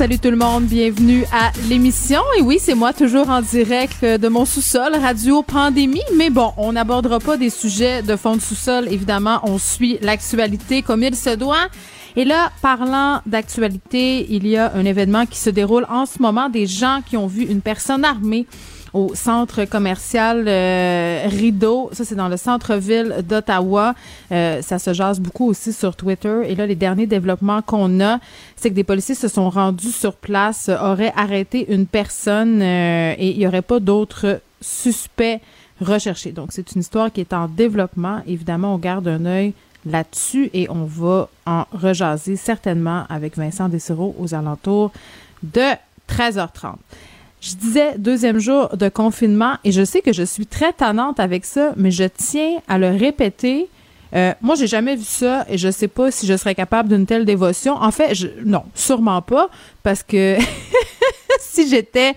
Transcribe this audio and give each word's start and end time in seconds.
Salut 0.00 0.18
tout 0.18 0.30
le 0.30 0.36
monde, 0.38 0.64
bienvenue 0.64 1.26
à 1.30 1.52
l'émission. 1.68 2.22
Et 2.38 2.40
oui, 2.40 2.56
c'est 2.58 2.74
moi 2.74 2.94
toujours 2.94 3.28
en 3.28 3.42
direct 3.42 4.02
de 4.02 4.28
mon 4.28 4.46
sous-sol, 4.46 4.94
Radio 4.94 5.42
Pandémie. 5.42 6.00
Mais 6.16 6.30
bon, 6.30 6.54
on 6.56 6.72
n'abordera 6.72 7.18
pas 7.20 7.36
des 7.36 7.50
sujets 7.50 8.00
de 8.00 8.16
fond 8.16 8.34
de 8.34 8.40
sous-sol. 8.40 8.88
Évidemment, 8.90 9.40
on 9.42 9.58
suit 9.58 9.98
l'actualité 10.00 10.80
comme 10.80 11.02
il 11.02 11.14
se 11.14 11.36
doit. 11.36 11.68
Et 12.16 12.24
là, 12.24 12.50
parlant 12.62 13.20
d'actualité, 13.26 14.26
il 14.30 14.46
y 14.46 14.56
a 14.56 14.72
un 14.74 14.86
événement 14.86 15.26
qui 15.26 15.38
se 15.38 15.50
déroule 15.50 15.84
en 15.90 16.06
ce 16.06 16.22
moment. 16.22 16.48
Des 16.48 16.64
gens 16.64 17.00
qui 17.04 17.18
ont 17.18 17.26
vu 17.26 17.42
une 17.42 17.60
personne 17.60 18.02
armée 18.02 18.46
au 18.92 19.14
centre 19.14 19.64
commercial 19.64 20.44
euh, 20.46 21.24
Rideau. 21.26 21.90
Ça, 21.92 22.04
c'est 22.04 22.14
dans 22.14 22.28
le 22.28 22.36
centre-ville 22.36 23.16
d'Ottawa. 23.22 23.94
Euh, 24.32 24.62
ça 24.62 24.78
se 24.78 24.92
jase 24.92 25.20
beaucoup 25.20 25.46
aussi 25.48 25.72
sur 25.72 25.96
Twitter. 25.96 26.42
Et 26.46 26.54
là, 26.54 26.66
les 26.66 26.74
derniers 26.74 27.06
développements 27.06 27.62
qu'on 27.62 28.00
a, 28.00 28.18
c'est 28.56 28.70
que 28.70 28.74
des 28.74 28.84
policiers 28.84 29.14
se 29.14 29.28
sont 29.28 29.50
rendus 29.50 29.92
sur 29.92 30.14
place, 30.14 30.68
auraient 30.68 31.12
arrêté 31.16 31.72
une 31.72 31.86
personne 31.86 32.60
euh, 32.62 33.14
et 33.18 33.30
il 33.30 33.38
n'y 33.38 33.46
aurait 33.46 33.62
pas 33.62 33.80
d'autres 33.80 34.40
suspects 34.60 35.40
recherchés. 35.80 36.32
Donc, 36.32 36.48
c'est 36.50 36.72
une 36.72 36.80
histoire 36.80 37.12
qui 37.12 37.20
est 37.20 37.32
en 37.32 37.48
développement. 37.48 38.22
Évidemment, 38.26 38.74
on 38.74 38.78
garde 38.78 39.08
un 39.08 39.24
œil 39.24 39.54
là-dessus 39.86 40.50
et 40.52 40.68
on 40.70 40.84
va 40.84 41.28
en 41.46 41.64
rejaser 41.72 42.36
certainement 42.36 43.04
avec 43.08 43.36
Vincent 43.36 43.68
Dessereau 43.68 44.14
aux 44.18 44.34
alentours 44.34 44.92
de 45.42 45.74
13h30. 46.08 46.74
Je 47.40 47.54
disais 47.54 47.96
deuxième 47.96 48.38
jour 48.38 48.76
de 48.76 48.90
confinement 48.90 49.54
et 49.64 49.72
je 49.72 49.82
sais 49.82 50.02
que 50.02 50.12
je 50.12 50.22
suis 50.22 50.46
très 50.46 50.74
tannante 50.74 51.20
avec 51.20 51.46
ça, 51.46 51.72
mais 51.76 51.90
je 51.90 52.04
tiens 52.04 52.60
à 52.68 52.76
le 52.76 52.90
répéter. 52.90 53.68
Euh, 54.14 54.34
moi, 54.42 54.56
j'ai 54.56 54.66
jamais 54.66 54.96
vu 54.96 55.04
ça 55.04 55.46
et 55.48 55.56
je 55.56 55.70
sais 55.70 55.88
pas 55.88 56.10
si 56.10 56.26
je 56.26 56.36
serais 56.36 56.54
capable 56.54 56.90
d'une 56.90 57.06
telle 57.06 57.24
dévotion. 57.24 57.74
En 57.74 57.90
fait, 57.92 58.14
je, 58.14 58.26
non, 58.44 58.64
sûrement 58.74 59.22
pas, 59.22 59.48
parce 59.82 60.02
que 60.02 60.36
si 61.40 61.66
j'étais, 61.68 62.14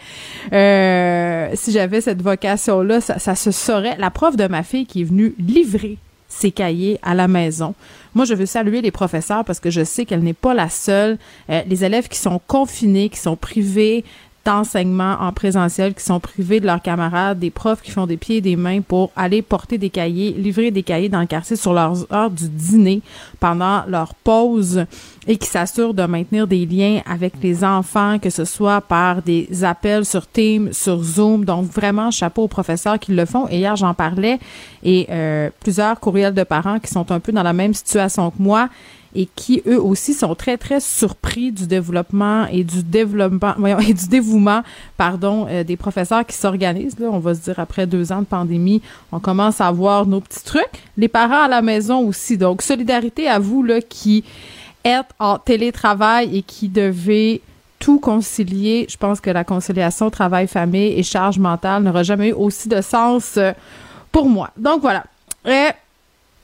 euh, 0.51 1.49
si 1.53 1.71
j'avais 1.71 2.01
cette 2.01 2.21
vocation-là, 2.21 2.99
ça, 2.99 3.35
se 3.35 3.51
saurait. 3.51 3.95
La 3.99 4.09
prof 4.09 4.35
de 4.35 4.47
ma 4.47 4.63
fille 4.63 4.85
qui 4.85 5.01
est 5.01 5.05
venue 5.05 5.35
livrer 5.39 5.97
ses 6.27 6.51
cahiers 6.51 6.99
à 7.01 7.13
la 7.13 7.29
maison. 7.29 7.75
Moi, 8.15 8.25
je 8.25 8.33
veux 8.33 8.47
saluer 8.47 8.81
les 8.81 8.91
professeurs 8.91 9.45
parce 9.45 9.59
que 9.59 9.69
je 9.69 9.83
sais 9.83 10.05
qu'elle 10.05 10.23
n'est 10.23 10.33
pas 10.33 10.53
la 10.53 10.67
seule. 10.67 11.17
Euh, 11.49 11.61
les 11.67 11.85
élèves 11.85 12.09
qui 12.09 12.17
sont 12.17 12.41
confinés, 12.45 13.07
qui 13.09 13.19
sont 13.19 13.35
privés 13.35 14.03
d'enseignement 14.45 15.17
en 15.19 15.31
présentiel, 15.31 15.93
qui 15.93 16.03
sont 16.03 16.19
privés 16.19 16.59
de 16.59 16.65
leurs 16.65 16.81
camarades, 16.81 17.39
des 17.39 17.49
profs 17.49 17.81
qui 17.81 17.91
font 17.91 18.05
des 18.05 18.17
pieds 18.17 18.37
et 18.37 18.41
des 18.41 18.55
mains 18.55 18.81
pour 18.81 19.11
aller 19.15 19.41
porter 19.41 19.77
des 19.77 19.89
cahiers, 19.89 20.31
livrer 20.31 20.71
des 20.71 20.83
cahiers 20.83 21.09
dans 21.09 21.21
le 21.21 21.25
quartier 21.25 21.55
sur 21.55 21.73
leurs 21.73 22.11
heures 22.11 22.29
du 22.29 22.49
dîner 22.49 23.01
pendant 23.39 23.83
leur 23.87 24.13
pause 24.15 24.85
et 25.27 25.37
qui 25.37 25.47
s'assurent 25.47 25.93
de 25.93 26.03
maintenir 26.03 26.47
des 26.47 26.65
liens 26.65 27.01
avec 27.05 27.33
les 27.41 27.63
enfants, 27.63 28.19
que 28.19 28.29
ce 28.29 28.43
soit 28.43 28.81
par 28.81 29.21
des 29.21 29.63
appels 29.63 30.05
sur 30.05 30.27
Teams, 30.27 30.73
sur 30.73 31.01
Zoom. 31.01 31.45
Donc 31.45 31.71
vraiment, 31.71 32.11
chapeau 32.11 32.43
aux 32.43 32.47
professeurs 32.47 32.99
qui 32.99 33.13
le 33.13 33.25
font. 33.25 33.47
Et 33.49 33.59
hier, 33.59 33.75
j'en 33.75 33.93
parlais 33.93 34.39
et 34.83 35.07
euh, 35.09 35.49
plusieurs 35.61 35.99
courriels 35.99 36.33
de 36.33 36.43
parents 36.43 36.79
qui 36.79 36.91
sont 36.91 37.09
un 37.11 37.19
peu 37.19 37.31
dans 37.31 37.43
la 37.43 37.53
même 37.53 37.73
situation 37.73 38.31
que 38.31 38.41
moi 38.41 38.69
et 39.15 39.27
qui 39.35 39.61
eux 39.67 39.81
aussi 39.81 40.13
sont 40.13 40.35
très 40.35 40.57
très 40.57 40.79
surpris 40.79 41.51
du 41.51 41.67
développement 41.67 42.45
et 42.47 42.63
du 42.63 42.83
développement 42.83 43.53
voyons, 43.57 43.79
et 43.79 43.93
du 43.93 44.07
dévouement 44.07 44.63
pardon 44.97 45.47
euh, 45.49 45.63
des 45.63 45.77
professeurs 45.77 46.25
qui 46.25 46.35
s'organisent 46.35 46.99
là. 46.99 47.07
On 47.11 47.19
va 47.19 47.35
se 47.35 47.41
dire 47.41 47.59
après 47.59 47.87
deux 47.87 48.11
ans 48.11 48.19
de 48.19 48.25
pandémie 48.25 48.81
on 49.11 49.19
commence 49.19 49.61
à 49.61 49.71
voir 49.71 50.05
nos 50.05 50.21
petits 50.21 50.43
trucs. 50.43 50.83
Les 50.97 51.07
parents 51.07 51.43
à 51.43 51.47
la 51.47 51.61
maison 51.61 51.99
aussi. 52.07 52.37
Donc 52.37 52.61
solidarité 52.61 53.27
à 53.27 53.39
vous 53.39 53.63
là 53.63 53.81
qui 53.81 54.23
êtes 54.83 55.07
en 55.19 55.37
télétravail 55.37 56.37
et 56.37 56.41
qui 56.41 56.67
devez 56.67 57.41
tout 57.79 57.99
concilier. 57.99 58.85
Je 58.89 58.97
pense 58.97 59.19
que 59.19 59.29
la 59.29 59.43
conciliation 59.43 60.09
travail 60.09 60.47
famille 60.47 60.93
et 60.93 61.03
charge 61.03 61.37
mentale 61.37 61.83
n'aura 61.83 62.03
jamais 62.03 62.29
eu 62.29 62.33
aussi 62.33 62.69
de 62.69 62.81
sens 62.81 63.35
euh, 63.37 63.51
pour 64.11 64.27
moi. 64.29 64.51
Donc 64.57 64.81
voilà. 64.81 65.03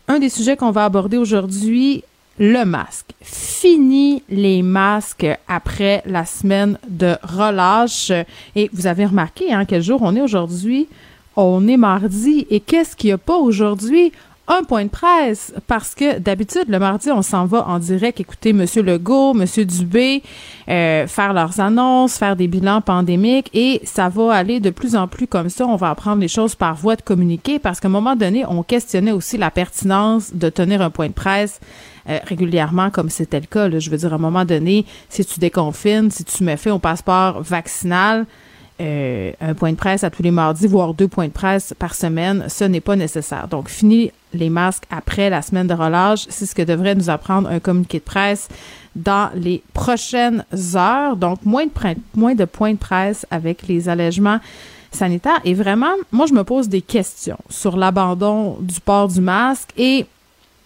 Un 0.09 0.19
des 0.19 0.29
sujets 0.29 0.57
qu'on 0.57 0.71
va 0.71 0.85
aborder 0.85 1.17
aujourd'hui, 1.17 2.03
le 2.39 2.63
masque. 2.63 3.11
Fini 3.21 4.23
les 4.29 4.63
masques 4.63 5.27
après 5.47 6.01
la 6.05 6.25
semaine 6.25 6.79
de 6.87 7.15
relâche. 7.21 8.11
Et 8.55 8.69
vous 8.73 8.87
avez 8.87 9.05
remarqué, 9.05 9.53
hein, 9.53 9.65
quel 9.65 9.83
jour 9.83 9.99
on 10.01 10.15
est 10.15 10.21
aujourd'hui? 10.21 10.87
On 11.35 11.67
est 11.67 11.77
mardi. 11.77 12.47
Et 12.49 12.61
qu'est-ce 12.61 12.95
qu'il 12.95 13.09
n'y 13.09 13.13
a 13.13 13.17
pas 13.17 13.37
aujourd'hui? 13.37 14.13
Un 14.49 14.63
point 14.63 14.83
de 14.83 14.89
presse 14.89 15.53
parce 15.67 15.93
que 15.95 16.17
d'habitude 16.17 16.65
le 16.67 16.79
mardi 16.79 17.11
on 17.11 17.21
s'en 17.21 17.45
va 17.45 17.67
en 17.67 17.79
direct 17.79 18.19
écouter 18.19 18.51
Monsieur 18.51 18.81
Legault, 18.81 19.33
Monsieur 19.33 19.63
Dubé 19.63 20.23
euh, 20.67 21.07
faire 21.07 21.33
leurs 21.33 21.59
annonces, 21.59 22.17
faire 22.17 22.35
des 22.35 22.47
bilans 22.47 22.81
pandémiques 22.81 23.49
et 23.53 23.79
ça 23.83 24.09
va 24.09 24.33
aller 24.33 24.59
de 24.59 24.71
plus 24.71 24.95
en 24.95 25.07
plus 25.07 25.27
comme 25.27 25.49
ça. 25.49 25.65
On 25.65 25.75
va 25.75 25.91
apprendre 25.91 26.21
les 26.21 26.27
choses 26.27 26.55
par 26.55 26.75
voie 26.75 26.95
de 26.95 27.01
communiqué 27.03 27.59
parce 27.59 27.79
qu'à 27.79 27.87
un 27.87 27.91
moment 27.91 28.15
donné 28.15 28.43
on 28.45 28.63
questionnait 28.63 29.11
aussi 29.11 29.37
la 29.37 29.51
pertinence 29.51 30.33
de 30.33 30.49
tenir 30.49 30.81
un 30.81 30.89
point 30.89 31.07
de 31.07 31.13
presse 31.13 31.59
euh, 32.09 32.17
régulièrement 32.25 32.89
comme 32.89 33.09
c'était 33.09 33.39
le 33.39 33.45
cas. 33.45 33.69
Je 33.77 33.89
veux 33.89 33.97
dire, 33.97 34.13
à 34.13 34.15
un 34.15 34.19
moment 34.19 34.45
donné, 34.45 34.85
si 35.09 35.23
tu 35.23 35.39
déconfines, 35.39 36.09
si 36.09 36.23
tu 36.23 36.43
mets 36.43 36.57
fait 36.57 36.71
au 36.71 36.79
passeport 36.79 37.43
vaccinal, 37.43 38.25
euh, 38.81 39.31
un 39.41 39.53
point 39.53 39.71
de 39.71 39.77
presse 39.77 40.03
à 40.03 40.09
tous 40.09 40.23
les 40.23 40.31
mardis, 40.31 40.65
voire 40.65 40.93
deux 40.93 41.07
points 41.07 41.27
de 41.27 41.33
presse 41.33 41.73
par 41.77 41.93
semaine, 41.93 42.45
ce 42.47 42.63
n'est 42.63 42.79
pas 42.79 42.95
nécessaire. 42.95 43.47
Donc, 43.49 43.67
fini 43.67 44.11
les 44.33 44.49
masques 44.49 44.83
après 44.91 45.29
la 45.29 45.41
semaine 45.41 45.67
de 45.67 45.73
relâche. 45.73 46.25
C'est 46.29 46.45
ce 46.45 46.55
que 46.55 46.61
devrait 46.61 46.95
nous 46.95 47.09
apprendre 47.09 47.49
un 47.49 47.59
communiqué 47.59 47.99
de 47.99 48.03
presse 48.03 48.47
dans 48.95 49.29
les 49.35 49.63
prochaines 49.73 50.45
heures. 50.75 51.15
Donc, 51.15 51.45
moins 51.45 51.65
de, 51.65 52.45
points 52.45 52.73
de 52.73 52.77
presse 52.77 53.25
avec 53.31 53.67
les 53.67 53.89
allègements 53.89 54.39
sanitaires. 54.91 55.39
Et 55.45 55.53
vraiment, 55.53 55.93
moi, 56.11 56.25
je 56.25 56.33
me 56.33 56.43
pose 56.43 56.69
des 56.69 56.81
questions 56.81 57.37
sur 57.49 57.77
l'abandon 57.77 58.57
du 58.59 58.79
port 58.79 59.07
du 59.07 59.21
masque 59.21 59.69
et 59.77 60.05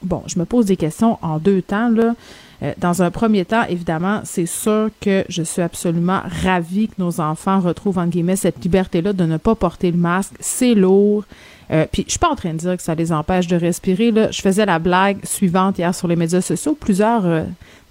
bon, 0.02 0.24
je 0.28 0.40
me 0.40 0.46
pose 0.46 0.66
des 0.66 0.78
questions 0.78 1.18
en 1.22 1.40
deux 1.40 1.62
temps, 1.62 1.90
là. 1.90 2.16
Euh, 2.62 2.72
dans 2.78 3.02
un 3.02 3.12
premier 3.12 3.44
temps, 3.46 3.64
évidemment, 3.68 4.22
c'est 4.24 4.46
sûr 4.46 4.90
que 5.02 5.26
je 5.28 5.44
suis 5.44 5.62
absolument 5.62 6.22
ravie 6.44 6.88
que 6.88 6.94
nos 6.98 7.20
enfants 7.20 7.60
retrouvent, 7.60 7.98
en 7.98 8.08
guillemets, 8.08 8.36
cette 8.36 8.64
liberté-là 8.64 9.12
de 9.12 9.26
ne 9.26 9.38
pas 9.38 9.56
porter 9.56 9.92
le 9.92 9.98
masque. 9.98 10.34
C'est 10.40 10.74
lourd. 10.74 11.26
Euh, 11.74 11.86
puis 11.92 12.04
je 12.06 12.12
suis 12.12 12.20
pas 12.20 12.30
en 12.30 12.36
train 12.36 12.54
de 12.54 12.58
dire 12.58 12.78
que 12.78 12.84
ça 12.84 12.96
les 12.96 13.12
empêche 13.12 13.48
de 13.48 13.56
respirer. 13.56 14.14
Je 14.32 14.42
faisais 14.42 14.66
la 14.66 14.80
blague 14.80 15.26
suivante 15.26 15.78
hier 15.80 15.94
sur 15.96 16.08
les 16.08 16.16
médias 16.16 16.42
sociaux. 16.42 16.78
Plusieurs, 16.80 17.26
euh, 17.26 17.44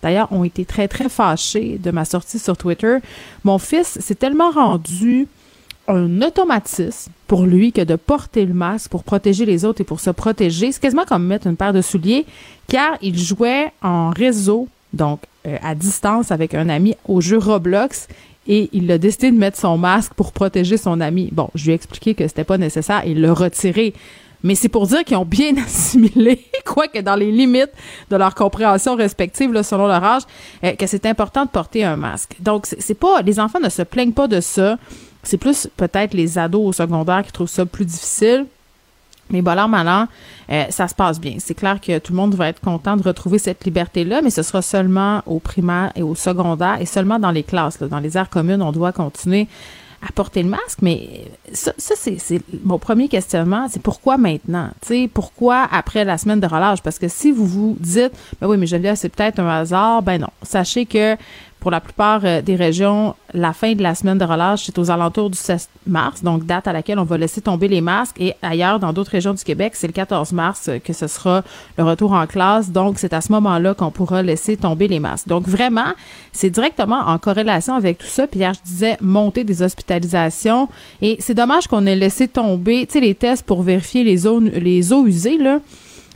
d'ailleurs, 0.03 0.31
ont 0.33 0.45
été 0.45 0.65
très, 0.65 0.87
très 0.89 1.09
fâchés 1.09 1.79
de 1.83 1.91
ma 1.91 2.05
sortie 2.05 2.39
sur 2.39 2.57
Twitter. 2.57 2.99
Mon 3.45 3.59
fils 3.59 3.99
s'est 4.01 4.15
tellement 4.15 4.51
rendu 4.51 5.27
un 5.89 6.23
automatisme 6.23 7.11
pour 7.27 7.45
lui 7.45 7.73
que 7.73 7.81
de 7.81 7.97
porter 7.97 8.47
le 8.47 8.55
masque 8.55 8.91
pour 8.91 9.03
protéger 9.03 9.45
les 9.45 9.65
autres 9.65 9.81
et 9.81 9.85
pour 9.85 9.99
se 9.99 10.11
protéger. 10.11 10.71
C'est 10.71 10.81
quasiment 10.81 11.05
comme 11.05 11.27
mettre 11.27 11.49
une 11.49 11.57
paire 11.57 11.73
de 11.73 11.83
souliers, 11.83 12.25
car 12.69 12.97
il 13.03 13.19
jouait 13.19 13.73
en 13.83 14.11
réseau, 14.11 14.69
donc 14.93 15.21
euh, 15.47 15.57
à 15.61 15.75
distance 15.75 16.31
avec 16.31 16.55
un 16.55 16.69
ami 16.69 16.95
au 17.09 17.21
jeu 17.21 17.39
Roblox 17.39 18.07
et 18.47 18.69
il 18.73 18.91
a 18.91 18.99
décidé 18.99 19.31
de 19.31 19.37
mettre 19.37 19.59
son 19.59 19.79
masque 19.79 20.15
pour 20.15 20.33
protéger 20.33 20.77
son 20.77 21.01
ami. 21.01 21.29
Bon, 21.33 21.49
je 21.55 21.65
lui 21.65 21.73
ai 21.73 21.75
expliqué 21.75 22.15
que 22.15 22.27
c'était 22.27 22.45
pas 22.45 22.59
nécessaire 22.59 23.03
et 23.05 23.13
il 23.13 23.21
l'a 23.21 23.33
retiré. 23.33 23.95
Mais 24.43 24.57
c'est 24.57 24.69
pour 24.69 24.87
dire 24.87 25.05
qu'ils 25.05 25.17
ont 25.17 25.25
bien 25.25 25.57
assimilé, 25.65 26.45
quoique 26.65 26.99
dans 26.99 27.15
les 27.15 27.31
limites 27.31 27.71
de 28.11 28.17
leur 28.17 28.35
compréhension 28.35 28.97
respective, 28.97 29.61
selon 29.63 29.87
leur 29.87 30.03
âge, 30.03 30.23
euh, 30.65 30.73
que 30.73 30.87
c'est 30.87 31.07
important 31.07 31.45
de 31.45 31.51
porter 31.51 31.85
un 31.85 31.97
masque. 31.97 32.37
Donc, 32.41 32.67
c'est 32.67 32.95
pas, 32.95 33.23
les 33.23 33.39
enfants 33.39 33.61
ne 33.61 33.69
se 33.69 33.83
plaignent 33.83 34.13
pas 34.13 34.27
de 34.27 34.41
ça. 34.41 34.79
C'est 35.23 35.39
plus 35.39 35.69
peut-être 35.77 36.15
les 36.15 36.39
ados 36.39 36.67
au 36.67 36.73
secondaire 36.73 37.23
qui 37.25 37.31
trouvent 37.31 37.49
ça 37.49 37.65
plus 37.65 37.85
difficile. 37.85 38.47
Mais 39.31 39.41
bon, 39.41 39.53
alors 39.53 40.07
euh, 40.51 40.65
ça 40.71 40.89
se 40.89 40.95
passe 40.95 41.21
bien. 41.21 41.37
C'est 41.39 41.55
clair 41.55 41.81
que 41.81 41.99
tout 41.99 42.13
le 42.13 42.17
monde 42.17 42.35
va 42.35 42.49
être 42.49 42.61
content 42.61 42.97
de 42.97 43.03
retrouver 43.03 43.39
cette 43.39 43.65
liberté-là, 43.65 44.23
mais 44.23 44.31
ce 44.31 44.43
sera 44.43 44.63
seulement 44.63 45.23
au 45.27 45.39
primaire 45.39 45.93
et 45.95 46.03
au 46.03 46.15
secondaire 46.15 46.79
et 46.81 46.87
seulement 46.87 47.19
dans 47.19 47.31
les 47.31 47.43
classes. 47.43 47.79
Dans 47.79 48.01
les 48.01 48.17
aires 48.17 48.31
communes, 48.31 48.63
on 48.63 48.73
doit 48.73 48.93
continuer 48.93 49.49
à 50.07 50.11
porter 50.13 50.43
le 50.43 50.49
masque, 50.49 50.81
mais 50.83 51.31
ça, 51.53 51.73
ça 51.79 51.95
c'est 51.97 52.41
mon 52.65 52.79
premier 52.79 53.07
questionnement, 53.07 53.69
c'est 53.71 53.81
pourquoi 53.81 54.19
maintenant? 54.19 54.71
sais, 54.83 55.09
pourquoi 55.13 55.69
après 55.71 56.05
la 56.05 56.19
semaine 56.19 56.41
de 56.41 56.47
relâche? 56.47 56.83
Parce 56.83 56.99
que 56.99 57.07
si 57.07 57.31
vous 57.31 57.47
vous 57.47 57.77
dites, 57.79 58.13
ben 58.41 58.49
oui, 58.49 58.57
mais 58.57 58.67
Geneviève, 58.67 58.97
c'est 58.97 59.09
peut-être 59.09 59.39
un 59.39 59.49
hasard, 59.49 60.03
ben 60.03 60.21
non. 60.21 60.31
Sachez 60.43 60.87
que 60.87 61.17
pour 61.63 61.71
la 61.71 61.81
plupart 61.81 62.23
euh, 62.25 62.43
des 62.43 62.57
régions, 62.57 63.15
la 63.35 63.53
fin 63.53 63.75
de 63.75 63.85
la 63.85 63.95
semaine 63.95 64.19
de 64.19 64.25
relâche, 64.25 64.65
c'est 64.65 64.77
aux 64.81 64.91
alentours 64.91 65.31
du 65.31 65.39
16 65.39 65.69
mars, 65.87 66.25
donc 66.25 66.45
date 66.45 66.67
à 66.67 66.73
laquelle 66.73 66.99
on 66.99 67.05
va 67.05 67.17
laisser 67.17 67.41
tomber 67.41 67.69
les 67.69 67.81
masques. 67.81 68.21
Et 68.21 68.35
ailleurs, 68.43 68.81
dans 68.81 68.93
d'autres 68.93 69.13
régions 69.13 69.33
du 69.33 69.45
Québec, 69.45 69.75
c'est 69.77 69.87
le 69.87 69.93
14 69.93 70.33
mars 70.33 70.69
que 70.85 70.93
ce 70.93 71.07
sera 71.07 71.45
le 71.79 71.85
retour 71.85 72.15
en 72.15 72.27
classe. 72.27 72.73
Donc, 72.73 72.99
c'est 72.99 73.13
à 73.13 73.21
ce 73.21 73.31
moment-là 73.31 73.75
qu'on 73.75 73.93
pourra 73.93 74.25
laisser 74.25 74.57
tomber 74.57 74.89
les 74.89 74.99
masques. 74.99 75.29
Donc, 75.29 75.47
vraiment, 75.47 75.93
c'est 76.33 76.51
directement 76.51 76.99
en 76.99 77.19
corrélation 77.19 77.75
avec 77.75 77.99
tout 77.99 78.07
ça. 78.09 78.27
Hier, 78.35 78.55
je 78.55 78.61
disais 78.69 78.97
monter 79.01 79.45
des 79.45 79.63
hospitalisations. 79.63 80.69
Et 81.01 81.17
c'est 81.21 81.35
dommage 81.35 81.69
qu'on 81.69 81.87
ait 81.87 81.95
laissé 81.95 82.27
tomber, 82.27 82.87
tu 82.87 82.95
sais, 82.95 83.01
les 83.01 83.15
tests 83.15 83.47
pour 83.47 83.63
vérifier 83.63 84.03
les 84.03 84.27
eaux, 84.27 84.41
les 84.41 84.93
eaux 84.93 85.07
usées, 85.07 85.39
là. 85.39 85.61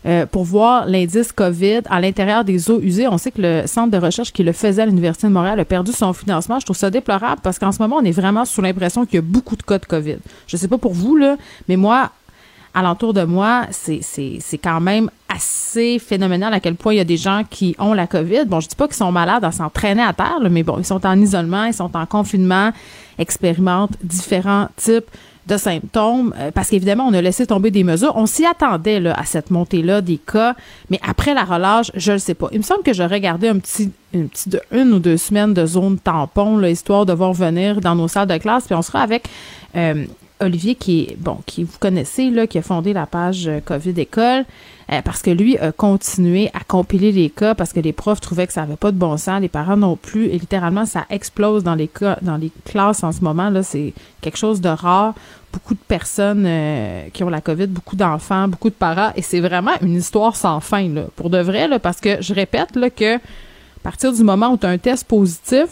Euh, 0.07 0.25
pour 0.25 0.45
voir 0.45 0.87
l'indice 0.87 1.33
COVID 1.33 1.81
à 1.91 2.01
l'intérieur 2.01 2.45
des 2.45 2.71
eaux 2.71 2.81
usées. 2.81 3.09
On 3.09 3.19
sait 3.19 3.33
que 3.33 3.43
le 3.43 3.67
centre 3.67 3.91
de 3.91 3.99
recherche 3.99 4.33
qui 4.33 4.45
le 4.45 4.53
faisait 4.53 4.83
à 4.83 4.87
l'Université 4.87 5.27
de 5.27 5.33
Montréal 5.33 5.59
a 5.59 5.65
perdu 5.65 5.91
son 5.91 6.13
financement. 6.13 6.61
Je 6.61 6.65
trouve 6.65 6.77
ça 6.77 6.91
déplorable 6.91 7.41
parce 7.43 7.59
qu'en 7.59 7.73
ce 7.73 7.83
moment, 7.83 7.97
on 7.97 8.05
est 8.05 8.13
vraiment 8.13 8.45
sous 8.45 8.63
l'impression 8.63 9.05
qu'il 9.05 9.17
y 9.17 9.19
a 9.19 9.23
beaucoup 9.23 9.57
de 9.57 9.65
cas 9.65 9.81
de 9.81 9.87
COVID. 9.87 10.19
Je 10.47 10.57
sais 10.57 10.69
pas 10.69 10.79
pour 10.79 10.93
vous, 10.93 11.17
là, 11.17 11.37
mais 11.69 11.75
moi, 11.75 12.13
alentour 12.73 13.15
de 13.15 13.25
moi, 13.25 13.67
c'est, 13.73 14.01
quand 14.63 14.81
même 14.81 15.11
assez 15.29 15.99
phénoménal 15.99 16.55
à 16.55 16.61
quel 16.61 16.77
point 16.77 16.93
il 16.95 16.99
y 16.99 17.01
a 17.01 17.05
des 17.05 17.17
gens 17.17 17.43
qui 17.49 17.75
ont 17.81 17.93
la 17.93 18.07
COVID. 18.07 18.45
Bon, 18.45 18.61
je 18.61 18.69
dis 18.69 18.77
pas 18.77 18.87
qu'ils 18.87 18.95
sont 18.95 19.11
malades 19.11 19.43
à 19.43 19.51
s'entraîner 19.51 20.03
à 20.03 20.13
terre, 20.13 20.39
mais 20.49 20.63
bon, 20.63 20.79
ils 20.79 20.85
sont 20.85 21.05
en 21.05 21.21
isolement, 21.21 21.65
ils 21.65 21.75
sont 21.75 21.97
en 21.97 22.07
confinement, 22.07 22.71
expérimentent 23.19 23.97
différents 24.05 24.69
types 24.77 25.11
de 25.47 25.57
symptômes, 25.57 26.35
euh, 26.39 26.51
parce 26.51 26.71
qu'évidemment, 26.71 27.07
on 27.07 27.15
a 27.15 27.23
laissé 27.23 27.47
tomber 27.47 27.71
des 27.71 27.85
mesures. 27.85 28.13
On 28.17 28.27
s'y 28.27 28.45
attendait 28.45 29.01
là, 29.01 29.15
à 29.19 29.25
cette 29.25 29.51
montée-là 29.51 30.01
des 30.01 30.19
cas, 30.19 30.55
mais 30.91 30.99
après 31.07 31.35
la 31.35 31.45
relâche, 31.45 31.91
je 31.95 32.13
ne 32.13 32.19
sais 32.19 32.35
pas. 32.35 32.49
Il 32.53 32.59
me 32.59 32.65
semble 32.65 32.83
que 32.83 32.93
j'aurais 32.93 33.21
gardé 33.21 33.49
un 33.49 33.59
petit, 33.59 33.91
une 34.13 34.93
ou 34.93 34.99
deux 34.99 35.17
semaines 35.17 35.55
de 35.55 35.65
zone 35.65 35.99
tampon, 35.99 36.59
là, 36.59 36.69
histoire 36.69 37.07
de 37.07 37.13
voir 37.13 37.33
venir 37.33 37.81
dans 37.81 37.95
nos 37.95 38.09
salles 38.09 38.29
de 38.29 38.39
classe, 38.39 38.65
puis 38.67 38.75
on 38.75 38.83
sera 38.83 39.03
avec 39.03 39.29
euh, 39.77 40.05
Olivier 40.41 40.75
qui 40.75 41.03
est 41.03 41.17
bon, 41.17 41.39
qui 41.47 41.65
vous 41.65 41.79
connaissez 41.79 42.31
là, 42.31 42.47
qui 42.47 42.59
a 42.59 42.63
fondé 42.63 42.93
la 42.93 43.07
page 43.07 43.47
euh, 43.47 43.61
Covid 43.65 43.95
école. 44.01 44.45
Euh, 44.93 45.03
parce 45.03 45.21
que 45.21 45.31
lui 45.31 45.59
a 45.59 45.73
continué 45.73 46.49
à 46.55 46.61
compiler 46.61 47.11
les 47.11 47.29
cas 47.29 47.57
parce 47.57 47.73
que 47.73 47.81
les 47.81 47.93
profs 47.93 48.21
trouvaient 48.21 48.47
que 48.47 48.53
ça 48.53 48.61
n'avait 48.61 48.77
pas 48.77 48.93
de 48.93 48.97
bon 48.97 49.17
sens, 49.17 49.41
les 49.41 49.49
parents 49.49 49.77
non 49.77 49.97
plus, 49.97 50.27
et 50.27 50.39
littéralement 50.39 50.87
ça 50.87 51.07
explose 51.11 51.65
dans 51.65 51.75
les 51.75 51.89
cas, 51.89 52.19
dans 52.23 52.37
les 52.37 52.53
classes 52.65 53.03
en 53.03 53.11
ce 53.11 53.23
moment 53.23 53.51
là, 53.51 53.65
c'est 53.65 53.95
quelque 54.21 54.39
chose 54.39 54.61
de 54.61 54.69
rare. 54.69 55.15
Beaucoup 55.53 55.75
de 55.75 55.81
personnes 55.89 56.45
euh, 56.47 57.09
qui 57.13 57.25
ont 57.25 57.31
la 57.31 57.41
COVID, 57.41 57.67
beaucoup 57.67 57.97
d'enfants, 57.97 58.47
beaucoup 58.47 58.69
de 58.69 58.75
parents, 58.75 59.11
et 59.17 59.23
c'est 59.23 59.41
vraiment 59.41 59.73
une 59.81 59.95
histoire 59.95 60.37
sans 60.37 60.61
fin 60.61 60.89
là, 60.89 61.05
pour 61.17 61.31
de 61.31 61.39
vrai 61.39 61.67
parce 61.81 62.01
que 62.01 62.23
je 62.23 62.33
répète 62.33 62.79
que 62.95 63.17
à 63.17 63.21
partir 63.83 64.13
du 64.13 64.23
moment 64.23 64.51
où 64.51 64.57
tu 64.57 64.67
as 64.67 64.69
un 64.69 64.79
test 64.79 65.05
positif, 65.09 65.67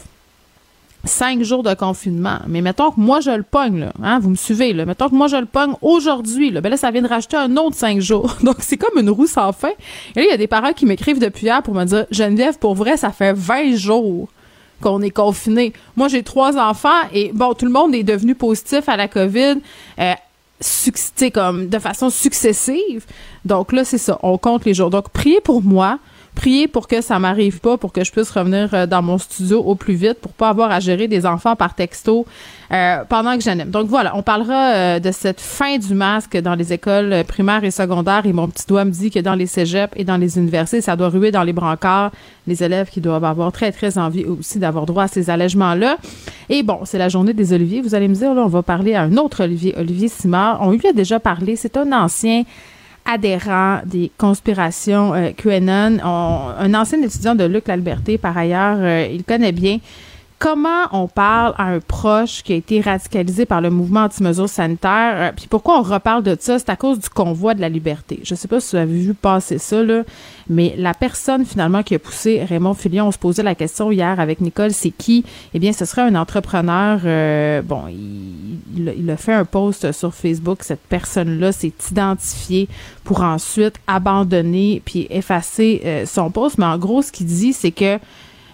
cinq 1.05 1.43
jours 1.43 1.63
de 1.63 1.75
confinement. 1.75 2.39
Mais 2.47 2.61
mettons 2.61 2.91
que 2.91 3.01
moi, 3.01 3.21
je 3.21 3.31
le 3.31 3.43
pogne, 3.43 3.81
là. 3.81 3.93
Hein, 4.03 4.19
vous 4.19 4.31
me 4.31 4.37
suivez, 4.37 4.73
là. 4.73 4.85
Mettons 4.85 5.09
que 5.09 5.15
moi, 5.15 5.29
je 5.29 5.37
le 5.37 5.47
pogne 5.47 5.75
aujourd'hui, 5.83 6.51
là. 6.51 6.61
Ben 6.61 6.71
là, 6.71 6.77
ça 6.77 6.91
vient 6.91 7.03
de 7.03 7.09
racheter 7.09 7.37
un 7.37 7.57
autre 7.57 7.77
cinq 7.77 8.01
jours. 8.01 8.37
Donc, 8.43 8.57
c'est 8.61 8.77
comme 8.77 8.99
une 8.99 9.11
roue 9.11 9.27
sans 9.27 9.53
fin. 9.53 9.73
Et 10.17 10.21
là, 10.21 10.27
il 10.27 10.31
y 10.31 10.35
a 10.35 10.37
des 10.37 10.47
parents 10.47 10.73
qui 10.73 10.87
m'écrivent 10.87 11.19
depuis 11.19 11.47
hier 11.47 11.63
pour 11.63 11.75
me 11.75 11.85
dire, 11.85 12.07
Geneviève, 12.11 12.59
pour 12.59 12.75
vrai, 12.75 12.97
ça 12.97 13.11
fait 13.11 13.33
20 13.33 13.77
jours 13.77 14.29
qu'on 14.81 15.01
est 15.03 15.11
confiné. 15.11 15.73
Moi, 15.97 16.09
j'ai 16.09 16.23
trois 16.23 16.57
enfants 16.59 16.89
et 17.13 17.31
bon, 17.33 17.55
tout 17.55 17.65
le 17.65 17.71
monde 17.71 17.95
est 17.95 18.03
devenu 18.03 18.35
positif 18.35 18.89
à 18.89 18.97
la 18.97 19.09
COVID. 19.09 19.57
Euh, 19.99 20.15
comme 21.33 21.69
de 21.69 21.79
façon 21.79 22.11
successive. 22.11 23.05
Donc 23.45 23.73
là, 23.73 23.85
c'est 23.85 23.99
ça. 23.99 24.19
On 24.23 24.39
compte 24.39 24.65
les 24.65 24.75
jours. 24.75 24.91
Donc, 24.91 25.09
priez 25.11 25.41
pour 25.41 25.63
moi 25.63 25.99
prier 26.35 26.69
pour 26.69 26.89
que 26.89 27.01
ça 27.01 27.19
m'arrive 27.19 27.61
pas, 27.61 27.77
pour 27.77 27.93
que 27.93 28.05
je 28.05 28.13
puisse 28.13 28.31
revenir 28.31 28.75
euh, 28.75 28.87
dans 28.87 29.03
mon 29.03 29.19
studio 29.19 29.61
au 29.61 29.75
plus 29.75 29.95
vite, 29.95 30.19
pour 30.21 30.33
pas 30.33 30.49
avoir 30.49 30.71
à 30.71 30.81
gérer 30.81 31.09
des 31.09 31.27
enfants 31.27 31.57
par 31.57 31.75
texto 31.75 32.27
euh, 32.73 32.99
pendant 33.09 33.37
que 33.37 33.43
j'anime. 33.43 33.71
Donc 33.71 33.89
voilà, 33.89 34.17
on 34.17 34.23
parlera 34.23 34.73
euh, 34.75 34.99
de 34.99 35.13
cette 35.13 35.41
fin 35.41 35.79
du 35.79 35.95
masque 35.95 36.37
dans 36.37 36.55
les 36.55 36.73
écoles 36.73 37.25
primaires 37.27 37.65
et 37.65 37.71
secondaires. 37.71 38.27
Et 38.27 38.33
mon 38.33 38.49
petit 38.49 38.67
doigt 38.67 38.85
me 38.85 38.91
dit 38.91 39.11
que 39.11 39.21
dans 39.21 39.35
les 39.35 39.47
cégeps 39.47 39.93
et 39.97 40.05
dans 40.05 40.17
les 40.17 40.39
universités, 40.39 40.81
ça 40.81 40.97
doit 40.97 41.09
ruer 41.09 41.31
dans 41.31 41.43
les 41.43 41.53
brancards 41.53 42.11
les 42.47 42.63
élèves 42.63 42.91
qui 42.91 43.01
doivent 43.01 43.25
avoir 43.25 43.53
très, 43.53 43.73
très 43.73 43.97
envie 43.97 44.25
aussi 44.25 44.59
d'avoir 44.59 44.87
droit 44.87 45.05
à 45.05 45.09
ces 45.09 45.31
allègements-là. 45.31 45.97
Et 46.49 46.63
bon, 46.63 46.81
c'est 46.85 46.99
la 46.99 47.09
journée 47.09 47.33
des 47.33 47.53
Oliviers. 47.53 47.81
Vous 47.81 47.95
allez 47.95 48.09
me 48.09 48.15
dire, 48.15 48.35
là, 48.35 48.43
on 48.43 48.49
va 48.49 48.63
parler 48.63 48.95
à 48.95 49.03
un 49.03 49.17
autre 49.17 49.45
Olivier, 49.45 49.75
Olivier 49.79 50.09
Simard. 50.09 50.59
On 50.61 50.73
lui 50.73 50.87
a 50.87 50.93
déjà 50.93 51.21
parlé. 51.21 51.57
C'est 51.57 51.77
un 51.77 51.91
ancien 51.93 52.43
adhérent 53.05 53.81
des 53.85 54.11
conspirations 54.17 55.15
euh, 55.15 55.31
QAnon, 55.33 55.99
un 56.03 56.75
ancien 56.75 57.03
étudiant 57.03 57.35
de 57.35 57.45
Luc 57.45 57.69
Lalberté, 57.69 58.19
par 58.19 58.37
ailleurs, 58.37 58.79
euh, 58.81 59.07
il 59.11 59.25
connaît 59.25 59.53
bien 59.53 59.79
comment 60.39 60.85
on 60.93 61.09
parle 61.09 61.55
à 61.59 61.65
un 61.65 61.81
proche 61.81 62.43
qui 62.43 62.53
a 62.53 62.57
été 62.57 62.81
radicalisé 62.81 63.47
par 63.47 63.61
le 63.61 63.71
mouvement 63.71 64.05
anti-mesures 64.05 64.49
sanitaires. 64.49 65.15
Euh, 65.17 65.33
puis 65.35 65.47
pourquoi 65.49 65.79
on 65.79 65.83
reparle 65.83 66.23
de 66.23 66.37
ça? 66.39 66.59
C'est 66.59 66.71
à 66.71 66.77
cause 66.77 66.99
du 66.99 67.09
convoi 67.09 67.55
de 67.55 67.61
la 67.61 67.69
liberté. 67.69 68.21
Je 68.23 68.35
sais 68.35 68.49
pas 68.49 68.61
si 68.61 68.77
vous 68.77 68.83
avez 68.83 68.99
vu 68.99 69.15
passer 69.15 69.59
ça, 69.59 69.83
là, 69.83 70.03
mais 70.49 70.75
la 70.77 70.95
personne 70.95 71.45
finalement 71.45 71.83
qui 71.83 71.95
a 71.95 71.99
poussé 71.99 72.45
Raymond 72.45 72.75
Filion, 72.75 73.09
on 73.09 73.13
se 73.13 73.19
posait 73.19 73.43
la 73.43 73.55
question 73.55 73.91
hier 73.91 74.21
avec 74.21 74.41
Nicole, 74.41 74.73
c'est 74.73 74.91
qui? 74.91 75.25
Eh 75.55 75.59
bien, 75.59 75.73
ce 75.73 75.85
serait 75.85 76.03
un 76.03 76.15
entrepreneur. 76.15 77.01
Euh, 77.05 77.63
bon, 77.63 77.85
il, 77.89 78.95
il, 78.99 79.11
a 79.11 79.17
fait 79.17 79.33
un 79.33 79.45
post 79.45 79.93
sur 79.93 80.15
Facebook. 80.15 80.59
Cette 80.63 80.83
personne-là 80.89 81.53
s'est 81.53 81.73
identifiée 81.91 82.69
pour 83.05 83.23
ensuite 83.23 83.77
abandonner 83.87 84.83
puis 84.85 85.07
effacer 85.11 85.83
euh, 85.85 86.07
son 86.07 86.31
post. 86.31 86.59
Mais 86.59 86.67
en 86.67 86.79
gros, 86.79 87.03
ce 87.03 87.13
qu'il 87.13 87.27
dit, 87.27 87.53
c'est 87.53 87.71
que 87.73 87.99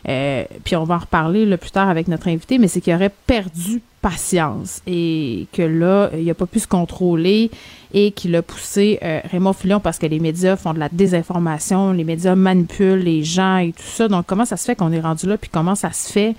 euh, 0.08 0.44
puis 0.64 0.76
on 0.76 0.84
va 0.84 0.96
en 0.96 0.98
reparler 0.98 1.46
le 1.46 1.56
plus 1.56 1.70
tard 1.70 1.88
avec 1.88 2.08
notre 2.08 2.28
invité, 2.28 2.58
mais 2.58 2.68
c'est 2.68 2.80
qu'il 2.80 2.94
aurait 2.94 3.12
perdu 3.26 3.82
patience 4.00 4.80
et 4.86 5.46
que 5.52 5.62
là, 5.62 6.10
il 6.14 6.24
n'a 6.24 6.34
pas 6.34 6.46
pu 6.46 6.58
se 6.58 6.66
contrôler 6.66 7.50
et 7.92 8.12
qu'il 8.12 8.34
a 8.34 8.42
poussé 8.42 8.98
euh, 9.02 9.20
Raymond 9.30 9.52
Fillon 9.52 9.80
parce 9.80 9.98
que 9.98 10.06
les 10.06 10.20
médias 10.20 10.56
font 10.56 10.72
de 10.72 10.78
la 10.78 10.88
désinformation, 10.88 11.92
les 11.92 12.04
médias 12.04 12.34
manipulent 12.34 13.02
les 13.02 13.22
gens 13.22 13.58
et 13.58 13.72
tout 13.72 13.82
ça. 13.82 14.08
Donc, 14.08 14.24
comment 14.26 14.44
ça 14.44 14.56
se 14.56 14.64
fait 14.64 14.74
qu'on 14.74 14.92
est 14.92 15.00
rendu 15.00 15.26
là, 15.26 15.36
puis 15.36 15.50
comment 15.52 15.74
ça 15.74 15.92
se 15.92 16.10
fait 16.10 16.34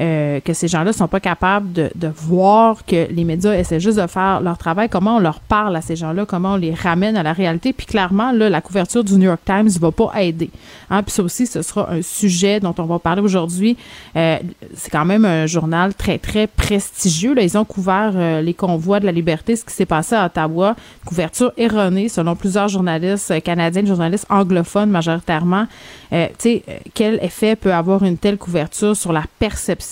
euh, 0.00 0.40
que 0.40 0.52
ces 0.52 0.66
gens-là 0.66 0.92
sont 0.92 1.06
pas 1.06 1.20
capables 1.20 1.72
de, 1.72 1.88
de, 1.94 2.08
voir 2.08 2.84
que 2.84 3.06
les 3.12 3.22
médias 3.22 3.54
essaient 3.54 3.78
juste 3.78 4.00
de 4.00 4.06
faire 4.08 4.40
leur 4.40 4.58
travail, 4.58 4.88
comment 4.88 5.16
on 5.16 5.20
leur 5.20 5.38
parle 5.38 5.76
à 5.76 5.82
ces 5.82 5.94
gens-là, 5.94 6.26
comment 6.26 6.54
on 6.54 6.56
les 6.56 6.74
ramène 6.74 7.16
à 7.16 7.22
la 7.22 7.32
réalité. 7.32 7.72
Puis 7.72 7.86
clairement, 7.86 8.32
là, 8.32 8.50
la 8.50 8.60
couverture 8.60 9.04
du 9.04 9.14
New 9.14 9.26
York 9.26 9.40
Times 9.44 9.68
va 9.68 9.92
pas 9.92 10.10
aider. 10.20 10.50
Hein? 10.90 11.04
Puis 11.04 11.12
ça 11.12 11.22
aussi, 11.22 11.46
ce 11.46 11.62
sera 11.62 11.92
un 11.92 12.02
sujet 12.02 12.58
dont 12.58 12.74
on 12.78 12.86
va 12.86 12.98
parler 12.98 13.22
aujourd'hui. 13.22 13.76
Euh, 14.16 14.38
c'est 14.74 14.90
quand 14.90 15.04
même 15.04 15.24
un 15.24 15.46
journal 15.46 15.94
très, 15.94 16.18
très 16.18 16.48
prestigieux. 16.48 17.34
Là. 17.34 17.42
Ils 17.42 17.56
ont 17.56 17.64
couvert 17.64 18.14
euh, 18.16 18.40
les 18.40 18.54
convois 18.54 18.98
de 18.98 19.06
la 19.06 19.12
liberté, 19.12 19.54
ce 19.54 19.64
qui 19.64 19.74
s'est 19.74 19.86
passé 19.86 20.16
à 20.16 20.26
Ottawa. 20.26 20.74
Couverture 21.04 21.52
erronée, 21.56 22.08
selon 22.08 22.34
plusieurs 22.34 22.66
journalistes 22.66 23.40
canadiens, 23.44 23.84
journalistes 23.84 24.26
anglophones 24.28 24.90
majoritairement. 24.90 25.66
tu 26.10 26.16
sais, 26.38 26.64
quel 26.94 27.22
effet 27.22 27.54
peut 27.54 27.72
avoir 27.72 28.02
une 28.02 28.18
telle 28.18 28.38
couverture 28.38 28.96
sur 28.96 29.12
la 29.12 29.22
perception 29.38 29.83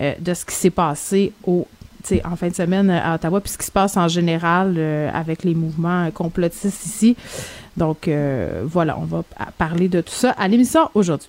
euh, 0.00 0.14
de 0.18 0.34
ce 0.34 0.44
qui 0.44 0.54
s'est 0.54 0.70
passé 0.70 1.32
au 1.44 1.66
en 2.24 2.36
fin 2.36 2.48
de 2.48 2.54
semaine 2.54 2.90
à 2.90 3.14
Ottawa, 3.14 3.40
puis 3.40 3.50
ce 3.50 3.58
qui 3.58 3.64
se 3.64 3.70
passe 3.70 3.96
en 3.96 4.08
général 4.08 4.74
euh, 4.76 5.10
avec 5.12 5.42
les 5.44 5.54
mouvements 5.54 6.10
complotistes 6.10 6.84
ici. 6.84 7.16
Donc 7.76 8.08
euh, 8.08 8.62
voilà, 8.64 8.98
on 8.98 9.04
va 9.04 9.22
parler 9.58 9.88
de 9.88 10.00
tout 10.00 10.12
ça 10.12 10.30
à 10.32 10.46
l'émission 10.48 10.90
aujourd'hui. 10.94 11.28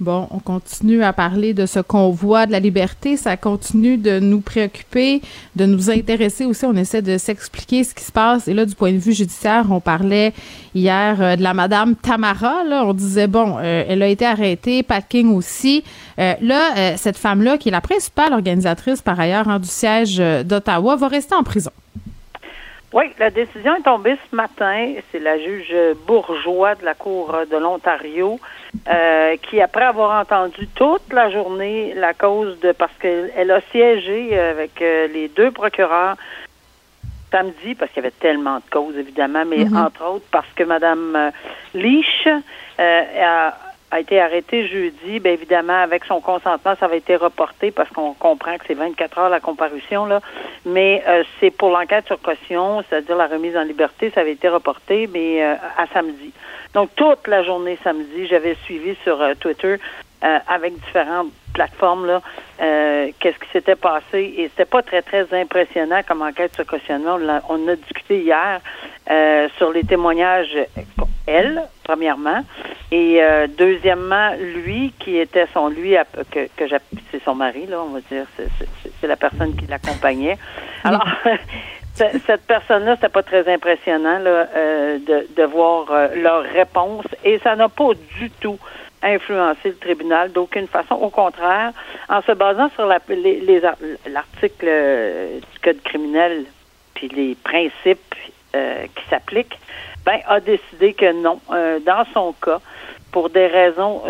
Bon, 0.00 0.28
on 0.30 0.38
continue 0.38 1.02
à 1.02 1.12
parler 1.12 1.54
de 1.54 1.66
ce 1.66 1.80
convoi 1.80 2.46
de 2.46 2.52
la 2.52 2.60
liberté. 2.60 3.16
Ça 3.16 3.36
continue 3.36 3.96
de 3.96 4.20
nous 4.20 4.40
préoccuper, 4.40 5.20
de 5.56 5.66
nous 5.66 5.90
intéresser 5.90 6.44
aussi. 6.44 6.64
On 6.66 6.76
essaie 6.76 7.02
de 7.02 7.18
s'expliquer 7.18 7.82
ce 7.82 7.96
qui 7.96 8.04
se 8.04 8.12
passe. 8.12 8.46
Et 8.46 8.54
là, 8.54 8.64
du 8.64 8.76
point 8.76 8.92
de 8.92 8.98
vue 8.98 9.12
judiciaire, 9.12 9.64
on 9.72 9.80
parlait 9.80 10.34
hier 10.72 11.20
euh, 11.20 11.34
de 11.34 11.42
la 11.42 11.52
madame 11.52 11.96
Tamara. 11.96 12.62
Là, 12.62 12.84
on 12.84 12.92
disait, 12.92 13.26
bon, 13.26 13.56
euh, 13.58 13.82
elle 13.88 14.04
a 14.04 14.06
été 14.06 14.24
arrêtée, 14.24 14.84
Pat 14.84 15.04
King 15.06 15.34
aussi. 15.34 15.82
Euh, 16.20 16.34
là, 16.42 16.96
cette 16.96 17.16
femme-là, 17.16 17.58
qui 17.58 17.68
est 17.68 17.72
la 17.72 17.80
principale 17.80 18.32
organisatrice 18.34 19.02
par 19.02 19.18
ailleurs 19.18 19.48
hein, 19.48 19.58
du 19.58 19.68
siège 19.68 20.18
d'Ottawa, 20.18 20.94
va 20.94 21.08
rester 21.08 21.34
en 21.34 21.42
prison. 21.42 21.72
Oui, 22.92 23.06
la 23.18 23.30
décision 23.30 23.74
est 23.74 23.82
tombée 23.82 24.16
ce 24.30 24.36
matin. 24.36 24.94
C'est 25.10 25.18
la 25.18 25.38
juge 25.38 25.74
bourgeois 26.06 26.76
de 26.76 26.84
la 26.84 26.94
Cour 26.94 27.34
de 27.50 27.56
l'Ontario 27.56 28.38
euh, 28.88 29.36
qui, 29.48 29.60
après 29.60 29.84
avoir 29.84 30.20
entendu 30.20 30.66
toute 30.74 31.12
la 31.12 31.30
journée 31.30 31.94
la 31.94 32.14
cause 32.14 32.58
de 32.60 32.72
parce 32.72 32.92
qu'elle 33.00 33.50
a 33.50 33.60
siégé 33.72 34.38
avec 34.38 34.80
euh, 34.82 35.08
les 35.08 35.28
deux 35.28 35.50
procureurs 35.50 36.16
samedi, 37.30 37.74
parce 37.74 37.90
qu'il 37.92 38.02
y 38.02 38.06
avait 38.06 38.14
tellement 38.20 38.56
de 38.56 38.70
causes, 38.70 38.96
évidemment, 38.96 39.44
mais 39.44 39.64
Mhm. 39.64 39.76
entre 39.76 40.04
autres 40.04 40.26
parce 40.30 40.48
que 40.56 40.64
Mme 40.64 41.14
euh, 41.14 41.30
Leach 41.74 42.26
euh, 42.26 43.02
a, 43.22 43.54
a 43.90 44.00
été 44.00 44.20
arrêtée 44.20 44.66
jeudi. 44.66 45.20
Bien 45.20 45.32
évidemment, 45.32 45.80
avec 45.82 46.04
son 46.04 46.20
consentement, 46.20 46.74
ça 46.78 46.86
avait 46.86 46.98
été 46.98 47.16
reporté 47.16 47.70
parce 47.70 47.90
qu'on 47.90 48.14
comprend 48.14 48.56
que 48.56 48.64
c'est 48.66 48.74
24 48.74 49.18
heures 49.18 49.28
la 49.28 49.40
comparution, 49.40 50.06
là. 50.06 50.20
Mais 50.64 51.02
euh, 51.06 51.22
c'est 51.38 51.50
pour 51.50 51.70
l'enquête 51.70 52.06
sur 52.06 52.20
caution, 52.20 52.82
c'est-à-dire 52.88 53.16
la 53.16 53.26
remise 53.26 53.56
en 53.56 53.62
liberté, 53.62 54.10
ça 54.14 54.20
avait 54.22 54.32
été 54.32 54.48
reporté, 54.48 55.06
mais 55.12 55.42
euh, 55.44 55.54
à 55.76 55.86
samedi. 55.92 56.32
Donc, 56.78 56.90
toute 56.94 57.26
la 57.26 57.42
journée 57.42 57.76
samedi, 57.82 58.28
j'avais 58.28 58.54
suivi 58.64 58.94
sur 59.02 59.20
euh, 59.20 59.34
Twitter 59.34 59.78
euh, 60.22 60.38
avec 60.46 60.74
différentes 60.84 61.32
plateformes 61.52 62.06
là, 62.06 62.22
euh, 62.62 63.08
qu'est-ce 63.18 63.36
qui 63.36 63.50
s'était 63.52 63.74
passé 63.74 64.32
et 64.36 64.48
c'était 64.50 64.64
pas 64.64 64.82
très 64.82 65.02
très 65.02 65.26
impressionnant 65.32 66.02
comme 66.06 66.22
enquête 66.22 66.54
sur 66.54 66.64
cautionnement. 66.64 67.18
On, 67.48 67.66
a 67.66 67.74
discuté 67.74 68.20
hier 68.20 68.60
euh, 69.10 69.48
sur 69.56 69.72
les 69.72 69.82
témoignages 69.82 70.56
elle 71.26 71.62
premièrement 71.82 72.44
et 72.92 73.20
euh, 73.24 73.48
deuxièmement 73.48 74.30
lui 74.64 74.92
qui 75.00 75.16
était 75.18 75.46
son 75.52 75.68
lui 75.70 75.96
que, 76.30 76.46
que 76.56 76.64
c'est 77.10 77.22
son 77.24 77.34
mari 77.34 77.66
là 77.66 77.80
on 77.82 77.88
va 77.90 78.00
dire 78.08 78.24
c'est, 78.36 78.46
c'est- 78.56 78.90
c'est 79.00 79.06
la 79.08 79.16
personne 79.16 79.56
qui 79.56 79.66
l'accompagnait. 79.66 80.38
Alors 80.84 81.04
cette 82.26 82.46
personne-là, 82.46 82.94
c'était 82.96 83.08
pas 83.08 83.22
très 83.22 83.52
impressionnant 83.52 84.18
là, 84.18 84.48
euh, 84.54 84.98
de, 85.36 85.42
voir 85.44 85.90
euh, 85.90 86.08
leur 86.14 86.42
réponse 86.42 87.04
et 87.24 87.38
ça 87.40 87.56
n'a 87.56 87.68
pas 87.68 87.90
du 88.18 88.30
tout 88.40 88.58
influencé 89.02 89.70
le 89.70 89.76
tribunal 89.76 90.32
d'aucune 90.32 90.66
façon. 90.66 90.94
Au 90.94 91.10
contraire, 91.10 91.72
en 92.08 92.20
se 92.22 92.32
basant 92.32 92.68
sur 92.70 92.86
l'article 92.86 94.66
euh, 94.66 95.38
du 95.38 95.58
code 95.62 95.82
criminel 95.82 96.44
puis 96.94 97.08
les 97.08 97.36
principes 97.36 98.14
qui 98.52 99.04
s'appliquent, 99.08 99.56
ben 100.04 100.18
a 100.26 100.40
décidé 100.40 100.94
que 100.94 101.12
non. 101.12 101.38
Dans 101.86 102.04
son 102.12 102.32
cas, 102.32 102.58
pour 103.12 103.30
des 103.30 103.46
raisons 103.46 104.02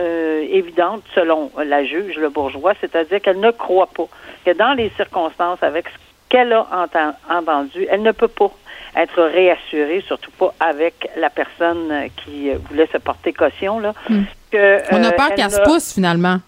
évidentes 0.51 1.03
selon 1.15 1.51
la 1.63 1.85
juge, 1.85 2.17
le 2.17 2.31
bourgeois, 2.31 2.73
c'est-à-dire 2.81 3.21
qu'elle 3.21 3.41
ne 3.41 3.51
croit 3.51 3.89
pas 3.89 4.07
que 4.47 4.53
dans 4.53 4.73
les 4.73 4.89
circonstances 4.91 5.63
avec 5.63 5.87
ce 5.89 6.08
qu'elle 6.29 6.53
a 6.53 6.67
enten- 6.73 7.15
entendu, 7.31 7.87
elle 7.91 8.03
ne 8.03 8.13
peut 8.13 8.29
pas 8.29 8.51
être 8.97 9.23
réassurée, 9.23 10.03
surtout 10.07 10.31
pas 10.33 10.53
avec 10.61 11.09
la 11.17 11.31
personne 11.31 11.91
euh, 11.91 12.09
qui 12.25 12.51
euh, 12.51 12.57
voulait 12.69 12.89
se 12.93 12.99
porter 12.99 13.33
caution. 13.33 13.79
Là, 13.81 13.93
Hmm. 14.09 14.23
que, 14.51 14.79
On 14.93 15.03
a 15.05 15.09
euh, 15.09 15.11
peur 15.13 15.27
elle 15.31 15.37
qu'elle 15.37 15.51
se 15.51 15.61
pousse 15.61 15.93
finalement. 15.95 16.39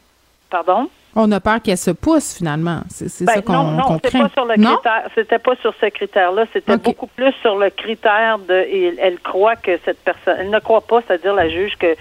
Pardon? 0.49 0.89
On 1.17 1.31
a 1.33 1.41
peur 1.41 1.61
qu'elle 1.61 1.77
se 1.77 1.91
pousse 1.91 2.37
finalement. 2.37 2.81
C'est 2.89 3.25
Ben, 3.25 3.35
ça 3.35 3.43
qu'on 3.43 3.53
non, 3.53 3.71
non, 3.73 3.99
c'était 4.05 4.19
pas 4.21 4.29
sur 4.29 4.45
le 4.45 4.55
critère. 4.55 5.03
C'était 5.17 5.39
pas 5.41 5.57
sur 5.57 5.75
ce 5.81 5.87
critère-là. 5.87 6.45
C'était 6.53 6.77
beaucoup 6.77 7.09
plus 7.09 7.33
sur 7.43 7.57
le 7.59 7.69
critère 7.71 8.39
de. 8.39 8.67
elle 9.01 9.19
croit 9.19 9.57
que 9.57 9.73
cette 9.85 9.99
personne. 10.05 10.37
Elle 10.39 10.51
ne 10.51 10.59
croit 10.61 10.81
pas, 10.83 11.01
c'est-à-dire 11.07 11.35
la 11.35 11.49
juge 11.49 11.77
que 11.77 11.97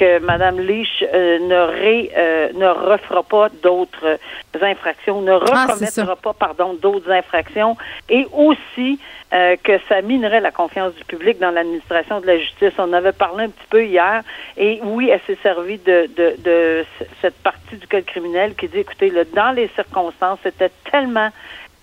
que 0.00 0.18
Madame 0.20 0.58
Leach 0.58 1.04
euh, 1.12 1.38
ne 1.40 1.60
ré, 1.80 2.10
euh, 2.16 2.48
ne 2.54 2.66
refera 2.92 3.22
pas 3.22 3.48
d'autres 3.62 4.06
euh, 4.06 4.64
infractions, 4.72 5.20
ne 5.20 5.32
Ah, 5.32 5.66
recommettra 5.66 6.16
pas, 6.16 6.32
pardon, 6.32 6.72
d'autres 6.80 7.10
infractions, 7.10 7.76
et 8.08 8.26
aussi 8.32 8.98
euh, 9.34 9.56
que 9.62 9.74
ça 9.90 10.00
minerait 10.00 10.40
la 10.40 10.50
confiance 10.50 10.94
du 10.94 11.04
public 11.04 11.38
dans 11.38 11.50
l'administration 11.50 12.20
de 12.20 12.26
la 12.26 12.38
justice. 12.38 12.72
On 12.78 12.92
avait 12.94 13.12
parlé 13.12 13.44
un 13.44 13.50
petit 13.50 13.66
peu 13.68 13.84
hier, 13.84 14.22
et 14.56 14.80
oui, 14.82 15.10
elle 15.10 15.20
s'est 15.26 15.38
servie 15.42 15.78
de, 15.78 16.08
de, 16.16 16.34
de 16.42 16.84
c- 16.98 17.06
cette 17.20 17.36
partie 17.42 17.76
du 17.76 17.86
code 17.86 18.06
criminel 18.06 18.54
qui 18.54 18.68
dit, 18.68 18.78
écoutez, 18.78 19.10
là, 19.10 19.24
dans 19.36 19.52
les 19.54 19.68
circonstances, 19.76 20.38
c'était 20.42 20.70
tellement 20.90 21.28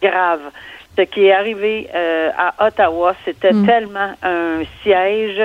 grave. 0.01 0.41
Ce 0.97 1.03
qui 1.03 1.27
est 1.27 1.33
arrivé 1.33 1.87
euh, 1.93 2.31
à 2.35 2.65
Ottawa, 2.67 3.13
c'était 3.23 3.53
Mm. 3.53 3.65
tellement 3.67 4.11
un 4.23 4.63
siège 4.81 5.41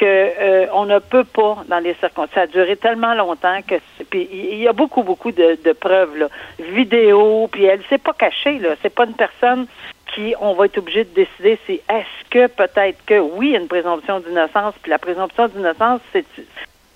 que 0.00 0.06
euh, 0.06 0.66
on 0.72 0.86
ne 0.86 0.98
peut 0.98 1.24
pas 1.24 1.58
dans 1.68 1.78
les 1.78 1.94
circonstances. 1.94 2.34
Ça 2.34 2.40
a 2.42 2.46
duré 2.46 2.76
tellement 2.76 3.14
longtemps 3.14 3.60
que 3.66 3.74
puis 4.08 4.26
il 4.32 4.58
y 4.58 4.66
a 4.66 4.72
beaucoup 4.72 5.02
beaucoup 5.02 5.30
de, 5.30 5.58
de 5.62 5.72
preuves 5.72 6.16
là, 6.16 6.28
vidéo, 6.58 7.48
puis 7.52 7.64
elle 7.64 7.82
s'est 7.90 7.98
pas 7.98 8.14
cachée 8.14 8.58
là. 8.58 8.70
C'est 8.80 8.94
pas 8.94 9.04
une 9.04 9.14
personne 9.14 9.66
qui 10.14 10.34
on 10.40 10.54
va 10.54 10.64
être 10.64 10.78
obligé 10.78 11.04
de 11.04 11.10
décider 11.14 11.58
si 11.66 11.74
est-ce 11.74 12.30
que 12.30 12.46
peut-être 12.46 13.04
que 13.04 13.18
oui 13.18 13.48
il 13.48 13.52
y 13.52 13.56
a 13.56 13.60
une 13.60 13.68
présomption 13.68 14.20
d'innocence 14.20 14.74
puis 14.82 14.90
la 14.90 14.98
présomption 14.98 15.48
d'innocence 15.48 16.00
c'est 16.12 16.24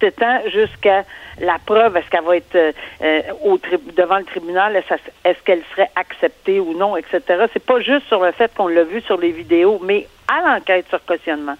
s'étend 0.00 0.40
jusqu'à 0.50 1.04
la 1.40 1.58
preuve, 1.64 1.96
est-ce 1.96 2.08
qu'elle 2.10 2.24
va 2.24 2.36
être 2.36 2.56
euh, 2.56 3.22
au 3.44 3.58
devant 3.96 4.18
le 4.18 4.24
tribunal, 4.24 4.76
est-ce 4.76 5.42
qu'elle 5.44 5.62
serait 5.72 5.90
acceptée 5.94 6.60
ou 6.60 6.76
non, 6.76 6.96
etc. 6.96 7.20
C'est 7.52 7.64
pas 7.64 7.80
juste 7.80 8.06
sur 8.08 8.22
le 8.22 8.32
fait 8.32 8.52
qu'on 8.54 8.68
l'a 8.68 8.84
vu 8.84 9.00
sur 9.02 9.18
les 9.18 9.30
vidéos, 9.30 9.80
mais 9.82 10.06
à 10.28 10.40
l'enquête 10.42 10.86
sur 10.88 11.04
cautionnement. 11.04 11.54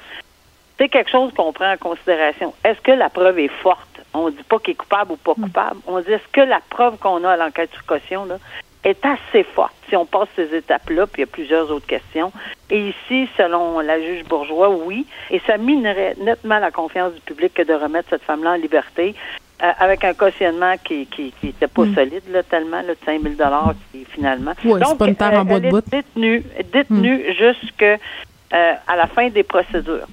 C'est 0.78 0.88
quelque 0.88 1.10
chose 1.10 1.32
qu'on 1.34 1.52
prend 1.52 1.72
en 1.72 1.76
considération. 1.76 2.52
Est-ce 2.64 2.80
que 2.80 2.92
la 2.92 3.08
preuve 3.08 3.38
est 3.38 3.48
forte? 3.62 3.88
On 4.12 4.28
dit 4.30 4.42
pas 4.48 4.58
qu'il 4.58 4.72
est 4.72 4.76
coupable 4.76 5.12
ou 5.12 5.16
pas 5.16 5.34
coupable. 5.34 5.80
On 5.86 6.00
dit 6.00 6.10
est-ce 6.12 6.28
que 6.32 6.40
la 6.40 6.60
preuve 6.70 6.96
qu'on 6.98 7.22
a 7.24 7.30
à 7.32 7.36
l'enquête 7.36 7.70
sur 7.72 7.84
caution 7.86 8.24
là, 8.24 8.38
est 8.84 9.04
assez 9.04 9.44
forte? 9.44 9.74
Si 9.88 9.96
on 9.96 10.04
passe 10.06 10.28
ces 10.36 10.54
étapes-là, 10.54 11.06
puis 11.06 11.22
il 11.22 11.26
y 11.26 11.28
a 11.28 11.32
plusieurs 11.32 11.70
autres 11.70 11.86
questions. 11.86 12.32
Et 12.70 12.88
ici, 12.88 13.28
selon 13.36 13.80
la 13.80 14.00
juge 14.00 14.24
Bourgeois, 14.24 14.70
oui, 14.70 15.06
et 15.30 15.40
ça 15.46 15.56
minerait 15.58 16.14
nettement 16.20 16.58
la 16.58 16.70
confiance 16.70 17.12
du 17.14 17.20
public 17.20 17.54
que 17.54 17.62
de 17.62 17.72
remettre 17.74 18.08
cette 18.10 18.22
femme-là 18.22 18.52
en 18.52 18.54
liberté 18.56 19.14
euh, 19.62 19.70
avec 19.78 20.02
un 20.04 20.14
cautionnement 20.14 20.74
qui 20.82 21.06
qui, 21.06 21.32
qui 21.40 21.48
était 21.48 21.68
pas 21.68 21.84
Mm. 21.84 21.94
solide 21.94 22.22
là, 22.30 22.42
tellement 22.42 22.82
là, 22.82 22.94
de 22.94 22.98
5 23.04 23.22
000 23.22 23.34
dollars 23.34 23.74
qui 23.92 24.04
finalement. 24.04 24.52
C'est 24.62 24.98
pas 24.98 25.06
une 25.06 25.16
terre 25.16 25.40
en 25.40 25.44
bois 25.44 25.60
de 25.60 25.66
elle 25.66 25.70
bout. 25.70 25.78
est 25.78 25.90
détenue, 25.90 26.44
détenue 26.72 27.24
jusque 27.38 27.82
euh, 27.82 28.72
à 28.86 28.96
la 28.96 29.06
fin 29.06 29.28
des 29.28 29.42
procédures. 29.44 30.06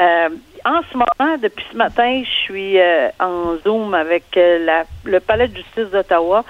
Euh, 0.00 0.28
en 0.64 0.80
ce 0.90 0.96
moment, 0.96 1.36
depuis 1.42 1.64
ce 1.70 1.76
matin, 1.76 2.22
je 2.24 2.30
suis 2.44 2.78
euh, 2.80 3.08
en 3.20 3.56
Zoom 3.64 3.92
avec 3.94 4.24
euh, 4.36 4.64
la, 4.64 4.84
le 5.04 5.20
Palais 5.20 5.48
de 5.48 5.56
justice 5.56 5.90
d'Ottawa 5.92 6.44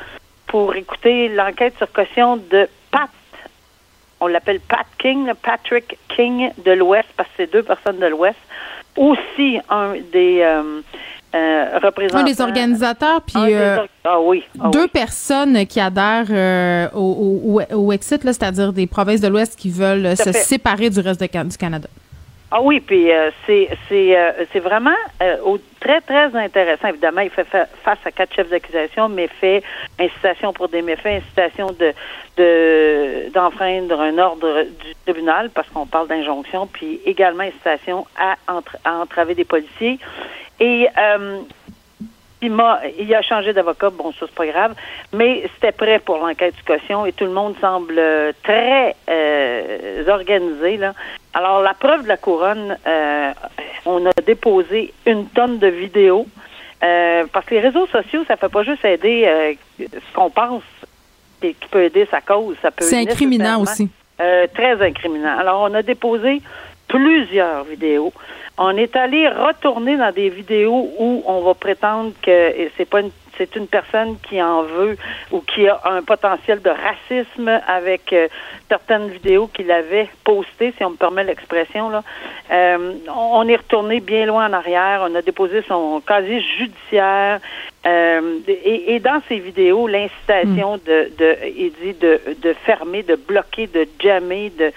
pour 0.47 0.75
écouter 0.77 1.29
l'enquête 1.29 1.75
sur 1.79 1.91
caution 1.93 2.37
de 2.37 2.69
Pat. 2.91 3.09
On 4.21 4.27
l'appelle 4.29 4.61
Pat 4.61 4.87
King, 4.99 5.31
Patrick 5.43 5.97
King 6.15 6.51
de 6.65 6.73
l'Ouest, 6.73 7.09
parce 7.17 7.29
que 7.31 7.35
c'est 7.39 7.53
deux 7.53 7.63
personnes 7.63 7.99
de 7.99 8.07
l'Ouest. 8.07 8.39
Aussi 8.97 9.59
un 9.69 9.95
des 10.13 10.45
représentants. 11.33 12.19
Un 12.19 12.25
des 12.25 12.41
organisateurs, 12.41 13.23
puis 13.23 13.39
un 13.39 13.47
des 13.47 13.55
or- 13.79 13.87
ah 14.05 14.21
oui. 14.21 14.45
ah 14.61 14.69
deux 14.73 14.83
oui. 14.83 14.89
personnes 14.89 15.65
qui 15.67 15.81
adhèrent 15.81 16.91
au, 16.95 17.61
au, 17.71 17.77
au 17.77 17.93
Exit, 17.93 18.21
c'est-à-dire 18.23 18.73
des 18.73 18.87
provinces 18.89 19.21
de 19.21 19.29
l'Ouest 19.29 19.57
qui 19.59 19.71
veulent 19.71 20.17
se 20.17 20.25
fait. 20.25 20.33
séparer 20.33 20.91
du 20.91 21.01
reste 21.01 21.21
de 21.21 21.49
du 21.49 21.57
Canada. 21.57 21.89
Ah 22.53 22.61
oui, 22.63 22.81
puis 22.81 23.13
euh, 23.13 23.31
c'est 23.47 23.71
c'est 23.89 24.19
euh, 24.19 24.33
c'est 24.53 24.59
vraiment 24.59 24.97
euh, 25.23 25.37
très 25.79 26.01
très 26.01 26.35
intéressant. 26.35 26.89
Évidemment, 26.89 27.21
il 27.21 27.31
fait 27.31 27.45
fa- 27.45 27.67
face 27.85 27.99
à 28.05 28.11
quatre 28.11 28.35
chefs 28.35 28.49
d'accusation, 28.49 29.09
méfaits, 29.09 29.63
incitation 30.01 30.53
pour 30.53 30.69
des 30.69 30.83
méfaits, 30.83 31.23
incitation 31.23 31.69
de 31.69 31.93
de 32.37 33.31
d'enfreindre 33.33 34.01
un 34.01 34.19
ordre 34.19 34.65
du 34.65 34.95
tribunal 35.05 35.51
parce 35.51 35.69
qu'on 35.69 35.87
parle 35.87 36.09
d'injonction, 36.09 36.67
puis 36.67 37.01
également 37.07 37.45
incitation 37.45 38.05
à, 38.19 38.35
entra- 38.49 38.79
à 38.85 38.97
entraver 38.99 39.35
des 39.37 39.45
policiers. 39.45 40.01
Et 40.59 40.89
euh, 40.99 41.39
il 42.43 42.51
m'a, 42.51 42.81
il 42.99 43.15
a 43.15 43.23
changé 43.23 43.53
d'avocat, 43.53 43.91
bon 43.91 44.11
ça 44.13 44.27
c'est 44.27 44.35
pas 44.35 44.47
grave, 44.47 44.75
mais 45.13 45.45
c'était 45.55 45.73
prêt 45.73 46.01
pour 46.01 46.17
l'enquête 46.19 46.57
du 46.57 46.63
caution 46.65 47.07
et 47.07 47.13
tout 47.13 47.27
le 47.27 47.31
monde 47.33 47.55
semble 47.61 47.95
euh, 47.97 48.33
très 48.43 48.97
euh, 49.09 50.05
organisé 50.09 50.79
là. 50.79 50.95
Alors 51.35 51.63
la 51.63 51.75
preuve 51.75 52.03
de 52.05 52.09
la 52.09 52.17
couronne, 52.17 52.77
euh, 52.87 53.33
on 53.87 54.05
a 54.07 54.11
déposé 54.27 54.93
une 55.07 55.27
tonne 55.29 55.59
de 55.59 55.69
vidéos 55.69 56.27
euh, 56.83 57.25
parce 57.33 57.47
que 57.47 57.55
les 57.55 57.61
réseaux 57.61 57.87
sociaux 57.87 58.25
ça 58.27 58.37
fait 58.37 58.49
pas 58.49 58.63
juste 58.65 58.85
aider 58.85 59.25
euh, 59.27 59.55
ce 59.79 60.15
qu'on 60.15 60.31
pense 60.31 60.63
et 61.43 61.55
qui 61.55 61.69
peut 61.69 61.85
aider 61.85 62.07
sa 62.11 62.21
cause, 62.21 62.57
ça 62.61 62.71
peut 62.71 62.85
C'est 62.85 62.99
incriminant 62.99 63.63
aussi. 63.63 63.89
euh, 64.21 64.47
très 64.55 64.81
incriminant. 64.87 65.39
Alors, 65.39 65.63
on 65.71 65.73
a 65.75 65.83
déposé 65.83 66.43
plusieurs 66.91 67.65
vidéos. 67.65 68.13
On 68.59 68.77
est 68.77 68.95
allé 68.97 69.27
retourner 69.29 69.97
dans 69.97 70.13
des 70.13 70.29
vidéos 70.29 70.91
où 70.99 71.23
on 71.27 71.41
va 71.41 71.55
prétendre 71.55 72.13
que 72.23 72.69
c'est 72.77 72.85
pas 72.85 73.01
une 73.01 73.11
c'est 73.41 73.57
une 73.57 73.69
personne 73.69 74.19
qui 74.29 74.43
en 74.43 74.65
veut 74.65 74.99
ou 75.33 75.41
qui 75.41 75.67
a 75.67 75.81
un 75.87 76.03
potentiel 76.03 76.61
de 76.61 76.69
racisme 76.69 77.49
avec 77.67 78.13
euh, 78.13 78.29
certaines 78.69 79.09
vidéos 79.09 79.47
qu'il 79.47 79.71
avait 79.73 80.11
postées, 80.25 80.75
si 80.77 80.85
on 80.85 80.91
me 80.91 80.97
permet 80.97 81.25
l'expression. 81.25 81.89
là. 81.89 82.03
Euh, 82.53 82.93
on, 83.09 83.41
on 83.41 83.49
est 83.49 83.57
retourné 83.57 84.01
bien 84.01 84.27
loin 84.27 84.51
en 84.51 84.53
arrière. 84.53 85.07
On 85.11 85.15
a 85.15 85.23
déposé 85.23 85.63
son 85.67 86.03
casier 86.07 86.43
judiciaire. 86.59 87.41
Euh, 87.87 88.41
et, 88.47 88.95
et 88.95 88.99
dans 89.01 89.23
ces 89.27 89.39
vidéos, 89.39 89.87
l'incitation 89.87 90.77
de, 90.85 91.11
de, 91.17 91.37
il 91.57 91.73
dit 91.83 91.95
de, 91.99 92.21
de 92.43 92.53
fermer, 92.53 93.03
de 93.03 93.17
bloquer, 93.17 93.69
de 93.69 93.89
jammer, 94.03 94.51
de 94.51 94.71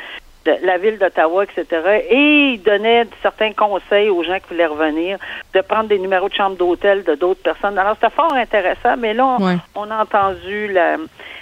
de 0.46 0.58
la 0.62 0.78
ville 0.78 0.98
d'Ottawa, 0.98 1.44
etc. 1.44 2.04
Et 2.10 2.54
il 2.54 2.62
donnait 2.62 3.08
certains 3.22 3.54
conseils 3.54 4.10
aux 4.10 4.24
gens 4.24 4.38
qui 4.40 4.50
voulaient 4.50 4.66
revenir, 4.66 5.18
de 5.54 5.62
prendre 5.62 5.88
des 5.88 6.00
numéros 6.00 6.30
de 6.30 6.34
chambre 6.34 6.58
d'hôtel 6.58 7.04
de 7.04 7.16
d'autres 7.16 7.42
personnes. 7.42 7.78
Alors, 7.78 7.96
c'était 7.96 8.14
fort 8.14 8.34
intéressant, 8.34 8.98
mais 8.98 9.14
là, 9.14 9.38
on, 9.76 9.92
a 9.92 10.02
entendu 10.02 10.68
la, 10.68 10.98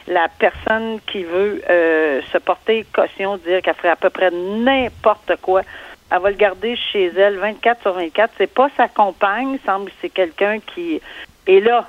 la 0.07 0.27
personne 0.39 0.99
qui 1.07 1.23
veut 1.23 1.61
euh, 1.69 2.21
se 2.31 2.37
porter 2.37 2.85
caution, 2.93 3.37
dire 3.37 3.61
qu'elle 3.61 3.75
ferait 3.75 3.89
à 3.89 3.95
peu 3.95 4.09
près 4.09 4.31
n'importe 4.31 5.33
quoi. 5.41 5.61
Elle 6.11 6.19
va 6.19 6.29
le 6.29 6.35
garder 6.35 6.75
chez 6.75 7.07
elle 7.17 7.37
24 7.37 7.81
sur 7.81 7.93
24. 7.93 8.33
C'est 8.37 8.53
pas 8.53 8.69
sa 8.75 8.87
compagne, 8.87 9.57
semble 9.65 9.85
que 9.85 9.95
c'est 10.01 10.09
quelqu'un 10.09 10.59
qui... 10.59 11.01
Et 11.47 11.61
là, 11.61 11.87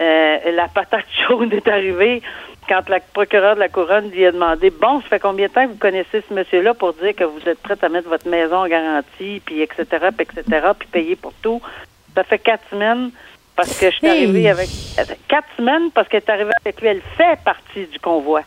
euh, 0.00 0.52
la 0.52 0.68
patate 0.68 1.06
chaude 1.26 1.52
est 1.52 1.66
arrivée 1.68 2.22
quand 2.68 2.88
la 2.88 3.00
procureure 3.00 3.54
de 3.54 3.60
la 3.60 3.68
couronne 3.68 4.10
lui 4.10 4.24
a 4.26 4.32
demandé 4.32 4.70
bon, 4.70 5.00
ça 5.02 5.08
fait 5.08 5.20
combien 5.20 5.48
de 5.48 5.52
temps 5.52 5.64
que 5.64 5.72
vous 5.72 5.78
connaissez 5.78 6.22
ce 6.28 6.34
monsieur-là 6.34 6.74
pour 6.74 6.92
dire 6.94 7.14
que 7.14 7.24
vous 7.24 7.40
êtes 7.46 7.58
prête 7.60 7.82
à 7.84 7.88
mettre 7.88 8.08
votre 8.08 8.28
maison 8.28 8.56
en 8.56 8.66
garantie, 8.68 9.42
puis 9.44 9.60
etc., 9.60 9.84
puis 10.16 10.26
etc., 10.36 10.66
puis 10.78 10.88
payer 10.88 11.16
pour 11.16 11.32
tout. 11.42 11.60
Ça 12.14 12.24
fait 12.24 12.38
quatre 12.38 12.64
semaines 12.70 13.10
parce 13.56 13.78
que 13.78 13.90
je 13.90 13.96
suis 13.96 14.08
arrivée 14.08 14.48
avec 14.48 14.68
quatre 15.28 15.48
semaines 15.56 15.90
parce 15.92 16.08
qu'elle 16.08 16.22
est 16.26 16.30
arrivée 16.30 16.52
avec 16.64 16.80
lui. 16.80 16.88
Elle 16.88 17.02
fait 17.16 17.38
partie 17.44 17.86
du 17.86 17.98
convoi. 18.00 18.42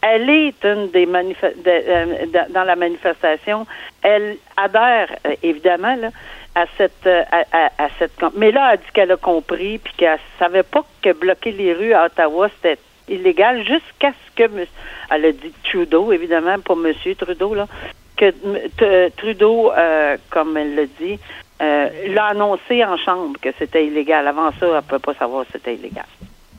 Elle 0.00 0.30
est 0.30 0.64
une 0.64 0.90
des 0.90 1.06
euh, 1.06 2.26
dans 2.50 2.64
la 2.64 2.76
manifestation. 2.76 3.66
Elle 4.02 4.36
adhère 4.56 5.08
euh, 5.26 5.34
évidemment 5.42 5.96
là, 5.96 6.10
à 6.54 6.66
cette 6.76 7.06
euh, 7.06 7.22
à, 7.32 7.88
cette 7.98 8.12
mais 8.36 8.52
là 8.52 8.68
elle 8.68 8.74
a 8.74 8.76
dit 8.76 8.92
qu'elle 8.92 9.12
a 9.12 9.16
compris 9.16 9.78
puis 9.78 9.92
qu'elle 9.96 10.18
savait 10.38 10.62
pas 10.62 10.84
que 11.02 11.12
bloquer 11.12 11.52
les 11.52 11.72
rues 11.72 11.94
à 11.94 12.06
Ottawa 12.06 12.48
c'était 12.56 12.78
illégal 13.08 13.64
jusqu'à 13.64 14.12
ce 14.12 14.36
que 14.36 14.66
elle 15.10 15.24
a 15.24 15.32
dit 15.32 15.52
Trudeau 15.64 16.12
évidemment 16.12 16.58
pas 16.58 16.74
Monsieur 16.74 17.14
Trudeau 17.14 17.54
là 17.54 17.66
que 18.16 19.08
Trudeau 19.16 19.70
comme 20.30 20.56
elle 20.56 20.74
l'a 20.74 20.86
dit 20.86 21.18
euh, 21.60 21.88
l'a 22.08 22.26
annoncé 22.26 22.84
en 22.84 22.96
chambre 22.96 23.36
que 23.40 23.48
c'était 23.58 23.84
illégal. 23.84 24.28
Avant 24.28 24.50
ça, 24.52 24.66
elle 24.66 24.74
ne 24.74 24.80
pouvait 24.80 25.00
pas 25.00 25.14
savoir 25.14 25.44
si 25.46 25.52
c'était 25.52 25.74
illégal. 25.74 26.04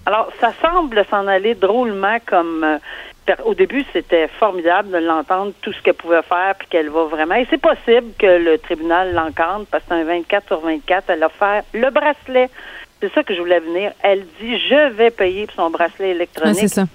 Alors, 0.06 0.30
ça 0.42 0.52
semble 0.62 1.06
s'en 1.10 1.26
aller 1.28 1.56
drôlement 1.56 2.18
comme 2.26 2.64
euh, 2.64 2.78
au 3.46 3.54
début, 3.54 3.86
c'était 3.94 4.28
formidable 4.28 4.90
de 4.90 4.98
l'entendre, 4.98 5.54
tout 5.62 5.72
ce 5.72 5.82
qu'elle 5.82 5.94
pouvait 5.94 6.24
faire, 6.24 6.56
puis 6.58 6.68
qu'elle 6.68 6.90
va 6.90 7.04
vraiment. 7.04 7.36
Et 7.36 7.48
c'est 7.50 7.62
possible 7.62 8.12
que 8.18 8.26
le 8.26 8.58
tribunal 8.58 9.14
l'encadre, 9.14 9.66
parce 9.72 9.84
que 9.84 9.94
un 9.94 10.04
24 10.04 10.48
sur 10.48 10.60
24. 10.60 11.10
Elle 11.10 11.24
a 11.24 11.30
fait 11.30 11.64
le 11.74 11.90
bracelet. 11.92 12.50
C'est 13.02 13.14
ça 13.14 13.24
que 13.24 13.34
je 13.34 13.40
voulais 13.40 13.60
venir. 13.60 13.92
Elle 14.04 14.26
dit 14.42 14.60
Je 14.70 14.92
vais 14.94 15.12
payer 15.12 15.46
pour 15.46 15.56
son 15.56 15.70
bracelet 15.70 16.12
électronique. 16.12 16.60
c'est 16.60 16.68
ça 16.68 16.86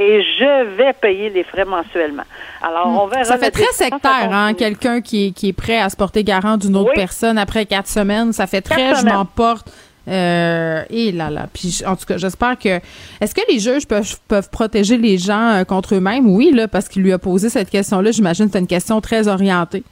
et 0.00 0.22
je 0.22 0.76
vais 0.76 0.94
payer 0.94 1.28
les 1.28 1.44
frais 1.44 1.66
mensuellement. 1.66 2.22
Alors, 2.62 2.86
on 2.86 3.06
verra. 3.06 3.24
Ça 3.24 3.36
fait 3.36 3.50
très 3.50 3.70
sectaire, 3.72 4.32
hein, 4.32 4.54
quelqu'un 4.54 5.02
qui 5.02 5.26
est, 5.26 5.30
qui 5.32 5.48
est 5.48 5.52
prêt 5.52 5.78
à 5.78 5.90
se 5.90 5.96
porter 5.96 6.24
garant 6.24 6.56
d'une 6.56 6.74
autre 6.74 6.92
personne 6.94 7.36
après 7.36 7.66
quatre 7.66 7.86
semaines. 7.86 8.32
Ça 8.32 8.46
fait 8.46 8.62
très, 8.62 8.94
je 8.94 9.04
m'en 9.04 9.26
porte. 9.26 9.70
Euh, 10.08 10.82
et 10.88 11.12
là 11.12 11.28
là. 11.28 11.46
Puis 11.52 11.82
en 11.86 11.94
tout 11.94 12.06
cas, 12.06 12.16
j'espère 12.16 12.58
que. 12.58 12.80
Est-ce 13.20 13.34
que 13.34 13.42
les 13.50 13.58
juges 13.58 13.86
peuvent, 13.86 14.16
peuvent 14.26 14.48
protéger 14.48 14.96
les 14.96 15.18
gens 15.18 15.50
euh, 15.50 15.64
contre 15.64 15.94
eux-mêmes? 15.94 16.26
Oui, 16.26 16.50
là, 16.50 16.66
parce 16.66 16.88
qu'il 16.88 17.02
lui 17.02 17.12
a 17.12 17.18
posé 17.18 17.50
cette 17.50 17.68
question-là. 17.68 18.10
J'imagine 18.10 18.46
que 18.46 18.52
c'est 18.52 18.58
une 18.58 18.66
question 18.66 19.02
très 19.02 19.28
orientée. 19.28 19.84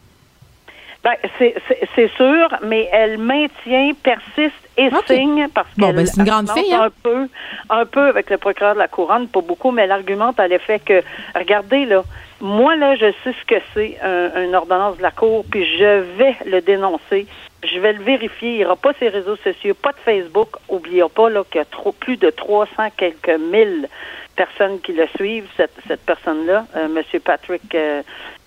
Ben, 1.05 1.15
c'est 1.39 2.09
sûr, 2.17 2.49
mais 2.63 2.89
elle 2.93 3.19
maintient, 3.19 3.93
persiste 4.03 4.69
et 4.77 4.91
signe 5.07 5.47
parce 5.55 5.69
bon, 5.77 5.93
ben, 5.93 6.05
c'est 6.05 6.21
une 6.21 6.27
grande 6.27 6.51
fille, 6.51 6.75
hein? 6.75 6.87
un 6.87 6.91
peu, 6.91 7.29
un 7.71 7.87
peu 7.87 8.09
avec 8.09 8.31
le 8.31 8.37
procureur 8.37 8.75
de 8.75 8.79
la 8.79 8.89
couronne, 8.89 9.29
pas 9.29 9.41
beaucoup, 9.41 9.71
mais 9.71 9.83
elle 9.83 9.93
argumente 9.93 10.41
à 10.41 10.49
l'effet 10.49 10.81
que, 10.81 11.03
regardez 11.37 11.85
là, 11.85 12.03
moi 12.41 12.77
là, 12.77 12.97
je 12.97 13.13
sais 13.25 13.33
ce 13.33 13.45
que 13.47 13.61
c'est 13.75 13.97
un, 14.03 14.45
une 14.45 14.55
ordonnance 14.55 14.97
de 14.99 15.03
la 15.03 15.11
cour, 15.11 15.45
puis 15.49 15.65
je 15.79 16.01
vais 16.19 16.37
le 16.47 16.61
dénoncer, 16.61 17.27
je 17.65 17.79
vais 17.79 17.93
le 17.93 18.03
vérifier. 18.03 18.53
Il 18.53 18.59
n'y 18.59 18.65
aura 18.65 18.77
pas 18.77 18.93
ses 18.99 19.09
réseaux 19.09 19.37
sociaux, 19.37 19.75
pas 19.75 19.93
de 19.93 19.99
Facebook. 20.05 20.49
Oublions 20.69 21.09
pas 21.09 21.31
là 21.31 21.43
qu'il 21.51 21.59
y 21.59 21.63
a 21.63 21.65
trop, 21.65 21.93
plus 21.93 22.17
de 22.17 22.31
300 22.31 22.91
quelques 22.97 23.41
mille 23.41 23.89
personnes 24.37 24.81
qui 24.81 24.93
le 24.93 25.07
suivent. 25.17 25.49
Cette, 25.57 25.75
cette 25.87 26.05
personne-là, 26.05 26.67
euh, 26.77 26.89
Monsieur 26.89 27.21
Patrick 27.21 27.75
euh, 27.75 28.03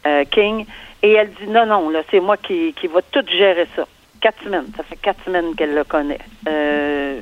euh, 0.05 0.23
King. 0.29 0.65
Et 1.03 1.13
elle 1.13 1.29
dit 1.29 1.47
non, 1.47 1.65
non, 1.65 1.89
là, 1.89 2.01
c'est 2.09 2.19
moi 2.19 2.37
qui, 2.37 2.73
qui 2.73 2.87
va 2.87 3.01
tout 3.01 3.25
gérer 3.27 3.67
ça. 3.75 3.87
Quatre 4.19 4.43
semaines. 4.43 4.67
Ça 4.77 4.83
fait 4.83 4.97
quatre 4.97 5.23
semaines 5.25 5.55
qu'elle 5.55 5.73
le 5.73 5.83
connaît. 5.83 6.19
Euh, 6.47 7.19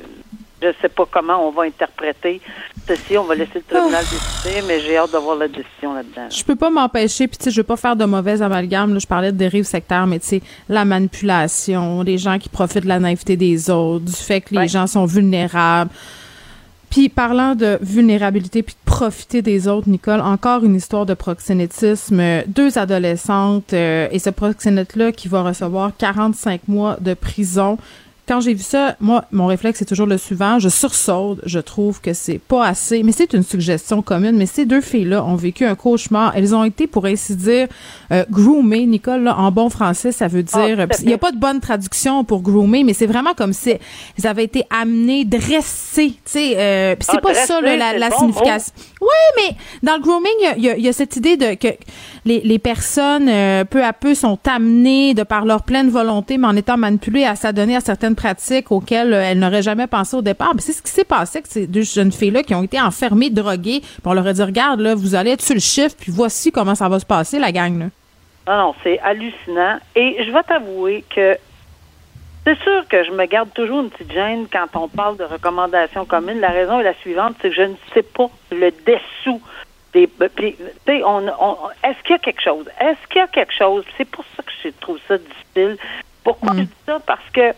je 0.61 0.67
ne 0.67 0.73
sais 0.81 0.89
pas 0.89 1.05
comment 1.09 1.47
on 1.47 1.51
va 1.51 1.63
interpréter 1.63 2.41
ceci. 2.87 3.17
On 3.17 3.23
va 3.23 3.35
laisser 3.35 3.55
le 3.55 3.61
tribunal 3.61 4.03
ah. 4.05 4.43
décider, 4.43 4.61
mais 4.67 4.79
j'ai 4.81 4.97
hâte 4.97 5.11
d'avoir 5.11 5.37
la 5.37 5.47
décision 5.47 5.93
là-dedans. 5.93 6.27
Je 6.29 6.43
peux 6.43 6.55
pas 6.55 6.69
m'empêcher, 6.69 7.27
puis 7.27 7.37
tu 7.37 7.45
sais, 7.45 7.51
je 7.51 7.57
veux 7.57 7.65
pas 7.65 7.77
faire 7.77 7.95
de 7.95 8.05
mauvais 8.05 8.41
amalgame. 8.41 8.93
Là, 8.93 8.99
je 8.99 9.07
parlais 9.07 9.31
de 9.31 9.37
dérive 9.37 9.63
sectaire, 9.63 10.05
mais 10.07 10.19
tu 10.19 10.27
sais, 10.27 10.41
la 10.67 10.85
manipulation, 10.85 12.01
les 12.01 12.17
gens 12.17 12.37
qui 12.39 12.49
profitent 12.49 12.83
de 12.83 12.89
la 12.89 12.99
naïveté 12.99 13.37
des 13.37 13.69
autres, 13.69 14.05
du 14.05 14.11
fait 14.11 14.41
que 14.41 14.55
les 14.55 14.67
gens 14.67 14.87
sont 14.87 15.05
vulnérables. 15.05 15.91
Puis 16.89 17.09
parlant 17.09 17.53
de 17.53 17.77
vulnérabilité 17.81 18.63
puis 18.63 18.73
de 18.73 18.91
profiter 18.91 19.41
des 19.41 19.67
autres, 19.67 19.87
Nicole, 19.89 20.21
encore 20.21 20.63
une 20.63 20.75
histoire 20.75 21.05
de 21.05 21.13
proxénétisme. 21.13 22.21
Deux 22.47 22.77
adolescentes 22.77 23.73
euh, 23.73 24.07
et 24.11 24.17
ce 24.17 24.31
proxénète-là 24.31 25.11
qui 25.11 25.27
va 25.27 25.43
recevoir 25.43 25.91
45 25.97 26.67
mois 26.67 26.97
de 26.99 27.13
prison 27.13 27.77
quand 28.29 28.41
j'ai 28.41 28.53
vu 28.53 28.61
ça, 28.61 28.95
moi, 28.99 29.25
mon 29.31 29.47
réflexe 29.47 29.81
est 29.81 29.85
toujours 29.85 30.05
le 30.05 30.19
suivant. 30.19 30.59
Je 30.59 30.69
sursaute. 30.69 31.41
Je 31.47 31.57
trouve 31.57 31.99
que 31.99 32.13
c'est 32.13 32.37
pas 32.37 32.63
assez. 32.63 33.01
Mais 33.01 33.11
c'est 33.11 33.33
une 33.33 33.41
suggestion 33.41 34.03
commune. 34.03 34.37
Mais 34.37 34.45
ces 34.45 34.67
deux 34.67 34.81
filles-là 34.81 35.25
ont 35.25 35.35
vécu 35.35 35.65
un 35.65 35.73
cauchemar. 35.73 36.33
Elles 36.35 36.53
ont 36.53 36.63
été, 36.63 36.85
pour 36.85 37.07
ainsi 37.07 37.35
dire, 37.35 37.67
euh, 38.11 38.23
groomées. 38.29 38.85
Nicole, 38.85 39.23
là, 39.23 39.35
en 39.35 39.51
bon 39.51 39.71
français, 39.71 40.11
ça 40.11 40.27
veut 40.27 40.43
dire. 40.43 40.77
Ah, 40.79 40.85
il 40.99 41.07
n'y 41.07 41.13
a 41.13 41.17
pas 41.17 41.31
de 41.31 41.39
bonne 41.39 41.59
traduction 41.59 42.23
pour 42.23 42.43
groomer, 42.43 42.83
mais 42.83 42.93
c'est 42.93 43.07
vraiment 43.07 43.33
comme 43.33 43.51
si 43.51 43.71
elles 43.71 44.27
avaient 44.27 44.43
été 44.43 44.63
amenées, 44.69 45.25
dressées. 45.25 46.11
Tu 46.11 46.19
sais, 46.25 46.57
euh, 46.57 46.95
c'est 46.99 47.17
ah, 47.17 47.21
pas 47.21 47.33
ça 47.33 47.61
la, 47.61 47.97
la 47.97 48.11
signification. 48.11 48.73
Oui, 49.01 49.07
mais 49.37 49.55
dans 49.81 49.95
le 49.95 50.01
grooming, 50.01 50.57
il 50.57 50.63
y, 50.63 50.87
a, 50.87 50.93
cette 50.93 51.15
idée 51.15 51.37
de 51.37 51.53
que 51.53 51.69
les, 52.25 52.59
personnes, 52.59 53.29
euh, 53.29 53.63
peu 53.63 53.83
à 53.83 53.93
peu, 53.93 54.13
sont 54.13 54.37
amenées 54.45 55.13
de 55.13 55.23
par 55.23 55.45
leur 55.45 55.63
pleine 55.63 55.89
volonté, 55.89 56.37
mais 56.37 56.47
en 56.47 56.55
étant 56.55 56.77
manipulées 56.77 57.23
à 57.23 57.35
s'adonner 57.35 57.77
à 57.77 57.79
certaines 57.79 58.15
pratiques 58.15 58.71
auxquelles 58.71 59.13
euh, 59.13 59.23
elles 59.23 59.39
n'auraient 59.39 59.61
jamais 59.61 59.87
pensé 59.87 60.17
au 60.17 60.21
départ. 60.21 60.53
C'est 60.59 60.73
ce 60.73 60.81
qui 60.81 60.91
s'est 60.91 61.05
passé 61.05 61.37
avec 61.37 61.47
ces 61.47 61.65
deux 61.65 61.83
jeunes 61.83 62.11
filles-là 62.11 62.43
qui 62.43 62.53
ont 62.53 62.63
été 62.63 62.79
enfermées, 62.79 63.29
droguées. 63.29 63.79
Puis 63.79 64.01
on 64.05 64.13
leur 64.13 64.27
a 64.27 64.33
dit, 64.33 64.43
regarde, 64.43 64.81
là, 64.81 64.95
vous 64.95 65.15
allez 65.15 65.31
être 65.31 65.41
sur 65.41 65.55
le 65.55 65.61
chiffre, 65.61 65.95
puis 65.97 66.11
voici 66.11 66.51
comment 66.51 66.75
ça 66.75 66.89
va 66.89 66.99
se 66.99 67.05
passer, 67.05 67.39
la 67.39 67.53
gang. 67.53 67.79
Là. 67.79 67.85
Non, 68.47 68.57
non, 68.57 68.75
c'est 68.83 68.99
hallucinant. 68.99 69.77
Et 69.95 70.17
je 70.25 70.31
vais 70.31 70.43
t'avouer 70.43 71.05
que 71.15 71.37
c'est 72.45 72.57
sûr 72.59 72.87
que 72.87 73.03
je 73.03 73.11
me 73.11 73.25
garde 73.25 73.51
toujours 73.53 73.81
une 73.81 73.89
petite 73.89 74.11
gêne 74.11 74.47
quand 74.51 74.67
on 74.75 74.87
parle 74.87 75.17
de 75.17 75.23
recommandations 75.23 76.05
communes. 76.05 76.39
La 76.39 76.49
raison 76.49 76.79
est 76.79 76.83
la 76.83 76.93
suivante, 76.95 77.35
c'est 77.41 77.49
que 77.49 77.55
je 77.55 77.61
ne 77.63 77.75
sais 77.93 78.03
pas 78.03 78.29
le 78.51 78.71
dessous 78.71 79.41
des. 79.93 80.09
on, 81.03 81.27
on, 81.27 81.57
est-ce 81.83 82.01
qu'il 82.03 82.11
y 82.11 82.15
a 82.15 82.19
quelque 82.19 82.41
chose? 82.41 82.65
Est-ce 82.79 83.07
qu'il 83.07 83.17
y 83.17 83.23
a 83.23 83.27
quelque 83.27 83.53
chose? 83.53 83.83
C'est 83.97 84.05
pour 84.05 84.23
ça 84.35 84.43
que 84.43 84.51
je 84.63 84.69
trouve 84.79 84.99
ça 85.07 85.17
difficile. 85.17 85.77
Pourquoi 86.23 86.53
je 86.53 86.61
mm. 86.61 86.65
dis 86.65 86.75
ça? 86.85 86.99
Parce 87.05 87.29
que 87.33 87.53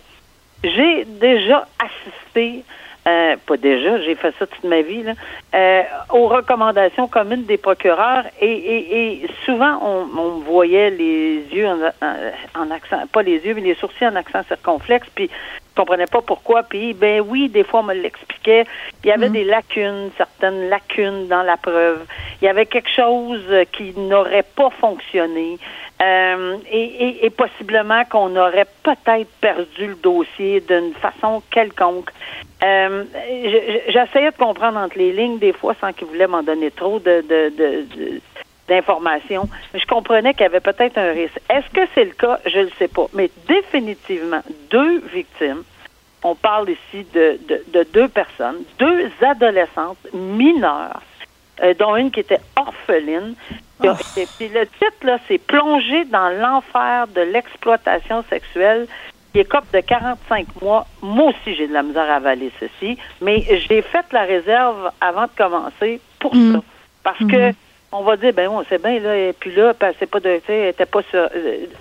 j'ai 0.64 1.06
déjà 1.06 1.68
assisté, 1.80 2.64
euh, 3.08 3.36
pas 3.48 3.58
déjà, 3.58 4.00
j'ai 4.02 4.16
fait 4.16 4.34
ça 4.38 4.46
toute 4.46 4.64
ma 4.64 4.82
vie, 4.82 5.02
là, 5.02 5.14
euh, 5.56 5.82
aux 6.12 6.28
recommandations 6.28 7.08
communes 7.08 7.46
des 7.46 7.58
procureurs 7.58 8.24
et, 8.40 8.52
et, 8.52 9.24
et 9.24 9.28
souvent 9.44 9.80
on, 9.82 10.20
on, 10.20 10.30
voyait 10.40 10.92
les 10.92 11.44
yeux 11.52 11.68
en, 11.68 11.80
en, 12.56 12.70
accent, 12.70 13.08
pas 13.12 13.24
les 13.24 13.40
yeux, 13.40 13.56
mais 13.56 13.62
les 13.62 13.76
sourcils 13.76 14.06
en 14.06 14.16
accent 14.16 14.44
circonflexe, 14.44 15.08
puis 15.16 15.32
je 15.72 15.82
comprenais 15.82 16.06
pas 16.06 16.22
pourquoi. 16.22 16.64
Puis, 16.64 16.94
ben 16.94 17.22
oui, 17.22 17.48
des 17.48 17.64
fois, 17.64 17.80
on 17.80 17.84
me 17.84 17.94
l'expliquait. 17.94 18.66
Il 19.04 19.08
y 19.08 19.12
avait 19.12 19.30
mm. 19.30 19.34
des 19.34 19.44
lacunes, 19.46 20.10
certaines 20.18 20.70
lacunes 20.70 21.28
dans 21.28 21.44
la 21.44 21.58
preuve. 21.58 22.06
Il 22.42 22.46
y 22.46 22.50
avait 22.50 22.66
quelque 22.66 22.90
chose 22.90 23.42
qui 23.72 23.94
n'aurait 23.98 24.44
pas 24.44 24.70
fonctionné. 24.70 25.58
Euh, 26.02 26.58
et, 26.72 27.26
et, 27.26 27.30
possiblement 27.30 28.04
qu'on 28.06 28.36
aurait 28.36 28.66
peut-être 28.82 29.30
perdu 29.40 29.88
le 29.88 29.96
dossier 29.96 30.60
d'une 30.62 30.94
façon 30.96 31.44
quelconque. 31.52 32.10
Euh, 32.64 33.04
J'essayais 33.88 34.32
de 34.32 34.38
comprendre 34.38 34.78
entre 34.78 34.98
les 34.98 35.12
lignes 35.12 35.40
des 35.40 35.54
fois 35.54 35.76
sans 35.82 35.94
qu'il 35.94 36.08
voulait 36.08 36.28
m'en 36.28 36.44
donner 36.44 36.72
trop 36.72 37.00
de, 37.00 37.24
de, 37.28 38.22
d'informations. 38.68 39.50
Je 39.74 39.86
comprenais 39.86 40.34
qu'il 40.34 40.44
y 40.44 40.46
avait 40.46 40.60
peut-être 40.60 40.98
un 40.98 41.12
risque. 41.12 41.40
Est-ce 41.50 41.70
que 41.74 41.88
c'est 41.96 42.06
le 42.06 42.12
cas? 42.12 42.40
Je 42.46 42.60
ne 42.60 42.64
le 42.66 42.72
sais 42.78 42.88
pas. 42.88 43.08
Mais 43.14 43.30
définitivement, 43.48 44.42
deux 44.70 45.00
victimes. 45.14 45.64
On 46.24 46.36
parle 46.36 46.70
ici 46.70 47.04
de, 47.16 47.40
de, 47.74 47.84
deux 47.94 48.08
personnes, 48.08 48.58
deux 48.78 49.10
adolescentes 49.22 49.98
mineures, 50.14 51.02
euh, 51.64 51.74
dont 51.74 51.96
une 51.96 52.12
qui 52.12 52.20
était 52.20 52.40
orpheline, 52.56 53.34
Oh. 53.84 53.94
puis 54.38 54.48
le 54.50 54.68
titre, 54.68 55.04
là, 55.06 55.18
c'est 55.28 55.40
Plonger 55.40 56.06
dans 56.06 56.30
l'enfer 56.30 57.08
de 57.08 57.22
l'exploitation 57.22 58.24
sexuelle 58.30 58.86
qui 59.32 59.40
écope 59.40 59.66
de 59.74 59.80
45 59.80 60.62
mois. 60.62 60.86
Moi 61.02 61.30
aussi, 61.30 61.56
j'ai 61.56 61.68
de 61.68 61.74
la 61.74 61.84
misère 61.84 62.10
à 62.10 62.16
avaler 62.16 62.52
ceci, 62.60 62.98
mais 63.22 63.44
j'ai 63.68 63.82
fait 63.82 64.06
la 64.12 64.24
réserve 64.24 64.92
avant 65.00 65.24
de 65.24 65.32
commencer 65.38 66.02
pour 66.20 66.36
mm. 66.36 66.54
ça. 66.54 66.60
Parce 67.04 67.20
que 67.20 67.52
mm. 67.52 67.56
on 67.92 68.04
va 68.04 68.18
dire, 68.18 68.34
ben 68.34 68.50
on 68.50 68.64
sait 68.66 68.78
bien, 68.78 69.00
là, 69.00 69.16
et 69.16 69.34
puis 69.34 69.54
là, 69.56 69.74
c'est 70.00 70.10
pas 70.10 70.20
de, 70.20 70.40
était 70.48 70.86
pas 70.86 71.02
ça. 71.12 71.30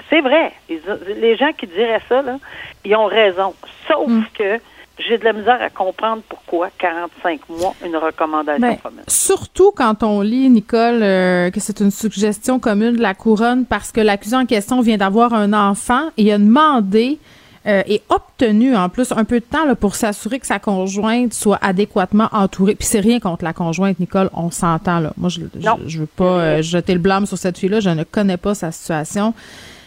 C'est 0.08 0.20
vrai. 0.20 0.52
les 0.68 1.36
gens 1.36 1.52
qui 1.52 1.66
diraient 1.66 2.02
ça, 2.08 2.22
là, 2.22 2.38
ils 2.84 2.94
ont 2.96 3.06
raison. 3.06 3.54
Sauf 3.88 4.08
mm. 4.08 4.24
que 4.34 4.60
j'ai 5.08 5.18
de 5.18 5.24
la 5.24 5.32
misère 5.32 5.60
à 5.60 5.70
comprendre 5.70 6.22
pourquoi 6.28 6.68
45 6.78 7.40
mois, 7.48 7.74
une 7.84 7.96
recommandation 7.96 8.60
ben, 8.60 8.76
commune. 8.76 9.04
Surtout 9.08 9.72
quand 9.72 10.02
on 10.02 10.20
lit, 10.20 10.48
Nicole, 10.50 11.02
euh, 11.02 11.50
que 11.50 11.60
c'est 11.60 11.80
une 11.80 11.90
suggestion 11.90 12.58
commune 12.58 12.96
de 12.96 13.02
la 13.02 13.14
couronne 13.14 13.64
parce 13.64 13.92
que 13.92 14.00
l'accusé 14.00 14.36
en 14.36 14.46
question 14.46 14.80
vient 14.80 14.98
d'avoir 14.98 15.32
un 15.34 15.52
enfant 15.52 16.10
et 16.16 16.32
a 16.32 16.38
demandé 16.38 17.18
euh, 17.66 17.82
et 17.86 18.02
obtenu 18.08 18.74
en 18.74 18.88
plus 18.88 19.12
un 19.12 19.24
peu 19.24 19.40
de 19.40 19.44
temps 19.44 19.66
là, 19.66 19.74
pour 19.74 19.94
s'assurer 19.94 20.38
que 20.38 20.46
sa 20.46 20.58
conjointe 20.58 21.34
soit 21.34 21.58
adéquatement 21.60 22.28
entourée. 22.32 22.74
Puis 22.74 22.86
c'est 22.86 23.00
rien 23.00 23.20
contre 23.20 23.44
la 23.44 23.52
conjointe, 23.52 23.98
Nicole, 24.00 24.30
on 24.32 24.50
s'entend 24.50 25.00
là. 25.00 25.12
Moi, 25.16 25.28
je, 25.28 25.40
je, 25.86 25.98
veux 25.98 26.06
pas 26.06 26.24
euh, 26.24 26.62
jeter 26.62 26.94
le 26.94 27.00
blâme 27.00 27.26
sur 27.26 27.36
cette 27.36 27.58
fille-là, 27.58 27.80
je 27.80 27.90
ne 27.90 28.04
connais 28.04 28.38
pas 28.38 28.54
sa 28.54 28.72
situation. 28.72 29.34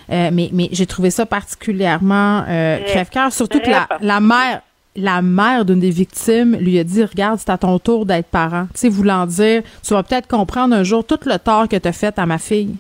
mais 0.10 0.32
mais 0.32 0.70
j'ai 0.72 0.86
trouvé 0.86 1.10
ça 1.10 1.26
particulièrement 1.26 2.44
crève-cœur, 2.44 3.32
surtout 3.34 3.60
que 3.60 3.70
la, 3.70 3.88
la 4.02 4.20
mère 4.20 4.62
la 4.96 5.22
mère 5.22 5.66
d'une 5.66 5.80
des 5.80 5.90
victimes 5.90 6.56
lui 6.56 6.78
a 6.78 6.84
dit 6.84 7.04
regarde 7.04 7.40
c'est 7.40 7.50
à 7.50 7.58
ton 7.58 7.80
tour 7.80 8.06
d'être 8.06 8.28
parent 8.28 8.68
tu 8.74 8.82
sais 8.82 8.90
voulant 8.90 9.26
dire 9.26 9.64
tu 9.82 9.94
vas 9.94 10.04
peut-être 10.04 10.28
comprendre 10.28 10.76
un 10.76 10.84
jour 10.84 11.04
tout 11.04 11.20
le 11.26 11.38
tort 11.38 11.68
que 11.68 11.76
tu 11.76 11.88
as 11.88 11.94
fait 11.94 12.18
à 12.20 12.26
ma 12.26 12.38
fille 12.38 12.76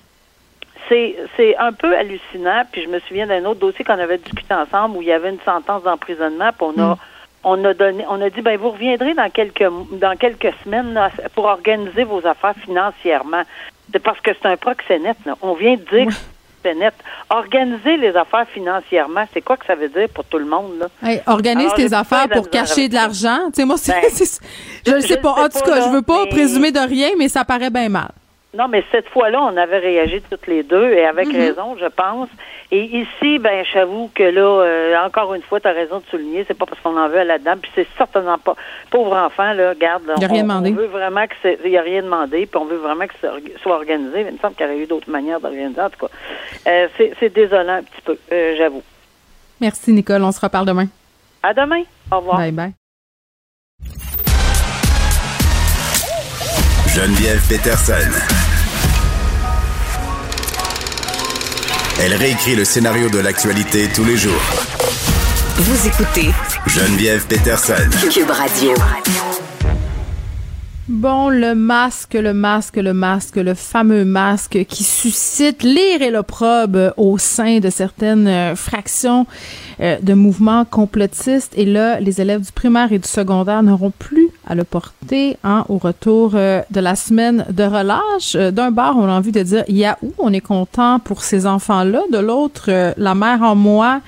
c'est 0.89 1.15
c'est 1.35 1.55
un 1.57 1.73
peu 1.73 1.95
hallucinant 1.95 2.63
puis 2.71 2.83
je 2.83 2.89
me 2.89 2.99
souviens 2.99 3.27
d'un 3.27 3.45
autre 3.45 3.59
dossier 3.59 3.83
qu'on 3.85 3.99
avait 3.99 4.17
discuté 4.17 4.53
ensemble 4.53 4.97
où 4.97 5.01
il 5.01 5.07
y 5.07 5.11
avait 5.11 5.29
une 5.29 5.41
sentence 5.41 5.83
d'emprisonnement 5.83 6.51
puis 6.51 6.67
on 6.75 6.81
a 6.81 6.93
mm. 6.93 6.97
on 7.43 7.65
a 7.65 7.73
donné 7.73 8.05
on 8.09 8.21
a 8.21 8.29
dit 8.29 8.41
ben 8.41 8.57
vous 8.57 8.71
reviendrez 8.71 9.13
dans 9.13 9.29
quelques 9.29 9.69
dans 9.91 10.15
quelques 10.17 10.53
semaines 10.63 10.99
pour 11.35 11.45
organiser 11.45 12.03
vos 12.03 12.25
affaires 12.25 12.55
financièrement 12.63 13.43
c'est 13.91 13.99
parce 13.99 14.19
que 14.21 14.31
c'est 14.33 14.47
un 14.47 14.57
proxénète 14.57 15.17
là. 15.25 15.35
on 15.41 15.53
vient 15.53 15.75
de 15.75 15.83
dire 15.83 16.07
net. 16.71 16.93
Organiser 17.29 17.97
les 17.97 18.15
affaires 18.15 18.47
financièrement, 18.53 19.25
c'est 19.33 19.41
quoi 19.41 19.57
que 19.57 19.65
ça 19.65 19.75
veut 19.75 19.89
dire 19.89 20.07
pour 20.13 20.23
tout 20.25 20.37
le 20.37 20.45
monde? 20.45 20.79
Là? 20.79 21.17
organise 21.27 21.73
tes 21.75 21.93
affaires 21.93 22.29
pour 22.29 22.49
cacher 22.49 22.87
de 22.87 22.93
l'argent. 22.93 23.39
Tu 23.47 23.61
sais, 23.61 23.65
moi, 23.65 23.75
ben, 23.85 24.01
je 24.87 24.91
ne 24.93 25.01
sais 25.01 25.17
pas. 25.17 25.31
En 25.31 25.49
tout 25.49 25.59
cas, 25.59 25.81
je 25.81 25.89
veux 25.89 26.01
pas 26.01 26.25
présumer 26.27 26.71
de 26.71 26.79
rien, 26.79 27.09
mais 27.17 27.27
ça 27.27 27.43
paraît 27.43 27.69
bien 27.69 27.89
mal. 27.89 28.11
Non, 28.55 28.67
mais 28.67 28.83
cette 28.91 29.09
fois-là, 29.09 29.41
on 29.41 29.57
avait 29.57 29.79
réagi 29.79 30.21
toutes 30.29 30.45
les 30.45 30.61
deux 30.61 30.91
et 30.91 31.05
avec 31.05 31.27
mm-hmm. 31.27 31.37
raison, 31.37 31.75
je 31.79 31.87
pense. 31.87 32.29
Et 32.71 32.83
ici, 32.83 33.39
ben, 33.39 33.65
j'avoue 33.73 34.11
que 34.13 34.23
là, 34.23 34.41
euh, 34.41 34.95
encore 35.03 35.33
une 35.33 35.41
fois, 35.41 35.59
tu 35.59 35.67
as 35.67 35.71
raison 35.71 35.99
de 35.99 36.05
souligner, 36.11 36.45
c'est 36.47 36.57
pas 36.57 36.67
parce 36.67 36.79
qu'on 36.81 36.95
en 36.95 37.09
veut 37.09 37.19
à 37.19 37.23
la 37.23 37.39
dame, 37.39 37.59
puis 37.59 37.71
c'est 37.73 37.87
certainement 37.97 38.37
pas 38.37 38.55
pauvre 38.91 39.15
enfant 39.15 39.53
là, 39.53 39.73
garde. 39.73 40.03
Il 40.17 40.23
a 40.23 40.27
rien 40.27 40.43
demandé. 40.43 40.71
On 40.71 40.75
veut 40.75 40.85
vraiment 40.85 41.25
que 41.25 41.33
c'est, 41.41 41.59
il 41.65 41.75
a 41.75 41.81
rien 41.81 42.03
demandé, 42.03 42.45
puis 42.45 42.61
on 42.61 42.65
veut 42.65 42.77
vraiment 42.77 43.07
que 43.07 43.13
ça 43.21 43.31
soit 43.61 43.75
organisé. 43.75 44.21
il 44.21 44.33
me 44.33 44.37
semble 44.37 44.53
qu'il 44.53 44.65
y 44.65 44.69
aurait 44.69 44.79
eu 44.79 44.85
d'autres 44.85 45.09
manières 45.09 45.39
d'organiser. 45.39 45.81
En 45.81 45.89
tout 45.89 46.05
cas, 46.05 46.13
euh, 46.67 46.87
c'est, 46.97 47.33
désolant 47.33 47.77
un 47.77 47.83
petit 47.83 48.01
peu, 48.05 48.17
euh, 48.31 48.55
j'avoue. 48.57 48.83
Merci 49.61 49.93
Nicole, 49.93 50.23
on 50.23 50.31
se 50.31 50.41
reparle 50.41 50.67
demain. 50.67 50.87
À 51.41 51.53
demain. 51.53 51.83
Au 52.11 52.17
revoir. 52.17 52.37
Bye 52.37 52.51
bye. 52.51 52.73
Geneviève 56.93 57.41
Peterson. 57.47 58.42
Elle 62.05 62.15
réécrit 62.15 62.57
le 62.57 62.65
scénario 62.65 63.09
de 63.09 63.19
l'actualité 63.19 63.87
tous 63.87 64.03
les 64.03 64.17
jours. 64.17 64.41
Vous 65.55 65.87
écoutez 65.87 66.31
Geneviève 66.67 67.25
Peterson. 67.27 67.75
Cube 68.11 68.29
Radio. 68.29 68.73
Bon, 70.89 71.29
le 71.29 71.55
masque, 71.55 72.15
le 72.15 72.33
masque, 72.33 72.75
le 72.75 72.91
masque, 72.93 73.37
le 73.37 73.53
fameux 73.53 74.03
masque 74.03 74.65
qui 74.65 74.83
suscite 74.83 75.63
l'ire 75.63 76.01
et 76.01 76.11
l'opprobre 76.11 76.93
au 76.97 77.17
sein 77.17 77.59
de 77.59 77.69
certaines 77.69 78.27
euh, 78.27 78.55
fractions 78.57 79.25
euh, 79.79 79.97
de 80.01 80.13
mouvements 80.13 80.65
complotistes. 80.65 81.53
Et 81.57 81.65
là, 81.65 81.99
les 81.99 82.21
élèves 82.21 82.41
du 82.41 82.51
primaire 82.51 82.91
et 82.91 82.99
du 82.99 83.07
secondaire 83.07 83.63
n'auront 83.63 83.91
plus 83.97 84.29
à 84.47 84.55
le 84.55 84.63
porter 84.63 85.37
hein, 85.43 85.65
au 85.69 85.77
retour 85.77 86.31
euh, 86.35 86.61
de 86.71 86.79
la 86.79 86.95
semaine 86.95 87.45
de 87.49 87.63
relâche. 87.63 88.35
D'un 88.35 88.71
bar, 88.71 88.97
on 88.97 89.05
a 89.05 89.11
envie 89.11 89.31
de 89.31 89.43
dire 89.43 89.63
Yahoo, 89.67 90.13
on 90.17 90.33
est 90.33 90.41
content 90.41 90.99
pour 90.99 91.23
ces 91.23 91.45
enfants-là. 91.45 92.01
De 92.11 92.19
l'autre, 92.19 92.93
la 92.97 93.15
mère 93.15 93.41
en 93.41 93.55
moi 93.55 94.01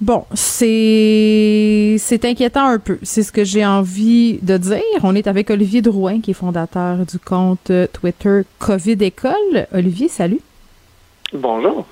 Bon, 0.00 0.24
c'est 0.34 1.96
c'est 1.98 2.24
inquiétant 2.24 2.66
un 2.66 2.78
peu. 2.78 2.98
C'est 3.02 3.22
ce 3.22 3.32
que 3.32 3.44
j'ai 3.44 3.64
envie 3.64 4.38
de 4.42 4.58
dire. 4.58 4.82
On 5.02 5.14
est 5.14 5.26
avec 5.26 5.50
Olivier 5.50 5.82
Drouin, 5.82 6.20
qui 6.20 6.32
est 6.32 6.34
fondateur 6.34 7.06
du 7.06 7.18
compte 7.18 7.72
Twitter 7.92 8.42
Covid 8.58 8.98
École. 9.00 9.66
Olivier, 9.72 10.08
salut. 10.08 10.40
Bonjour. 11.32 11.86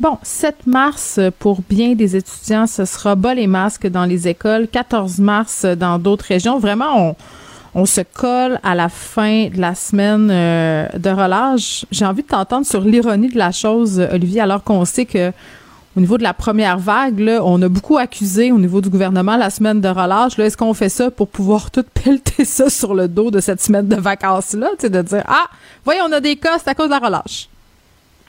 Bon, 0.00 0.18
7 0.22 0.66
mars 0.66 1.20
pour 1.38 1.60
bien 1.68 1.94
des 1.94 2.16
étudiants, 2.16 2.66
ce 2.66 2.84
sera 2.84 3.14
bas 3.14 3.34
les 3.34 3.46
masques 3.46 3.86
dans 3.86 4.04
les 4.04 4.26
écoles. 4.26 4.66
14 4.70 5.18
mars 5.18 5.64
dans 5.64 5.98
d'autres 5.98 6.24
régions. 6.24 6.58
Vraiment, 6.58 7.10
on, 7.10 7.16
on 7.74 7.86
se 7.86 8.00
colle 8.00 8.58
à 8.62 8.74
la 8.74 8.88
fin 8.88 9.48
de 9.48 9.60
la 9.60 9.74
semaine 9.74 10.28
euh, 10.30 10.88
de 10.98 11.10
relâche. 11.10 11.86
J'ai 11.90 12.04
envie 12.04 12.22
de 12.22 12.28
t'entendre 12.28 12.66
sur 12.66 12.80
l'ironie 12.82 13.28
de 13.28 13.38
la 13.38 13.52
chose, 13.52 14.00
Olivier, 14.12 14.40
alors 14.40 14.62
qu'on 14.62 14.84
sait 14.84 15.06
que 15.06 15.32
au 15.94 16.00
niveau 16.00 16.16
de 16.16 16.22
la 16.22 16.32
première 16.32 16.78
vague, 16.78 17.18
là, 17.18 17.42
on 17.44 17.60
a 17.60 17.68
beaucoup 17.68 17.98
accusé 17.98 18.50
au 18.50 18.58
niveau 18.58 18.80
du 18.80 18.88
gouvernement 18.88 19.36
la 19.36 19.50
semaine 19.50 19.80
de 19.80 19.88
relâche. 19.88 20.38
Est-ce 20.38 20.56
qu'on 20.56 20.72
fait 20.72 20.88
ça 20.88 21.10
pour 21.10 21.28
pouvoir 21.28 21.70
tout 21.70 21.84
pelleter 21.94 22.44
ça 22.46 22.70
sur 22.70 22.94
le 22.94 23.08
dos 23.08 23.30
de 23.30 23.40
cette 23.40 23.60
semaine 23.60 23.88
de 23.88 23.96
vacances-là? 23.96 24.70
De 24.82 25.02
dire, 25.02 25.22
ah, 25.28 25.44
voyons, 25.84 26.04
on 26.08 26.12
a 26.12 26.20
des 26.20 26.36
cas, 26.36 26.58
c'est 26.58 26.70
à 26.70 26.74
cause 26.74 26.86
de 26.86 26.92
la 26.92 26.98
relâche. 26.98 27.48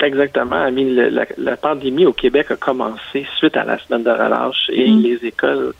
Exactement. 0.04 0.70
la, 0.70 1.26
la, 1.38 1.58
pandémie 1.58 2.06
au 2.06 2.14
Québec 2.14 2.52
a 2.52 2.56
commencé 2.56 3.26
suite 3.38 3.56
à 3.56 3.64
la 3.64 3.80
semaine 3.80 4.04
de 4.04 4.12
relâche 4.12 4.70
et 4.70 4.92
mm. 4.92 5.02
les 5.02 5.26
écoles 5.26 5.74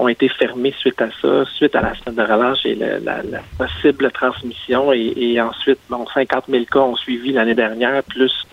ont 0.00 0.08
été 0.08 0.28
fermées 0.28 0.74
suite 0.78 1.00
à 1.02 1.08
ça, 1.20 1.44
suite 1.54 1.76
à 1.76 1.82
la 1.82 1.94
semaine 1.94 2.16
de 2.16 2.22
relâche 2.22 2.64
et 2.64 2.74
la, 2.74 3.22
possible 3.58 4.10
transmission. 4.10 4.92
Et, 4.92 5.12
et 5.16 5.40
ensuite, 5.40 5.78
bon, 5.88 6.06
50 6.12 6.44
000 6.48 6.64
cas 6.64 6.80
ont 6.80 6.96
suivi 6.96 7.32
l'année 7.32 7.54
dernière, 7.54 8.02
plus 8.04 8.46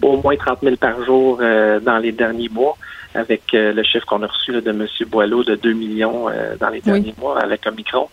au 0.00 0.16
moins 0.22 0.36
30 0.36 0.60
000 0.62 0.76
par 0.76 1.04
jour 1.04 1.38
euh, 1.40 1.80
dans 1.80 1.98
les 1.98 2.12
derniers 2.12 2.48
mois, 2.48 2.76
avec 3.14 3.42
euh, 3.54 3.72
le 3.72 3.82
chiffre 3.82 4.06
qu'on 4.06 4.22
a 4.22 4.26
reçu 4.26 4.52
de 4.52 4.70
M. 4.70 4.86
Boileau 5.08 5.44
de 5.44 5.54
2 5.56 5.72
millions 5.72 6.28
euh, 6.28 6.56
dans 6.58 6.68
les 6.68 6.80
derniers 6.80 7.14
mois 7.18 7.40
avec 7.40 7.66
Omicron. 7.66 8.08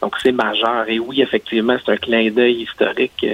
Donc, 0.00 0.16
c'est 0.20 0.32
majeur. 0.32 0.84
Et 0.88 0.98
oui, 0.98 1.22
effectivement, 1.22 1.76
c'est 1.84 1.92
un 1.92 1.96
clin 1.96 2.28
d'œil 2.30 2.62
historique 2.62 3.24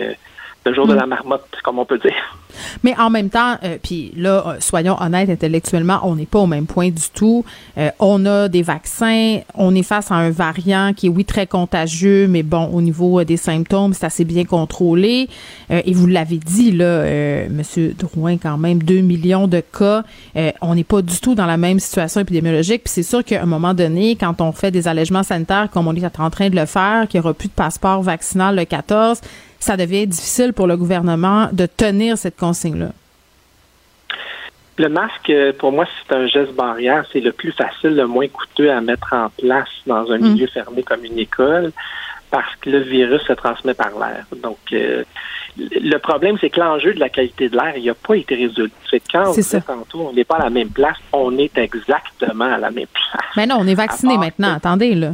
le 0.66 0.74
jour 0.74 0.86
de 0.86 0.94
mm. 0.94 0.96
la 0.96 1.06
marmotte, 1.06 1.48
comme 1.62 1.78
on 1.78 1.84
peut 1.84 1.98
dire. 1.98 2.38
Mais 2.82 2.94
en 2.98 3.10
même 3.10 3.30
temps, 3.30 3.56
euh, 3.64 3.78
puis 3.82 4.12
là, 4.16 4.44
euh, 4.46 4.56
soyons 4.60 4.96
honnêtes 5.00 5.30
intellectuellement, 5.30 6.00
on 6.02 6.16
n'est 6.16 6.26
pas 6.26 6.38
au 6.38 6.46
même 6.46 6.66
point 6.66 6.90
du 6.90 7.08
tout. 7.14 7.44
Euh, 7.76 7.90
on 7.98 8.24
a 8.26 8.48
des 8.48 8.62
vaccins, 8.62 9.38
on 9.54 9.74
est 9.74 9.82
face 9.82 10.10
à 10.10 10.16
un 10.16 10.30
variant 10.30 10.92
qui 10.94 11.06
est, 11.06 11.10
oui, 11.10 11.24
très 11.24 11.46
contagieux, 11.46 12.26
mais 12.28 12.42
bon, 12.42 12.66
au 12.72 12.80
niveau 12.80 13.22
des 13.24 13.36
symptômes, 13.36 13.94
c'est 13.94 14.06
assez 14.06 14.24
bien 14.24 14.44
contrôlé. 14.44 15.28
et 15.70 15.92
vous 15.92 16.06
l'avez 16.06 16.38
dit, 16.38 16.72
là, 16.72 17.04
Monsieur 17.48 17.94
Drouin, 17.98 18.36
quand 18.38 18.58
même, 18.58 18.82
2 18.82 19.00
millions 19.00 19.46
de 19.46 19.60
cas. 19.60 20.02
on 20.60 20.74
n'est 20.74 20.84
pas 20.84 21.02
du 21.02 21.20
tout 21.20 21.34
dans 21.34 21.46
la 21.46 21.56
même 21.56 21.78
situation 21.78 22.20
épidémiologique. 22.20 22.84
Puis 22.84 22.92
c'est 22.92 23.02
sûr 23.02 23.24
qu'à 23.24 23.42
un 23.42 23.46
moment 23.46 23.74
donné, 23.74 24.16
quand 24.16 24.40
on 24.40 24.52
fait 24.52 24.70
des 24.70 24.88
allègements 24.88 25.22
sanitaires, 25.22 25.68
comme 25.72 25.86
on 25.86 25.94
est 25.94 26.20
en 26.20 26.30
train 26.30 26.48
de 26.48 26.56
le 26.56 26.66
faire, 26.66 27.06
qu'il 27.08 27.20
n'y 27.20 27.24
aura 27.24 27.34
plus 27.34 27.48
de 27.48 27.52
passeport 27.52 28.02
vaccinal 28.02 28.56
le 28.56 28.64
14, 28.64 29.20
ça 29.58 29.76
devient 29.76 30.06
difficile 30.06 30.52
pour 30.52 30.66
le 30.66 30.76
gouvernement 30.76 31.48
de 31.52 31.66
tenir 31.66 32.16
cette 32.16 32.36
consigne-là? 32.36 32.90
Le 34.78 34.88
masque, 34.88 35.32
pour 35.58 35.72
moi, 35.72 35.86
c'est 35.86 36.14
un 36.14 36.26
geste 36.28 36.52
barrière. 36.52 37.04
C'est 37.12 37.20
le 37.20 37.32
plus 37.32 37.50
facile, 37.50 37.96
le 37.96 38.06
moins 38.06 38.28
coûteux 38.28 38.70
à 38.70 38.80
mettre 38.80 39.12
en 39.12 39.28
place 39.30 39.68
dans 39.86 40.10
un 40.12 40.18
mm. 40.18 40.22
milieu 40.22 40.46
fermé 40.46 40.84
comme 40.84 41.04
une 41.04 41.18
école 41.18 41.72
parce 42.30 42.54
que 42.60 42.70
le 42.70 42.80
virus 42.80 43.22
se 43.22 43.32
transmet 43.32 43.74
par 43.74 43.90
l'air. 43.98 44.24
Donc, 44.42 44.58
euh, 44.72 45.02
le 45.56 45.96
problème, 45.98 46.36
c'est 46.40 46.50
que 46.50 46.60
l'enjeu 46.60 46.94
de 46.94 47.00
la 47.00 47.08
qualité 47.08 47.48
de 47.48 47.56
l'air, 47.56 47.76
il 47.76 47.86
n'a 47.86 47.94
pas 47.94 48.14
été 48.14 48.34
résolu. 48.36 48.70
C'est 48.88 49.02
quand 49.10 49.32
on 49.36 49.60
tantôt, 49.60 50.08
on 50.10 50.12
n'est 50.12 50.24
pas 50.24 50.36
à 50.36 50.44
la 50.44 50.50
même 50.50 50.68
place, 50.68 50.96
on 51.12 51.36
est 51.38 51.56
exactement 51.58 52.44
à 52.44 52.58
la 52.58 52.70
même 52.70 52.86
place. 52.86 53.24
Mais 53.36 53.46
non, 53.46 53.56
on 53.58 53.66
est 53.66 53.74
vacciné 53.74 54.16
maintenant. 54.16 54.54
Attendez, 54.54 54.94
là. 54.94 55.12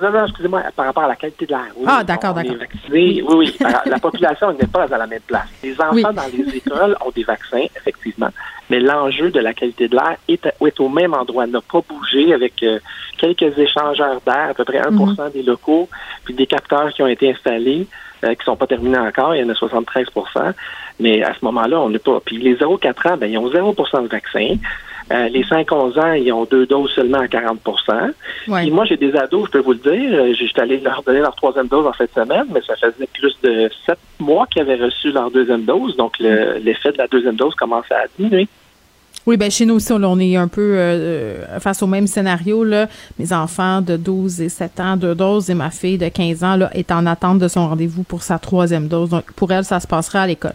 Non, 0.00 0.10
non, 0.12 0.26
excusez-moi, 0.26 0.62
par 0.76 0.86
rapport 0.86 1.04
à 1.04 1.08
la 1.08 1.16
qualité 1.16 1.46
de 1.46 1.50
l'air. 1.50 1.72
ah, 1.86 2.04
d'accord, 2.04 2.34
d'accord. 2.34 2.54
Oui, 2.90 3.22
oui. 3.26 3.56
la 3.86 3.98
population 3.98 4.52
n'est 4.52 4.66
pas 4.66 4.84
à 4.84 4.98
la 4.98 5.06
même 5.06 5.20
place. 5.26 5.48
Les 5.62 5.74
enfants 5.80 6.12
dans 6.12 6.30
les 6.32 6.56
écoles 6.56 6.96
ont 7.04 7.10
des 7.10 7.24
vaccins, 7.24 7.64
effectivement, 7.76 8.28
mais 8.70 8.80
l'enjeu 8.80 9.30
de 9.30 9.40
la 9.40 9.54
qualité 9.54 9.88
de 9.88 9.96
l'air 9.96 10.16
est, 10.28 10.46
est, 10.46 10.80
au 10.80 10.88
même 10.88 11.14
endroit, 11.14 11.46
n'a 11.46 11.60
pas 11.60 11.80
bougé 11.88 12.32
avec 12.32 12.62
euh, 12.62 12.78
quelques 13.16 13.58
échangeurs 13.58 14.20
d'air, 14.24 14.50
à 14.50 14.54
peu 14.54 14.64
près 14.64 14.78
1 14.78 14.90
mhm. 14.90 15.16
des 15.32 15.42
locaux, 15.42 15.88
puis 16.24 16.34
des 16.34 16.46
capteurs 16.46 16.92
qui 16.92 17.02
ont 17.02 17.08
été 17.08 17.30
installés, 17.30 17.86
euh, 18.24 18.34
qui 18.34 18.40
ne 18.40 18.44
sont 18.44 18.56
pas 18.56 18.66
terminés 18.66 18.98
encore, 18.98 19.34
il 19.34 19.40
y 19.40 19.44
en 19.44 19.48
a 19.48 19.54
73% 19.54 20.54
mais 21.00 21.22
à 21.22 21.32
ce 21.34 21.44
moment-là, 21.44 21.80
on 21.80 21.90
n'est 21.90 21.98
pas. 21.98 22.20
Puis 22.24 22.38
les 22.38 22.56
0-4 22.56 23.12
ans, 23.12 23.16
ben, 23.16 23.30
ils 23.30 23.38
ont 23.38 23.48
0 23.48 23.72
de 23.72 24.08
vaccin. 24.08 24.56
Euh, 25.10 25.28
les 25.28 25.42
5-11 25.42 25.98
ans, 25.98 26.12
ils 26.12 26.32
ont 26.32 26.44
deux 26.44 26.66
doses 26.66 26.90
seulement 26.92 27.18
à 27.18 27.26
40% 27.26 28.12
Et 28.62 28.70
moi, 28.70 28.84
j'ai 28.84 28.96
des 28.96 29.14
ados, 29.16 29.46
je 29.46 29.52
peux 29.52 29.60
vous 29.60 29.72
le 29.72 29.78
dire. 29.78 30.34
J'étais 30.34 30.60
allé 30.60 30.78
leur 30.80 31.02
donner 31.02 31.20
leur 31.20 31.34
troisième 31.34 31.68
dose 31.68 31.86
en 31.86 31.92
cette 31.94 32.12
semaine, 32.12 32.46
mais 32.52 32.60
ça 32.66 32.74
faisait 32.76 33.08
plus 33.14 33.36
de 33.42 33.70
sept 33.86 33.98
mois 34.18 34.46
qu'ils 34.46 34.62
avaient 34.62 34.76
reçu 34.76 35.10
leur 35.10 35.30
deuxième 35.30 35.64
dose. 35.64 35.96
Donc, 35.96 36.18
l'effet 36.18 36.92
de 36.92 36.98
la 36.98 37.06
deuxième 37.06 37.36
dose 37.36 37.54
commence 37.54 37.90
à 37.90 38.04
diminuer. 38.18 38.48
Oui, 39.28 39.36
ben 39.36 39.50
chez 39.50 39.66
nous 39.66 39.74
aussi, 39.74 39.92
on 39.92 40.18
est 40.20 40.36
un 40.36 40.48
peu 40.48 40.78
euh, 40.78 41.58
face 41.60 41.82
au 41.82 41.86
même 41.86 42.06
scénario. 42.06 42.64
Là. 42.64 42.88
Mes 43.18 43.34
enfants 43.34 43.82
de 43.82 43.98
12 43.98 44.40
et 44.40 44.48
7 44.48 44.80
ans, 44.80 44.96
deux 44.96 45.14
doses, 45.14 45.50
et 45.50 45.54
ma 45.54 45.70
fille 45.70 45.98
de 45.98 46.08
15 46.08 46.44
ans 46.44 46.56
là, 46.56 46.70
est 46.72 46.90
en 46.90 47.04
attente 47.04 47.38
de 47.38 47.46
son 47.46 47.68
rendez-vous 47.68 48.04
pour 48.04 48.22
sa 48.22 48.38
troisième 48.38 48.88
dose. 48.88 49.10
Donc, 49.10 49.30
pour 49.32 49.52
elle, 49.52 49.64
ça 49.64 49.80
se 49.80 49.86
passera 49.86 50.22
à 50.22 50.26
l'école. 50.26 50.54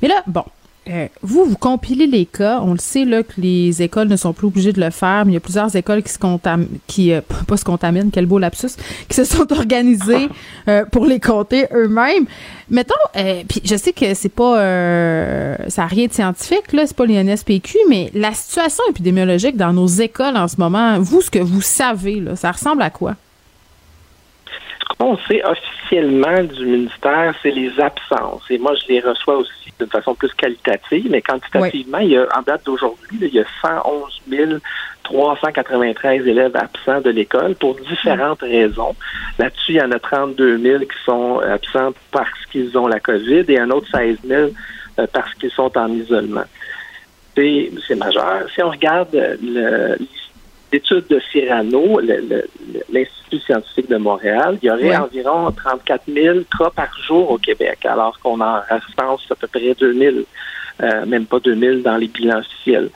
Mais 0.00 0.06
là, 0.06 0.22
bon, 0.28 0.44
euh, 0.88 1.06
vous, 1.22 1.44
vous 1.44 1.56
compilez 1.56 2.06
les 2.06 2.26
cas. 2.26 2.60
On 2.62 2.72
le 2.72 2.78
sait 2.78 3.04
là 3.04 3.22
que 3.22 3.40
les 3.40 3.82
écoles 3.82 4.08
ne 4.08 4.16
sont 4.16 4.32
plus 4.32 4.48
obligées 4.48 4.72
de 4.72 4.80
le 4.80 4.90
faire, 4.90 5.24
mais 5.24 5.32
il 5.32 5.34
y 5.34 5.36
a 5.36 5.40
plusieurs 5.40 5.74
écoles 5.76 6.02
qui 6.02 6.12
se 6.12 6.18
contaminent, 6.18 6.68
qui 6.86 7.12
euh, 7.12 7.20
pas 7.46 7.56
se 7.56 7.64
contaminent, 7.64 8.10
quel 8.10 8.26
beau 8.26 8.38
lapsus, 8.38 8.76
qui 9.08 9.14
se 9.14 9.24
sont 9.24 9.52
organisées 9.52 10.28
euh, 10.68 10.84
pour 10.86 11.06
les 11.06 11.20
compter 11.20 11.66
eux-mêmes. 11.72 12.26
Mettons, 12.68 12.94
puis 13.48 13.60
je 13.64 13.76
sais 13.76 13.92
que 13.92 14.14
c'est 14.14 14.30
pas, 14.30 14.56
ça 15.68 15.82
n'a 15.82 15.88
rien 15.88 16.06
de 16.06 16.12
scientifique 16.12 16.72
là, 16.72 16.86
c'est 16.86 16.96
pas 16.96 17.04
l'INSPQ, 17.04 17.76
mais 17.90 18.10
la 18.14 18.32
situation 18.32 18.82
épidémiologique 18.88 19.58
dans 19.58 19.74
nos 19.74 19.86
écoles 19.86 20.38
en 20.38 20.48
ce 20.48 20.56
moment, 20.56 20.98
vous, 20.98 21.20
ce 21.20 21.30
que 21.30 21.38
vous 21.38 21.60
savez 21.60 22.20
là, 22.20 22.34
ça 22.34 22.50
ressemble 22.50 22.80
à 22.80 22.88
quoi? 22.88 23.16
Ce 24.82 24.96
qu'on 24.98 25.16
sait 25.28 25.42
officiellement 25.44 26.42
du 26.42 26.66
ministère, 26.66 27.34
c'est 27.42 27.50
les 27.50 27.78
absences. 27.80 28.42
Et 28.50 28.58
moi, 28.58 28.74
je 28.74 28.88
les 28.88 29.00
reçois 29.00 29.36
aussi 29.36 29.72
d'une 29.78 29.88
façon 29.88 30.14
plus 30.14 30.32
qualitative, 30.34 31.08
mais 31.10 31.22
quantitativement, 31.22 31.98
il 31.98 32.10
y 32.10 32.16
a, 32.16 32.26
en 32.36 32.42
date 32.42 32.64
d'aujourd'hui, 32.64 33.18
il 33.20 33.34
y 33.34 33.40
a 33.40 33.44
111 33.62 34.22
393 35.02 36.26
élèves 36.26 36.56
absents 36.56 37.00
de 37.00 37.10
l'école 37.10 37.54
pour 37.56 37.76
différentes 37.76 38.40
raisons. 38.40 38.94
Là-dessus, 39.38 39.72
il 39.72 39.76
y 39.76 39.82
en 39.82 39.90
a 39.90 39.98
32 39.98 40.58
000 40.58 40.78
qui 40.80 41.04
sont 41.04 41.40
absents 41.40 41.92
parce 42.10 42.46
qu'ils 42.50 42.76
ont 42.78 42.86
la 42.86 43.00
COVID 43.00 43.44
et 43.48 43.58
un 43.58 43.70
autre 43.70 43.88
16 43.92 44.18
000 44.24 44.50
euh, 44.98 45.06
parce 45.12 45.32
qu'ils 45.34 45.50
sont 45.50 45.76
en 45.76 45.88
isolement. 45.92 46.44
C'est 47.34 47.94
majeur. 47.96 48.46
Si 48.54 48.62
on 48.62 48.70
regarde 48.70 49.08
le, 49.12 49.96
l'étude 50.72 51.06
de 51.08 51.20
Cyrano, 51.30 52.00
l'Institut 52.00 53.40
scientifique 53.40 53.90
de 53.90 53.96
Montréal, 53.98 54.58
il 54.62 54.66
y 54.66 54.70
aurait 54.70 54.96
environ 54.96 55.50
34 55.50 56.02
000 56.08 56.38
cas 56.58 56.70
par 56.70 56.88
jour 57.06 57.30
au 57.30 57.38
Québec, 57.38 57.84
alors 57.84 58.18
qu'on 58.20 58.40
en 58.40 58.60
recense 58.60 59.30
à 59.30 59.34
peu 59.34 59.46
près 59.46 59.74
2 59.78 59.92
000, 59.92 60.16
euh, 60.82 61.06
même 61.06 61.26
pas 61.26 61.40
2 61.40 61.54
000 61.54 61.80
dans 61.80 61.96
les 61.96 62.08
bilans 62.08 62.38
officiels. 62.38 62.88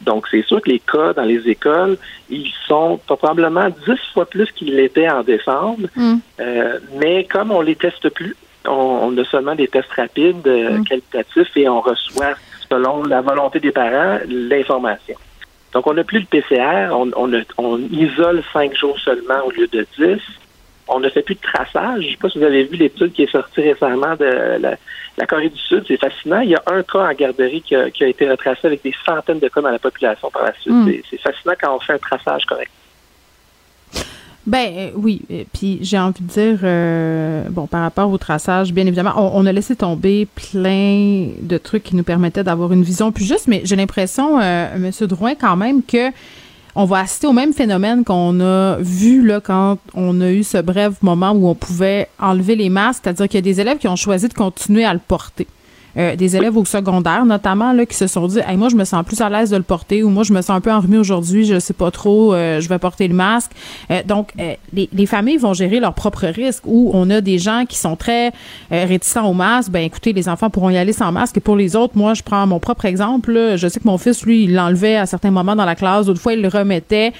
Donc, 0.00 0.26
c'est 0.30 0.44
sûr 0.44 0.60
que 0.60 0.70
les 0.70 0.80
cas 0.80 1.12
dans 1.14 1.22
les 1.22 1.48
écoles, 1.48 1.96
ils 2.28 2.52
sont 2.66 3.00
probablement 3.06 3.68
10 3.68 3.74
fois 4.12 4.26
plus 4.26 4.50
qu'ils 4.52 4.76
l'étaient 4.76 5.08
en 5.08 5.22
décembre, 5.22 5.88
mm. 5.96 6.14
euh, 6.40 6.78
mais 7.00 7.24
comme 7.24 7.50
on 7.50 7.62
les 7.62 7.76
teste 7.76 8.08
plus, 8.10 8.36
on, 8.66 9.16
a 9.16 9.24
seulement 9.24 9.54
des 9.54 9.68
tests 9.68 9.92
rapides, 9.92 10.46
euh, 10.46 10.78
mm. 10.78 10.84
qualitatifs, 10.84 11.56
et 11.56 11.68
on 11.68 11.80
reçoit, 11.80 12.34
selon 12.68 13.02
la 13.04 13.20
volonté 13.22 13.60
des 13.60 13.72
parents, 13.72 14.18
l'information. 14.28 15.16
Donc, 15.74 15.86
on 15.88 15.94
n'a 15.94 16.04
plus 16.04 16.20
le 16.20 16.26
PCR, 16.26 16.88
on, 16.92 17.10
on, 17.58 17.78
isole 17.90 18.42
cinq 18.52 18.76
jours 18.76 18.98
seulement 18.98 19.44
au 19.44 19.50
lieu 19.50 19.66
de 19.66 19.86
dix. 19.98 20.22
On 20.86 21.00
ne 21.00 21.08
fait 21.08 21.22
plus 21.22 21.34
de 21.34 21.40
traçage. 21.40 22.02
Je 22.02 22.06
ne 22.06 22.12
sais 22.12 22.18
pas 22.18 22.30
si 22.30 22.38
vous 22.38 22.44
avez 22.44 22.64
vu 22.64 22.76
l'étude 22.76 23.12
qui 23.12 23.22
est 23.22 23.30
sortie 23.30 23.62
récemment 23.62 24.14
de 24.16 24.60
la, 24.60 25.26
Corée 25.26 25.48
du 25.48 25.58
Sud. 25.58 25.84
C'est 25.88 25.96
fascinant. 25.96 26.40
Il 26.40 26.50
y 26.50 26.54
a 26.54 26.62
un 26.66 26.82
cas 26.82 27.10
en 27.10 27.12
garderie 27.12 27.62
qui 27.62 27.74
a, 27.74 27.88
été 28.06 28.30
retracé 28.30 28.66
avec 28.66 28.82
des 28.82 28.94
centaines 29.04 29.40
de 29.40 29.48
cas 29.48 29.62
dans 29.62 29.70
la 29.70 29.78
population 29.78 30.30
par 30.30 30.44
la 30.44 30.52
suite. 30.60 30.74
Hmm. 30.74 30.92
C'est 31.10 31.20
fascinant 31.20 31.54
quand 31.60 31.74
on 31.74 31.80
fait 31.80 31.94
un 31.94 31.98
traçage 31.98 32.44
correct. 32.44 32.70
Ben 34.46 34.72
euh, 34.76 34.90
oui, 34.94 35.22
euh, 35.30 35.44
puis 35.54 35.78
j'ai 35.80 35.98
envie 35.98 36.22
de 36.22 36.28
dire, 36.28 36.58
euh, 36.62 37.44
bon, 37.48 37.66
par 37.66 37.80
rapport 37.80 38.10
au 38.10 38.18
traçage, 38.18 38.74
bien 38.74 38.86
évidemment, 38.86 39.14
on, 39.16 39.46
a 39.46 39.52
laissé 39.52 39.74
tomber 39.74 40.26
plein 40.26 41.28
de 41.40 41.56
trucs 41.56 41.82
qui 41.82 41.96
nous 41.96 42.02
permettaient 42.02 42.44
d'avoir 42.44 42.72
une 42.72 42.82
vision 42.82 43.10
plus 43.10 43.24
juste, 43.24 43.48
mais 43.48 43.62
j'ai 43.64 43.76
l'impression, 43.76 44.38
Monsieur 44.78 45.06
Drouin, 45.06 45.34
quand 45.34 45.56
même, 45.56 45.82
que 45.82 46.10
on 46.76 46.84
va 46.84 46.98
assister 47.00 47.26
au 47.28 47.32
même 47.32 47.52
phénomène 47.52 48.04
qu'on 48.04 48.40
a 48.40 48.76
vu 48.80 49.24
là 49.24 49.40
quand 49.40 49.78
on 49.94 50.20
a 50.20 50.30
eu 50.32 50.42
ce 50.42 50.58
bref 50.58 50.94
moment 51.02 51.30
où 51.30 51.46
on 51.46 51.54
pouvait 51.54 52.08
enlever 52.18 52.56
les 52.56 52.68
masques, 52.68 53.02
c'est-à-dire 53.04 53.28
qu'il 53.28 53.38
y 53.38 53.38
a 53.38 53.42
des 53.42 53.60
élèves 53.60 53.78
qui 53.78 53.86
ont 53.86 53.96
choisi 53.96 54.28
de 54.28 54.34
continuer 54.34 54.84
à 54.84 54.92
le 54.92 54.98
porter. 54.98 55.46
Euh, 55.96 56.16
des 56.16 56.36
élèves 56.36 56.56
au 56.56 56.64
secondaire, 56.64 57.24
notamment, 57.24 57.72
là, 57.72 57.86
qui 57.86 57.96
se 57.96 58.06
sont 58.06 58.26
dit 58.26 58.40
hey, 58.46 58.56
moi, 58.56 58.68
je 58.68 58.76
me 58.76 58.84
sens 58.84 59.04
plus 59.04 59.20
à 59.20 59.28
l'aise 59.28 59.50
de 59.50 59.56
le 59.56 59.62
porter 59.62 60.02
ou 60.02 60.08
moi, 60.08 60.24
je 60.24 60.32
me 60.32 60.42
sens 60.42 60.50
un 60.50 60.60
peu 60.60 60.72
enrhumé 60.72 60.98
aujourd'hui, 60.98 61.44
je 61.44 61.58
sais 61.58 61.72
pas 61.72 61.90
trop, 61.90 62.34
euh, 62.34 62.60
je 62.60 62.68
vais 62.68 62.78
porter 62.78 63.06
le 63.08 63.14
masque. 63.14 63.52
Euh, 63.90 64.02
donc, 64.04 64.32
les, 64.72 64.88
les, 64.92 65.06
familles 65.06 65.36
vont 65.36 65.54
gérer 65.54 65.80
leurs 65.80 65.94
propres 65.94 66.26
risques 66.26 66.64
où 66.66 66.90
on 66.94 67.10
a 67.10 67.20
des 67.20 67.38
gens 67.38 67.64
qui 67.68 67.76
sont 67.76 67.96
très 67.96 68.32
réticents 68.70 69.28
au 69.28 69.34
masque. 69.34 69.70
Ben, 69.70 69.82
écoutez, 69.82 70.12
les 70.12 70.28
enfants 70.28 70.50
pourront 70.50 70.70
y 70.70 70.76
aller 70.76 70.92
sans 70.92 71.12
masque. 71.12 71.36
Et 71.36 71.40
pour 71.40 71.56
les 71.56 71.76
autres, 71.76 71.96
moi, 71.96 72.14
je 72.14 72.22
prends 72.22 72.46
mon 72.46 72.58
propre 72.58 72.86
exemple. 72.86 73.54
Je 73.56 73.68
sais 73.68 73.80
que 73.80 73.86
mon 73.86 73.98
fils, 73.98 74.24
lui, 74.24 74.44
il 74.44 74.54
l'enlevait 74.54 74.96
à 74.96 75.06
certains 75.06 75.30
moments 75.30 75.56
dans 75.56 75.64
la 75.64 75.74
classe. 75.74 76.06
D'autres 76.06 76.20
fois, 76.20 76.32
il 76.32 76.42
le 76.42 76.48
remettait. 76.48 77.12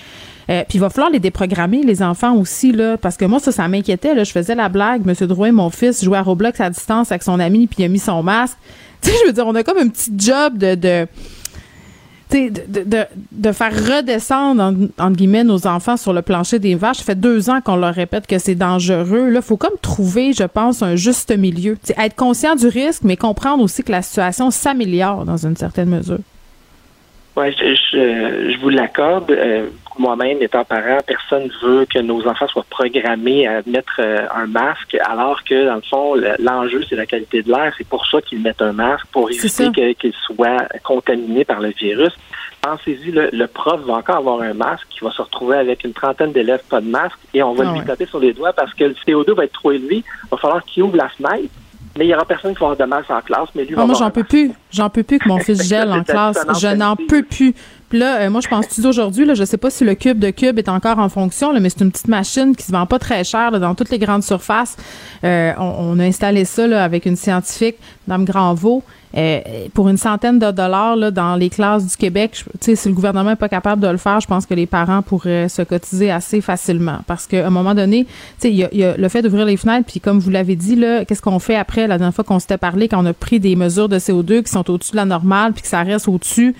Euh, 0.51 0.63
puis 0.69 0.79
il 0.79 0.81
va 0.81 0.91
falloir 0.91 1.11
les 1.11 1.21
déprogrammer, 1.21 1.83
les 1.83 2.03
enfants 2.03 2.35
aussi, 2.35 2.73
là, 2.73 2.97
parce 2.97 3.17
que 3.17 3.25
moi, 3.25 3.41
ça, 3.41 3.53
ça 3.53 3.67
m'inquiétait. 3.69 4.25
Je 4.25 4.31
faisais 4.31 4.55
la 4.55 4.69
blague. 4.69 5.07
Monsieur 5.07 5.27
Drouin, 5.27 5.53
mon 5.53 5.71
fils, 5.71 6.05
jouait 6.05 6.19
à 6.19 6.23
Roblox 6.23 6.61
à 6.61 6.71
distance 6.71 7.11
avec 7.11 7.23
son 7.23 7.41
ami, 7.41 7.67
puis 7.67 7.77
il 7.81 7.85
a 7.85 7.89
mis 7.89 7.99
son 7.99 8.23
masque. 8.23 8.59
Tu 9.05 9.11
sais, 9.11 9.17
je 9.21 9.27
veux 9.27 9.33
dire, 9.35 9.47
on 9.47 9.55
a 9.55 9.63
comme 9.63 9.77
un 9.77 9.89
petit 9.89 10.11
job 10.17 10.57
de... 10.57 10.75
de 10.75 11.07
de, 12.31 12.83
de, 12.85 13.05
de, 13.31 13.53
faire 13.53 13.73
redescendre, 13.73 14.75
entre 14.99 15.17
guillemets, 15.17 15.45
nos 15.45 15.67
enfants 15.67 15.97
sur 15.97 16.13
le 16.13 16.23
plancher 16.23 16.59
des 16.59 16.75
vaches. 16.75 16.99
Ça 16.99 17.05
fait 17.05 17.15
deux 17.15 17.49
ans 17.51 17.61
qu'on 17.61 17.77
leur 17.77 17.95
répète 17.95 18.27
que 18.27 18.39
c'est 18.39 18.55
dangereux. 18.55 19.29
Là, 19.29 19.41
faut 19.41 19.57
comme 19.57 19.77
trouver, 19.81 20.33
je 20.33 20.45
pense, 20.45 20.83
un 20.83 20.97
juste 20.97 21.37
milieu. 21.37 21.77
Être 21.97 22.17
conscient 22.17 22.57
du 22.57 22.67
risque, 22.67 23.03
mais 23.05 23.17
comprendre 23.17 23.63
aussi 23.63 23.85
que 23.85 23.93
la 23.93 24.03
situation 24.03 24.51
s'améliore 24.51 25.25
dans 25.25 25.47
une 25.47 25.57
certaine 25.57 25.91
mesure. 25.91 26.19
Oui, 27.37 27.47
je, 27.59 27.75
je, 28.53 28.61
vous 28.61 28.69
l'accorde. 28.69 29.31
Euh, 29.31 29.69
moi-même, 29.99 30.43
étant 30.43 30.65
parent, 30.65 30.99
personne 31.07 31.45
ne 31.45 31.67
veut 31.67 31.87
que 31.87 31.99
nos 31.99 32.27
enfants 32.27 32.49
soient 32.49 32.67
programmés 32.69 33.47
à 33.47 33.63
mettre 33.67 34.01
euh, 34.01 34.27
un 34.35 34.47
masque, 34.47 34.97
alors 35.07 35.43
que, 35.45 35.67
dans 35.67 35.77
le 35.77 35.83
fond, 35.83 36.15
l'enjeu, 36.39 36.83
c'est 36.89 36.97
la 36.97 37.07
qualité 37.07 37.43
de 37.43 37.51
l'air. 37.51 37.73
C'est 37.79 37.87
pour 37.87 38.07
ça 38.07 38.21
qu'ils 38.23 38.41
mettent 38.41 38.63
un 38.63 38.73
masque, 38.73 39.07
pour 39.13 39.31
éviter 39.31 39.95
qu'ils 39.95 40.15
soient 40.25 40.65
contaminés 40.83 41.45
par 41.45 41.61
le 41.61 41.71
virus. 41.71 42.13
Pensez-y, 42.63 43.11
le, 43.11 43.47
prof 43.47 43.81
va 43.83 43.95
encore 43.95 44.17
avoir 44.17 44.41
un 44.41 44.55
masque, 44.55 44.87
il 44.99 45.05
va 45.05 45.11
se 45.11 45.21
retrouver 45.21 45.59
avec 45.59 45.85
une 45.85 45.93
trentaine 45.93 46.33
d'élèves 46.33 46.63
pas 46.69 46.81
de 46.81 46.89
masque, 46.89 47.19
et 47.35 47.43
on 47.43 47.53
va 47.53 47.65
ah 47.69 47.73
lui 47.73 47.85
taper 47.85 48.07
sur 48.07 48.19
les 48.19 48.33
doigts 48.33 48.55
parce 48.55 48.73
que 48.73 48.85
le 48.85 48.95
CO2 49.07 49.35
va 49.35 49.45
être 49.45 49.53
trop 49.53 49.73
élevé. 49.73 49.97
Il 49.97 50.29
va 50.31 50.39
falloir 50.39 50.65
qu'il 50.65 50.83
ouvre 50.83 50.97
la 50.97 51.11
fenêtre 51.11 51.51
mais 51.97 52.07
il 52.07 52.09
y 52.09 52.15
aura 52.15 52.25
personne 52.25 52.55
qui 52.55 52.61
va 52.61 52.67
avoir 52.67 52.79
de 52.79 52.85
masque 52.85 53.11
en 53.11 53.21
classe, 53.21 53.49
mais 53.55 53.65
lui 53.65 53.75
ah, 53.79 53.87
Moi, 53.87 53.95
j'en 53.97 54.11
peux 54.11 54.25
plus. 54.25 54.53
J'en 54.73 54.91
peux 54.91 55.05
plus 55.05 55.19
que 55.19 55.29
mon 55.29 55.39
fils 55.39 55.63
gèle 55.69 55.93
en 55.93 56.03
classe. 56.03 56.45
Je 56.61 56.75
n'en 56.75 56.97
peux 56.97 57.23
plus. 57.23 57.55
Là, 57.95 58.23
euh, 58.23 58.31
moi, 58.31 58.41
je 58.41 58.49
pense 58.49 58.67
aujourd'hui, 58.85 59.25
je 59.35 59.45
sais 59.45 59.57
pas 59.57 59.71
si 59.71 59.85
le 59.85 59.95
cube 59.95 60.19
de 60.19 60.31
cube 60.31 60.59
est 60.59 60.69
encore 60.69 60.99
en 60.99 61.09
fonction, 61.09 61.53
mais 61.61 61.71
c'est 61.71 61.83
une 61.83 61.93
petite 61.93 62.09
machine 62.09 62.57
qui 62.57 62.65
se 62.65 62.73
vend 62.73 62.87
pas 62.87 62.99
très 62.99 63.23
cher 63.23 63.53
dans 63.61 63.77
toutes 63.77 63.91
les 63.91 64.01
grandes 64.01 64.25
surfaces. 64.25 64.77
Euh, 65.23 65.53
on, 65.59 66.01
a 66.01 66.03
installé 66.03 66.45
ça 66.45 66.65
avec 66.83 67.07
une 67.07 67.15
scientifique, 67.15 67.77
Mme 68.09 68.25
Granvaux. 68.25 68.83
Euh, 69.17 69.41
pour 69.75 69.89
une 69.89 69.97
centaine 69.97 70.41
de 70.41 70.51
dollars 70.51 71.13
dans 71.13 71.37
les 71.37 71.49
classes 71.49 71.87
du 71.87 71.97
Québec, 71.97 72.45
si 72.61 72.89
le 72.89 72.95
gouvernement 72.95 73.31
n'est 73.31 73.37
pas 73.37 73.49
capable 73.49 73.81
de 73.81 73.87
le 73.87 73.97
faire, 73.97 74.19
je 74.19 74.27
pense 74.27 74.45
que 74.45 74.55
les 74.55 74.67
parents 74.67 75.03
pourraient 75.03 75.49
se 75.49 75.63
cotiser 75.63 76.11
assez 76.11 76.41
facilement. 76.41 76.99
Parce 77.07 77.29
qu'à 77.29 77.47
un 77.47 77.51
moment 77.51 77.77
donné, 77.77 78.09
il 78.43 78.69
le 78.75 79.09
fait 79.09 79.23
d'ouvrir 79.23 79.47
les 79.47 79.57
fenêtres, 79.57 79.87
puis 79.87 80.01
comme 80.01 80.19
vous 80.19 80.31
l'avez 80.31 80.57
dit, 80.57 80.77
qu'est-ce 81.07 81.23
qu'on 81.23 81.39
fait 81.39 81.55
après 81.55 81.87
la 81.87 81.97
dernière 81.97 82.13
fois 82.13 82.25
qu'on 82.25 82.41
s'était 82.41 82.59
parlé, 82.59 82.89
quand 82.89 83.01
on 83.01 83.07
a 83.07 83.13
pris 83.13 83.39
des 83.39 83.55
mesures 83.55 83.89
de 83.89 84.01
CO2 84.01 84.43
qui 84.43 84.51
sont 84.51 84.69
au-dessus 84.69 84.91
de 84.91 84.97
la 84.97 85.05
normale, 85.05 85.53
puis 85.53 85.63
que 85.63 85.69
ça 85.69 85.85
reste 85.85 86.09
au-dessus, 86.09 86.57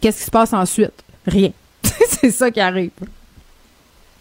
qu'est-ce 0.00 0.18
qui 0.18 0.24
se 0.24 0.30
passe 0.30 0.52
ensuite? 0.52 1.04
Rien. 1.26 1.50
c'est 1.82 2.30
ça 2.30 2.50
qui 2.50 2.60
arrive. 2.60 2.90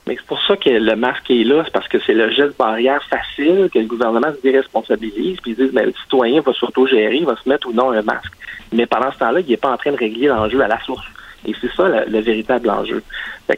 Mais 0.07 0.15
c'est 0.15 0.25
pour 0.25 0.41
ça 0.41 0.57
que 0.57 0.69
le 0.69 0.95
masque 0.95 1.29
est 1.29 1.43
là, 1.43 1.61
c'est 1.63 1.71
parce 1.71 1.87
que 1.87 1.99
c'est 1.99 2.13
le 2.13 2.31
geste 2.31 2.57
barrière 2.57 3.03
facile 3.03 3.69
que 3.71 3.79
le 3.79 3.85
gouvernement 3.85 4.33
se 4.35 4.41
déresponsabilise, 4.41 5.39
puis 5.41 5.51
ils 5.51 5.55
disent, 5.55 5.71
ben, 5.71 5.85
le 5.85 5.93
citoyen 5.93 6.41
va 6.41 6.53
s'auto-gérer, 6.53 7.17
il 7.17 7.25
va 7.25 7.35
se 7.35 7.47
mettre 7.47 7.67
ou 7.67 7.73
non 7.73 7.91
un 7.91 8.01
masque. 8.01 8.33
Mais 8.71 8.87
pendant 8.87 9.11
ce 9.11 9.19
temps-là, 9.19 9.41
il 9.41 9.47
n'est 9.47 9.57
pas 9.57 9.71
en 9.71 9.77
train 9.77 9.91
de 9.91 9.97
régler 9.97 10.27
l'enjeu 10.27 10.61
à 10.61 10.67
la 10.67 10.81
source. 10.81 11.05
Et 11.45 11.53
c'est 11.59 11.71
ça 11.73 11.87
le, 11.87 12.19
véritable 12.19 12.69
enjeu. 12.69 13.03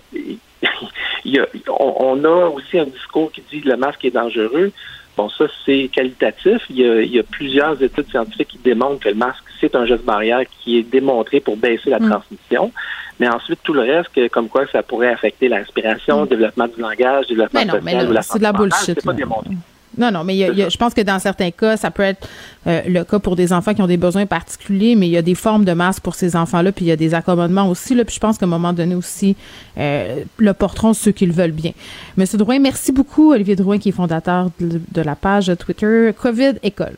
on, 1.70 2.24
a 2.24 2.48
aussi 2.48 2.80
un 2.80 2.86
discours 2.86 3.32
qui 3.32 3.42
dit 3.52 3.62
que 3.62 3.70
le 3.70 3.78
masque 3.78 4.04
est 4.06 4.12
dangereux. 4.12 4.72
Bon, 5.16 5.30
ça, 5.30 5.46
c'est 5.66 5.90
qualitatif. 5.94 6.62
Il 6.70 6.78
y, 6.78 7.20
a, 7.20 7.24
plusieurs 7.24 7.82
études 7.82 8.10
scientifiques 8.10 8.48
qui 8.48 8.58
démontrent 8.58 9.00
que 9.00 9.10
le 9.10 9.16
masque, 9.16 9.44
c'est 9.62 9.76
un 9.76 9.86
geste 9.86 10.04
barrière 10.04 10.42
qui 10.62 10.80
est 10.80 10.84
démontré 10.84 11.40
pour 11.40 11.56
baisser 11.56 11.92
la 11.92 12.00
mm. 12.00 12.10
transmission. 12.10 12.72
Mais 13.20 13.30
ensuite, 13.30 13.60
tout 13.64 13.74
le 13.74 13.82
reste, 13.82 14.30
comme 14.30 14.50
quoi 14.50 14.66
ça 14.72 14.82
pourrait 14.82 15.12
affecter 15.12 15.48
la 15.50 15.58
respiration, 15.58 16.22
le 16.22 16.28
développement 16.28 16.68
du 16.68 16.82
langage, 16.82 17.26
le 17.30 17.36
développement 17.36 17.62
social 17.62 18.10
ou 18.10 18.12
la 18.12 18.22
C'est 18.24 18.40
de 18.40 18.44
la 18.44 18.54
bullshit. 18.54 19.06
pas 19.06 19.14
démontré. 19.14 19.54
Non, 19.98 20.12
non, 20.12 20.24
mais 20.24 20.38
je 20.38 20.78
pense 20.78 20.94
que 20.94 21.02
dans 21.02 21.20
certains 21.20 21.52
cas, 21.52 21.78
ça 21.78 21.92
peut 21.92 22.04
être 22.04 22.28
euh, 22.68 22.82
le 22.88 23.04
cas 23.04 23.20
pour 23.20 23.36
des 23.36 23.54
enfants 23.54 23.74
qui 23.74 23.82
ont 23.82 23.88
des 23.88 23.98
besoins 23.98 24.26
particuliers, 24.26 24.96
mais 24.96 25.08
il 25.08 25.12
y 25.12 25.18
a 25.18 25.22
des 25.22 25.36
formes 25.36 25.66
de 25.66 25.74
masques 25.74 26.02
pour 26.02 26.16
ces 26.16 26.36
enfants-là, 26.36 26.72
puis 26.72 26.86
il 26.86 26.88
y 26.88 26.92
a 26.92 26.96
des 26.96 27.14
accommodements 27.14 27.70
aussi. 27.70 27.96
Là, 27.96 28.06
puis 28.06 28.16
je 28.16 28.20
pense 28.20 28.38
qu'à 28.38 28.46
un 28.46 28.50
moment 28.50 28.74
donné 28.74 28.96
aussi, 28.96 29.36
euh, 29.78 30.24
le 30.38 30.54
porteront 30.54 30.94
ceux 30.94 31.12
qui 31.12 31.26
le 31.26 31.34
veulent 31.34 31.52
bien. 31.52 31.72
Monsieur 32.18 32.38
Drouin, 32.38 32.60
merci 32.60 32.92
beaucoup, 32.92 33.32
Olivier 33.34 33.56
Drouin, 33.56 33.78
qui 33.78 33.90
est 33.90 33.94
fondateur 33.94 34.50
de, 34.60 34.82
de 34.92 35.02
la 35.02 35.16
page 35.16 35.52
Twitter 35.60 36.12
COVID 36.20 36.54
École. 36.64 36.96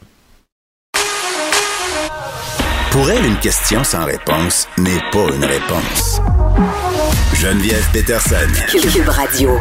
Pour 2.91 3.11
elle, 3.11 3.25
une 3.25 3.37
question 3.39 3.83
sans 3.83 4.05
réponse 4.05 4.69
n'est 4.77 5.01
pas 5.11 5.27
une 5.35 5.43
réponse. 5.43 6.21
Geneviève 7.33 7.85
Peterson. 7.91 8.47
Cube 8.71 9.09
Radio. 9.09 9.59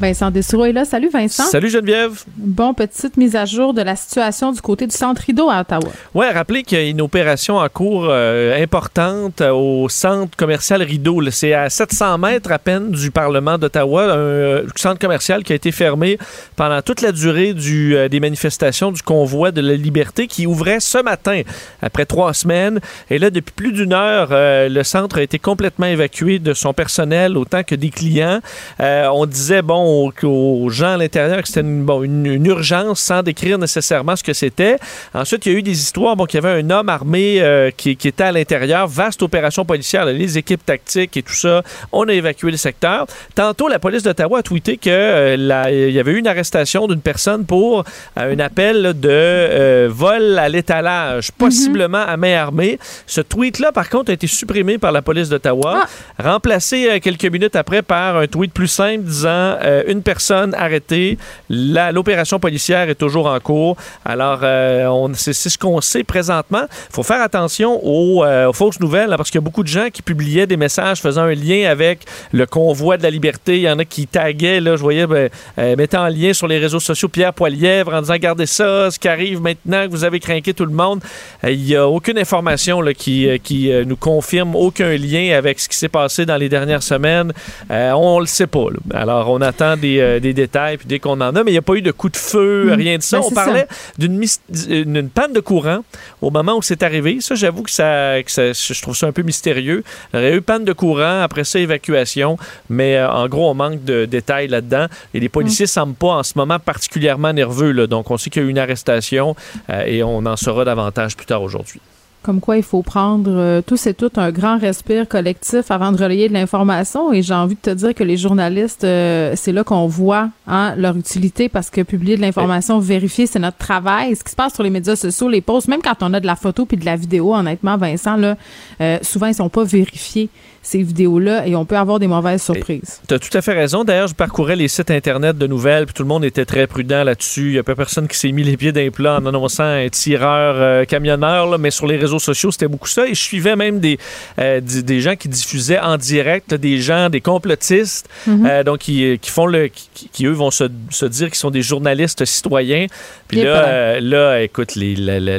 Vincent 0.00 0.30
Dessoureau 0.32 0.64
est 0.64 0.72
là. 0.72 0.84
Salut 0.84 1.08
Vincent. 1.08 1.44
Salut 1.44 1.70
Geneviève. 1.70 2.24
Bon, 2.36 2.74
petite 2.74 3.16
mise 3.16 3.36
à 3.36 3.44
jour 3.44 3.72
de 3.74 3.80
la 3.80 3.94
situation 3.94 4.50
du 4.50 4.60
côté 4.60 4.86
du 4.88 4.94
centre 4.94 5.22
Rideau 5.24 5.48
à 5.48 5.60
Ottawa. 5.60 5.88
Oui, 6.14 6.26
rappelez 6.32 6.64
qu'il 6.64 6.78
y 6.78 6.80
a 6.80 6.84
une 6.84 7.00
opération 7.00 7.58
en 7.58 7.68
cours 7.68 8.06
euh, 8.08 8.60
importante 8.60 9.40
au 9.40 9.88
centre 9.88 10.36
commercial 10.36 10.82
Rideau. 10.82 11.22
C'est 11.30 11.54
à 11.54 11.70
700 11.70 12.18
mètres 12.18 12.50
à 12.50 12.58
peine 12.58 12.90
du 12.90 13.12
Parlement 13.12 13.56
d'Ottawa, 13.56 14.02
un 14.02 14.16
euh, 14.16 14.66
centre 14.74 14.98
commercial 14.98 15.44
qui 15.44 15.52
a 15.52 15.56
été 15.56 15.70
fermé 15.70 16.18
pendant 16.56 16.82
toute 16.82 17.00
la 17.00 17.12
durée 17.12 17.54
du, 17.54 17.96
euh, 17.96 18.08
des 18.08 18.18
manifestations 18.18 18.90
du 18.90 19.02
convoi 19.02 19.52
de 19.52 19.60
la 19.60 19.74
liberté 19.74 20.26
qui 20.26 20.46
ouvrait 20.46 20.80
ce 20.80 20.98
matin 20.98 21.42
après 21.82 22.04
trois 22.04 22.34
semaines. 22.34 22.80
Et 23.10 23.18
là, 23.18 23.30
depuis 23.30 23.52
plus 23.54 23.72
d'une 23.72 23.92
heure, 23.92 24.30
le 24.32 24.82
centre 24.82 25.18
a 25.18 25.22
été 25.22 25.38
complètement 25.38 25.86
évacué 25.86 26.40
de 26.40 26.52
son 26.52 26.72
personnel 26.72 27.36
autant 27.36 27.62
que 27.62 27.76
des 27.76 27.90
clients. 27.90 28.40
on 28.80 29.26
disait, 29.26 29.62
bon, 29.62 29.84
aux, 30.22 30.70
gens 30.70 30.94
à 30.94 30.96
l'intérieur 30.96 31.42
que 31.42 31.48
c'était 31.48 31.60
une, 31.60 32.46
urgence 32.46 33.00
sans 33.00 33.22
décrire 33.22 33.58
nécessairement 33.58 34.16
ce 34.16 34.22
que 34.22 34.32
c'était. 34.32 34.76
Ensuite, 35.14 35.46
il 35.46 35.52
y 35.52 35.54
a 35.54 35.58
eu 35.58 35.62
des 35.62 35.78
histoires 35.78 36.16
bon, 36.16 36.26
qu'il 36.26 36.42
y 36.42 36.44
avait 36.44 36.60
un 36.62 36.70
homme 36.70 36.88
armé 36.88 37.40
euh, 37.40 37.70
qui, 37.76 37.90
était 37.90 38.22
à 38.22 38.32
l'intérieur. 38.32 38.86
Vaste 38.86 39.22
opération 39.22 39.64
policière, 39.64 40.04
les 40.04 40.38
équipes 40.38 40.64
tactiques 40.64 41.16
et 41.16 41.22
tout 41.22 41.34
ça. 41.34 41.62
On 41.92 42.08
a 42.08 42.12
évacué 42.12 42.50
le 42.50 42.56
secteur. 42.56 43.06
Tantôt, 43.34 43.68
la 43.68 43.78
police 43.78 44.02
d'Ottawa 44.02 44.40
a 44.40 44.42
tweeté 44.42 44.76
qu'il 44.76 44.92
euh, 44.92 45.90
y 45.90 45.98
avait 45.98 46.12
eu 46.12 46.18
une 46.18 46.26
arrestation 46.26 46.86
d'une 46.86 47.00
personne 47.00 47.44
pour 47.44 47.84
euh, 48.18 48.34
un 48.34 48.38
appel 48.38 48.98
de 48.98 49.86
vol 49.88 50.38
à 50.38 50.48
l'étalage, 50.48 51.30
mhm. 51.30 51.38
possiblement 51.38 52.04
à 52.06 52.16
main 52.16 52.36
armée. 52.36 52.78
Ce 53.06 53.20
tweet-là, 53.20 53.72
par 53.72 53.88
contre, 53.88 54.10
a 54.10 54.14
été 54.14 54.26
supprimé 54.26 54.78
par 54.78 54.92
la 54.92 55.02
police 55.02 55.28
d'Ottawa, 55.28 55.84
ah. 55.84 56.22
remplacé 56.22 57.00
quelques 57.00 57.26
minutes 57.26 57.56
après 57.56 57.82
par 57.82 58.16
un 58.16 58.26
tweet 58.26 58.52
plus 58.52 58.68
simple 58.68 59.02
disant 59.02 59.56
euh, 59.74 59.82
une 59.86 60.02
personne 60.02 60.54
arrêtée. 60.54 61.18
L'opération 61.48 62.38
policière 62.38 62.88
est 62.88 62.94
toujours 62.94 63.26
en 63.26 63.38
cours. 63.40 63.76
Alors, 64.04 64.40
euh, 64.42 65.08
c'est 65.14 65.32
ce 65.32 65.58
qu'on 65.58 65.80
sait 65.80 66.04
présentement. 66.04 66.64
Il 66.90 66.94
faut 66.94 67.02
faire 67.02 67.22
attention 67.22 67.80
euh, 67.84 68.48
aux, 68.48 68.52
fausses 68.52 68.80
nouvelles 68.80 69.14
parce 69.16 69.30
qu'il 69.30 69.38
y 69.38 69.44
a 69.44 69.44
beaucoup 69.44 69.62
de 69.62 69.68
gens 69.68 69.88
qui 69.92 70.02
publiaient 70.02 70.46
des 70.46 70.56
messages 70.56 71.00
faisant 71.00 71.22
un 71.22 71.34
lien 71.34 71.68
avec 71.70 72.00
le 72.32 72.46
convoi 72.46 72.96
de 72.96 73.02
la 73.02 73.10
liberté. 73.10 73.56
Il 73.56 73.62
y 73.62 73.70
en 73.70 73.78
a 73.78 73.84
qui 73.84 74.06
taguaient, 74.06 74.60
je 74.60 74.80
voyais, 74.80 75.06
ben, 75.06 75.28
mettant 75.76 76.04
en 76.04 76.08
lien 76.08 76.32
sur 76.32 76.46
les 76.46 76.58
réseaux 76.58 76.80
sociaux 76.80 77.08
Pierre 77.08 77.32
Poilièvre 77.32 77.94
en 77.94 78.00
disant 78.00 78.14
Regardez 78.14 78.46
ça, 78.46 78.90
ce 78.90 78.98
qui 78.98 79.08
arrive 79.08 79.40
maintenant 79.40 79.86
que 79.86 79.90
vous 79.90 80.04
avez 80.04 80.20
craqué 80.20 80.54
tout 80.54 80.64
le 80.64 80.72
monde. 80.72 81.00
Il 81.42 81.60
n'y 81.60 81.76
a 81.76 81.86
aucune 81.86 82.18
information 82.18 82.80
qui, 82.96 83.28
qui 83.42 83.70
nous 83.86 83.96
confirme 83.96 84.54
aucun 84.54 84.96
lien 84.96 85.36
avec 85.36 85.60
ce 85.60 85.68
qui 85.68 85.76
s'est 85.76 85.88
passé 85.88 86.26
dans 86.26 86.36
les 86.36 86.48
dernières 86.48 86.82
semaines. 86.82 87.32
on 87.70 88.16
ne 88.16 88.20
le 88.20 88.26
sait 88.26 88.46
pas. 88.46 88.66
Alors, 88.92 89.30
on 89.30 89.40
attend 89.40 89.63
euh, 89.64 90.20
des, 90.20 90.32
détails, 90.32 90.76
puis 90.76 90.86
dès 90.86 90.98
qu'on 90.98 91.20
en 91.20 91.34
a, 91.36 91.44
mais 91.44 91.50
il 91.50 91.54
n'y 91.54 91.58
a 91.58 91.62
pas 91.62 91.74
eu 91.74 91.82
de 91.82 91.90
coup 91.90 92.08
de 92.08 92.16
feu, 92.16 92.66
mm. 92.66 92.72
rien 92.72 92.96
de 92.98 93.02
ça. 93.02 93.18
Ben, 93.18 93.24
on 93.26 93.30
parlait 93.30 93.66
d'une 93.98 95.08
panne 95.08 95.32
de 95.32 95.40
courant 95.40 95.84
au 96.20 96.30
moment 96.30 96.56
où 96.56 96.62
c'est 96.62 96.82
arrivé. 96.82 97.18
Ça, 97.20 97.34
j'avoue 97.34 97.62
que 97.62 97.70
ça, 97.70 98.20
je 98.20 98.82
trouve 98.82 98.96
ça 98.96 99.06
un 99.06 99.12
peu 99.12 99.22
mystérieux. 99.22 99.84
Il 100.12 100.16
y 100.16 100.18
aurait 100.20 100.36
eu 100.36 100.42
panne 100.42 100.64
de 100.64 100.72
courant, 100.72 101.22
après 101.22 101.44
ça, 101.44 101.58
évacuation, 101.58 102.38
mais 102.68 102.96
euh, 102.96 103.10
en 103.10 103.28
gros, 103.28 103.50
on 103.50 103.54
manque 103.54 103.84
de 103.84 104.04
détails 104.04 104.48
là-dedans. 104.48 104.86
Et 105.14 105.20
les 105.20 105.28
policiers 105.28 105.64
ne 105.64 105.68
mm. 105.68 105.72
semblent 105.72 105.94
pas 105.94 106.08
en 106.08 106.22
ce 106.22 106.32
moment 106.36 106.58
particulièrement 106.58 107.32
nerveux. 107.32 107.72
Là. 107.72 107.86
Donc, 107.86 108.10
on 108.10 108.16
sait 108.16 108.30
qu'il 108.30 108.42
y 108.42 108.44
a 108.44 108.48
eu 108.48 108.50
une 108.50 108.58
arrestation 108.58 109.36
euh, 109.70 109.84
et 109.86 110.02
on 110.02 110.26
en 110.26 110.36
saura 110.36 110.64
davantage 110.64 111.16
plus 111.16 111.26
tard 111.26 111.42
aujourd'hui 111.42 111.80
comme 112.24 112.40
quoi 112.40 112.56
il 112.56 112.62
faut 112.62 112.82
prendre 112.82 113.30
euh, 113.30 113.60
tous 113.64 113.86
et 113.86 113.94
toutes 113.94 114.16
un 114.16 114.32
grand 114.32 114.58
respire 114.58 115.06
collectif 115.06 115.70
avant 115.70 115.92
de 115.92 116.02
relayer 116.02 116.28
de 116.28 116.32
l'information. 116.32 117.12
Et 117.12 117.22
j'ai 117.22 117.34
envie 117.34 117.54
de 117.54 117.60
te 117.60 117.70
dire 117.70 117.94
que 117.94 118.02
les 118.02 118.16
journalistes, 118.16 118.84
euh, 118.84 119.34
c'est 119.36 119.52
là 119.52 119.62
qu'on 119.62 119.86
voit 119.86 120.30
hein, 120.46 120.74
leur 120.76 120.96
utilité 120.96 121.48
parce 121.48 121.68
que 121.68 121.82
publier 121.82 122.16
de 122.16 122.22
l'information, 122.22 122.78
vérifier, 122.78 123.26
c'est 123.26 123.38
notre 123.38 123.58
travail. 123.58 124.16
Ce 124.16 124.24
qui 124.24 124.30
se 124.30 124.36
passe 124.36 124.54
sur 124.54 124.62
les 124.62 124.70
médias 124.70 124.96
sociaux, 124.96 125.28
les 125.28 125.42
posts, 125.42 125.68
même 125.68 125.82
quand 125.82 126.02
on 126.02 126.14
a 126.14 126.20
de 126.20 126.26
la 126.26 126.36
photo 126.36 126.64
puis 126.64 126.78
de 126.78 126.86
la 126.86 126.96
vidéo, 126.96 127.34
honnêtement, 127.34 127.76
Vincent, 127.76 128.16
là, 128.16 128.36
euh, 128.80 128.98
souvent 129.02 129.26
ils 129.26 129.34
sont 129.34 129.50
pas 129.50 129.64
vérifiés 129.64 130.30
ces 130.64 130.82
vidéos-là 130.82 131.46
et 131.46 131.54
on 131.54 131.64
peut 131.64 131.76
avoir 131.76 131.98
des 131.98 132.06
mauvaises 132.06 132.42
surprises. 132.42 133.00
Tu 133.06 133.14
as 133.14 133.18
tout 133.18 133.36
à 133.36 133.42
fait 133.42 133.52
raison. 133.52 133.84
D'ailleurs, 133.84 134.08
je 134.08 134.14
parcourais 134.14 134.56
les 134.56 134.68
sites 134.68 134.90
Internet 134.90 135.36
de 135.36 135.46
nouvelles, 135.46 135.84
puis 135.84 135.92
tout 135.92 136.02
le 136.02 136.08
monde 136.08 136.24
était 136.24 136.46
très 136.46 136.66
prudent 136.66 137.04
là-dessus. 137.04 137.48
Il 137.48 137.52
n'y 137.52 137.58
a 137.58 137.62
pas 137.62 137.74
personne 137.74 138.08
qui 138.08 138.18
s'est 138.18 138.32
mis 138.32 138.42
les 138.42 138.56
pieds 138.56 138.72
d'un 138.72 138.90
plat 138.90 139.18
en 139.20 139.26
annonçant 139.26 139.64
un 139.64 139.88
tireur 139.90 140.54
euh, 140.56 140.84
camionneur, 140.86 141.58
mais 141.58 141.70
sur 141.70 141.86
les 141.86 141.96
réseaux 141.96 142.18
sociaux, 142.18 142.50
c'était 142.50 142.66
beaucoup 142.66 142.88
ça. 142.88 143.06
Et 143.06 143.14
je 143.14 143.20
suivais 143.20 143.56
même 143.56 143.78
des, 143.78 143.98
euh, 144.38 144.60
des 144.62 145.00
gens 145.00 145.16
qui 145.16 145.28
diffusaient 145.28 145.78
en 145.78 145.98
direct, 145.98 146.54
des 146.54 146.78
gens, 146.78 147.10
des 147.10 147.20
complotistes, 147.20 148.08
mhm. 148.26 148.46
euh, 148.46 148.64
donc 148.64 148.78
qui, 148.78 149.18
qui, 149.20 149.30
font 149.30 149.46
le. 149.46 149.68
Qui, 149.68 150.24
eux 150.24 150.32
vont 150.32 150.50
se, 150.50 150.64
se 150.90 151.04
dire 151.04 151.28
qu'ils 151.28 151.36
sont 151.36 151.50
des 151.50 151.62
journalistes 151.62 152.24
citoyens. 152.24 152.86
Puis 153.28 153.42
là, 153.42 154.00
là, 154.00 154.40
écoute, 154.40 154.76
les, 154.76 154.94
les, 154.94 155.38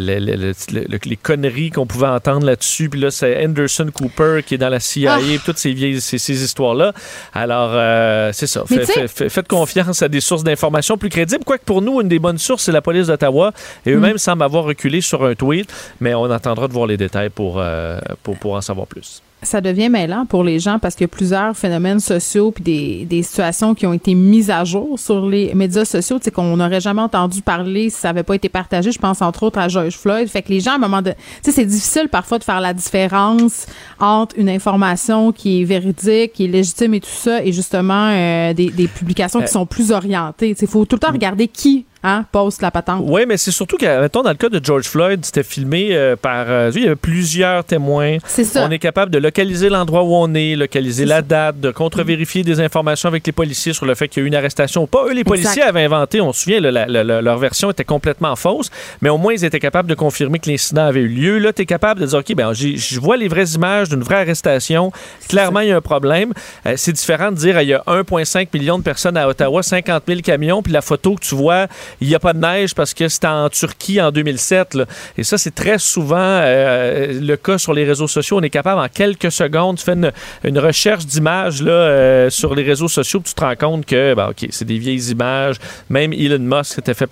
les 1.05 1.17
conneries 1.17 1.71
qu'on 1.71 1.87
pouvait 1.87 2.07
entendre 2.07 2.45
là-dessus. 2.45 2.89
Puis 2.89 2.99
là, 2.99 3.09
c'est 3.09 3.43
Anderson 3.43 3.89
Cooper 3.91 4.41
qui 4.45 4.53
est 4.53 4.59
dans 4.59 4.69
la 4.69 4.79
CIA 4.79 5.14
ah. 5.14 5.14
Toutes 5.43 5.57
ces 5.57 5.73
vieilles 5.73 6.01
ces, 6.01 6.43
histoires-là. 6.43 6.93
Alors, 7.33 7.71
euh, 7.73 8.31
c'est 8.33 8.47
ça. 8.47 8.63
faites 8.67 9.47
confiance 9.47 10.01
à 10.01 10.07
des 10.07 10.21
sources 10.21 10.43
d'informations 10.43 10.97
plus 10.97 11.09
crédibles. 11.09 11.43
Quoique 11.43 11.65
pour 11.65 11.81
nous, 11.81 12.01
une 12.01 12.07
des 12.07 12.19
bonnes 12.19 12.37
sources, 12.37 12.63
c'est 12.63 12.71
la 12.71 12.81
police 12.81 13.07
d'Ottawa. 13.07 13.51
Et 13.85 13.91
eux-mêmes 13.91 14.15
mm. 14.15 14.19
semblent 14.19 14.43
avoir 14.43 14.65
reculé 14.65 15.01
sur 15.01 15.23
un 15.25 15.35
tweet, 15.35 15.71
mais 15.99 16.13
on 16.13 16.29
attendra 16.31 16.67
de 16.67 16.73
voir 16.73 16.87
les 16.87 16.97
détails 16.97 17.29
pour, 17.29 17.55
euh, 17.59 17.99
pour, 18.23 18.37
pour 18.37 18.53
en 18.53 18.61
savoir 18.61 18.87
plus 18.87 19.21
ça 19.45 19.61
devient 19.61 19.89
mêlant 19.89 20.25
pour 20.25 20.43
les 20.43 20.59
gens 20.59 20.79
parce 20.79 20.95
qu'il 20.95 21.03
y 21.03 21.09
a 21.09 21.09
plusieurs 21.09 21.55
phénomènes 21.55 21.99
sociaux 21.99 22.51
puis 22.51 22.63
des, 22.63 23.05
des 23.05 23.23
situations 23.23 23.75
qui 23.75 23.85
ont 23.85 23.93
été 23.93 24.13
mises 24.13 24.49
à 24.49 24.63
jour 24.63 24.99
sur 24.99 25.27
les 25.27 25.53
médias 25.53 25.85
sociaux, 25.85 26.17
tu 26.19 26.25
sais, 26.25 26.31
qu'on 26.31 26.57
n'aurait 26.57 26.81
jamais 26.81 27.01
entendu 27.01 27.41
parler 27.41 27.89
si 27.89 27.97
ça 27.97 28.09
n'avait 28.09 28.23
pas 28.23 28.35
été 28.35 28.49
partagé. 28.49 28.91
Je 28.91 28.99
pense 28.99 29.21
entre 29.21 29.43
autres 29.43 29.59
à 29.59 29.67
George 29.67 29.97
Floyd. 29.97 30.27
Fait 30.27 30.41
que 30.41 30.49
les 30.49 30.59
gens, 30.59 30.71
à 30.71 30.75
un 30.75 30.79
moment 30.79 31.01
de, 31.01 31.11
tu 31.11 31.17
sais, 31.43 31.51
c'est 31.51 31.65
difficile 31.65 32.09
parfois 32.09 32.39
de 32.39 32.43
faire 32.43 32.61
la 32.61 32.73
différence 32.73 33.67
entre 33.99 34.35
une 34.37 34.49
information 34.49 35.31
qui 35.31 35.61
est 35.61 35.65
véridique, 35.65 36.33
qui 36.33 36.45
est 36.45 36.47
légitime 36.47 36.93
et 36.93 36.99
tout 36.99 37.09
ça, 37.09 37.43
et 37.43 37.51
justement 37.51 38.09
euh, 38.11 38.53
des, 38.53 38.69
des, 38.69 38.87
publications 38.87 39.39
qui 39.39 39.45
euh, 39.45 39.49
sont 39.49 39.65
plus 39.65 39.91
orientées. 39.91 40.55
Il 40.59 40.67
faut 40.67 40.85
tout 40.85 40.95
le 40.95 41.01
temps 41.01 41.11
regarder 41.11 41.47
qui 41.47 41.85
Hein, 42.07 42.23
poste 42.31 42.61
la 42.61 42.69
patente. 42.69 43.01
Oui, 43.03 43.23
mais 43.27 43.35
c'est 43.35 43.49
surtout 43.49 43.77
que, 43.77 44.01
mettons, 44.01 44.21
dans 44.21 44.29
le 44.29 44.35
cas 44.35 44.49
de 44.49 44.63
George 44.63 44.85
Floyd, 44.85 45.25
c'était 45.25 45.41
filmé 45.41 45.87
euh, 45.91 46.15
par. 46.15 46.45
Euh, 46.47 46.69
il 46.75 46.83
y 46.83 46.85
avait 46.85 46.95
plusieurs 46.95 47.63
témoins. 47.63 48.17
C'est 48.27 48.43
ça. 48.43 48.63
On 48.67 48.69
est 48.69 48.77
capable 48.77 49.11
de 49.11 49.17
localiser 49.17 49.69
l'endroit 49.69 50.03
où 50.03 50.13
on 50.13 50.31
est, 50.35 50.55
localiser 50.55 51.05
la 51.05 51.23
date, 51.23 51.59
de 51.59 51.71
contre-vérifier 51.71 52.43
des 52.43 52.59
informations 52.59 53.09
avec 53.09 53.25
les 53.25 53.31
policiers 53.31 53.73
sur 53.73 53.87
le 53.87 53.95
fait 53.95 54.07
qu'il 54.07 54.21
y 54.21 54.23
a 54.23 54.25
eu 54.25 54.27
une 54.27 54.35
arrestation 54.35 54.85
pas. 54.85 55.05
Eux, 55.07 55.13
les 55.13 55.23
policiers 55.23 55.63
avaient 55.63 55.83
inventé, 55.83 56.21
on 56.21 56.31
se 56.31 56.43
souvient, 56.43 56.61
leur 56.61 57.37
version 57.39 57.71
était 57.71 57.83
complètement 57.83 58.35
fausse, 58.35 58.69
mais 59.01 59.09
au 59.09 59.17
moins, 59.17 59.33
ils 59.33 59.43
étaient 59.43 59.59
capables 59.59 59.89
de 59.89 59.95
confirmer 59.95 60.37
que 60.37 60.47
l'incident 60.47 60.85
avait 60.85 61.01
eu 61.01 61.07
lieu. 61.07 61.39
Là, 61.39 61.53
tu 61.53 61.63
es 61.63 61.65
capable 61.65 62.01
de 62.01 62.05
dire, 62.05 62.19
OK, 62.19 62.35
ben, 62.35 62.53
je 62.53 62.99
vois 62.99 63.17
les 63.17 63.27
vraies 63.27 63.55
images 63.55 63.89
d'une 63.89 64.03
vraie 64.03 64.21
arrestation. 64.21 64.91
Clairement, 65.27 65.61
il 65.61 65.69
y 65.69 65.71
a 65.71 65.77
un 65.77 65.81
problème. 65.81 66.33
Euh, 66.67 66.75
c'est 66.77 66.93
différent 66.93 67.31
de 67.31 67.37
dire, 67.37 67.59
il 67.61 67.69
y 67.69 67.73
a 67.73 67.81
1,5 67.87 68.49
million 68.53 68.77
de 68.77 68.83
personnes 68.83 69.17
à 69.17 69.27
Ottawa, 69.27 69.63
50 69.63 70.03
000 70.07 70.19
camions, 70.21 70.61
puis 70.61 70.71
la 70.71 70.81
photo 70.81 71.15
que 71.15 71.25
tu 71.25 71.33
vois, 71.33 71.65
il 72.01 72.07
n'y 72.07 72.15
a 72.15 72.19
pas 72.19 72.33
de 72.33 72.39
neige 72.39 72.75
parce 72.75 72.93
que 72.93 73.07
c'était 73.07 73.27
en 73.27 73.49
Turquie 73.49 74.01
en 74.01 74.11
2007. 74.11 74.77
Et 75.17 75.23
ça, 75.23 75.37
c'est 75.37 75.53
très 75.53 75.79
souvent 75.79 76.17
euh, 76.19 77.19
le 77.19 77.35
cas 77.37 77.57
sur 77.57 77.73
les 77.73 77.83
réseaux 77.83 78.07
sociaux. 78.07 78.37
On 78.37 78.41
est 78.41 78.49
capable 78.49 78.81
en 78.81 78.87
quelques 78.87 79.31
secondes, 79.31 79.77
tu 79.77 79.83
fais 79.83 79.95
une, 80.43 80.59
recherche 80.59 81.05
d'images 81.05 81.63
euh, 81.65 82.29
sur 82.29 82.55
les 82.55 82.63
réseaux 82.63 82.87
sociaux, 82.87 83.21
tu 83.23 83.33
te 83.33 83.41
rends 83.41 83.55
compte 83.55 83.85
que 83.85 84.13
ben, 84.13 84.29
ok, 84.29 84.47
c'est 84.49 84.65
des 84.65 84.77
vieilles 84.77 85.11
images. 85.11 85.57
Même 85.89 86.13
Elon 86.13 86.39
Musk 86.39 86.73
s'était 86.75 86.93
fait, 86.93 87.09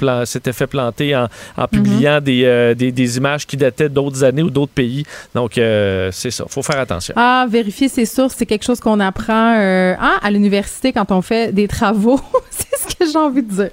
fait 0.53 0.67
planter 0.67 1.15
en, 1.15 1.27
publiant 1.67 2.19
mm-hmm. 2.19 2.43
euh, 2.45 2.73
des, 2.73 2.91
des, 2.91 3.17
images 3.17 3.45
qui 3.45 3.57
dataient 3.57 3.89
d'autres 3.89 4.23
années 4.23 4.43
ou 4.43 4.49
d'autres 4.49 4.71
pays. 4.71 5.05
Donc, 5.35 5.53
c'est 5.55 6.31
ça. 6.31 6.45
faut 6.47 6.63
faire 6.63 6.79
attention. 6.79 7.13
Ah, 7.17 7.45
vérifier 7.49 7.89
ses 7.89 8.05
sources, 8.05 8.35
c'est 8.37 8.45
quelque 8.45 8.63
chose 8.63 8.79
qu'on 8.79 8.99
apprend 8.99 9.53
hein, 9.53 10.19
à 10.21 10.31
l'université 10.31 10.93
quand 10.93 11.11
on 11.11 11.21
fait 11.21 11.53
des 11.53 11.67
travaux. 11.67 12.19
c'est 12.49 12.77
ce 12.77 12.95
que 12.95 13.05
j'ai 13.05 13.17
envie 13.17 13.43
de 13.43 13.51
dire. 13.51 13.69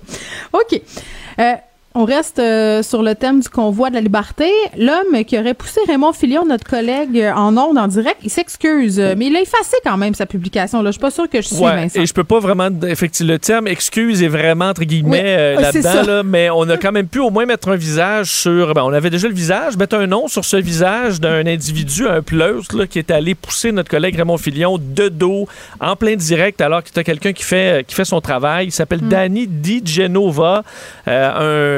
OK. 0.52 0.80
Euh, 1.38 1.56
On 1.96 2.04
reste 2.04 2.38
euh, 2.38 2.84
sur 2.84 3.02
le 3.02 3.16
thème 3.16 3.40
du 3.40 3.48
convoi 3.48 3.90
de 3.90 3.96
la 3.96 4.00
liberté. 4.00 4.48
L'homme 4.78 5.24
qui 5.26 5.36
aurait 5.36 5.54
poussé 5.54 5.80
Raymond 5.88 6.12
Filion, 6.12 6.46
notre 6.46 6.62
collègue 6.62 7.18
euh, 7.18 7.32
en 7.32 7.56
ondes, 7.56 7.78
en 7.78 7.88
direct, 7.88 8.18
il 8.22 8.30
s'excuse, 8.30 9.00
euh, 9.00 9.14
mais 9.18 9.26
il 9.26 9.34
a 9.34 9.40
effacé 9.40 9.76
quand 9.84 9.96
même 9.96 10.14
sa 10.14 10.24
publication. 10.24 10.82
Là, 10.82 10.90
je 10.90 10.92
suis 10.92 11.00
pas 11.00 11.10
sûr 11.10 11.28
que 11.28 11.42
je 11.42 11.48
suis 11.48 11.56
Ouais, 11.56 11.74
Vincent. 11.74 12.00
et 12.00 12.06
je 12.06 12.14
peux 12.14 12.22
pas 12.22 12.38
vraiment, 12.38 12.68
effectivement, 12.86 13.32
le 13.32 13.40
terme 13.40 13.66
excuse 13.66 14.22
est 14.22 14.28
vraiment 14.28 14.66
entre 14.68 14.84
guillemets 14.84 15.54
Oui, 15.56 15.62
là-dedans, 15.64 16.02
là, 16.06 16.22
mais 16.22 16.48
on 16.50 16.62
a 16.68 16.76
quand 16.76 16.92
même 16.92 17.08
pu 17.08 17.18
au 17.18 17.30
moins 17.30 17.44
mettre 17.44 17.68
un 17.70 17.76
visage 17.76 18.30
sur. 18.30 18.72
Ben, 18.72 18.84
on 18.84 18.92
avait 18.92 19.10
déjà 19.10 19.26
le 19.26 19.34
visage, 19.34 19.76
mettre 19.76 19.96
un 19.96 20.06
nom 20.06 20.28
sur 20.28 20.44
ce 20.44 20.58
visage 20.58 21.20
d'un 21.20 21.44
individu, 21.44 22.06
un 22.06 22.22
pleuse, 22.22 22.70
là, 22.72 22.86
qui 22.86 23.00
est 23.00 23.10
allé 23.10 23.34
pousser 23.34 23.72
notre 23.72 23.90
collègue 23.90 24.14
Raymond 24.14 24.38
Filion 24.38 24.78
de 24.80 25.08
dos, 25.08 25.48
en 25.80 25.96
plein 25.96 26.14
direct, 26.14 26.60
alors 26.60 26.84
que 26.84 26.90
tu 26.90 27.00
as 27.00 27.02
quelqu'un 27.04 27.32
qui 27.32 27.42
fait, 27.42 27.84
qui 27.84 27.96
fait 27.96 28.04
son 28.04 28.20
travail. 28.20 28.66
Il 28.68 28.72
s'appelle 28.72 29.02
Mm. 29.02 29.08
Danny 29.08 29.46
Di 29.48 29.82
Genova, 29.84 30.62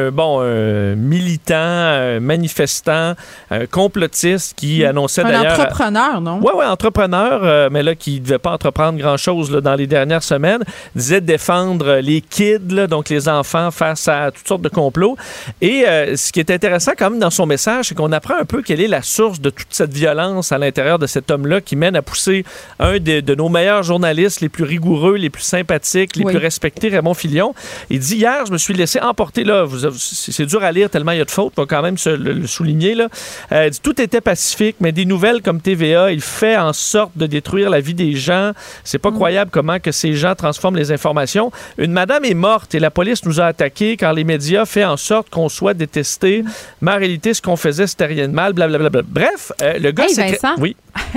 euh, 0.02 0.08
un 0.08 0.10
bon 0.10 0.40
un 0.40 0.94
militant, 0.96 1.54
un 1.56 2.20
manifestant, 2.20 3.14
un 3.50 3.66
complotiste 3.66 4.54
qui 4.56 4.84
annonçait 4.84 5.22
Mm. 5.22 5.26
un 5.26 5.30
d'ailleurs. 5.42 5.60
entrepreneur, 5.60 6.20
non? 6.20 6.40
Oui, 6.42 6.52
oui, 6.56 6.64
entrepreneur, 6.64 7.40
euh, 7.44 7.68
mais 7.70 7.82
là, 7.82 7.94
qui 7.94 8.20
ne 8.20 8.24
devait 8.24 8.38
pas 8.38 8.52
entreprendre 8.52 8.98
grand-chose 8.98 9.50
dans 9.50 9.74
les 9.74 9.86
dernières 9.86 10.22
semaines, 10.22 10.62
disait 10.94 11.20
défendre 11.20 11.96
les 11.96 12.20
kids, 12.20 12.58
là, 12.70 12.86
donc 12.86 13.08
les 13.08 13.28
enfants, 13.28 13.70
face 13.70 14.08
à 14.08 14.30
toutes 14.30 14.46
sortes 14.48 14.62
de 14.62 14.68
complots. 14.68 15.16
Et 15.60 15.84
euh, 15.86 16.16
ce 16.16 16.32
qui 16.32 16.40
est 16.40 16.50
intéressant 16.50 16.92
quand 16.98 17.10
même 17.10 17.20
dans 17.20 17.30
son 17.30 17.46
message, 17.46 17.86
c'est 17.88 17.94
qu'on 17.94 18.12
apprend 18.12 18.34
un 18.40 18.44
peu 18.44 18.62
quelle 18.62 18.80
est 18.80 18.88
la 18.88 19.02
source 19.02 19.40
de 19.40 19.50
toute 19.50 19.68
cette 19.70 19.92
violence 19.92 20.52
à 20.52 20.58
l'intérieur 20.58 20.98
de 20.98 21.06
cet 21.06 21.30
homme-là 21.30 21.60
qui 21.60 21.76
mène 21.76 21.96
à 21.96 22.02
pousser 22.02 22.44
un 22.78 22.98
de, 22.98 23.20
de 23.20 23.34
nos 23.34 23.48
meilleurs 23.48 23.82
journalistes, 23.82 24.40
les 24.40 24.48
plus 24.48 24.64
rigoureux, 24.64 25.16
les 25.16 25.30
plus 25.30 25.42
sympathiques, 25.42 26.16
les 26.16 26.24
Oui. 26.24 26.32
plus 26.32 26.40
respectés, 26.42 26.88
Raymond 26.88 27.14
Filion. 27.14 27.54
Il 27.90 27.98
dit 27.98 28.16
hier, 28.16 28.46
je 28.46 28.52
me 28.52 28.58
suis 28.58 28.74
laissé 28.74 29.00
emporter, 29.00 29.44
là, 29.44 29.64
vous- 29.64 29.86
c'est 29.96 30.46
dur 30.46 30.62
à 30.62 30.72
lire 30.72 30.90
tellement 30.90 31.12
il 31.12 31.18
y 31.18 31.20
a 31.20 31.24
de 31.24 31.30
fautes, 31.30 31.54
faut 31.54 31.66
quand 31.66 31.82
même 31.82 31.98
se 31.98 32.10
le, 32.10 32.32
le 32.32 32.46
souligner, 32.46 32.94
là. 32.94 33.08
Euh, 33.52 33.70
tout 33.82 34.00
était 34.00 34.20
pacifique, 34.20 34.76
mais 34.80 34.92
des 34.92 35.04
nouvelles 35.04 35.42
comme 35.42 35.60
TVA, 35.60 36.12
il 36.12 36.20
fait 36.20 36.56
en 36.56 36.72
sorte 36.72 37.12
de 37.16 37.26
détruire 37.26 37.70
la 37.70 37.80
vie 37.80 37.94
des 37.94 38.14
gens. 38.14 38.52
C'est 38.84 38.98
pas 38.98 39.10
croyable 39.10 39.50
comment 39.50 39.78
que 39.78 39.92
ces 39.92 40.14
gens 40.14 40.34
transforment 40.34 40.76
les 40.76 40.92
informations. 40.92 41.52
Une 41.78 41.92
madame 41.92 42.24
est 42.24 42.34
morte 42.34 42.74
et 42.74 42.80
la 42.80 42.90
police 42.90 43.24
nous 43.24 43.40
a 43.40 43.46
attaqués 43.46 43.96
car 43.96 44.12
les 44.12 44.24
médias 44.24 44.64
fait 44.64 44.84
en 44.84 44.96
sorte 44.96 45.30
qu'on 45.30 45.48
soit 45.48 45.74
détesté. 45.74 46.44
Mais 46.80 46.92
en 46.92 46.96
réalité, 46.96 47.34
ce 47.34 47.42
qu'on 47.42 47.56
faisait, 47.56 47.86
c'était 47.86 48.06
rien 48.06 48.28
de 48.28 48.34
mal, 48.34 48.52
blablabla. 48.52 49.02
Bref, 49.06 49.52
euh, 49.62 49.78
le 49.78 49.90
gars... 49.92 50.04
Hey, 50.04 50.14
Vincent. 50.14 50.54
Oui. 50.58 50.76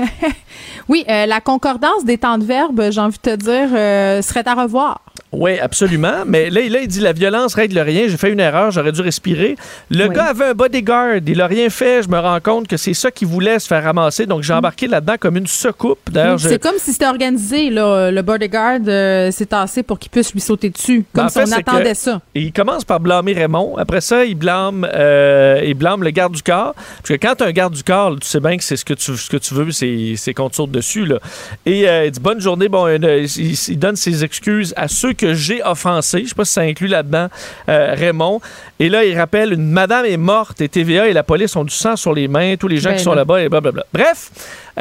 Oui, 0.87 1.03
euh, 1.09 1.25
la 1.25 1.41
concordance 1.41 2.05
des 2.05 2.19
temps 2.19 2.37
de 2.37 2.43
verbe, 2.45 2.91
j'ai 2.91 3.01
envie 3.01 3.17
de 3.17 3.31
te 3.31 3.35
dire, 3.35 4.23
serait 4.23 4.47
à 4.47 4.53
revoir. 4.53 5.01
Oui, 5.37 5.59
absolument. 5.59 6.23
Mais 6.25 6.49
là, 6.49 6.61
là, 6.69 6.79
il 6.81 6.87
dit 6.87 6.99
la 7.01 7.11
violence 7.13 7.55
règle 7.55 7.77
rien. 7.79 8.07
J'ai 8.07 8.17
fait 8.17 8.31
une 8.31 8.39
erreur, 8.39 8.71
j'aurais 8.71 8.91
dû 8.91 9.01
respirer. 9.01 9.55
Le 9.89 10.07
Oui. 10.07 10.15
gars 10.15 10.25
avait 10.25 10.45
un 10.45 10.53
bodyguard. 10.53 11.17
Il 11.27 11.41
a 11.41 11.47
rien 11.47 11.69
fait. 11.69 12.03
Je 12.03 12.09
me 12.09 12.17
rends 12.17 12.39
compte 12.39 12.67
que 12.67 12.77
c'est 12.77 12.93
ça 12.93 13.11
qui 13.11 13.25
voulait 13.25 13.59
se 13.59 13.67
faire 13.67 13.83
ramasser. 13.83 14.25
Donc, 14.25 14.43
j'ai 14.43 14.53
embarqué 14.53 14.87
là-dedans 14.87 15.15
comme 15.19 15.37
une 15.37 15.47
secoupe. 15.47 15.99
D'ailleurs, 16.11 16.37
je- 16.37 16.47
C'est 16.49 16.59
comme 16.61 16.77
si 16.77 16.93
c'était 16.93 17.07
organisé, 17.07 17.69
là. 17.69 18.11
Le 18.11 18.21
bodyguard 18.21 18.79
euh, 18.87 19.29
s'est 19.31 19.47
tassé 19.47 19.83
pour 19.83 19.99
qu'il 19.99 20.09
puisse 20.11 20.31
lui 20.33 20.39
sauter 20.41 20.69
dessus. 20.69 21.05
Ben, 21.13 21.21
Comme 21.21 21.25
en 21.25 21.29
si 21.29 21.39
fait, 21.39 21.55
on 21.55 21.59
attendait 21.59 21.93
ça. 21.93 22.21
Il 22.33 22.53
commence 22.53 22.85
par 22.85 22.99
blâmer 22.99 23.33
Raymond. 23.33 23.75
Après 23.77 24.01
ça, 24.01 24.23
il 24.25 24.35
blâme, 24.35 24.87
euh, 24.93 25.61
il 25.65 25.73
blâme 25.73 26.03
le 26.03 26.11
garde 26.11 26.33
du 26.33 26.43
corps. 26.43 26.73
Parce 26.75 27.09
que 27.09 27.13
quand 27.15 27.35
tu 27.35 27.43
un 27.43 27.51
garde 27.51 27.73
du 27.73 27.83
corps, 27.83 28.11
là, 28.11 28.17
tu 28.21 28.27
sais 28.27 28.39
bien 28.39 28.55
que 28.57 28.63
c'est 28.63 28.77
ce 28.77 28.85
que 28.85 28.93
tu, 28.93 29.15
ce 29.17 29.29
que 29.29 29.37
tu 29.37 29.53
veux, 29.53 29.71
c'est 29.71 30.33
qu'on 30.33 30.49
te 30.49 30.55
saute 30.55 30.71
dessus. 30.71 31.05
Là. 31.05 31.17
Et 31.65 31.87
euh, 31.89 32.05
il 32.05 32.11
dit 32.11 32.19
bonne 32.19 32.39
journée. 32.39 32.69
Bon, 32.69 32.85
euh, 32.87 32.97
il, 33.37 33.53
il 33.67 33.79
donne 33.79 33.95
ses 33.95 34.23
excuses 34.23 34.73
à 34.77 34.87
ceux 34.87 35.13
que 35.25 35.33
j'ai 35.33 35.63
offensés. 35.63 36.21
Je 36.23 36.29
sais 36.29 36.35
pas 36.35 36.45
si 36.45 36.53
ça 36.53 36.61
inclut 36.61 36.87
là-dedans 36.87 37.27
euh, 37.69 37.93
Raymond. 37.97 38.41
Et 38.79 38.89
là, 38.89 39.03
il 39.05 39.17
rappelle 39.17 39.53
une 39.53 39.69
madame 39.71 40.05
est 40.05 40.17
morte 40.17 40.61
et 40.61 40.69
TVA 40.69 41.07
et 41.07 41.13
la 41.13 41.23
police 41.23 41.55
ont 41.55 41.63
du 41.63 41.73
sang 41.73 41.95
sur 41.95 42.13
les 42.13 42.27
mains. 42.27 42.55
Tous 42.57 42.67
les 42.67 42.77
gens 42.77 42.91
Ben 42.91 42.97
qui 42.97 43.03
sont 43.03 43.11
là. 43.11 43.17
là-bas 43.17 43.41
et 43.41 43.49
blablabla. 43.49 43.85
Bref, 43.93 44.29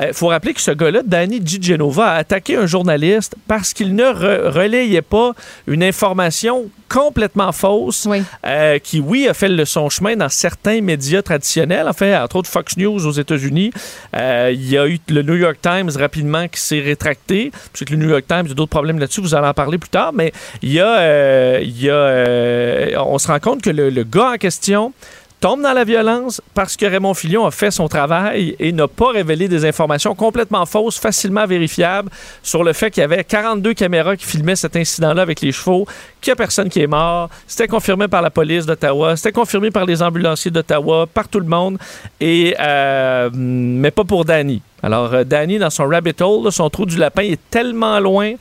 il 0.01 0.13
faut 0.13 0.27
rappeler 0.29 0.53
que 0.55 0.61
ce 0.61 0.73
gars-là, 0.73 1.03
Danny 1.05 1.41
G. 1.45 1.59
Genova, 1.63 2.11
a 2.11 2.17
attaqué 2.17 2.57
un 2.57 2.67
journaliste 2.67 3.37
parce 3.47 3.73
qu'il 3.73 3.95
ne 3.95 4.03
re- 4.05 4.49
relayait 4.51 5.03
pas 5.03 5.33
une 5.69 5.83
information 5.85 6.69
complètement 6.89 7.53
fausse 7.53 8.07
Oui. 8.09 8.23
euh, 8.47 8.79
qui, 8.79 9.01
oui, 9.01 9.27
a 9.29 9.35
fait 9.35 9.49
le, 9.49 9.65
son 9.65 9.89
chemin 9.89 10.17
dans 10.17 10.29
certains 10.29 10.81
médias 10.81 11.23
traditionnels, 11.23 11.87
enfin, 11.89 12.23
entre 12.23 12.37
autres 12.37 12.51
Fox 12.51 12.77
News 12.77 13.07
aux 13.07 13.13
États-Unis. 13.13 13.73
Euh, 14.17 14.51
il 14.53 14.69
y 14.69 14.77
a 14.77 14.87
eu 14.87 14.99
le 15.09 15.23
New 15.23 15.35
York 15.37 15.57
Times 15.63 15.91
rapidement 15.99 16.47
qui 16.49 16.61
s'est 16.61 16.81
rétracté. 16.81 17.51
Je 17.73 17.79
sais 17.79 17.85
que 17.85 17.93
le 17.93 17.99
New 17.99 18.09
York 18.11 18.25
Times, 18.29 18.43
il 18.45 18.49
y 18.49 18.53
a 18.53 18.55
d'autres 18.55 18.71
problèmes 18.71 18.99
là-dessus, 18.99 19.21
vous 19.21 19.35
allez 19.35 19.47
en 19.47 19.55
parler 19.55 19.79
plus 19.79 19.89
tard, 19.91 20.13
mais 20.13 20.33
euh, 20.65 21.65
euh, 21.85 22.91
on 22.99 23.19
se 23.19 23.29
rend 23.29 23.41
compte 23.41 23.63
que 23.63 23.71
le, 23.71 24.03
gars 24.05 24.33
en 24.35 24.37
question 24.37 24.93
tombe 25.41 25.61
dans 25.61 25.75
la 25.75 25.85
violence 25.85 26.41
parce 26.55 26.75
que 26.75 26.87
Raymond 26.87 27.13
Filion 27.13 27.45
a 27.45 27.51
fait 27.51 27.71
son 27.71 27.87
travail 27.87 28.57
et 28.59 28.73
n'a 28.73 28.89
pas 28.89 29.11
révélé 29.11 29.47
des 29.47 29.67
informations 29.67 30.15
complètement 30.15 30.65
fausses, 30.65 30.99
facilement 30.99 31.47
vérifiables 31.47 32.09
sur 32.43 32.65
le 32.65 32.73
fait 32.73 32.91
qu'il 32.91 33.03
y 33.03 33.05
avait 33.05 33.25
42 33.25 33.75
caméras 33.75 34.17
qui 34.17 34.25
filmaient 34.25 34.57
cet 34.57 34.75
incident-là 34.75 35.21
avec 35.21 35.43
les 35.43 35.53
chevaux, 35.53 35.87
qu'il 36.23 36.31
n'y 36.31 36.33
a 36.33 36.37
personne 36.37 36.71
qui 36.71 36.81
est 36.81 36.87
mort. 36.87 37.29
C'était 37.47 37.69
confirmé 37.69 38.09
par 38.09 38.23
la 38.23 38.31
police 38.31 38.65
d'Ottawa, 38.65 39.17
c'était 39.17 39.33
confirmé 39.33 39.71
par 39.71 39.85
les 39.85 40.03
ambulanciers 40.03 40.51
d'Ottawa, 40.51 41.07
par 41.13 41.29
tout 41.29 41.41
le 41.41 41.47
monde, 41.47 41.77
euh, 42.23 43.31
mais 43.35 43.91
pas 43.91 44.05
pour 44.05 44.25
Danny. 44.25 44.63
Alors, 44.83 45.25
Danny, 45.25 45.59
dans 45.59 45.71
son 45.71 45.89
rabbit 45.89 46.15
hole, 46.21 46.53
son 46.53 46.69
trou 46.71 46.85
du 46.85 46.97
lapin 46.99 47.23
est 47.23 47.41
tellement 47.51 48.01
loin 48.01 48.35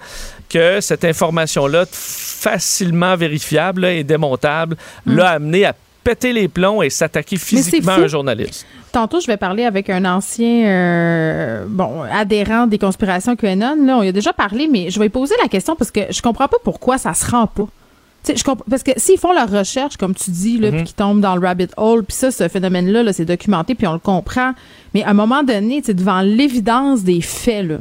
que 0.50 0.82
cette 0.82 1.06
information-là, 1.06 1.86
facilement 1.92 3.16
vérifiable 3.16 3.82
là, 3.82 3.94
et 3.94 4.04
démontable, 4.04 4.76
l'a 5.06 5.30
amené 5.32 5.66
à 5.66 5.76
péter 6.04 6.34
les 6.34 6.48
plombs 6.48 6.82
et 6.82 6.90
s'attaquer 6.90 7.38
physiquement 7.38 7.94
à 7.94 8.00
un 8.00 8.08
journaliste. 8.08 8.66
Tantôt, 8.92 9.20
je 9.20 9.28
vais 9.28 9.38
parler 9.38 9.64
avec 9.64 9.90
un 9.90 10.06
ancien 10.06 10.66
euh, 10.68 11.66
bon 11.68 12.02
adhérent 12.04 12.68
des 12.68 12.78
conspirations 12.78 13.36
QAnon. 13.36 13.78
Là, 13.86 13.98
on 13.98 14.04
y 14.04 14.10
a 14.10 14.12
déjà 14.12 14.34
parlé, 14.34 14.68
mais 14.72 14.92
je 14.92 15.00
vais 15.00 15.06
lui 15.06 15.10
poser 15.10 15.36
la 15.42 15.48
question 15.48 15.76
parce 15.76 15.92
que 15.92 16.02
je 16.10 16.22
comprends 16.22 16.48
pas 16.48 16.58
pourquoi 16.64 16.98
ça 16.98 17.14
se 17.14 17.30
rend 17.30 17.48
pas. 17.48 17.68
Je 18.28 18.42
parce 18.70 18.84
que 18.84 18.92
s'ils 18.96 19.18
font 19.18 19.34
leur 19.34 19.50
recherche, 19.50 19.98
comme 19.98 20.16
tu 20.16 20.32
dis, 20.32 20.58
là, 20.58 20.72
puis 20.72 20.84
qu'ils 20.84 20.96
tombent 20.96 21.20
dans 21.20 21.36
le 21.36 21.46
rabbit 21.46 21.68
hole, 21.76 22.06
puis 22.06 22.16
ça, 22.16 22.32
ce 22.32 22.48
phénomène-là, 22.48 23.04
là, 23.04 23.12
c'est 23.12 23.26
documenté, 23.26 23.76
puis 23.76 23.86
on 23.86 23.94
le 23.94 24.00
comprend. 24.00 24.54
Mais 24.94 25.04
à 25.04 25.10
un 25.10 25.14
moment 25.14 25.44
donné, 25.44 25.82
devant 25.82 26.22
l'évidence 26.22 27.04
des 27.04 27.20
faits, 27.20 27.66
là, 27.66 27.78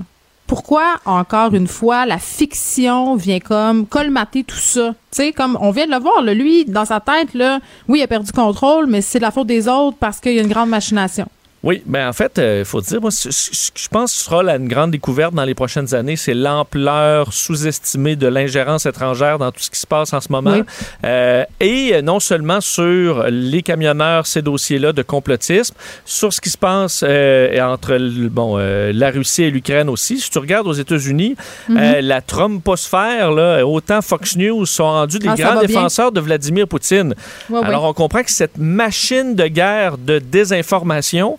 pourquoi, 0.53 0.97
encore 1.07 1.55
une 1.55 1.67
fois, 1.67 2.05
la 2.05 2.19
fiction 2.19 3.17
vient 3.17 3.41
comme 3.41 3.87
colmater 3.87 4.45
tout 4.45 4.59
ça? 4.59 4.91
Tu 4.91 4.97
sais, 5.13 5.33
comme 5.33 5.57
on 5.59 5.71
vient 5.71 5.87
de 5.87 5.93
le 5.93 5.99
voir, 5.99 6.21
là, 6.21 6.35
lui, 6.35 6.67
dans 6.67 6.85
sa 6.85 7.01
tête, 7.01 7.33
là, 7.33 7.59
oui, 7.89 8.01
il 8.01 8.03
a 8.03 8.07
perdu 8.07 8.33
contrôle, 8.33 8.87
mais 8.87 9.01
c'est 9.01 9.19
de 9.19 9.23
la 9.23 9.31
faute 9.31 9.47
des 9.47 9.67
autres 9.67 9.97
parce 9.99 10.21
qu'il 10.21 10.35
y 10.35 10.39
a 10.39 10.43
une 10.43 10.53
grande 10.53 10.69
machination. 10.69 11.27
Oui, 11.63 11.81
mais 11.87 12.03
en 12.05 12.13
fait, 12.13 12.41
il 12.43 12.65
faut 12.65 12.81
dire, 12.81 13.01
moi, 13.01 13.13
ce- 13.13 13.29
que 13.29 13.79
je 13.81 13.89
pense 13.89 14.11
que 14.13 14.19
ce 14.19 14.25
sera 14.25 14.43
la 14.43 14.57
une 14.57 14.67
grande 14.67 14.91
découverte 14.91 15.33
dans 15.33 15.45
les 15.45 15.55
prochaines 15.55 15.95
années, 15.95 16.17
c'est 16.17 16.35
l'ampleur 16.35 17.33
sous-estimée 17.33 18.17
de 18.17 18.27
l'ingérence 18.27 18.85
étrangère 18.85 19.39
dans 19.39 19.53
tout 19.53 19.61
ce 19.61 19.71
qui 19.71 19.79
se 19.79 19.87
passe 19.87 20.13
en 20.13 20.21
ce 20.21 20.27
moment. 20.33 20.51
Oui. 20.57 20.63
Euh, 21.05 21.45
et 21.61 22.03
non 22.03 22.19
seulement 22.19 22.61
sur 22.61 23.25
les 23.31 23.63
camionneurs, 23.63 24.27
ces 24.27 24.43
dossiers-là 24.43 24.93
de 24.93 25.03
complotisme, 25.03 25.75
sur 26.05 26.33
ce 26.33 26.41
qui 26.41 26.51
se 26.51 26.59
passe 26.59 27.05
euh, 27.07 27.61
entre 27.61 27.97
bon, 28.29 28.57
euh, 28.59 28.91
la 28.93 29.11
Russie 29.11 29.45
et 29.45 29.51
l'Ukraine 29.51 29.89
aussi. 29.89 30.19
Si 30.19 30.31
tu 30.31 30.39
regardes 30.39 30.67
aux 30.67 30.73
États-Unis, 30.73 31.37
Mhm. 31.69 31.77
euh, 31.79 32.01
la 32.01 32.21
Trumposphère, 32.23 33.31
là, 33.31 33.65
autant 33.65 34.03
Fox 34.03 34.37
News 34.37 34.67
sont 34.67 34.85
rendus 34.85 35.21
des 35.21 35.29
Ah, 35.29 35.35
grands 35.37 35.53
bien. 35.53 35.63
défenseurs 35.69 36.11
de 36.11 36.21
Vladimir 36.21 36.67
Poutine. 36.67 37.15
Alors, 37.63 37.85
on 37.85 37.93
comprend 37.93 38.23
que 38.25 38.33
cette 38.33 38.59
machine 38.59 39.37
de 39.37 39.47
guerre 39.47 39.97
de 39.97 40.19
désinformation 40.19 41.39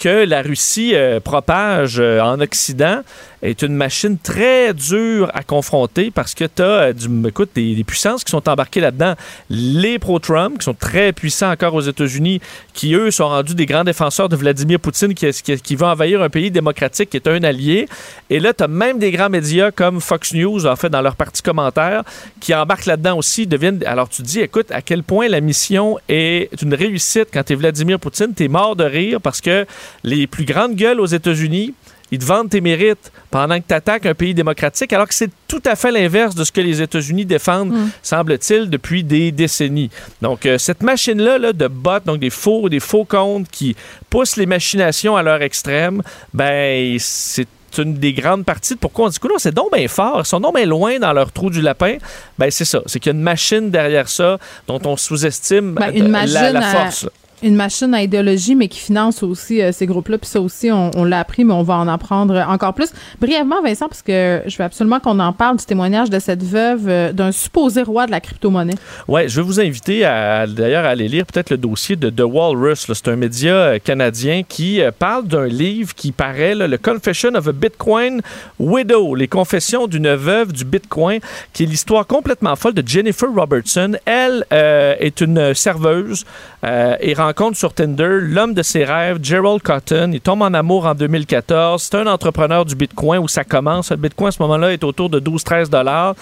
que 0.00 0.24
la 0.24 0.40
Russie 0.40 0.92
euh, 0.94 1.20
propage 1.20 2.00
euh, 2.00 2.20
en 2.20 2.40
Occident 2.40 3.02
est 3.42 3.62
une 3.62 3.74
machine 3.74 4.18
très 4.18 4.74
dure 4.74 5.30
à 5.34 5.42
confronter 5.42 6.10
parce 6.10 6.34
que 6.34 6.44
tu 6.44 6.62
as 6.62 6.92
du, 6.92 7.06
écoute, 7.26 7.50
des, 7.54 7.84
puissances 7.84 8.24
qui 8.24 8.30
sont 8.30 8.48
embarquées 8.48 8.80
là-dedans. 8.80 9.14
Les 9.48 9.98
pro-Trump, 9.98 10.58
qui 10.58 10.64
sont 10.64 10.74
très 10.74 11.12
puissants 11.12 11.50
encore 11.50 11.74
aux 11.74 11.80
États-Unis, 11.80 12.40
qui 12.74 12.94
eux 12.94 13.10
sont 13.10 13.28
rendus 13.28 13.54
des 13.54 13.66
grands 13.66 13.84
défenseurs 13.84 14.28
de 14.28 14.36
Vladimir 14.36 14.80
Poutine, 14.80 15.14
qui, 15.14 15.30
qui, 15.30 15.56
qui 15.58 15.76
va 15.76 15.88
envahir 15.88 16.22
un 16.22 16.28
pays 16.28 16.50
démocratique 16.50 17.10
qui 17.10 17.16
est 17.16 17.28
un 17.28 17.42
allié. 17.42 17.86
Et 18.28 18.40
là, 18.40 18.52
tu 18.52 18.64
as 18.64 18.68
même 18.68 18.98
des 18.98 19.10
grands 19.10 19.30
médias 19.30 19.70
comme 19.70 20.00
Fox 20.00 20.34
News, 20.34 20.66
en 20.66 20.76
fait, 20.76 20.90
dans 20.90 21.02
leur 21.02 21.16
partie 21.16 21.42
commentaire, 21.42 22.04
qui 22.40 22.54
embarquent 22.54 22.86
là-dedans 22.86 23.16
aussi. 23.16 23.46
Deviennent... 23.46 23.82
Alors, 23.86 24.08
tu 24.08 24.22
te 24.22 24.26
dis, 24.26 24.40
écoute, 24.40 24.70
à 24.70 24.82
quel 24.82 25.02
point 25.02 25.28
la 25.28 25.40
mission 25.40 25.98
est 26.08 26.50
une 26.60 26.74
réussite 26.74 27.28
quand 27.32 27.42
tu 27.42 27.54
es 27.54 27.56
Vladimir 27.56 27.98
Poutine. 27.98 28.34
Tu 28.34 28.44
es 28.44 28.48
mort 28.48 28.76
de 28.76 28.84
rire 28.84 29.20
parce 29.20 29.40
que 29.40 29.66
les 30.04 30.26
plus 30.26 30.44
grandes 30.44 30.74
gueules 30.74 31.00
aux 31.00 31.06
États-Unis, 31.06 31.74
ils 32.12 32.18
te 32.18 32.24
vendent 32.24 32.50
tes 32.50 32.60
mérites 32.60 33.12
pendant 33.30 33.56
que 33.60 33.64
tu 33.68 33.74
attaques 33.74 34.04
un 34.04 34.14
pays 34.14 34.34
démocratique, 34.34 34.92
alors 34.92 35.06
que 35.06 35.14
c'est 35.14 35.30
tout 35.46 35.62
à 35.64 35.76
fait 35.76 35.92
l'inverse 35.92 36.34
de 36.34 36.42
ce 36.42 36.50
que 36.50 36.60
les 36.60 36.82
États-Unis 36.82 37.24
défendent, 37.24 37.72
semble-t-il, 38.02 38.68
depuis 38.68 39.04
des 39.04 39.30
décennies. 39.30 39.90
Donc, 40.20 40.44
euh, 40.44 40.58
cette 40.58 40.82
machine-là 40.82 41.38
là, 41.38 41.52
de 41.52 41.68
bots, 41.68 42.00
donc 42.04 42.18
des 42.18 42.30
faux, 42.30 42.68
des 42.68 42.80
faux 42.80 43.04
comptes 43.04 43.48
qui 43.48 43.76
poussent 44.08 44.36
les 44.36 44.46
machinations 44.46 45.16
à 45.16 45.22
leur 45.22 45.40
extrême, 45.42 46.02
ben, 46.34 46.96
c'est 46.98 47.46
une 47.78 47.94
des 47.94 48.12
grandes 48.12 48.44
parties 48.44 48.74
de 48.74 48.80
pourquoi 48.80 49.06
on 49.06 49.08
dit, 49.10 49.18
non, 49.22 49.36
c'est 49.38 49.54
donc 49.54 49.72
bien 49.72 49.86
fort, 49.86 50.22
ils 50.24 50.26
sont 50.26 50.40
donc 50.40 50.56
bien 50.56 50.66
loin 50.66 50.98
dans 50.98 51.12
leur 51.12 51.30
trou 51.30 51.50
du 51.50 51.60
lapin. 51.62 51.98
Ben, 52.36 52.50
c'est 52.50 52.64
ça. 52.64 52.80
C'est 52.86 52.98
qu'il 52.98 53.12
y 53.12 53.14
a 53.14 53.16
une 53.16 53.22
machine 53.22 53.70
derrière 53.70 54.08
ça 54.08 54.38
dont 54.66 54.80
on 54.84 54.96
sous-estime 54.96 55.74
Ben, 55.74 55.92
euh, 55.94 56.26
la, 56.26 56.50
la 56.50 56.68
à- 56.68 56.72
force. 56.72 57.08
Une 57.42 57.56
machine 57.56 57.94
à 57.94 58.02
idéologie, 58.02 58.54
mais 58.54 58.68
qui 58.68 58.80
finance 58.80 59.22
aussi 59.22 59.62
euh, 59.62 59.72
ces 59.72 59.86
groupes-là. 59.86 60.18
Puis 60.18 60.28
ça 60.28 60.40
aussi, 60.40 60.70
on, 60.70 60.90
on 60.96 61.04
l'a 61.04 61.20
appris, 61.20 61.44
mais 61.44 61.54
on 61.54 61.62
va 61.62 61.76
en 61.76 61.88
apprendre 61.88 62.36
encore 62.48 62.74
plus. 62.74 62.92
Brièvement, 63.20 63.62
Vincent, 63.62 63.88
parce 63.88 64.02
que 64.02 64.42
je 64.46 64.56
veux 64.56 64.64
absolument 64.64 65.00
qu'on 65.00 65.18
en 65.18 65.32
parle 65.32 65.56
du 65.56 65.64
témoignage 65.64 66.10
de 66.10 66.18
cette 66.18 66.42
veuve 66.42 66.88
euh, 66.88 67.12
d'un 67.12 67.32
supposé 67.32 67.82
roi 67.82 68.06
de 68.06 68.10
la 68.10 68.20
crypto-monnaie. 68.20 68.74
Ouais, 69.08 69.28
je 69.28 69.36
vais 69.40 69.46
vous 69.46 69.60
inviter 69.60 70.04
à 70.04 70.46
d'ailleurs 70.46 70.84
à 70.84 70.88
aller 70.88 71.08
lire 71.08 71.26
peut-être 71.26 71.50
le 71.50 71.56
dossier 71.56 71.96
de 71.96 72.10
The 72.10 72.22
Walrus. 72.22 72.88
là. 72.88 72.94
C'est 72.94 73.08
un 73.08 73.16
média 73.16 73.52
euh, 73.52 73.78
canadien 73.78 74.42
qui 74.42 74.80
euh, 74.80 74.90
parle 74.96 75.26
d'un 75.26 75.46
livre 75.46 75.94
qui 75.94 76.12
paraît, 76.12 76.54
là, 76.54 76.66
le 76.66 76.78
Confession 76.78 77.34
of 77.34 77.48
a 77.48 77.52
Bitcoin 77.52 78.20
Widow, 78.58 79.14
les 79.14 79.28
confessions 79.28 79.86
d'une 79.86 80.14
veuve 80.14 80.52
du 80.52 80.64
Bitcoin, 80.64 81.20
qui 81.52 81.64
est 81.64 81.66
l'histoire 81.66 82.06
complètement 82.06 82.56
folle 82.56 82.74
de 82.74 82.86
Jennifer 82.86 83.28
Robertson. 83.32 83.92
Elle 84.04 84.44
euh, 84.52 84.94
est 84.98 85.20
une 85.20 85.54
serveuse 85.54 86.24
euh, 86.64 86.96
et 87.00 87.14
rencontre 87.14 87.29
sur 87.54 87.72
Tinder 87.72 88.18
l'homme 88.20 88.54
de 88.54 88.62
ses 88.62 88.84
rêves, 88.84 89.18
Gerald 89.22 89.62
Cotton. 89.62 90.10
Il 90.12 90.20
tombe 90.20 90.42
en 90.42 90.52
amour 90.52 90.86
en 90.86 90.94
2014. 90.94 91.82
C'est 91.82 91.96
un 91.96 92.06
entrepreneur 92.06 92.64
du 92.64 92.74
Bitcoin 92.74 93.20
où 93.20 93.28
ça 93.28 93.44
commence. 93.44 93.90
Le 93.90 93.96
Bitcoin 93.96 94.28
à 94.28 94.32
ce 94.32 94.42
moment-là 94.42 94.72
est 94.72 94.82
autour 94.84 95.08
de 95.10 95.20
12-13 95.20 95.68
dollars. 95.68 96.14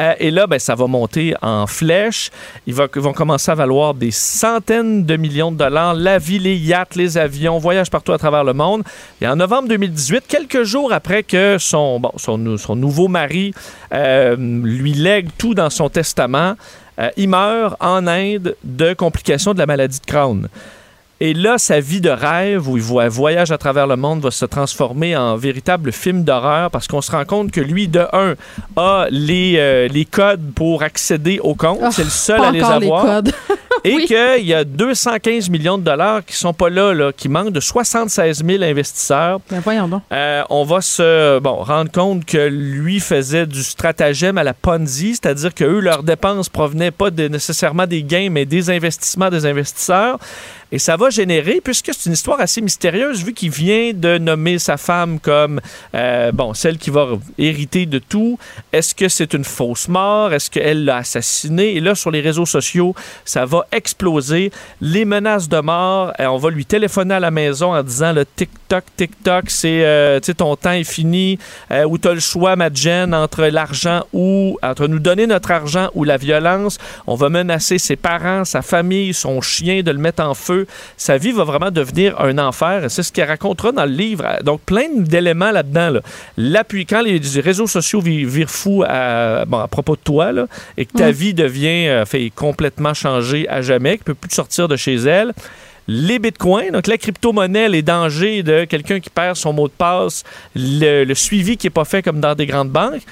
Euh, 0.00 0.12
et 0.18 0.30
là, 0.30 0.46
ben, 0.46 0.58
ça 0.58 0.74
va 0.74 0.86
monter 0.86 1.34
en 1.40 1.66
flèche. 1.66 2.30
Ils, 2.66 2.74
va- 2.74 2.88
vont 2.96 3.12
commencer 3.12 3.50
à 3.50 3.54
valoir 3.54 3.94
des 3.94 4.10
centaines 4.10 5.04
de 5.04 5.16
millions 5.16 5.52
de 5.52 5.56
dollars. 5.56 5.94
La 5.94 6.18
vie, 6.18 6.38
les 6.38 6.56
yachts, 6.56 6.96
les 6.96 7.16
avions, 7.16 7.58
voyage 7.58 7.90
partout 7.90 8.12
à 8.12 8.18
travers 8.18 8.44
le 8.44 8.52
monde. 8.52 8.82
Et 9.20 9.28
en 9.28 9.36
novembre 9.36 9.68
2018, 9.68 10.24
quelques 10.28 10.64
jours 10.64 10.92
après 10.92 11.22
que 11.22 11.56
son, 11.58 12.00
bon, 12.00 12.12
son, 12.16 12.56
son 12.56 12.76
nouveau 12.76 13.08
mari 13.08 13.52
euh, 13.92 14.36
lui 14.36 14.92
lègue 14.94 15.28
tout 15.38 15.54
dans 15.54 15.70
son 15.70 15.88
testament, 15.88 16.54
il 17.16 17.28
meurt 17.28 17.76
en 17.80 18.06
Inde 18.06 18.56
de 18.64 18.94
complications 18.94 19.52
de 19.54 19.58
la 19.58 19.66
maladie 19.66 20.00
de 20.00 20.06
Crohn. 20.06 20.48
Et 21.18 21.32
là, 21.32 21.56
sa 21.56 21.80
vie 21.80 22.02
de 22.02 22.10
rêve, 22.10 22.68
où 22.68 22.76
il 22.76 22.82
voit- 22.82 23.08
voyage 23.08 23.50
à 23.50 23.56
travers 23.56 23.86
le 23.86 23.96
monde, 23.96 24.20
va 24.20 24.30
se 24.30 24.44
transformer 24.44 25.16
en 25.16 25.34
véritable 25.36 25.90
film 25.90 26.24
d'horreur 26.24 26.70
parce 26.70 26.86
qu'on 26.88 27.00
se 27.00 27.10
rend 27.10 27.24
compte 27.24 27.50
que 27.50 27.60
lui, 27.62 27.88
de 27.88 28.04
un, 28.12 28.34
a 28.76 29.06
les, 29.10 29.54
euh, 29.56 29.88
les 29.88 30.04
codes 30.04 30.52
pour 30.54 30.82
accéder 30.82 31.38
au 31.42 31.54
compte. 31.54 31.78
Ah, 31.82 31.90
C'est 31.90 32.04
le 32.04 32.10
seul 32.10 32.42
à 32.44 32.50
les 32.50 32.62
avoir. 32.62 33.22
Et 33.84 33.94
Oui. 33.94 34.04
qu'il 34.04 34.44
y 34.46 34.52
a 34.52 34.64
215 34.64 35.48
millions 35.48 35.78
de 35.78 35.84
dollars 35.84 36.22
qui 36.22 36.36
sont 36.36 36.52
pas 36.52 36.68
là, 36.68 36.92
là 36.92 37.12
qui 37.16 37.30
manquent 37.30 37.52
de 37.52 37.60
76 37.60 38.44
000 38.44 38.62
investisseurs. 38.62 39.40
Ben, 39.50 39.60
voyons 39.64 39.88
donc. 39.88 40.02
Euh, 40.12 40.42
on 40.50 40.64
va 40.64 40.82
se 40.82 41.38
bon, 41.38 41.62
rendre 41.62 41.90
compte 41.90 42.26
que 42.26 42.46
lui 42.48 43.00
faisait 43.00 43.46
du 43.46 43.62
stratagème 43.62 44.36
à 44.36 44.44
la 44.44 44.52
Ponzi, 44.52 45.12
c'est-à-dire 45.12 45.54
que 45.54 45.64
eux, 45.64 45.80
leurs 45.80 46.02
dépenses 46.02 46.50
provenaient 46.50 46.90
pas 46.90 47.10
de- 47.10 47.28
nécessairement 47.28 47.86
des 47.86 48.02
gains, 48.02 48.28
mais 48.30 48.44
des 48.44 48.68
investissements 48.68 49.30
des 49.30 49.46
investisseurs. 49.46 50.18
Et 50.72 50.78
ça 50.78 50.96
va 50.96 51.10
générer, 51.10 51.60
puisque 51.62 51.90
c'est 51.92 52.06
une 52.06 52.14
histoire 52.14 52.40
assez 52.40 52.60
mystérieuse, 52.60 53.24
vu 53.24 53.32
qu'il 53.32 53.50
vient 53.50 53.92
de 53.94 54.18
nommer 54.18 54.58
sa 54.58 54.76
femme 54.76 55.20
comme 55.20 55.60
euh, 55.94 56.32
bon, 56.32 56.54
celle 56.54 56.78
qui 56.78 56.90
va 56.90 57.08
hériter 57.38 57.86
de 57.86 57.98
tout. 57.98 58.38
Est-ce 58.72 58.94
que 58.94 59.08
c'est 59.08 59.32
une 59.34 59.44
fausse 59.44 59.88
mort? 59.88 60.32
Est-ce 60.32 60.50
qu'elle 60.50 60.84
l'a 60.84 60.98
assassiné? 60.98 61.76
Et 61.76 61.80
là, 61.80 61.94
sur 61.94 62.10
les 62.10 62.20
réseaux 62.20 62.46
sociaux, 62.46 62.94
ça 63.24 63.44
va 63.44 63.66
exploser. 63.72 64.50
Les 64.80 65.04
menaces 65.04 65.48
de 65.48 65.60
mort, 65.60 66.12
euh, 66.18 66.26
on 66.26 66.38
va 66.38 66.50
lui 66.50 66.66
téléphoner 66.66 67.14
à 67.14 67.20
la 67.20 67.30
maison 67.30 67.74
en 67.74 67.82
disant 67.82 68.12
le 68.12 68.24
TikTok, 68.24 68.84
TikTok, 68.96 69.50
c'est 69.50 69.84
euh, 69.84 70.20
tu 70.20 70.34
ton 70.34 70.56
temps 70.56 70.72
est 70.72 70.84
fini, 70.84 71.38
ou 71.86 71.96
tu 71.98 72.08
as 72.08 72.14
le 72.14 72.20
choix, 72.20 72.56
ma 72.56 72.68
entre 73.12 73.44
l'argent 73.46 74.04
ou 74.12 74.58
entre 74.62 74.86
nous 74.86 74.98
donner 74.98 75.26
notre 75.26 75.50
argent 75.50 75.90
ou 75.94 76.04
la 76.04 76.16
violence. 76.16 76.78
On 77.06 77.14
va 77.14 77.28
menacer 77.28 77.78
ses 77.78 77.96
parents, 77.96 78.44
sa 78.44 78.62
famille, 78.62 79.14
son 79.14 79.40
chien 79.40 79.82
de 79.82 79.90
le 79.90 79.98
mettre 79.98 80.22
en 80.22 80.34
feu. 80.34 80.55
Sa 80.96 81.16
vie 81.18 81.32
va 81.32 81.44
vraiment 81.44 81.70
devenir 81.70 82.20
un 82.20 82.38
enfer. 82.38 82.84
C'est 82.88 83.02
ce 83.02 83.12
qu'elle 83.12 83.28
racontera 83.28 83.72
dans 83.72 83.84
le 83.84 83.90
livre. 83.92 84.24
Donc, 84.42 84.60
plein 84.62 84.88
d'éléments 84.96 85.50
là-dedans. 85.50 85.90
Là. 85.90 86.00
L'appui, 86.36 86.86
quand 86.86 87.02
les 87.02 87.20
réseaux 87.40 87.66
sociaux 87.66 88.00
vi- 88.00 88.24
virent 88.24 88.50
fous 88.50 88.84
à, 88.86 89.44
bon, 89.44 89.58
à 89.58 89.68
propos 89.68 89.96
de 89.96 90.00
toi, 90.02 90.32
là, 90.32 90.46
et 90.76 90.86
que 90.86 90.96
ta 90.96 91.10
vie 91.10 91.34
devient 91.34 91.88
euh, 91.88 92.04
fait 92.04 92.30
complètement 92.34 92.94
changer 92.94 93.48
à 93.48 93.62
jamais, 93.62 93.94
que 93.94 93.98
tu 93.98 94.04
peux 94.04 94.14
plus 94.14 94.28
te 94.30 94.34
sortir 94.34 94.68
de 94.68 94.76
chez 94.76 94.94
elle. 94.94 95.32
Les 95.88 96.18
bitcoins, 96.18 96.72
donc 96.72 96.88
la 96.88 96.98
crypto-monnaie, 96.98 97.68
les 97.68 97.82
dangers 97.82 98.42
de 98.42 98.64
quelqu'un 98.64 98.98
qui 98.98 99.08
perd 99.08 99.36
son 99.36 99.52
mot 99.52 99.68
de 99.68 99.72
passe, 99.72 100.24
le, 100.56 101.04
le 101.04 101.14
suivi 101.14 101.56
qui 101.56 101.66
n'est 101.66 101.70
pas 101.70 101.84
fait 101.84 102.02
comme 102.02 102.18
dans 102.18 102.34
des 102.34 102.46
grandes 102.46 102.70
banques. 102.70 103.02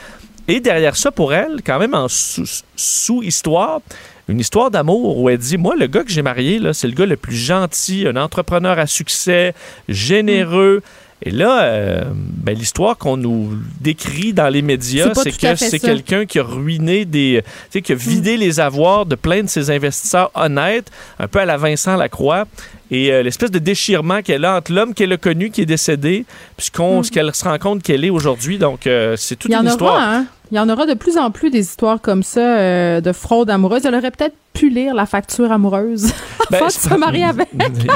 Et 0.48 0.58
derrière 0.60 0.96
ça, 0.96 1.10
pour 1.12 1.32
elle, 1.32 1.60
quand 1.64 1.78
même 1.78 1.94
en 1.94 2.08
sous- 2.08 2.62
sous-histoire, 2.74 3.80
une 4.28 4.40
histoire 4.40 4.70
d'amour 4.70 5.18
où 5.18 5.28
elle 5.28 5.38
dit 5.38 5.58
Moi, 5.58 5.76
le 5.76 5.86
gars 5.86 6.02
que 6.02 6.10
j'ai 6.10 6.22
marié, 6.22 6.60
c'est 6.72 6.88
le 6.88 6.94
gars 6.94 7.06
le 7.06 7.16
plus 7.16 7.36
gentil, 7.36 8.06
un 8.06 8.16
entrepreneur 8.16 8.78
à 8.78 8.86
succès, 8.86 9.54
généreux. 9.88 10.82
Et 11.22 11.30
là, 11.30 11.62
euh, 11.62 12.02
ben, 12.14 12.54
l'histoire 12.54 12.98
qu'on 12.98 13.16
nous 13.16 13.52
décrit 13.80 14.32
dans 14.32 14.48
les 14.48 14.60
médias, 14.62 15.14
C'est 15.14 15.30
que 15.36 15.54
c'est 15.56 15.78
quelqu'un 15.78 16.26
qui 16.26 16.38
a 16.38 16.42
ruiné 16.42 17.04
des. 17.04 17.42
Tu 17.44 17.50
sais, 17.78 17.82
qui 17.82 17.92
a 17.92 17.94
vidé 17.94 18.36
les 18.36 18.60
avoirs 18.60 19.06
de 19.06 19.14
plein 19.14 19.42
de 19.42 19.48
ses 19.48 19.70
investisseurs 19.70 20.30
honnêtes, 20.34 20.90
un 21.18 21.28
peu 21.28 21.38
à 21.38 21.44
la 21.46 21.56
Vincent 21.56 21.96
Lacroix. 21.96 22.44
Et 22.90 23.10
euh, 23.10 23.22
l'espèce 23.22 23.50
de 23.50 23.58
déchirement 23.58 24.20
qu'elle 24.22 24.44
a 24.44 24.56
entre 24.56 24.72
l'homme 24.72 24.92
qu'elle 24.92 25.12
a 25.12 25.16
connu, 25.16 25.50
qui 25.50 25.62
est 25.62 25.66
décédé, 25.66 26.26
puis 26.58 26.66
ce 26.74 27.10
qu'elle 27.10 27.34
se 27.34 27.44
rend 27.44 27.58
compte 27.58 27.82
qu'elle 27.82 28.04
est 28.04 28.10
aujourd'hui. 28.10 28.58
Donc, 28.58 28.86
euh, 28.86 29.14
c'est 29.16 29.36
toute 29.36 29.50
Il 29.50 29.54
y 29.54 29.56
en 29.56 29.60
une 29.62 29.66
aura, 29.66 29.72
histoire. 29.74 30.00
hein? 30.00 30.26
Il 30.52 30.56
y 30.58 30.60
en 30.60 30.68
aura 30.68 30.84
de 30.84 30.94
plus 30.94 31.16
en 31.16 31.30
plus 31.30 31.48
des 31.50 31.60
histoires 31.60 32.00
comme 32.00 32.22
ça 32.22 32.58
euh, 32.58 33.00
de 33.00 33.12
fraude 33.12 33.48
amoureuse. 33.48 33.86
Elle 33.86 33.94
aurait 33.94 34.10
peut-être 34.10 34.36
pu 34.52 34.68
lire 34.68 34.94
la 34.94 35.06
facture 35.06 35.50
amoureuse 35.50 36.12
Ben, 36.50 36.58
avant 36.58 36.66
de 36.66 36.72
se 36.72 36.94
marier 36.94 37.24
avec. 37.24 37.48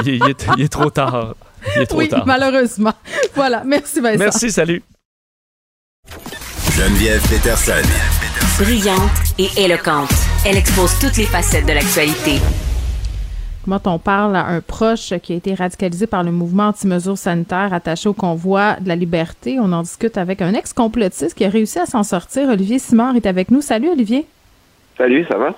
il, 0.05 0.07
il 0.15 0.23
est, 0.29 0.47
il 0.57 0.63
est 0.63 0.69
trop 0.69 0.89
tard. 0.89 1.35
Il 1.75 1.81
est 1.81 1.85
trop 1.85 1.97
Oui, 1.99 2.09
tard. 2.09 2.25
malheureusement. 2.25 2.93
Voilà. 3.35 3.63
Merci, 3.65 3.99
Vincent. 4.01 4.17
Merci, 4.19 4.51
salut. 4.51 4.81
Geneviève 6.75 7.21
Peterson. 7.29 7.87
Brillante 8.63 9.09
et 9.37 9.47
éloquente. 9.63 10.11
Elle 10.45 10.57
expose 10.57 10.97
toutes 10.99 11.17
les 11.17 11.25
facettes 11.25 11.65
de 11.65 11.73
l'actualité. 11.73 12.39
Comment 13.65 13.81
on 13.85 13.99
parle 13.99 14.35
à 14.35 14.45
un 14.47 14.61
proche 14.61 15.13
qui 15.21 15.33
a 15.33 15.35
été 15.35 15.53
radicalisé 15.53 16.07
par 16.07 16.23
le 16.23 16.31
mouvement 16.31 16.67
anti-mesures 16.69 17.17
sanitaires 17.17 17.73
attaché 17.73 18.07
au 18.09 18.13
convoi 18.13 18.77
de 18.79 18.87
la 18.87 18.95
liberté? 18.95 19.59
On 19.59 19.71
en 19.73 19.81
discute 19.83 20.17
avec 20.17 20.41
un 20.41 20.53
ex-complotiste 20.53 21.35
qui 21.35 21.45
a 21.45 21.49
réussi 21.49 21.77
à 21.79 21.85
s'en 21.85 22.03
sortir. 22.03 22.49
Olivier 22.49 22.79
Simard 22.79 23.15
est 23.15 23.25
avec 23.25 23.51
nous. 23.51 23.61
Salut, 23.61 23.89
Olivier. 23.89 24.25
Salut, 24.97 25.25
ça 25.29 25.37
va? 25.37 25.53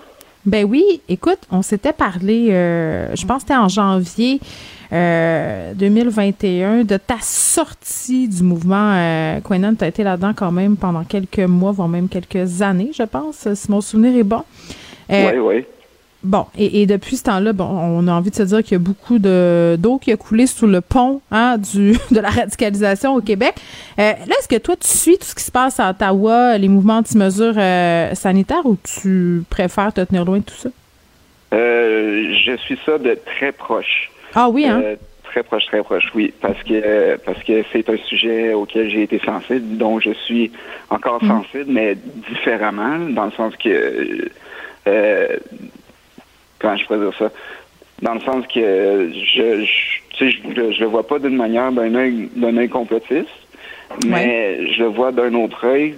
Ben 0.46 0.66
oui, 0.66 1.02
écoute, 1.08 1.38
on 1.52 1.62
s'était 1.62 1.94
parlé, 1.94 2.48
euh, 2.50 3.16
je 3.16 3.26
pense 3.28 3.44
que 3.44 3.50
c'était 3.50 3.60
en 3.60 3.70
janvier 3.70 4.40
euh, 4.94 5.74
2021, 5.74 6.84
de 6.84 6.98
ta 6.98 7.18
sortie 7.22 8.28
du 8.28 8.44
mouvement 8.44 8.94
euh. 8.94 9.40
Tu 9.42 9.84
as 9.84 9.88
été 9.88 10.04
là-dedans 10.04 10.34
quand 10.36 10.52
même 10.52 10.76
pendant 10.78 11.04
quelques 11.04 11.40
mois, 11.40 11.72
voire 11.72 11.88
même 11.88 12.10
quelques 12.10 12.62
années, 12.62 12.92
je 12.94 13.04
pense, 13.04 13.48
si 13.54 13.72
mon 13.72 13.82
souvenir 13.82 14.18
est 14.18 14.24
bon. 14.24 14.44
Euh, 15.12 15.32
Oui, 15.32 15.40
oui. 15.40 15.66
Bon, 16.24 16.46
et, 16.56 16.82
et 16.82 16.86
depuis 16.86 17.18
ce 17.18 17.24
temps-là, 17.24 17.52
bon, 17.52 17.66
on 17.66 18.08
a 18.08 18.12
envie 18.12 18.30
de 18.30 18.36
se 18.36 18.44
dire 18.44 18.62
qu'il 18.62 18.74
y 18.74 18.76
a 18.76 18.80
beaucoup 18.80 19.18
de 19.18 19.76
d'eau 19.80 19.98
qui 19.98 20.12
a 20.12 20.18
coulé 20.18 20.46
sous 20.46 20.68
le 20.68 20.80
pont 20.82 21.20
hein, 21.32 21.58
du, 21.58 21.94
de 22.12 22.20
la 22.20 22.30
radicalisation 22.30 23.16
au 23.16 23.22
Québec. 23.22 23.56
Euh, 23.98 24.12
là, 24.12 24.36
est-ce 24.40 24.48
que 24.48 24.58
toi, 24.58 24.76
tu 24.76 24.88
suis 24.88 25.18
tout 25.18 25.26
ce 25.26 25.34
qui 25.34 25.44
se 25.44 25.52
passe 25.52 25.80
à 25.80 25.90
Ottawa, 25.90 26.60
les 26.60 26.68
mouvements 26.68 26.98
anti-mesures 26.98 27.56
euh, 27.58 28.14
sanitaires, 28.14 28.66
ou 28.66 28.78
tu 28.84 29.44
préfères 29.50 29.94
te 29.94 30.02
tenir 30.02 30.24
loin 30.24 30.38
de 30.38 30.44
tout 30.44 30.56
ça? 30.56 30.70
Euh, 31.54 32.34
je 32.46 32.56
suis 32.58 32.78
ça 32.86 33.00
de 33.00 33.18
très 33.26 33.52
proche. 33.52 34.12
Ah 34.36 34.50
oui, 34.50 34.66
hein? 34.66 34.82
Euh, 34.84 34.96
très 35.24 35.44
proche, 35.44 35.66
très 35.66 35.82
proche, 35.84 36.06
oui, 36.16 36.34
parce 36.42 36.62
que 36.64 37.18
parce 37.26 37.42
que 37.44 37.64
c'est 37.72 37.90
un 37.90 37.98
sujet 37.98 38.54
auquel 38.54 38.90
j'ai 38.90 39.04
été 39.04 39.20
sensible, 39.20 39.78
dont 39.78 40.00
je 40.00 40.12
suis 40.26 40.52
encore 40.90 41.24
Mm. 41.24 41.28
sensible, 41.28 41.66
mais 41.68 41.96
différemment, 42.30 43.00
dans 43.10 43.26
le 43.26 43.32
sens 43.32 43.56
que 43.56 44.30
euh, 44.88 45.38
comment 46.60 46.78
je 46.78 46.86
pourrais 46.86 47.00
dire 47.00 47.14
ça, 47.18 47.32
dans 48.02 48.14
le 48.16 48.20
sens 48.22 48.46
que 48.48 49.12
je, 49.14 49.66
je 49.66 50.26
je, 50.26 50.72
je 50.74 50.80
le 50.82 50.86
vois 50.88 51.08
pas 51.08 51.18
d'une 51.20 51.36
manière 51.38 51.72
d'un 51.72 51.96
œil 51.96 52.30
d'un 52.36 52.56
œil 52.58 52.70
complotiste, 52.70 53.28
mais 54.06 54.68
je 54.74 54.84
le 54.84 54.90
vois 54.90 55.12
d'un 55.12 55.34
autre 55.34 55.66
œil, 55.66 55.96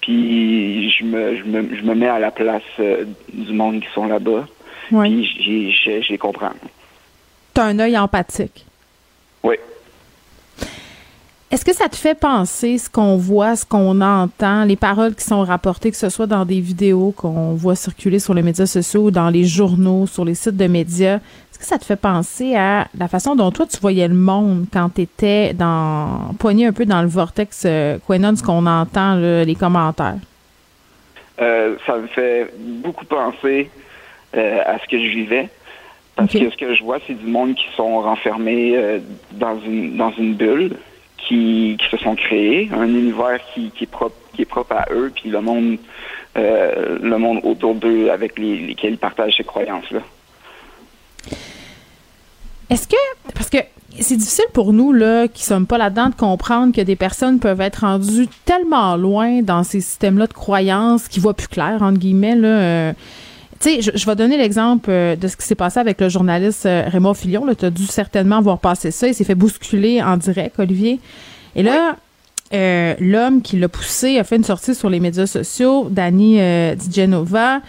puis 0.00 0.90
je 0.90 1.04
me, 1.04 1.36
je 1.36 1.44
me 1.44 1.76
je 1.76 1.82
me 1.82 1.94
mets 1.94 2.08
à 2.08 2.18
la 2.18 2.30
place 2.30 2.62
euh, 2.80 3.04
du 3.32 3.52
monde 3.52 3.80
qui 3.80 3.88
sont 3.94 4.06
là-bas, 4.06 4.46
Oui. 4.92 5.08
puis 5.40 5.72
j'y- 5.84 6.02
les 6.10 6.18
comprends. 6.18 6.52
Tu 7.56 7.62
as 7.62 7.64
un 7.64 7.78
œil 7.78 7.96
empathique. 7.96 8.66
Oui. 9.42 9.54
Est-ce 11.50 11.64
que 11.64 11.72
ça 11.72 11.88
te 11.88 11.96
fait 11.96 12.14
penser 12.14 12.76
ce 12.76 12.90
qu'on 12.90 13.16
voit, 13.16 13.56
ce 13.56 13.64
qu'on 13.64 14.02
entend, 14.02 14.64
les 14.64 14.76
paroles 14.76 15.14
qui 15.14 15.24
sont 15.24 15.42
rapportées, 15.42 15.90
que 15.90 15.96
ce 15.96 16.10
soit 16.10 16.26
dans 16.26 16.44
des 16.44 16.60
vidéos 16.60 17.14
qu'on 17.16 17.54
voit 17.54 17.74
circuler 17.74 18.18
sur 18.18 18.34
les 18.34 18.42
médias 18.42 18.66
sociaux 18.66 19.04
ou 19.04 19.10
dans 19.10 19.30
les 19.30 19.44
journaux, 19.44 20.06
sur 20.06 20.26
les 20.26 20.34
sites 20.34 20.58
de 20.58 20.66
médias? 20.66 21.16
est-ce 21.16 21.58
que 21.58 21.64
ça 21.64 21.78
te 21.78 21.86
fait 21.86 21.96
penser 21.96 22.54
à 22.56 22.88
la 22.98 23.08
façon 23.08 23.34
dont 23.34 23.50
toi 23.50 23.64
tu 23.64 23.78
voyais 23.80 24.06
le 24.06 24.14
monde 24.14 24.66
quand 24.70 24.90
tu 24.94 25.00
étais 25.00 25.54
dans 25.54 26.34
poigné 26.38 26.66
un 26.66 26.74
peu 26.74 26.84
dans 26.84 27.00
le 27.00 27.08
vortex 27.08 27.62
euh, 27.64 27.96
ce 28.06 28.42
qu'on 28.42 28.66
entend 28.66 29.14
les 29.16 29.54
commentaires? 29.58 30.18
Euh, 31.40 31.76
ça 31.86 31.96
me 31.96 32.06
fait 32.08 32.52
beaucoup 32.58 33.06
penser 33.06 33.70
euh, 34.36 34.60
à 34.66 34.78
ce 34.78 34.86
que 34.88 34.98
je 34.98 35.08
vivais. 35.08 35.48
Parce 36.16 36.32
que 36.32 36.50
ce 36.50 36.56
que 36.56 36.74
je 36.74 36.82
vois, 36.82 36.98
c'est 37.06 37.14
du 37.14 37.26
monde 37.26 37.54
qui 37.54 37.66
sont 37.76 38.00
renfermés 38.00 38.76
euh, 38.76 38.98
dans 39.32 39.60
une 39.60 39.96
dans 39.96 40.12
une 40.12 40.34
bulle, 40.34 40.76
qui, 41.18 41.76
qui 41.78 41.88
se 41.90 41.96
sont 41.98 42.16
créés, 42.16 42.70
un 42.72 42.88
univers 42.88 43.38
qui, 43.52 43.70
qui 43.70 43.84
est 43.84 43.90
propre 43.90 44.16
qui 44.34 44.42
est 44.42 44.46
propre 44.46 44.72
à 44.72 44.86
eux, 44.92 45.12
puis 45.14 45.30
le 45.30 45.40
monde 45.40 45.78
le 46.34 47.16
monde 47.16 47.40
autour 47.44 47.74
d'eux 47.74 48.10
avec 48.10 48.38
les, 48.38 48.58
lesquels 48.58 48.92
ils 48.92 48.98
partagent 48.98 49.36
ces 49.38 49.44
croyances-là. 49.44 50.00
Est-ce 52.68 52.88
que 52.88 52.96
parce 53.34 53.48
que 53.48 53.58
c'est 54.00 54.16
difficile 54.16 54.44
pour 54.52 54.72
nous 54.72 54.92
là 54.92 55.28
qui 55.28 55.44
sommes 55.44 55.66
pas 55.66 55.78
là-dedans 55.78 56.10
de 56.10 56.14
comprendre 56.14 56.74
que 56.74 56.80
des 56.80 56.96
personnes 56.96 57.38
peuvent 57.38 57.60
être 57.60 57.80
rendues 57.80 58.28
tellement 58.44 58.96
loin 58.96 59.42
dans 59.42 59.62
ces 59.62 59.80
systèmes-là 59.80 60.26
de 60.26 60.32
croyances 60.32 61.08
qui 61.08 61.20
voient 61.20 61.34
plus 61.34 61.48
clair 61.48 61.78
entre 61.80 61.98
guillemets 61.98 62.36
là. 62.36 62.48
Euh, 62.48 62.92
tu 63.60 63.82
sais, 63.82 63.92
je, 63.94 64.06
vais 64.06 64.16
donner 64.16 64.36
l'exemple 64.36 64.90
euh, 64.90 65.16
de 65.16 65.28
ce 65.28 65.36
qui 65.36 65.46
s'est 65.46 65.54
passé 65.54 65.78
avec 65.78 66.00
le 66.00 66.08
journaliste 66.08 66.66
euh, 66.66 66.88
Raymond 66.88 67.14
Fillon. 67.14 67.46
Tu 67.54 67.64
as 67.64 67.70
dû 67.70 67.86
certainement 67.86 68.40
voir 68.40 68.58
passer 68.58 68.90
ça. 68.90 69.08
Il 69.08 69.14
s'est 69.14 69.24
fait 69.24 69.34
bousculer 69.34 70.02
en 70.02 70.16
direct, 70.16 70.58
Olivier. 70.58 71.00
Et 71.54 71.62
là, 71.62 71.96
l'homme 73.00 73.42
qui 73.42 73.58
l'a 73.58 73.68
poussé 73.68 74.18
a 74.18 74.24
fait 74.24 74.36
une 74.36 74.44
sortie 74.44 74.74
sur 74.74 74.90
les 74.90 75.00
médias 75.00 75.26
sociaux, 75.26 75.88
Danny 75.90 76.38
Digenova 76.76 77.60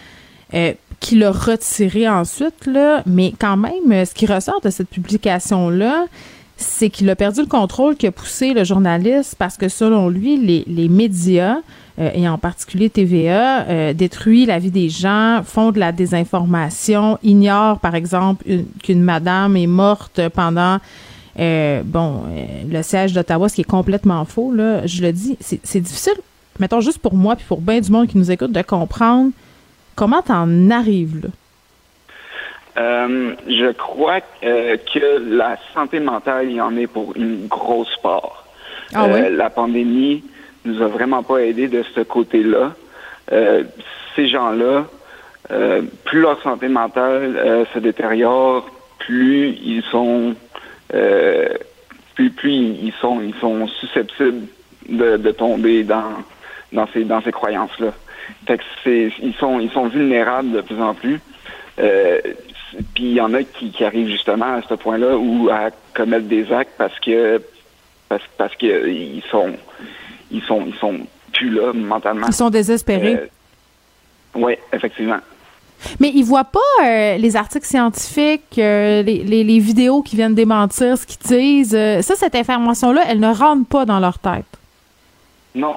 qui 1.00 1.16
l'a 1.16 1.30
retiré 1.30 2.08
ensuite, 2.08 2.66
là, 2.66 3.02
mais 3.06 3.32
quand 3.38 3.56
même, 3.56 4.04
ce 4.04 4.12
qui 4.14 4.26
ressort 4.26 4.60
de 4.60 4.70
cette 4.70 4.88
publication-là, 4.88 6.06
c'est 6.56 6.90
qu'il 6.90 7.08
a 7.08 7.16
perdu 7.16 7.40
le 7.40 7.46
contrôle 7.46 7.96
qui 7.96 8.06
a 8.06 8.12
poussé 8.12 8.52
le 8.52 8.64
journaliste 8.64 9.36
parce 9.38 9.56
que 9.56 9.68
selon 9.68 10.08
lui, 10.08 10.36
les, 10.36 10.64
les 10.66 10.88
médias, 10.88 11.58
euh, 11.98 12.10
et 12.14 12.28
en 12.28 12.38
particulier 12.38 12.90
TVA, 12.90 13.62
euh, 13.62 13.92
détruisent 13.92 14.46
la 14.46 14.58
vie 14.58 14.70
des 14.70 14.88
gens, 14.88 15.42
font 15.44 15.72
de 15.72 15.78
la 15.78 15.92
désinformation, 15.92 17.18
ignorent 17.22 17.80
par 17.80 17.94
exemple 17.94 18.44
qu'une 18.82 19.02
madame 19.02 19.56
est 19.56 19.66
morte 19.66 20.20
pendant 20.34 20.78
euh, 21.38 21.82
bon 21.84 22.22
le 22.70 22.82
siège 22.82 23.12
d'Ottawa, 23.12 23.48
ce 23.48 23.56
qui 23.56 23.60
est 23.62 23.64
complètement 23.64 24.24
faux. 24.24 24.52
Là, 24.52 24.86
je 24.86 25.02
le 25.02 25.12
dis, 25.12 25.36
c'est 25.40 25.80
difficile, 25.80 26.16
mettons 26.58 26.80
juste 26.80 26.98
pour 26.98 27.14
moi 27.14 27.36
puis 27.36 27.44
pour 27.46 27.60
bien 27.60 27.80
du 27.80 27.90
monde 27.90 28.06
qui 28.06 28.18
nous 28.18 28.30
écoute, 28.30 28.52
de 28.52 28.62
comprendre 28.62 29.30
Comment 29.98 30.22
t'en 30.22 30.70
arrives 30.70 31.22
là? 31.24 31.28
Euh, 32.80 33.34
je 33.48 33.72
crois 33.72 34.20
euh, 34.44 34.76
que 34.94 35.36
la 35.36 35.56
santé 35.74 35.98
mentale 35.98 36.52
y 36.52 36.60
en 36.60 36.76
est 36.76 36.86
pour 36.86 37.16
une 37.16 37.48
grosse 37.48 37.96
part. 38.00 38.46
Ah 38.94 39.06
euh, 39.06 39.28
la 39.30 39.50
pandémie 39.50 40.22
nous 40.64 40.82
a 40.82 40.86
vraiment 40.86 41.22
pas 41.22 41.38
aidé 41.38 41.68
de 41.68 41.84
ce 41.94 42.00
côté-là. 42.00 42.74
ces 44.16 44.28
gens-là, 44.28 44.86
plus 46.04 46.20
leur 46.20 46.40
santé 46.42 46.68
mentale 46.68 47.66
se 47.72 47.78
détériore, 47.78 48.68
plus 48.98 49.56
ils 49.62 49.82
sont 49.90 50.34
plus, 52.14 52.30
plus 52.30 52.52
ils 52.52 52.92
sont 53.00 53.20
ils 53.22 53.34
sont 53.40 53.66
susceptibles 53.66 54.46
de, 54.88 55.16
de 55.16 55.30
tomber 55.30 55.84
dans 55.84 56.24
dans 56.72 56.86
ces 56.92 57.04
dans 57.04 57.22
ces 57.22 57.32
croyances-là. 57.32 57.92
Fait 58.46 58.58
que 58.58 58.64
c'est, 58.84 59.12
ils 59.22 59.34
sont, 59.34 59.60
ils 59.60 59.70
sont 59.70 59.86
vulnérables 59.88 60.52
de 60.52 60.60
plus 60.60 60.80
en 60.80 60.94
plus. 60.94 61.20
Euh, 61.78 62.20
puis 62.94 63.04
il 63.04 63.12
y 63.12 63.20
en 63.20 63.32
a 63.34 63.42
qui, 63.42 63.70
qui 63.70 63.84
arrivent 63.84 64.08
justement 64.08 64.56
à 64.56 64.62
ce 64.68 64.74
point-là 64.74 65.16
ou 65.16 65.48
à 65.50 65.70
commettre 65.94 66.26
des 66.26 66.52
actes 66.52 66.74
parce 66.76 66.98
que 67.00 67.40
parce, 68.08 68.22
parce 68.36 68.54
que 68.56 68.88
ils 68.88 69.22
sont 69.30 69.52
ils 70.30 70.42
sont 70.42 70.64
ils 70.66 70.74
sont 70.74 70.98
plus 71.32 71.50
là 71.50 71.72
mentalement. 71.72 72.26
Ils 72.26 72.32
sont 72.32 72.50
désespérés. 72.50 73.14
Euh, 73.16 73.26
oui, 74.34 74.54
effectivement. 74.72 75.18
Mais 76.00 76.10
ils 76.12 76.24
voient 76.24 76.44
pas 76.44 76.58
euh, 76.84 77.16
les 77.18 77.36
articles 77.36 77.66
scientifiques, 77.66 78.56
les, 78.56 79.02
les, 79.02 79.44
les, 79.44 79.58
vidéos 79.60 80.02
qui 80.02 80.16
viennent 80.16 80.34
démentir 80.34 80.98
ce 80.98 81.06
qu'ils 81.06 81.28
disent. 81.38 82.02
ça, 82.02 82.16
cette 82.16 82.34
information-là, 82.34 83.02
elle 83.08 83.20
ne 83.20 83.32
rentre 83.32 83.68
pas 83.68 83.84
dans 83.84 84.00
leur 84.00 84.18
tête. 84.18 84.44
Non, 85.54 85.76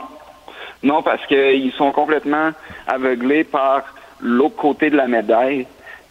non, 0.83 1.03
parce 1.03 1.25
qu'ils 1.27 1.71
sont 1.73 1.91
complètement 1.91 2.51
aveuglés 2.87 3.43
par 3.43 3.83
l'autre 4.19 4.55
côté 4.55 4.89
de 4.89 4.97
la 4.97 5.07
médaille. 5.07 5.67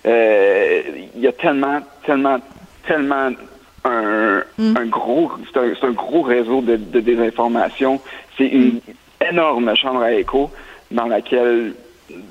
Euh, 0.06 0.82
il 1.14 1.20
y 1.20 1.26
a 1.26 1.32
tellement, 1.32 1.80
tellement, 2.06 2.38
tellement 2.86 3.30
un, 3.84 4.42
mm. 4.58 4.76
un 4.76 4.86
gros, 4.86 5.32
c'est 5.52 5.84
un, 5.84 5.90
gros 5.90 6.22
réseau 6.22 6.60
de, 6.60 6.76
de 6.76 7.00
désinformation. 7.00 8.00
C'est 8.40 8.48
une 8.48 8.80
énorme 9.28 9.74
chambre 9.76 10.02
à 10.02 10.12
écho 10.12 10.50
dans 10.90 11.06
laquelle, 11.06 11.74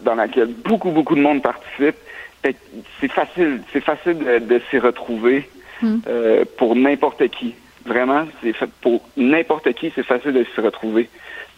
dans 0.04 0.16
laquelle 0.16 0.48
beaucoup, 0.48 0.92
beaucoup 0.92 1.16
de 1.16 1.22
monde 1.22 1.42
participe. 1.42 1.96
C'est 2.44 3.12
facile, 3.12 3.62
c'est 3.72 3.84
facile 3.84 4.18
de, 4.18 4.40
de 4.40 4.62
s'y 4.70 4.80
retrouver 4.80 5.50
mm. 5.82 5.98
euh, 6.08 6.46
pour 6.58 6.76
n'importe 6.76 7.28
qui. 7.30 7.54
Vraiment, 7.86 8.26
c'est 8.42 8.54
fait 8.54 8.70
pour 8.82 9.02
n'importe 9.18 9.72
qui, 9.74 9.92
c'est 9.96 10.04
facile 10.04 10.34
de 10.34 10.46
s'y 10.54 10.62
retrouver 10.62 11.10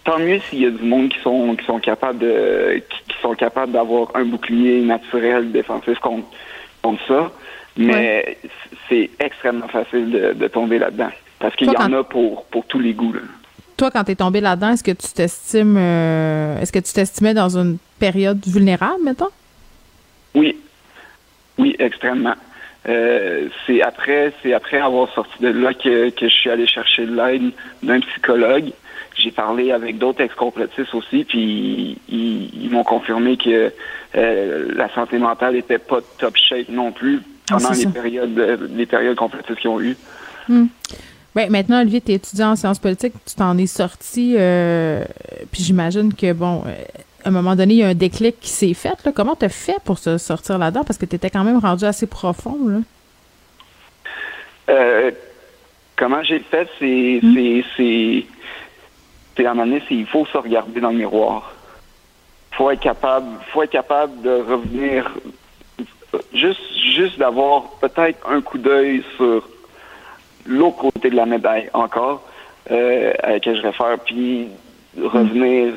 tant 0.03 0.19
mieux 0.19 0.39
s'il 0.39 0.61
y 0.61 0.65
a 0.65 0.71
du 0.71 0.83
monde 0.83 1.09
qui 1.09 1.19
sont 1.19 1.55
qui 1.55 1.65
sont 1.65 1.79
capables 1.79 2.19
de 2.19 2.81
qui, 2.89 3.15
sont 3.21 3.35
capables 3.35 3.71
d'avoir 3.71 4.07
un 4.15 4.25
bouclier 4.25 4.81
naturel 4.81 5.51
défensif 5.51 5.99
contre, 5.99 6.27
contre 6.81 7.05
ça. 7.07 7.31
Mais 7.77 8.37
c'est 8.89 9.09
extrêmement 9.19 9.67
facile 9.67 10.33
de, 10.35 10.47
tomber 10.47 10.79
là-dedans. 10.79 11.11
Parce 11.39 11.55
qu'il 11.55 11.71
y 11.71 11.77
en 11.77 11.93
a 11.93 12.03
pour, 12.03 12.45
pour 12.45 12.65
tous 12.65 12.79
les 12.79 12.93
goûts. 12.93 13.13
Toi, 13.81 13.89
quand 13.89 14.03
tu 14.03 14.11
es 14.11 14.15
tombé 14.15 14.41
là-dedans, 14.41 14.73
est-ce 14.73 14.83
que 14.83 14.91
tu 14.91 15.07
t'estimes 15.11 15.75
euh, 15.75 16.61
est-ce 16.61 16.71
que 16.71 16.77
tu 16.77 16.93
t'estimais 16.93 17.33
dans 17.33 17.57
une 17.57 17.79
période 17.97 18.39
vulnérable, 18.45 19.01
mettons? 19.03 19.31
Oui. 20.35 20.55
Oui, 21.57 21.75
extrêmement. 21.79 22.35
Euh, 22.87 23.47
c'est 23.65 23.81
après 23.81 24.33
c'est 24.43 24.53
après 24.53 24.77
avoir 24.77 25.11
sorti 25.15 25.33
de 25.41 25.47
là 25.47 25.73
que, 25.73 26.11
que 26.11 26.29
je 26.29 26.31
suis 26.31 26.51
allé 26.51 26.67
chercher 26.67 27.07
de 27.07 27.15
l'aide 27.15 27.53
d'un 27.81 28.01
psychologue 28.01 28.71
j'ai 29.15 29.31
parlé 29.31 29.71
avec 29.71 29.97
d'autres 29.97 30.21
ex-complotistes 30.21 30.93
aussi, 30.93 31.23
puis 31.23 31.97
ils, 32.07 32.69
m'ont 32.69 32.83
confirmé 32.83 33.35
que 33.35 33.73
euh, 34.15 34.71
la 34.75 34.93
santé 34.93 35.17
mentale 35.17 35.55
était 35.55 35.79
pas 35.79 36.01
top 36.19 36.37
shape 36.37 36.69
non 36.69 36.91
plus 36.91 37.21
ah, 37.49 37.57
pendant 37.57 37.71
les 37.71 37.87
périodes, 37.87 38.69
les 38.75 38.85
périodes 38.85 39.17
complotistes 39.17 39.59
qu'ils 39.59 39.69
ont 39.71 39.81
eues. 39.81 39.97
Hmm. 40.47 40.67
Ben, 41.35 41.49
maintenant, 41.49 41.81
Olivier, 41.81 42.01
tu 42.01 42.11
es 42.11 42.15
étudiant 42.15 42.51
en 42.51 42.55
sciences 42.55 42.79
politiques, 42.79 43.13
tu 43.25 43.35
t'en 43.35 43.57
es 43.57 43.67
sorti, 43.67 44.35
euh, 44.37 45.03
puis 45.51 45.63
j'imagine 45.63 46.13
que, 46.13 46.33
bon, 46.33 46.63
euh, 46.65 46.73
à 47.23 47.29
un 47.29 47.31
moment 47.31 47.55
donné, 47.55 47.75
il 47.75 47.77
y 47.77 47.83
a 47.83 47.87
un 47.87 47.93
déclic 47.93 48.39
qui 48.41 48.49
s'est 48.49 48.73
fait. 48.73 48.97
Là. 49.05 49.11
Comment 49.15 49.35
tu 49.35 49.45
as 49.45 49.49
fait 49.49 49.77
pour 49.85 49.97
se 49.97 50.17
sortir 50.17 50.57
là-dedans? 50.57 50.83
Parce 50.83 50.97
que 50.97 51.05
tu 51.05 51.15
étais 51.15 51.29
quand 51.29 51.43
même 51.43 51.59
rendu 51.59 51.85
assez 51.85 52.07
profond. 52.07 52.57
Là. 52.67 52.79
comment 55.95 56.23
j'ai 56.23 56.39
fait? 56.39 56.67
C'est, 56.79 57.21
c'est, 57.77 57.77
c'est 57.77 58.25
à 59.45 59.51
un 59.51 59.53
moment 59.53 59.77
il 59.89 60.05
faut 60.05 60.25
se 60.25 60.37
regarder 60.37 60.81
dans 60.81 60.91
le 60.91 60.97
miroir. 60.97 61.53
Faut 62.51 62.69
être 62.69 62.81
capable, 62.81 63.27
faut 63.53 63.63
être 63.63 63.71
capable 63.71 64.21
de 64.21 64.29
revenir, 64.29 65.09
juste, 66.33 66.59
juste 66.93 67.17
d'avoir 67.17 67.63
peut-être 67.81 68.19
un 68.29 68.41
coup 68.41 68.57
d'œil 68.57 69.03
sur 69.15 69.47
l'autre 70.45 70.77
côté 70.77 71.09
de 71.09 71.15
la 71.15 71.25
médaille 71.25 71.69
encore, 71.73 72.23
euh, 72.69 73.13
à 73.23 73.31
laquelle 73.31 73.57
je 73.57 73.61
réfère, 73.61 73.97
puis 74.05 74.47
revenir, 75.01 75.73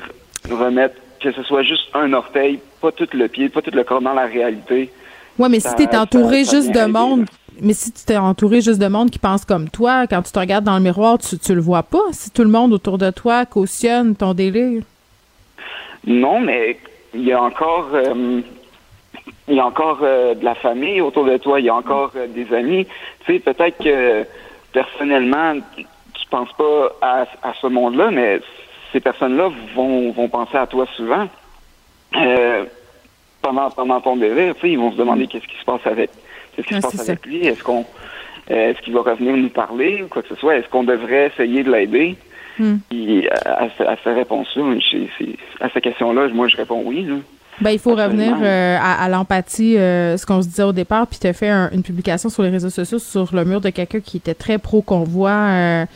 remettre, 0.50 0.96
que 1.20 1.32
ce 1.32 1.42
soit 1.42 1.62
juste 1.62 1.88
un 1.94 2.12
orteil, 2.12 2.58
pas 2.80 2.92
tout 2.92 3.08
le 3.12 3.28
pied, 3.28 3.48
pas 3.48 3.62
tout 3.62 3.70
le 3.72 3.84
corps 3.84 4.02
dans 4.02 4.14
la 4.14 4.26
réalité. 4.26 4.90
Oui, 5.38 5.48
mais 5.50 5.60
si 5.60 5.74
tu 5.74 5.82
es 5.82 5.96
entouré 5.96 6.44
juste 6.44 6.70
de 6.72 6.86
monde, 6.86 7.26
mais 7.60 7.72
si 7.72 7.92
tu 7.92 8.04
t'es 8.04 8.16
entouré 8.16 8.60
juste 8.60 8.80
de 8.80 8.88
monde 8.88 9.10
qui 9.10 9.18
pense 9.18 9.44
comme 9.44 9.68
toi, 9.68 10.06
quand 10.06 10.22
tu 10.22 10.32
te 10.32 10.38
regardes 10.38 10.64
dans 10.64 10.76
le 10.76 10.82
miroir, 10.82 11.18
tu, 11.18 11.38
tu 11.38 11.54
le 11.54 11.60
vois 11.60 11.82
pas. 11.82 12.12
Si 12.12 12.30
tout 12.30 12.42
le 12.42 12.50
monde 12.50 12.72
autour 12.72 12.98
de 12.98 13.10
toi 13.10 13.46
cautionne 13.46 14.14
ton 14.14 14.34
délire. 14.34 14.82
Non, 16.06 16.40
mais 16.40 16.78
il 17.14 17.24
y 17.24 17.32
a 17.32 17.42
encore, 17.42 17.88
euh, 17.94 18.40
il 19.48 19.54
y 19.54 19.60
a 19.60 19.66
encore 19.66 20.00
euh, 20.02 20.34
de 20.34 20.44
la 20.44 20.54
famille 20.54 21.00
autour 21.00 21.24
de 21.24 21.36
toi. 21.36 21.60
Il 21.60 21.66
y 21.66 21.70
a 21.70 21.74
encore 21.74 22.12
euh, 22.16 22.26
des 22.26 22.52
amis. 22.54 22.86
Tu 23.24 23.34
sais, 23.34 23.38
peut-être 23.38 23.78
que 23.82 24.24
personnellement, 24.74 25.54
tu 25.76 26.26
penses 26.28 26.52
pas 26.52 26.92
à, 27.00 27.22
à 27.42 27.54
ce 27.62 27.66
monde-là, 27.68 28.10
mais 28.10 28.40
ces 28.92 29.00
personnes-là 29.00 29.50
vont, 29.74 30.12
vont 30.12 30.28
penser 30.28 30.58
à 30.58 30.66
toi 30.66 30.86
souvent. 30.94 31.26
pendant, 33.40 33.70
pendant 33.70 34.00
ton 34.00 34.16
délire, 34.16 34.54
ils 34.62 34.78
vont 34.78 34.92
se 34.92 34.96
demander 34.96 35.26
qu'est-ce 35.26 35.46
qui 35.46 35.58
se 35.58 35.64
passe 35.64 35.86
avec 35.86 36.10
Qu'est-ce 36.54 36.68
qui 36.68 36.74
se 36.74 36.80
passe 36.80 37.08
avec 37.08 37.26
lui? 37.26 37.46
Est-ce 37.46 37.62
qu'on 37.62 37.84
euh, 38.50 38.70
est-ce 38.70 38.80
qu'il 38.82 38.92
va 38.92 39.00
revenir 39.00 39.36
nous 39.36 39.48
parler 39.48 40.02
ou 40.02 40.08
quoi 40.08 40.22
que 40.22 40.28
ce 40.28 40.34
soit? 40.34 40.56
Est-ce 40.56 40.68
qu'on 40.68 40.84
devrait 40.84 41.26
essayer 41.26 41.62
de 41.62 41.72
l'aider? 41.72 42.16
Hmm. 42.56 42.76
à, 43.44 43.64
à, 43.64 43.96
ces 44.04 44.12
réponses-là, 44.12 44.76
à 45.60 45.68
ces 45.70 45.80
questions-là, 45.80 46.28
moi, 46.28 46.46
je 46.46 46.56
réponds 46.56 46.82
oui. 46.84 47.04
Ben, 47.60 47.70
il 47.70 47.78
faut 47.78 47.94
revenir 47.94 48.36
euh, 48.42 48.78
à, 48.80 49.08
l'empathie, 49.08 49.76
euh, 49.76 50.16
ce 50.16 50.26
qu'on 50.26 50.42
se 50.42 50.48
disait 50.48 50.64
au 50.64 50.72
départ, 50.72 51.06
puis 51.06 51.18
tu 51.20 51.26
as 51.26 51.32
fait 51.32 51.50
une 51.50 51.82
publication 51.82 52.28
sur 52.28 52.42
les 52.42 52.50
réseaux 52.50 52.70
sociaux 52.70 52.98
sur 52.98 53.34
le 53.34 53.44
mur 53.44 53.60
de 53.60 53.70
quelqu'un 53.70 54.00
qui 54.00 54.16
était 54.16 54.34
très 54.34 54.58
pro-convoi. 54.58 55.30
Euh, 55.30 55.86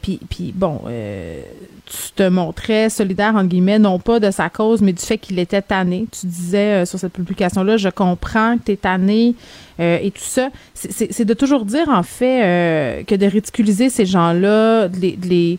puis, 0.00 0.20
puis, 0.30 0.52
bon, 0.54 0.82
tu 0.86 2.12
te 2.14 2.28
montrais 2.28 2.90
solidaire, 2.90 3.34
entre 3.34 3.48
guillemets, 3.48 3.80
non 3.80 3.98
pas 3.98 4.20
de 4.20 4.30
sa 4.30 4.48
cause, 4.48 4.82
mais 4.82 4.92
du 4.92 5.02
fait 5.02 5.18
qu'il 5.18 5.38
était 5.40 5.62
tanné. 5.62 6.06
Tu 6.12 6.26
disais 6.26 6.86
sur 6.86 6.98
cette 7.00 7.12
publication-là, 7.12 7.76
je 7.76 7.88
comprends 7.88 8.56
que 8.56 8.66
tu 8.66 8.72
es 8.72 8.76
tanné 8.76 9.34
et 9.80 10.12
tout 10.12 10.22
ça. 10.22 10.50
C'est 10.74 11.24
de 11.24 11.34
toujours 11.34 11.64
dire, 11.64 11.88
en 11.88 12.04
fait, 12.04 13.04
que 13.04 13.16
de 13.16 13.26
ridiculiser 13.26 13.90
ces 13.90 14.06
gens-là, 14.06 14.86
de 14.86 14.96
les, 15.00 15.58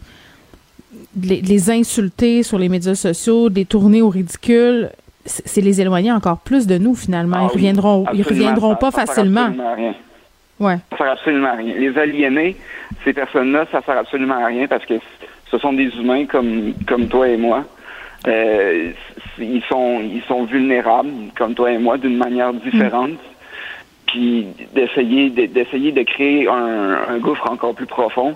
de 1.15 1.27
les, 1.27 1.69
insulter 1.69 2.43
sur 2.43 2.57
les 2.57 2.69
médias 2.69 2.95
sociaux, 2.95 3.49
de 3.49 3.55
les 3.55 3.65
tourner 3.65 4.01
au 4.01 4.09
ridicule, 4.09 4.91
c'est 5.25 5.61
les 5.61 5.81
éloigner 5.81 6.11
encore 6.11 6.37
plus 6.37 6.67
de 6.67 6.77
nous 6.77 6.95
finalement. 6.95 7.37
ils 7.41 7.49
ah 7.49 7.53
reviendront, 7.53 8.05
ils 8.13 8.23
reviendront 8.23 8.75
pas 8.75 8.91
facilement. 8.91 9.49
Rien. 9.75 9.95
Ouais. 10.59 10.77
Ça 10.91 10.97
sert 10.97 11.11
absolument 11.11 11.47
à 11.47 11.55
rien. 11.55 11.75
Les 11.75 11.97
aliénés, 11.97 12.55
ces 13.03 13.13
personnes-là, 13.13 13.65
ça 13.71 13.81
sert 13.81 13.97
absolument 13.97 14.35
à 14.35 14.45
rien 14.45 14.67
parce 14.67 14.85
que 14.85 14.93
ce 15.51 15.57
sont 15.57 15.73
des 15.73 15.89
humains 15.97 16.25
comme 16.25 16.73
comme 16.87 17.07
toi 17.07 17.27
et 17.27 17.37
moi. 17.37 17.63
Euh, 18.27 18.91
ils 19.39 19.63
sont 19.63 20.01
ils 20.01 20.23
sont 20.27 20.45
vulnérables 20.45 21.11
comme 21.35 21.53
toi 21.53 21.71
et 21.71 21.77
moi 21.77 21.97
d'une 21.97 22.17
manière 22.17 22.53
différente. 22.53 23.19
Puis 24.07 24.47
d'essayer 24.73 25.29
d'essayer 25.29 25.91
de 25.91 26.03
créer 26.03 26.47
un, 26.47 26.99
un 27.09 27.17
gouffre 27.17 27.51
encore 27.51 27.73
plus 27.73 27.87
profond 27.87 28.35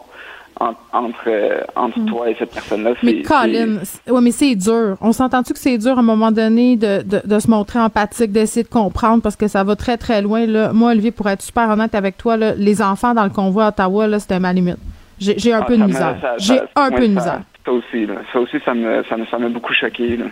entre, 0.59 1.27
euh, 1.27 1.61
entre 1.75 1.99
hmm. 1.99 2.05
toi 2.05 2.29
et 2.29 2.35
cette 2.37 2.51
personne-là. 2.51 2.93
Mais 3.03 3.21
Colin, 3.21 3.79
ouais, 4.07 4.21
mais 4.21 4.31
c'est 4.31 4.55
dur. 4.55 4.97
On 5.01 5.11
s'entend-tu 5.11 5.53
que 5.53 5.59
c'est 5.59 5.77
dur 5.77 5.97
à 5.97 5.99
un 5.99 6.03
moment 6.03 6.31
donné 6.31 6.75
de, 6.75 7.01
de, 7.01 7.21
de 7.23 7.39
se 7.39 7.49
montrer 7.49 7.79
empathique, 7.79 8.31
d'essayer 8.31 8.63
de 8.63 8.69
comprendre 8.69 9.21
parce 9.21 9.35
que 9.35 9.47
ça 9.47 9.63
va 9.63 9.75
très 9.75 9.97
très 9.97 10.21
loin. 10.21 10.45
Là. 10.45 10.73
Moi, 10.73 10.91
Olivier, 10.91 11.11
pour 11.11 11.29
être 11.29 11.41
super 11.41 11.69
honnête 11.69 11.95
avec 11.95 12.17
toi, 12.17 12.37
là, 12.37 12.53
les 12.55 12.81
enfants 12.81 13.13
dans 13.13 13.23
le 13.23 13.29
convoi 13.29 13.65
à 13.65 13.69
Ottawa, 13.69 14.07
là, 14.07 14.19
c'était 14.19 14.39
ma 14.39 14.53
limite. 14.53 14.77
J'ai 15.19 15.53
un 15.53 15.61
ah, 15.61 15.65
peu 15.65 15.77
de 15.77 15.83
misère. 15.83 16.15
J'ai 16.37 16.59
un 16.75 16.91
peu 16.91 17.07
de 17.07 17.13
misère. 17.13 17.41
Ça 17.65 17.73
aussi, 17.73 18.05
là. 18.05 18.15
ça 18.31 18.39
aussi, 18.39 18.57
ça 18.63 18.73
me, 18.73 19.03
ça 19.03 19.17
me, 19.17 19.25
ça 19.25 19.37
m'a 19.37 19.49
beaucoup 19.49 19.73
choqué. 19.73 20.17
Là. 20.17 20.25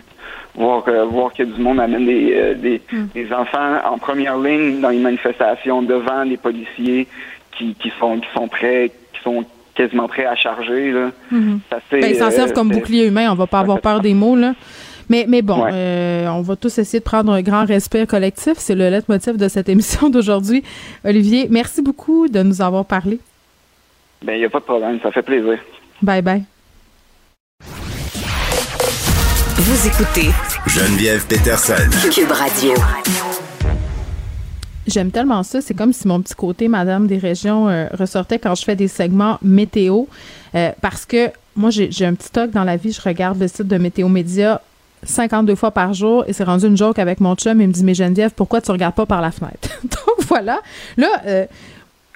Voir, 0.54 0.82
euh, 0.88 1.04
voir 1.04 1.32
que 1.32 1.42
du 1.42 1.60
monde 1.60 1.78
amène 1.78 2.06
des, 2.06 2.32
euh, 2.34 2.54
des, 2.54 2.80
hmm. 2.90 3.06
des, 3.14 3.32
enfants 3.32 3.76
en 3.84 3.98
première 3.98 4.38
ligne 4.38 4.80
dans 4.80 4.88
les 4.88 4.98
manifestations 4.98 5.82
devant 5.82 6.24
les 6.24 6.36
policiers 6.36 7.06
qui, 7.52 7.74
qui 7.74 7.92
sont, 8.00 8.18
qui 8.18 8.28
sont 8.34 8.48
prêts, 8.48 8.90
qui 9.12 9.22
sont 9.22 9.44
quasiment 9.78 10.08
prêt 10.08 10.26
à 10.26 10.34
charger. 10.34 10.90
Là. 10.90 11.10
Mhm. 11.30 11.60
ben, 11.92 12.04
ils 12.10 12.16
s'en 12.16 12.30
servent 12.30 12.52
comme 12.52 12.68
bouclier 12.68 13.06
humain, 13.06 13.30
on 13.30 13.36
va 13.36 13.46
pas 13.46 13.60
avoir 13.60 13.80
peur 13.80 14.00
des 14.00 14.12
mots. 14.12 14.36
Là. 14.36 14.54
Mais, 15.08 15.24
mais 15.26 15.40
bon, 15.40 15.64
euh, 15.72 16.26
on 16.26 16.42
va 16.42 16.56
tous 16.56 16.76
essayer 16.78 16.98
de 16.98 17.04
prendre 17.04 17.32
un 17.32 17.40
grand 17.40 17.64
respect 17.64 18.06
collectif. 18.06 18.54
C'est 18.58 18.74
le 18.74 18.90
leitmotiv 18.90 19.36
de 19.36 19.48
cette 19.48 19.68
émission 19.68 20.10
d'aujourd'hui. 20.10 20.64
Olivier, 21.04 21.46
merci 21.48 21.80
beaucoup 21.80 22.28
de 22.28 22.42
nous 22.42 22.60
avoir 22.60 22.84
parlé. 22.84 23.20
Ben, 24.22 24.34
il 24.34 24.40
n'y 24.40 24.44
a 24.44 24.50
pas 24.50 24.58
de 24.58 24.64
problème. 24.64 24.98
Ça 25.02 25.12
fait 25.12 25.22
plaisir. 25.22 25.58
Bye 26.02 26.22
bye. 26.22 26.42
Vous 29.56 29.86
écoutez 29.86 30.30
Geneviève 30.66 31.26
Peterson. 31.26 31.88
Cube 32.12 32.32
Radio. 32.32 32.74
J'aime 34.88 35.10
tellement 35.10 35.42
ça. 35.42 35.60
C'est 35.60 35.74
comme 35.74 35.92
si 35.92 36.08
mon 36.08 36.20
petit 36.22 36.34
côté 36.34 36.66
Madame 36.66 37.06
des 37.06 37.18
régions 37.18 37.68
euh, 37.68 37.86
ressortait 37.92 38.38
quand 38.38 38.54
je 38.54 38.64
fais 38.64 38.74
des 38.74 38.88
segments 38.88 39.38
météo. 39.42 40.04
Euh, 40.54 40.72
parce 40.80 41.04
que 41.04 41.30
moi, 41.54 41.70
j'ai 41.70 42.06
un 42.06 42.14
petit 42.14 42.30
toc 42.30 42.50
dans 42.52 42.64
la 42.64 42.76
vie. 42.76 42.92
Je 42.92 43.02
regarde 43.02 43.38
le 43.38 43.48
site 43.48 43.66
de 43.66 43.76
Météo 43.76 44.08
Média 44.08 44.62
52 45.02 45.54
fois 45.54 45.70
par 45.70 45.92
jour 45.92 46.24
et 46.26 46.32
c'est 46.32 46.44
rendu 46.44 46.66
une 46.66 46.76
joke 46.76 46.98
avec 46.98 47.20
mon 47.20 47.34
chum. 47.34 47.60
Il 47.60 47.68
me 47.68 47.72
dit, 47.72 47.84
mais 47.84 47.94
Geneviève, 47.94 48.30
pourquoi 48.34 48.62
tu 48.62 48.70
regardes 48.70 48.94
pas 48.94 49.04
par 49.04 49.20
la 49.20 49.30
fenêtre? 49.30 49.68
Donc 49.82 50.26
voilà. 50.26 50.60
Là, 50.96 51.08
euh, 51.26 51.44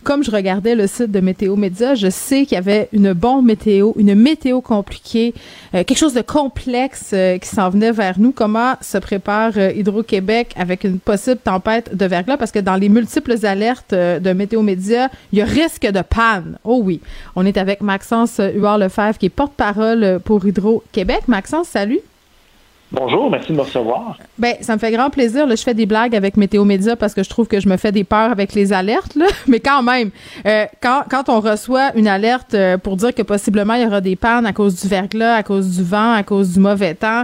comme 0.02 0.24
je 0.24 0.30
regardais 0.30 0.74
le 0.74 0.86
site 0.86 1.10
de 1.10 1.20
Météo 1.20 1.56
Média, 1.56 1.94
je 1.94 2.10
sais 2.10 2.44
qu'il 2.44 2.56
y 2.56 2.58
avait 2.58 2.88
une 2.92 3.12
bonne 3.12 3.44
météo, 3.44 3.92
une 3.96 4.14
météo 4.14 4.60
compliquée, 4.60 5.34
euh, 5.74 5.84
quelque 5.84 5.98
chose 5.98 6.14
de 6.14 6.22
complexe 6.22 7.10
euh, 7.12 7.38
qui 7.38 7.48
s'en 7.48 7.70
venait 7.70 7.92
vers 7.92 8.18
nous. 8.18 8.32
Comment 8.32 8.74
se 8.80 8.98
prépare 8.98 9.52
euh, 9.56 9.72
Hydro-Québec 9.72 10.52
avec 10.56 10.84
une 10.84 10.98
possible 10.98 11.38
tempête 11.38 11.96
de 11.96 12.06
verglas? 12.06 12.36
Parce 12.36 12.52
que 12.52 12.58
dans 12.58 12.76
les 12.76 12.88
multiples 12.88 13.44
alertes 13.44 13.94
de 13.94 14.32
Météo 14.32 14.62
Média, 14.62 15.08
il 15.32 15.38
y 15.38 15.42
a 15.42 15.44
risque 15.44 15.86
de 15.86 16.02
panne. 16.02 16.58
Oh 16.64 16.80
oui. 16.82 17.00
On 17.36 17.46
est 17.46 17.56
avec 17.56 17.80
Maxence 17.80 18.38
Huard-Lefebvre, 18.38 19.18
qui 19.18 19.26
est 19.26 19.30
porte-parole 19.30 20.20
pour 20.24 20.44
Hydro-Québec. 20.44 21.22
Maxence, 21.28 21.68
salut. 21.68 22.00
Bonjour, 22.92 23.30
merci 23.30 23.52
de 23.52 23.56
me 23.56 23.62
recevoir. 23.62 24.18
Ben, 24.38 24.54
ça 24.60 24.74
me 24.74 24.78
fait 24.78 24.90
grand 24.90 25.08
plaisir. 25.08 25.46
Là, 25.46 25.54
je 25.54 25.62
fais 25.62 25.72
des 25.72 25.86
blagues 25.86 26.14
avec 26.14 26.36
Météo 26.36 26.64
Média 26.64 26.94
parce 26.94 27.14
que 27.14 27.22
je 27.22 27.30
trouve 27.30 27.48
que 27.48 27.58
je 27.58 27.66
me 27.66 27.78
fais 27.78 27.90
des 27.90 28.04
peurs 28.04 28.30
avec 28.30 28.52
les 28.52 28.74
alertes. 28.74 29.14
Là. 29.14 29.24
Mais 29.46 29.60
quand 29.60 29.82
même, 29.82 30.10
euh, 30.44 30.66
quand, 30.82 31.04
quand 31.08 31.30
on 31.30 31.40
reçoit 31.40 31.96
une 31.96 32.06
alerte 32.06 32.52
euh, 32.52 32.76
pour 32.76 32.96
dire 32.96 33.14
que 33.14 33.22
possiblement 33.22 33.74
il 33.74 33.84
y 33.84 33.86
aura 33.86 34.02
des 34.02 34.14
pannes 34.14 34.44
à 34.44 34.52
cause 34.52 34.78
du 34.78 34.88
verglas, 34.88 35.36
à 35.36 35.42
cause 35.42 35.74
du 35.74 35.82
vent, 35.82 36.12
à 36.12 36.22
cause 36.22 36.52
du 36.52 36.60
mauvais 36.60 36.94
temps, 36.94 37.22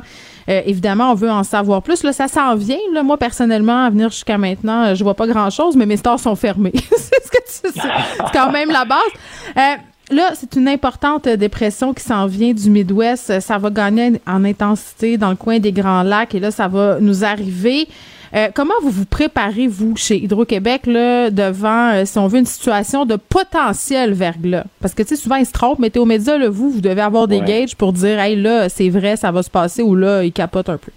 euh, 0.48 0.62
évidemment, 0.64 1.12
on 1.12 1.14
veut 1.14 1.30
en 1.30 1.44
savoir 1.44 1.82
plus. 1.82 2.02
Là, 2.02 2.14
ça 2.14 2.28
s'en 2.28 2.54
vient. 2.54 2.78
Là. 2.94 3.02
Moi, 3.02 3.18
personnellement, 3.18 3.84
à 3.84 3.90
venir 3.90 4.08
jusqu'à 4.08 4.38
maintenant, 4.38 4.94
je 4.94 5.04
vois 5.04 5.14
pas 5.14 5.26
grand-chose, 5.26 5.76
mais 5.76 5.84
mes 5.84 5.98
stores 5.98 6.20
sont 6.20 6.34
fermés. 6.34 6.72
c'est 6.96 7.68
ce 7.68 8.32
quand 8.32 8.50
même 8.50 8.70
la 8.70 8.86
base. 8.86 9.78
Là, 10.10 10.32
c'est 10.34 10.56
une 10.56 10.68
importante 10.68 11.28
dépression 11.28 11.92
qui 11.92 12.02
s'en 12.02 12.26
vient 12.26 12.52
du 12.52 12.70
Midwest. 12.70 13.40
Ça 13.40 13.58
va 13.58 13.70
gagner 13.70 14.20
en 14.26 14.44
intensité 14.44 15.18
dans 15.18 15.30
le 15.30 15.36
coin 15.36 15.58
des 15.58 15.72
Grands 15.72 16.02
Lacs 16.02 16.34
et 16.34 16.40
là, 16.40 16.50
ça 16.50 16.66
va 16.66 16.98
nous 17.00 17.24
arriver. 17.24 17.88
Euh, 18.34 18.48
comment 18.54 18.74
vous 18.82 18.90
vous 18.90 19.04
préparez, 19.04 19.66
vous, 19.66 19.96
chez 19.96 20.22
Hydro-Québec, 20.22 20.86
là, 20.86 21.30
devant, 21.30 21.92
euh, 21.94 22.04
si 22.04 22.18
on 22.18 22.26
veut, 22.26 22.38
une 22.38 22.46
situation 22.46 23.06
de 23.06 23.16
potentiel 23.16 24.12
verglas? 24.12 24.64
Parce 24.80 24.94
que, 24.94 25.02
tu 25.02 25.10
sais, 25.10 25.16
souvent, 25.16 25.36
ils 25.36 25.46
se 25.46 25.52
trompent. 25.52 25.78
Météo 25.78 26.04
Média, 26.04 26.36
là, 26.36 26.48
vous, 26.48 26.70
vous 26.70 26.80
devez 26.80 27.00
avoir 27.00 27.26
des 27.26 27.40
gages 27.40 27.74
pour 27.74 27.92
dire, 27.92 28.18
hey, 28.18 28.36
là, 28.36 28.68
c'est 28.68 28.90
vrai, 28.90 29.16
ça 29.16 29.30
va 29.30 29.42
se 29.42 29.50
passer, 29.50 29.82
ou 29.82 29.94
là, 29.94 30.24
ils 30.24 30.32
capotent 30.32 30.68
un 30.68 30.76
peu. 30.76 30.92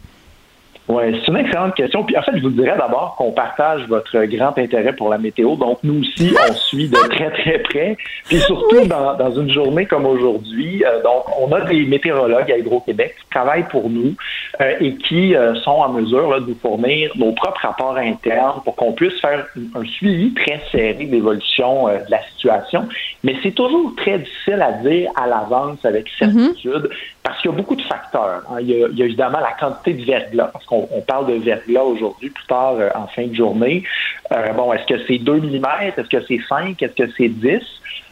Oui, 0.91 1.03
c'est 1.21 1.31
une 1.31 1.37
excellente 1.37 1.73
question. 1.73 2.03
Puis 2.03 2.17
en 2.17 2.21
fait, 2.21 2.33
je 2.35 2.41
vous 2.41 2.49
dirais 2.49 2.75
d'abord 2.77 3.15
qu'on 3.15 3.31
partage 3.31 3.87
votre 3.87 4.25
grand 4.25 4.57
intérêt 4.57 4.91
pour 4.93 5.07
la 5.07 5.17
météo. 5.17 5.55
Donc, 5.55 5.79
nous 5.83 6.01
aussi, 6.01 6.35
on 6.49 6.53
suit 6.53 6.89
de 6.89 6.97
très, 7.07 7.31
très 7.31 7.59
près. 7.59 7.97
Puis 8.27 8.39
surtout 8.39 8.85
dans, 8.87 9.15
dans 9.15 9.31
une 9.31 9.49
journée 9.49 9.85
comme 9.85 10.05
aujourd'hui, 10.05 10.83
euh, 10.83 11.01
donc, 11.01 11.23
on 11.39 11.49
a 11.53 11.61
des 11.61 11.85
météorologues 11.85 12.51
à 12.51 12.57
Hydro-Québec 12.57 13.15
qui 13.21 13.29
travaillent 13.29 13.67
pour 13.69 13.89
nous 13.89 14.15
euh, 14.59 14.73
et 14.81 14.95
qui 14.95 15.33
euh, 15.33 15.55
sont 15.55 15.71
en 15.71 15.93
mesure 15.93 16.29
là, 16.29 16.41
de 16.41 16.47
nous 16.47 16.57
fournir 16.61 17.11
nos 17.15 17.31
propres 17.31 17.61
rapports 17.61 17.95
internes 17.95 18.59
pour 18.65 18.75
qu'on 18.75 18.91
puisse 18.91 19.17
faire 19.21 19.47
un 19.75 19.85
suivi 19.85 20.33
très 20.33 20.59
serré 20.73 21.05
de 21.05 21.11
l'évolution 21.11 21.87
de 21.87 22.11
la 22.11 22.21
situation. 22.33 22.85
Mais 23.23 23.37
c'est 23.43 23.55
toujours 23.55 23.93
très 23.95 24.19
difficile 24.19 24.61
à 24.61 24.73
dire 24.73 25.09
à 25.15 25.27
l'avance 25.27 25.85
avec 25.85 26.09
certitude 26.19 26.89
parce 27.24 27.39
qu'il 27.41 27.51
y 27.51 27.53
a 27.53 27.57
beaucoup 27.57 27.76
de 27.76 27.82
facteurs. 27.82 28.41
Hein. 28.49 28.57
Il, 28.61 28.69
y 28.69 28.84
a, 28.84 28.88
il, 28.88 28.97
y 28.97 29.01
a, 29.01 29.05
évidemment 29.05 29.39
la 29.39 29.53
quantité 29.59 29.93
de 29.93 30.05
verglas, 30.05 30.49
parce 30.51 30.65
qu'on 30.65 30.88
on, 30.91 31.01
parle 31.01 31.28
de 31.28 31.34
verglas 31.34 31.84
aujourd'hui, 31.84 32.30
plus 32.30 32.45
tard 32.47 32.76
euh, 32.80 32.89
en 32.95 33.07
fin 33.07 33.28
de 33.28 33.36
journée. 33.36 33.84
Euh, 34.32 34.53
bon, 34.53 34.74
est-ce 34.74 34.86
que 34.86 35.05
c'est 35.07 35.19
2 35.19 35.34
mm? 35.34 35.65
Est-ce 35.82 36.09
que 36.09 36.26
c'est 36.28 36.39
5? 36.49 36.82
Est-ce 36.82 36.93
que 36.93 37.11
c'est 37.17 37.30
10? 37.30 37.59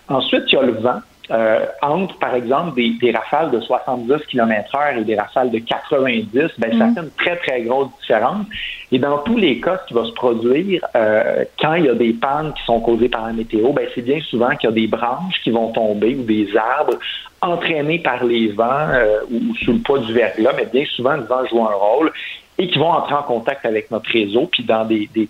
Ensuite, 0.10 0.44
il 0.48 0.56
y 0.56 0.58
a 0.58 0.62
le 0.62 0.74
vent. 0.74 1.00
Euh, 1.32 1.64
entre, 1.84 2.18
par 2.18 2.34
exemple, 2.34 2.74
des, 2.76 3.12
rafales 3.12 3.52
de 3.52 3.60
70 3.60 4.26
km 4.28 4.76
heure 4.76 4.98
et 4.98 5.04
des 5.04 5.16
rafales 5.16 5.52
de 5.52 5.60
90, 5.60 6.50
ben, 6.58 6.78
ça 6.78 6.86
mm. 6.86 6.96
fait 6.96 7.02
une 7.02 7.12
très, 7.12 7.36
très 7.38 7.62
grosse 7.62 7.90
différence. 8.02 8.48
Et 8.92 8.98
dans 8.98 9.20
tous 9.20 9.38
les 9.38 9.62
cas, 9.62 9.80
ce 9.84 9.88
qui 9.88 9.94
va 9.94 10.06
se 10.06 10.12
produire 10.14 10.82
quand 11.62 11.76
il 11.76 11.86
y 11.86 11.90
a 11.90 11.94
des 11.94 12.14
pannes 12.14 12.52
qui 12.54 12.64
sont 12.66 12.80
causées 12.80 13.10
par 13.10 13.28
la 13.28 13.34
météo, 13.34 13.72
ben, 13.74 13.88
c'est 13.94 14.02
bien 14.02 14.20
souvent 14.22 14.56
qu'il 14.56 14.72
y 14.72 14.74
a 14.74 14.76
des 14.76 14.88
branches 14.88 15.40
qui 15.44 15.52
vont 15.52 15.72
tomber 15.72 16.16
ou 16.16 16.24
des 16.24 16.50
arbres 16.58 16.98
entraînés 17.42 18.00
par 18.00 18.24
les 18.24 18.48
vents 18.50 18.88
ou, 19.32 19.56
sous 19.64 19.74
le 19.74 19.80
poids 19.80 20.00
du 20.00 20.14
verglas, 20.14 20.54
mais 20.56 20.66
bien 20.66 20.86
souvent, 20.96 21.16
le 21.16 21.24
vent 21.24 21.46
joue 21.46 21.62
un 21.62 21.74
rôle 21.74 22.12
et 22.60 22.68
qui 22.68 22.78
vont 22.78 22.92
entrer 22.92 23.16
en 23.16 23.24
contact 23.24 23.66
avec 23.66 23.90
notre 23.90 24.12
réseau, 24.12 24.48
puis 24.52 24.64
dans 24.64 24.84
des, 24.84 25.10
des 25.14 25.30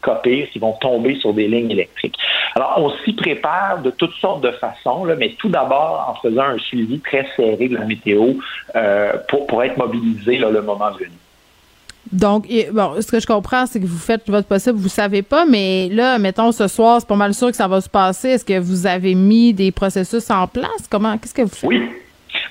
qui 0.52 0.60
vont 0.60 0.74
tomber 0.82 1.16
sur 1.20 1.32
des 1.32 1.48
lignes 1.48 1.70
électriques. 1.70 2.18
Alors, 2.56 2.74
on 2.78 2.90
s'y 3.04 3.14
prépare 3.14 3.84
de 3.84 3.92
toutes 3.92 4.16
sortes 4.16 4.42
de 4.42 4.52
façons, 4.52 5.06
là, 5.06 5.16
mais 5.16 5.36
tout 5.38 5.50
d'abord 5.50 6.08
en 6.10 6.28
faisant 6.28 6.42
un 6.42 6.58
suivi 6.58 7.00
très 7.00 7.28
serré 7.36 7.68
de 7.68 7.76
la 7.76 7.86
météo 7.86 8.34
euh, 8.76 9.14
pour, 9.30 9.46
pour 9.46 9.64
être 9.64 9.78
mobilisé 9.78 10.38
là, 10.38 10.50
le 10.50 10.64
moment 10.64 10.90
venu. 10.92 11.12
Donc, 12.12 12.48
bon, 12.72 13.02
ce 13.02 13.12
que 13.12 13.20
je 13.20 13.28
comprends, 13.28 13.66
c'est 13.66 13.80
que 13.80 13.86
vous 13.86 13.98
faites 13.98 14.28
votre 14.30 14.48
possible, 14.48 14.78
vous 14.78 14.90
savez 14.90 15.22
pas, 15.22 15.46
mais 15.46 15.90
là, 15.90 16.18
mettons, 16.18 16.52
ce 16.52 16.68
soir, 16.68 17.00
c'est 17.00 17.08
pas 17.08 17.16
mal 17.16 17.34
sûr 17.34 17.50
que 17.50 17.56
ça 17.56 17.68
va 17.68 17.82
se 17.82 17.90
passer. 17.90 18.30
Est-ce 18.30 18.46
que 18.46 18.60
vous 18.60 18.88
avez 18.88 19.16
mis 19.16 19.54
des 19.54 19.72
processus 19.72 20.30
en 20.32 20.48
place? 20.48 20.88
Comment, 20.90 21.18
qu'est-ce 21.18 21.34
que 21.34 21.44
vous 21.44 21.50
faites? 21.50 21.70
Oui. 21.70 21.82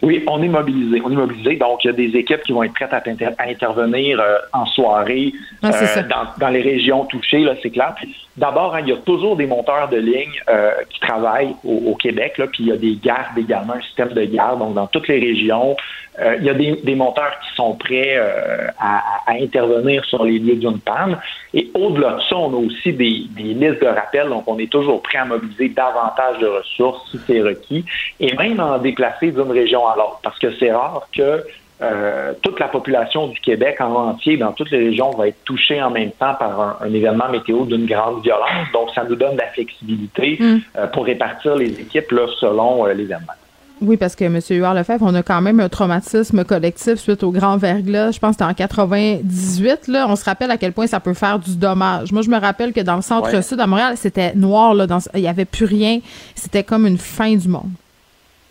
Oui, 0.03 0.23
on 0.29 0.43
est 0.43 0.49
mobilisé. 0.49 1.01
On 1.05 1.11
est 1.11 1.17
mobilisé. 1.17 1.57
Donc, 1.57 1.85
il 1.85 1.89
y 1.89 1.91
a 1.91 1.93
des 1.93 2.17
équipes 2.17 2.43
qui 2.43 2.53
vont 2.53 2.63
être 2.63 2.75
prêtes 2.75 2.93
à, 2.93 3.03
intervenir 3.49 4.21
euh, 4.21 4.37
en 4.53 4.67
soirée 4.67 5.33
ah, 5.63 5.71
euh, 5.73 6.03
dans, 6.39 6.49
les 6.49 6.61
régions 6.61 7.05
touchées, 7.07 7.41
là, 7.41 7.55
c'est 7.63 7.71
clair. 7.71 7.95
D'abord, 8.37 8.75
hein, 8.75 8.81
il 8.83 8.89
y 8.89 8.93
a 8.93 8.97
toujours 8.99 9.37
des 9.37 9.47
monteurs 9.47 9.89
de 9.89 9.97
ligne 9.97 10.41
euh, 10.49 10.71
qui 10.91 11.01
travaillent 11.01 11.55
au, 11.65 11.95
Québec, 11.97 12.39
là, 12.39 12.47
puis 12.47 12.65
il 12.65 12.67
y 12.67 12.73
a 12.73 12.77
des 12.77 12.97
gardes 13.03 13.37
également, 13.37 13.75
un 13.75 13.81
système 13.81 14.11
de 14.11 14.25
garde, 14.25 14.61
donc 14.61 14.75
dans 14.75 14.87
toutes 14.87 15.09
les 15.09 15.19
régions. 15.19 15.77
Euh, 16.21 16.37
il 16.39 16.45
y 16.45 16.51
a 16.51 16.55
des, 16.55 16.95
monteurs 16.95 17.39
qui 17.41 17.55
sont 17.55 17.75
prêts 17.75 18.17
euh, 18.17 18.67
à, 18.79 19.03
intervenir 19.29 20.05
sur 20.05 20.25
les 20.25 20.39
lieux 20.39 20.57
d'une 20.57 20.81
panne. 20.81 21.19
Et 21.55 21.71
au-delà 21.75 22.15
de 22.15 22.21
ça, 22.23 22.37
on 22.37 22.53
a 22.53 22.57
aussi 22.57 22.93
des, 22.93 23.25
des, 23.31 23.55
listes 23.55 23.81
de 23.81 23.87
rappel, 23.87 24.29
donc 24.29 24.45
on 24.47 24.59
est 24.59 24.71
toujours 24.71 25.03
prêt 25.03 25.19
à 25.19 25.25
mobiliser 25.25 25.69
davantage 25.69 26.39
de 26.39 26.47
ressources 26.47 27.11
si 27.11 27.21
c'est 27.27 27.41
requis, 27.41 27.85
et 28.19 28.35
même 28.35 28.59
en 28.59 28.79
déplacer 28.79 29.31
d'une 29.31 29.51
région 29.51 29.87
à 29.87 29.97
l'autre, 29.97 30.21
parce 30.23 30.39
que 30.39 30.53
c'est 30.59 30.73
rare 30.73 31.07
que 31.15 31.45
euh, 31.81 32.33
toute 32.43 32.59
la 32.59 32.67
population 32.67 33.29
du 33.29 33.39
Québec 33.41 33.77
en 33.81 33.95
entier, 33.95 34.37
dans 34.37 34.53
toutes 34.53 34.71
les 34.73 34.89
régions, 34.89 35.11
va 35.11 35.29
être 35.29 35.45
touchée 35.45 35.81
en 35.81 35.91
même 35.91 36.11
temps 36.11 36.35
par 36.35 36.83
un, 36.83 36.93
événement 36.93 37.29
météo 37.29 37.65
d'une 37.67 37.87
grande 37.87 38.23
violence. 38.23 38.67
Donc, 38.73 38.91
ça 38.95 39.05
nous 39.05 39.15
donne 39.15 39.35
de 39.35 39.41
la 39.41 39.49
flexibilité 39.49 40.39
mm. 40.41 40.59
euh, 40.77 40.87
pour 40.89 41.05
répartir 41.05 41.55
les 41.55 41.81
équipes 41.81 42.11
là, 42.11 42.27
selon 42.41 42.85
euh, 42.85 42.95
l'événement. 42.95 43.35
Oui, 43.81 43.97
parce 43.97 44.17
que 44.17 44.25
M. 44.25 44.41
Huard 44.51 44.75
Lefebvre, 44.75 45.05
on 45.07 45.15
a 45.15 45.23
quand 45.23 45.41
même 45.41 45.61
un 45.61 45.69
traumatisme 45.69 46.45
collectif 46.45 46.97
suite 46.97 47.23
au 47.23 47.31
grand 47.31 47.57
verglas. 47.57 48.13
Je 48.13 48.19
pense 48.19 48.37
que 48.37 48.45
c'était 48.45 48.51
en 48.51 48.55
98. 48.55 49.89
Là. 49.89 50.07
On 50.09 50.17
se 50.17 50.25
rappelle 50.25 50.51
à 50.51 50.57
quel 50.57 50.73
point 50.73 50.87
ça 50.87 51.01
peut 51.01 51.15
faire 51.15 51.39
du 51.39 51.57
dommage. 51.57 52.13
Moi, 52.13 52.23
je 52.23 52.31
me 52.31 52.39
rappelle 52.39 52.73
que 52.73 52.81
dans 52.81 52.97
le 52.97 53.03
centre-sud 53.03 53.61
à 53.61 53.67
Montréal, 53.67 53.97
c'était 53.97 54.35
noir. 54.35 54.75
Là, 54.75 54.87
il 55.15 55.21
n'y 55.21 55.29
avait 55.29 55.45
plus 55.45 55.67
rien. 55.67 56.01
C'était 56.35 56.65
comme 56.65 56.87
une 56.87 56.99
fin 56.99 57.35
du 57.37 57.49
monde. 57.49 57.71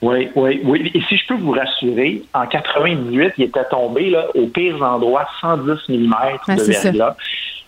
Oui, 0.02 0.30
oui, 0.36 0.62
oui. 0.64 0.92
Et 0.94 1.02
si 1.10 1.18
je 1.18 1.28
peux 1.28 1.36
vous 1.36 1.52
rassurer, 1.52 2.24
en 2.34 2.46
98, 2.46 3.34
il 3.38 3.46
était 3.46 3.66
tombé 3.70 4.12
là, 4.12 4.28
aux 4.36 4.46
pires 4.48 4.82
endroits 4.82 5.28
110 5.42 5.90
mm 5.90 6.14
de 6.56 6.62
verglas. 6.64 7.16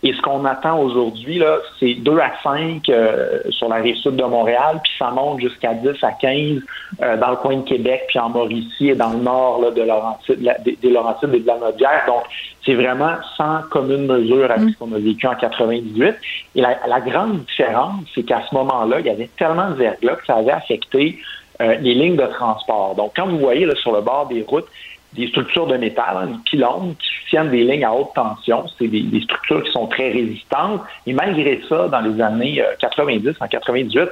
Et 0.01 0.13
ce 0.13 0.21
qu'on 0.21 0.45
attend 0.45 0.79
aujourd'hui, 0.79 1.39
là, 1.39 1.57
c'est 1.79 1.95
2 1.95 2.17
à 2.19 2.31
5 2.41 2.87
euh, 2.87 3.39
sur 3.49 3.67
la 3.67 3.77
rive 3.77 3.97
sud 3.97 4.15
de 4.15 4.23
Montréal, 4.23 4.79
puis 4.81 4.91
ça 4.97 5.11
monte 5.11 5.41
jusqu'à 5.41 5.73
10 5.73 5.89
à 6.03 6.11
15 6.13 6.61
euh, 7.01 7.17
dans 7.17 7.31
le 7.31 7.35
coin 7.35 7.57
de 7.57 7.63
Québec, 7.63 8.05
puis 8.07 8.17
en 8.19 8.29
Mauricie 8.29 8.89
et 8.89 8.95
dans 8.95 9.09
le 9.09 9.19
nord 9.19 9.61
là, 9.61 9.71
de 9.71 9.81
Laurentide, 9.81 10.55
des, 10.63 10.89
Laurentides 10.89 11.33
et 11.33 11.39
de 11.41 11.47
la 11.47 11.57
Nodière. 11.57 12.03
Donc, 12.07 12.23
c'est 12.65 12.75
vraiment 12.75 13.15
sans 13.35 13.61
commune 13.69 14.05
mesure 14.05 14.49
avec 14.49 14.61
mm. 14.61 14.69
ce 14.71 14.77
qu'on 14.77 14.93
a 14.93 14.99
vécu 14.99 15.27
en 15.27 15.35
98. 15.35 16.15
Et 16.55 16.61
la, 16.61 16.77
la 16.87 17.01
grande 17.01 17.39
différence, 17.45 18.03
c'est 18.15 18.23
qu'à 18.23 18.41
ce 18.49 18.55
moment-là, 18.55 19.01
il 19.01 19.05
y 19.05 19.09
avait 19.09 19.29
tellement 19.37 19.69
de 19.69 19.75
verglas 19.75 20.15
que 20.15 20.25
ça 20.25 20.35
avait 20.35 20.51
affecté 20.51 21.19
euh, 21.61 21.75
les 21.81 21.93
lignes 21.93 22.15
de 22.15 22.25
transport. 22.25 22.95
Donc, 22.95 23.11
quand 23.17 23.27
vous 23.27 23.37
voyez 23.37 23.65
là, 23.65 23.75
sur 23.75 23.91
le 23.91 23.99
bord 23.99 24.27
des 24.27 24.45
routes 24.47 24.67
des 25.13 25.27
structures 25.27 25.65
de 25.67 25.77
métal, 25.77 26.15
hein, 26.15 26.27
des 26.27 26.37
pylônes 26.45 26.95
qui 26.99 27.07
soutiennent 27.19 27.49
des 27.49 27.63
lignes 27.63 27.85
à 27.85 27.93
haute 27.93 28.13
tension, 28.13 28.65
c'est 28.77 28.87
des, 28.87 29.21
structures 29.21 29.63
qui 29.63 29.71
sont 29.71 29.87
très 29.87 30.11
résistantes. 30.11 30.81
Et 31.07 31.13
malgré 31.13 31.61
ça, 31.67 31.87
dans 31.87 32.01
les 32.01 32.21
années 32.21 32.63
90, 32.79 33.27
euh, 33.27 33.33
en 33.39 33.47
98, 33.47 34.09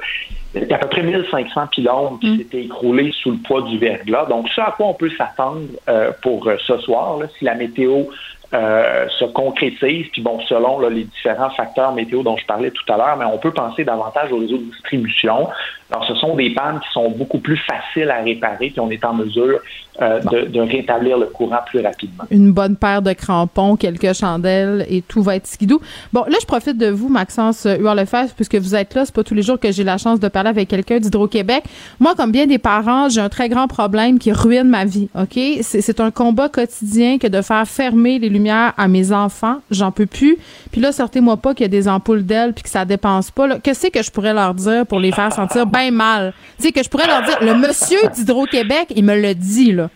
il 0.54 0.64
y 0.64 0.72
a 0.72 0.76
à 0.76 0.78
peu 0.78 0.88
près 0.88 1.02
1500 1.02 1.68
pylônes 1.68 2.18
qui 2.20 2.30
mm. 2.30 2.38
s'étaient 2.38 2.64
écroulés 2.64 3.12
sous 3.22 3.30
le 3.30 3.38
poids 3.38 3.62
du 3.62 3.78
verglas. 3.78 4.26
Donc, 4.26 4.48
ce 4.48 4.60
à 4.60 4.74
quoi 4.76 4.86
on 4.86 4.94
peut 4.94 5.10
s'attendre 5.16 5.60
euh, 5.88 6.10
pour 6.22 6.50
ce 6.66 6.78
soir, 6.78 7.18
si 7.38 7.44
la 7.44 7.54
météo 7.54 8.04
se 8.50 9.26
concrétise, 9.26 10.06
puis 10.10 10.22
bon, 10.22 10.40
selon 10.48 10.80
les 10.88 11.04
différents 11.04 11.50
facteurs 11.50 11.92
météo 11.92 12.22
dont 12.22 12.38
je 12.38 12.46
parlais 12.46 12.70
tout 12.70 12.90
à 12.90 12.96
l'heure, 12.96 13.18
mais 13.18 13.26
on 13.26 13.36
peut 13.36 13.50
penser 13.50 13.84
davantage 13.84 14.32
au 14.32 14.38
réseau 14.38 14.56
de 14.56 14.62
distribution. 14.62 15.48
Alors, 15.92 16.06
ce 16.06 16.14
sont 16.14 16.34
des 16.34 16.48
pannes 16.54 16.80
qui 16.80 16.90
sont 16.92 17.10
beaucoup 17.10 17.40
plus 17.40 17.58
faciles 17.58 18.10
à 18.10 18.22
réparer, 18.22 18.70
puis 18.70 18.80
on 18.80 18.90
est 18.90 19.04
en 19.04 19.12
mesure 19.12 19.60
euh, 20.00 20.20
de, 20.20 20.60
rétablir 20.60 21.18
le 21.18 21.26
courant 21.26 21.60
plus 21.66 21.80
rapidement. 21.80 22.24
Une 22.30 22.52
bonne 22.52 22.76
paire 22.76 23.02
de 23.02 23.12
crampons, 23.12 23.76
quelques 23.76 24.12
chandelles 24.12 24.86
et 24.88 25.02
tout 25.02 25.22
va 25.22 25.36
être 25.36 25.46
skidou. 25.46 25.80
Bon, 26.12 26.24
là, 26.28 26.36
je 26.40 26.46
profite 26.46 26.76
de 26.78 26.88
vous, 26.88 27.08
Maxence 27.08 27.66
Huard-Lefebvre, 27.66 28.32
puisque 28.34 28.56
vous 28.56 28.74
êtes 28.74 28.94
là. 28.94 29.04
C'est 29.04 29.14
pas 29.14 29.24
tous 29.24 29.34
les 29.34 29.42
jours 29.42 29.58
que 29.58 29.72
j'ai 29.72 29.84
la 29.84 29.98
chance 29.98 30.20
de 30.20 30.28
parler 30.28 30.50
avec 30.50 30.68
quelqu'un 30.68 30.98
d'Hydro-Québec. 30.98 31.64
Moi, 32.00 32.14
comme 32.16 32.32
bien 32.32 32.46
des 32.46 32.58
parents, 32.58 33.08
j'ai 33.08 33.20
un 33.20 33.28
très 33.28 33.48
grand 33.48 33.66
problème 33.66 34.18
qui 34.18 34.32
ruine 34.32 34.68
ma 34.68 34.84
vie, 34.84 35.08
OK? 35.18 35.38
C'est 35.62 36.00
un 36.00 36.10
combat 36.10 36.48
quotidien 36.48 37.18
que 37.18 37.26
de 37.26 37.42
faire 37.42 37.66
fermer 37.66 38.18
les 38.18 38.28
lumières 38.28 38.74
à 38.76 38.88
mes 38.88 39.12
enfants. 39.12 39.56
J'en 39.70 39.90
peux 39.90 40.06
plus. 40.06 40.38
Puis 40.70 40.80
là, 40.80 40.92
sortez-moi 40.92 41.36
pas 41.38 41.54
qu'il 41.54 41.64
y 41.64 41.66
a 41.66 41.68
des 41.68 41.88
ampoules 41.88 42.24
d'ailes 42.24 42.52
puis 42.52 42.62
que 42.62 42.70
ça 42.70 42.84
dépense 42.84 43.30
pas. 43.30 43.58
Qu'est-ce 43.58 43.88
que 43.88 44.02
je 44.02 44.10
pourrais 44.10 44.34
leur 44.34 44.54
dire 44.54 44.86
pour 44.86 45.00
les 45.00 45.12
faire 45.12 45.32
sentir 45.32 45.66
mal? 45.92 46.32
Tu 46.58 46.64
sais, 46.66 46.72
que 46.72 46.82
je 46.82 46.88
pourrais 46.88 47.06
leur 47.06 47.22
dire, 47.22 47.38
le 47.40 47.54
monsieur 47.54 47.98
d'Hydro-Québec, 48.14 48.92
il 48.94 49.04
me 49.04 49.20
le 49.20 49.34
dit, 49.34 49.72
là. 49.72 49.87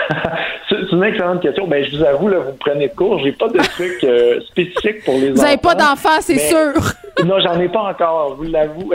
c'est 0.68 0.92
une 0.92 1.02
excellente 1.04 1.42
question. 1.42 1.66
Ben, 1.66 1.84
je 1.84 1.96
vous 1.96 2.04
avoue, 2.04 2.28
là, 2.28 2.38
vous 2.38 2.56
prenez 2.58 2.88
de 2.88 2.94
cours. 2.94 3.18
J'ai 3.20 3.32
pas 3.32 3.48
de 3.48 3.58
truc 3.74 4.04
euh, 4.04 4.40
spécifique 4.42 5.04
pour 5.04 5.14
les 5.14 5.30
enfants. 5.30 5.34
Vous 5.34 5.42
n'avez 5.42 5.56
pas 5.58 5.74
d'enfants, 5.74 6.20
c'est 6.20 6.38
sûr. 6.38 6.72
non, 7.24 7.40
j'en 7.40 7.58
ai 7.60 7.68
pas 7.68 7.82
encore, 7.82 8.30
je 8.30 8.34
vous 8.36 8.52
l'avoue. 8.52 8.92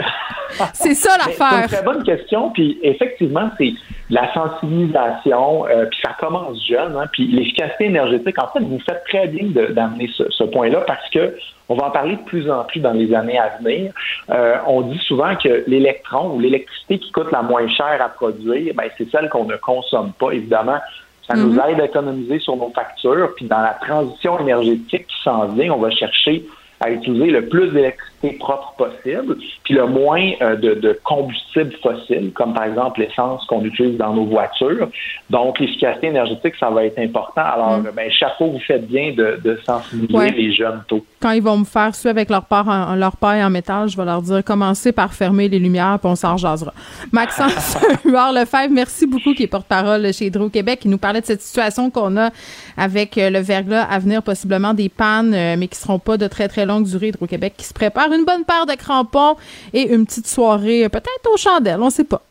c'est 0.74 0.94
ça 0.94 1.16
l'affaire. 1.18 1.48
C'est 1.50 1.62
une 1.62 1.68
très 1.68 1.82
bonne 1.82 2.02
question. 2.04 2.50
Puis 2.50 2.78
effectivement, 2.82 3.50
c'est 3.58 3.72
la 4.10 4.32
sensibilisation. 4.32 5.66
Euh, 5.66 5.86
puis 5.86 5.98
ça 6.04 6.16
commence 6.18 6.64
jeune. 6.66 6.96
Hein, 6.96 7.06
puis 7.12 7.26
l'efficacité 7.28 7.84
énergétique. 7.86 8.40
En 8.42 8.48
fait, 8.48 8.60
vous 8.60 8.80
faites 8.80 9.04
très 9.04 9.26
bien 9.28 9.48
d'amener 9.70 10.08
ce, 10.16 10.24
ce 10.30 10.44
point-là 10.44 10.80
parce 10.86 11.08
que 11.10 11.34
on 11.68 11.74
va 11.74 11.88
en 11.88 11.90
parler 11.90 12.16
de 12.16 12.22
plus 12.22 12.50
en 12.50 12.64
plus 12.64 12.80
dans 12.80 12.92
les 12.92 13.12
années 13.14 13.38
à 13.38 13.58
venir. 13.60 13.92
Euh, 14.30 14.56
on 14.66 14.82
dit 14.82 14.98
souvent 15.06 15.36
que 15.36 15.64
l'électron 15.66 16.34
ou 16.34 16.40
l'électricité 16.40 16.98
qui 16.98 17.12
coûte 17.12 17.30
la 17.30 17.42
moins 17.42 17.68
chère 17.68 18.00
à 18.00 18.08
produire, 18.08 18.72
ben, 18.74 18.88
c'est 18.96 19.10
celle 19.10 19.28
qu'on 19.28 19.44
ne 19.44 19.56
consomme 19.56 20.12
pas. 20.18 20.30
Évidemment, 20.30 20.78
ça 21.26 21.36
nous 21.36 21.56
mm-hmm. 21.56 21.72
aide 21.72 21.80
à 21.80 21.84
économiser 21.84 22.38
sur 22.38 22.56
nos 22.56 22.70
factures. 22.70 23.34
Puis 23.36 23.44
dans 23.44 23.60
la 23.60 23.76
transition 23.86 24.38
énergétique 24.40 25.06
qui 25.06 25.22
s'en 25.22 25.48
vient, 25.48 25.72
on 25.72 25.78
va 25.78 25.90
chercher 25.90 26.44
à 26.80 26.90
utiliser 26.90 27.30
le 27.30 27.48
plus 27.48 27.70
d'électricité 27.70 28.07
propre 28.38 28.74
possible, 28.76 29.36
puis 29.64 29.74
le 29.74 29.86
moins 29.86 30.32
euh, 30.42 30.56
de, 30.56 30.74
de, 30.74 30.98
combustible 31.04 31.72
fossile, 31.82 32.32
comme 32.34 32.52
par 32.52 32.64
exemple 32.64 33.00
l'essence 33.00 33.44
qu'on 33.46 33.64
utilise 33.64 33.96
dans 33.96 34.12
nos 34.12 34.24
voitures. 34.24 34.88
Donc, 35.30 35.58
l'efficacité 35.60 36.08
énergétique, 36.08 36.54
ça 36.58 36.70
va 36.70 36.84
être 36.84 36.98
important. 36.98 37.42
Alors, 37.42 37.78
mm. 37.78 37.90
ben, 37.94 38.10
chapeau, 38.10 38.46
vous 38.46 38.60
faites 38.66 38.86
bien 38.86 39.12
de, 39.12 39.38
de 39.42 39.58
sensibiliser 39.64 40.30
les 40.30 40.52
jeunes 40.52 40.82
tôt. 40.88 41.04
Quand 41.20 41.30
ils 41.30 41.42
vont 41.42 41.58
me 41.58 41.64
faire 41.64 41.94
ça 41.94 42.10
avec 42.10 42.28
leur, 42.28 42.44
part 42.44 42.68
en, 42.68 42.96
leur 42.96 43.16
paille 43.16 43.42
en 43.42 43.50
métal, 43.50 43.88
je 43.88 43.96
vais 43.96 44.04
leur 44.04 44.22
dire 44.22 44.42
commencez 44.44 44.92
par 44.92 45.12
fermer 45.12 45.48
les 45.48 45.58
lumières, 45.58 45.98
puis 46.00 46.10
on 46.10 46.16
s'en 46.16 46.36
jasera. 46.36 46.72
Maxence 47.12 47.78
Huard 48.04 48.32
Lefebvre, 48.32 48.72
merci 48.72 49.06
beaucoup, 49.06 49.34
qui 49.34 49.44
est 49.44 49.48
porte-parole 49.48 50.12
chez 50.12 50.26
Hydro-Québec, 50.26 50.80
qui 50.80 50.88
nous 50.88 50.98
parlait 50.98 51.20
de 51.20 51.26
cette 51.26 51.42
situation 51.42 51.90
qu'on 51.90 52.16
a 52.16 52.30
avec 52.76 53.16
euh, 53.18 53.30
le 53.30 53.38
verglas 53.40 53.84
à 53.84 53.98
venir, 53.98 54.22
possiblement 54.22 54.74
des 54.74 54.88
pannes, 54.88 55.34
euh, 55.34 55.56
mais 55.56 55.68
qui 55.68 55.78
seront 55.78 55.98
pas 55.98 56.16
de 56.16 56.26
très, 56.26 56.48
très 56.48 56.66
longue 56.66 56.84
durée 56.84 57.08
Hydro-Québec 57.08 57.54
qui 57.56 57.64
se 57.64 57.74
prépare 57.74 58.07
une 58.12 58.24
bonne 58.24 58.44
paire 58.44 58.66
de 58.66 58.74
crampons 58.74 59.36
et 59.72 59.92
une 59.92 60.06
petite 60.06 60.26
soirée 60.26 60.84
euh, 60.84 60.88
peut-être 60.88 61.30
aux 61.32 61.36
chandelles, 61.36 61.80
on 61.80 61.90
sait 61.90 62.04
pas. 62.04 62.22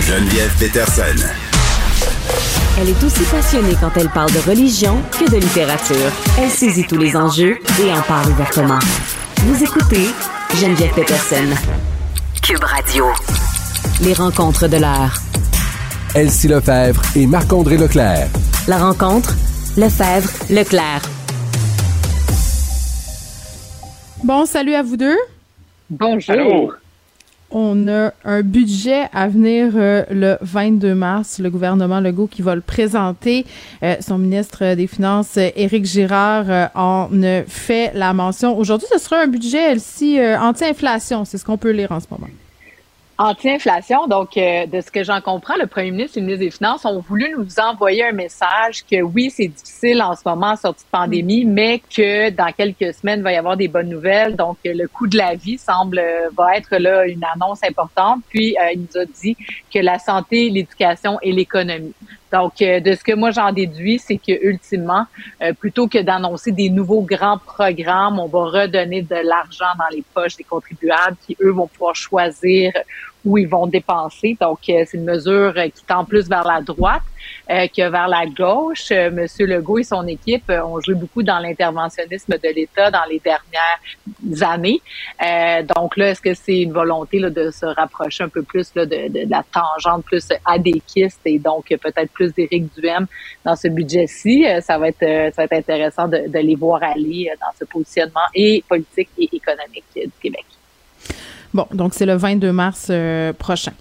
Geneviève 0.00 0.52
Peterson. 0.58 1.26
Elle 2.78 2.88
est 2.88 3.04
aussi 3.04 3.22
passionnée 3.24 3.76
quand 3.80 3.90
elle 3.96 4.08
parle 4.08 4.32
de 4.32 4.38
religion 4.40 5.00
que 5.12 5.30
de 5.30 5.36
littérature. 5.36 6.10
Elle 6.38 6.50
saisit 6.50 6.86
tous 6.86 6.96
les 6.96 7.14
enjeux 7.16 7.58
et 7.82 7.92
en 7.92 8.00
parle 8.02 8.30
ouvertement. 8.30 8.78
Vous 9.38 9.62
écoutez 9.62 10.08
Geneviève 10.60 10.92
Peterson. 10.94 11.48
Cube 12.42 12.64
Radio. 12.64 13.06
Les 14.00 14.14
rencontres 14.14 14.68
de 14.68 14.78
l'heure. 14.78 15.14
Elsie 16.14 16.48
Lefebvre 16.48 17.02
et 17.14 17.26
Marc-André 17.26 17.76
Leclerc. 17.76 18.28
La 18.68 18.78
rencontre 18.78 19.34
Lefebvre, 19.74 20.28
Leclerc. 20.50 21.00
Bon, 24.22 24.44
salut 24.44 24.74
à 24.74 24.82
vous 24.82 24.98
deux. 24.98 25.16
Bonjour. 25.88 26.74
On 27.50 27.88
a 27.88 28.12
un 28.22 28.42
budget 28.42 29.04
à 29.14 29.28
venir 29.28 29.72
euh, 29.76 30.04
le 30.10 30.36
22 30.42 30.94
mars. 30.94 31.38
Le 31.38 31.48
gouvernement 31.48 32.00
Legault 32.00 32.26
qui 32.26 32.42
va 32.42 32.54
le 32.54 32.60
présenter. 32.60 33.46
Euh, 33.82 33.96
son 34.00 34.18
ministre 34.18 34.74
des 34.74 34.86
Finances, 34.86 35.38
Éric 35.38 35.86
Girard, 35.86 36.50
euh, 36.50 36.66
en 36.74 37.08
fait 37.48 37.92
la 37.94 38.12
mention. 38.12 38.58
Aujourd'hui, 38.58 38.88
ce 38.92 38.98
sera 38.98 39.22
un 39.22 39.26
budget 39.26 39.76
aussi 39.76 40.20
anti-inflation. 40.20 41.24
C'est 41.24 41.38
ce 41.38 41.46
qu'on 41.46 41.56
peut 41.56 41.70
lire 41.70 41.92
en 41.92 42.00
ce 42.00 42.08
moment 42.10 42.28
anti-inflation. 43.22 44.08
Donc, 44.08 44.36
euh, 44.36 44.66
de 44.66 44.80
ce 44.80 44.90
que 44.90 45.04
j'en 45.04 45.20
comprends, 45.20 45.54
le 45.56 45.66
premier 45.66 45.92
ministre 45.92 46.18
et 46.18 46.20
le 46.20 46.26
ministre 46.26 46.44
des 46.44 46.50
Finances 46.50 46.84
ont 46.84 46.98
voulu 46.98 47.32
nous 47.38 47.60
envoyer 47.60 48.04
un 48.04 48.12
message 48.12 48.84
que 48.84 49.00
oui, 49.00 49.30
c'est 49.30 49.46
difficile 49.46 50.02
en 50.02 50.16
ce 50.16 50.22
moment 50.26 50.48
en 50.48 50.56
sortie 50.56 50.84
de 50.84 50.90
pandémie, 50.90 51.44
mais 51.44 51.78
que 51.78 52.30
dans 52.30 52.50
quelques 52.52 52.94
semaines, 52.94 53.20
il 53.20 53.22
va 53.22 53.32
y 53.32 53.36
avoir 53.36 53.56
des 53.56 53.68
bonnes 53.68 53.88
nouvelles. 53.88 54.34
Donc, 54.34 54.58
le 54.64 54.86
coût 54.88 55.06
de 55.06 55.16
la 55.16 55.34
vie 55.36 55.56
semble 55.56 56.00
euh, 56.00 56.30
va 56.36 56.56
être 56.56 56.76
là 56.76 57.06
une 57.06 57.22
annonce 57.32 57.62
importante. 57.62 58.20
Puis, 58.28 58.56
euh, 58.58 58.72
il 58.72 58.80
nous 58.80 59.00
a 59.00 59.04
dit 59.04 59.36
que 59.72 59.78
la 59.78 60.00
santé, 60.00 60.50
l'éducation 60.50 61.18
et 61.22 61.30
l'économie. 61.30 61.94
Donc, 62.32 62.62
euh, 62.62 62.80
de 62.80 62.94
ce 62.94 63.04
que 63.04 63.14
moi 63.14 63.30
j'en 63.30 63.52
déduis, 63.52 63.98
c'est 63.98 64.16
que 64.16 64.32
ultimement, 64.42 65.06
euh, 65.42 65.52
plutôt 65.52 65.86
que 65.86 65.98
d'annoncer 65.98 66.50
des 66.50 66.70
nouveaux 66.70 67.02
grands 67.02 67.36
programmes, 67.36 68.18
on 68.18 68.26
va 68.26 68.44
redonner 68.46 69.02
de 69.02 69.16
l'argent 69.16 69.72
dans 69.78 69.94
les 69.94 70.02
poches 70.14 70.36
des 70.36 70.44
contribuables 70.44 71.16
qui, 71.26 71.36
eux, 71.42 71.50
vont 71.50 71.66
pouvoir 71.66 71.94
choisir 71.94 72.72
où 73.24 73.38
ils 73.38 73.48
vont 73.48 73.66
dépenser. 73.66 74.36
Donc, 74.40 74.58
c'est 74.66 74.94
une 74.94 75.04
mesure 75.04 75.54
qui 75.54 75.84
tend 75.84 76.04
plus 76.04 76.28
vers 76.28 76.44
la 76.44 76.60
droite 76.60 77.02
que 77.48 77.88
vers 77.88 78.08
la 78.08 78.26
gauche. 78.26 78.90
Monsieur 78.90 79.46
Legault 79.46 79.78
et 79.78 79.84
son 79.84 80.06
équipe 80.06 80.50
ont 80.50 80.80
joué 80.80 80.94
beaucoup 80.94 81.22
dans 81.22 81.38
l'interventionnisme 81.38 82.32
de 82.32 82.48
l'État 82.54 82.90
dans 82.90 83.04
les 83.08 83.20
dernières 83.20 84.42
années. 84.42 84.80
donc 85.74 85.96
là, 85.96 86.10
est-ce 86.10 86.20
que 86.20 86.34
c'est 86.34 86.62
une 86.62 86.72
volonté 86.72 87.18
là, 87.18 87.30
de 87.30 87.50
se 87.50 87.66
rapprocher 87.66 88.24
un 88.24 88.28
peu 88.28 88.42
plus 88.42 88.74
là, 88.74 88.86
de, 88.86 89.08
de, 89.08 89.30
la 89.30 89.44
tangente 89.52 90.04
plus 90.04 90.26
adéquiste 90.44 91.20
et 91.24 91.38
donc 91.38 91.66
peut-être 91.68 92.10
plus 92.12 92.32
d'Éric 92.34 92.74
Duhem 92.74 93.06
dans 93.44 93.56
ce 93.56 93.68
budget-ci? 93.68 94.44
Ça 94.60 94.78
va 94.78 94.88
être 94.88 95.34
ça 95.34 95.42
va 95.42 95.44
être 95.44 95.52
intéressant 95.52 96.08
de, 96.08 96.28
de 96.28 96.38
les 96.38 96.56
voir 96.56 96.82
aller 96.82 97.30
dans 97.40 97.52
ce 97.58 97.64
positionnement 97.64 98.20
et 98.34 98.64
politique 98.68 99.08
et 99.18 99.28
économique 99.32 99.84
du 99.94 100.10
Québec. 100.20 100.44
Bon, 101.54 101.66
donc 101.72 101.94
c'est 101.94 102.06
le 102.06 102.14
22 102.14 102.52
mars 102.52 102.88
euh, 102.90 103.32
prochain. 103.32 103.72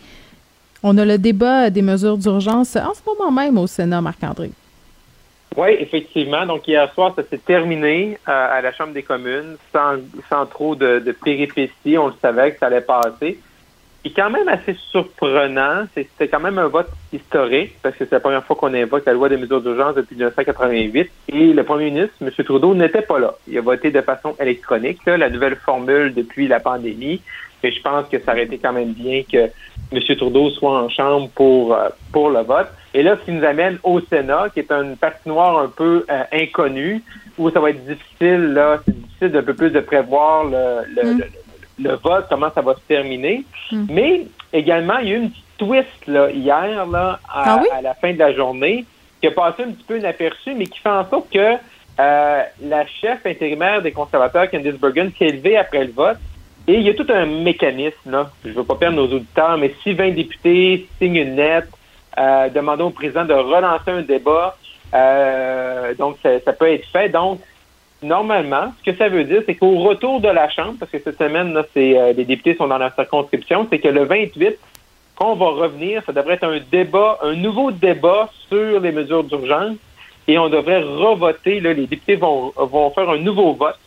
On 0.84 0.98
a 0.98 1.06
le 1.06 1.18
débat 1.18 1.70
des 1.70 1.82
mesures 1.82 2.18
d'urgence 2.18 2.76
en 2.76 2.94
ce 2.94 3.02
moment 3.06 3.32
même 3.32 3.58
au 3.58 3.68
Sénat, 3.68 4.02
Marc-André. 4.02 4.52
Oui, 5.56 5.70
effectivement. 5.80 6.46
Donc 6.46 6.68
hier 6.68 6.92
soir, 6.94 7.14
ça 7.16 7.24
s'est 7.30 7.38
terminé 7.38 8.18
euh, 8.28 8.58
à 8.58 8.62
la 8.62 8.72
Chambre 8.72 8.94
des 8.94 9.04
communes 9.04 9.58
sans, 9.74 9.98
sans 10.30 10.46
trop 10.46 10.76
de, 10.76 11.16
péripéties. 11.24 11.98
On 11.98 12.08
le 12.08 12.14
savait 12.22 12.54
que 12.54 12.60
ça 12.60 12.68
allait 12.68 12.82
passer 12.82 13.40
est 14.04 14.10
quand 14.16 14.30
même 14.30 14.48
assez 14.48 14.76
surprenant. 14.90 15.86
C'était 15.94 16.28
quand 16.28 16.40
même 16.40 16.58
un 16.58 16.68
vote 16.68 16.90
historique 17.14 17.76
parce 17.82 17.96
que 17.96 18.06
c'est 18.06 18.14
la 18.14 18.20
première 18.20 18.44
fois 18.44 18.56
qu'on 18.56 18.74
invoque 18.74 19.06
la 19.06 19.14
loi 19.14 19.30
des 19.30 19.38
mesures 19.38 19.62
d'urgence 19.62 19.96
depuis 19.96 20.16
1988 20.16 21.12
et 21.30 21.54
le 21.54 21.64
premier 21.64 21.92
ministre, 21.92 22.16
M. 22.22 22.32
Trudeau, 22.44 22.74
n'était 22.74 23.04
pas 23.04 23.20
là. 23.20 23.36
Il 23.48 23.58
a 23.58 23.62
voté 23.62 23.92
de 23.92 24.02
façon 24.02 24.36
électronique, 24.40 25.00
la 25.06 25.30
nouvelle 25.30 25.56
formule 25.56 26.14
depuis 26.14 26.48
la 26.48 26.60
pandémie. 26.60 27.22
Et 27.64 27.72
je 27.72 27.82
pense 27.82 28.08
que 28.08 28.20
ça 28.20 28.32
aurait 28.32 28.44
été 28.44 28.58
quand 28.58 28.74
même 28.74 28.94
bien 28.94 29.24
que 29.24 29.50
M. 29.92 30.18
Trudeau 30.18 30.50
soit 30.52 30.84
en 30.84 30.90
chambre 30.90 31.30
pour, 31.36 31.74
euh, 31.74 31.90
pour 32.12 32.30
le 32.30 32.42
vote. 32.42 32.68
Et 32.94 33.04
là, 33.04 33.18
ce 33.20 33.26
qui 33.26 33.32
nous 33.32 33.46
amène 33.46 33.78
au 33.84 34.00
Sénat, 34.02 34.50
qui 34.54 34.60
est 34.60 34.72
une 34.72 34.98
patinoire 34.98 35.60
un 35.60 35.68
peu 35.68 36.06
euh, 36.10 36.24
inconnue, 36.32 37.04
où 37.38 37.50
ça 37.50 37.60
va 37.60 37.70
être 37.70 37.86
difficile, 37.86 38.54
là, 38.54 38.80
c'est 38.86 39.00
difficile 39.00 39.30
d'un 39.30 39.44
peu 39.44 39.54
plus 39.54 39.70
de 39.70 39.80
prévoir 39.80 40.46
le, 40.46 40.86
le, 40.96 41.14
mm 41.14 41.22
le 41.82 41.96
vote, 41.96 42.26
comment 42.30 42.52
ça 42.54 42.62
va 42.62 42.76
se 42.76 42.82
terminer. 42.88 43.44
Hmm. 43.72 43.86
Mais 43.90 44.26
également, 44.54 44.98
il 45.00 45.10
y 45.10 45.12
a 45.14 45.16
eu 45.16 45.22
une 45.22 45.30
petite 45.30 45.58
twist 45.58 46.08
là, 46.08 46.30
hier 46.32 46.86
là, 46.88 47.20
à, 47.28 47.62
ah 47.72 47.82
la 47.82 47.94
fin 47.94 48.14
de 48.14 48.20
la 48.20 48.34
journée 48.34 48.86
qui 49.20 49.28
a 49.28 49.32
passé 49.32 49.64
un 49.64 49.72
petit 49.72 49.84
peu 49.84 50.00
inaperçu, 50.00 50.54
mais 50.56 50.66
qui 50.66 50.80
fait 50.80 50.90
en 50.90 51.08
sorte 51.08 51.32
que 51.32 51.56
euh, 52.00 52.44
la 52.64 52.88
chef 52.88 53.26
intérimaire 53.26 53.82
des 53.82 53.92
conservateurs, 53.92 54.50
Candice 54.50 54.80
Bergen, 54.80 55.12
s'est 55.18 55.28
élevée 55.28 55.58
après 55.58 55.84
le 55.84 55.92
vote. 55.92 56.18
Et 56.68 56.76
il 56.76 56.84
y 56.84 56.90
a 56.90 56.94
tout 56.94 57.08
un 57.10 57.26
mécanisme, 57.26 58.12
là. 58.12 58.30
je 58.44 58.50
ne 58.50 58.54
veux 58.54 58.64
pas 58.64 58.76
perdre 58.76 58.98
nos 58.98 59.08
auditeurs, 59.08 59.58
mais 59.58 59.74
si 59.82 59.94
20 59.94 60.12
députés 60.12 60.88
signent 61.00 61.16
une 61.16 61.36
lettre 61.36 61.70
euh, 62.18 62.50
demandant 62.50 62.88
au 62.88 62.92
président 62.92 63.26
de 63.26 63.34
relancer 63.34 63.90
un 63.90 64.02
débat, 64.04 64.56
euh, 64.94 65.96
donc 65.96 66.18
ça, 66.22 66.40
ça, 66.42 66.54
peut 66.54 66.72
être 66.72 66.88
fait. 66.90 67.10
Donc, 67.10 67.40
normalement, 68.04 68.74
ce 68.80 68.92
que 68.92 68.98
ça 68.98 69.10
veut 69.10 69.24
dire, 69.24 69.42
c'est 69.46 69.56
qu'au 69.56 69.80
retour 69.80 70.22
de 70.22 70.28
la 70.28 70.50
Chambre, 70.50 70.76
parce 70.80 70.92
que 70.92 71.00
cette 71.00 71.18
semaine, 71.18 71.54
là, 71.54 71.64
euh, 71.76 72.14
les 72.14 72.26
députés 72.26 72.56
sont 72.56 72.68
dans 72.68 72.78
la 72.78 72.92
circonscription, 72.92 73.66
c'est 73.70 73.80
que 73.80 73.88
le 73.88 74.04
28, 74.04 74.58
quand 75.16 75.32
on 75.32 75.36
va 75.36 75.64
revenir, 75.64 76.04
ça 76.06 76.14
devrait 76.14 76.36
être 76.36 76.44
un 76.44 76.60
débat, 76.72 77.18
un 77.24 77.34
nouveau 77.34 77.72
débat 77.72 78.30
sur 78.50 78.80
les 78.80 78.92
mesures 78.92 79.24
d'urgence, 79.24 79.78
et 80.28 80.38
on 80.38 80.50
devrait 80.50 80.84
revoter, 80.84 81.60
là, 81.60 81.74
les 81.74 81.88
députés 81.88 82.18
vont, 82.18 82.54
vont 82.56 82.92
faire 82.92 83.10
un 83.10 83.18
nouveau 83.18 83.54
vote 83.54 83.80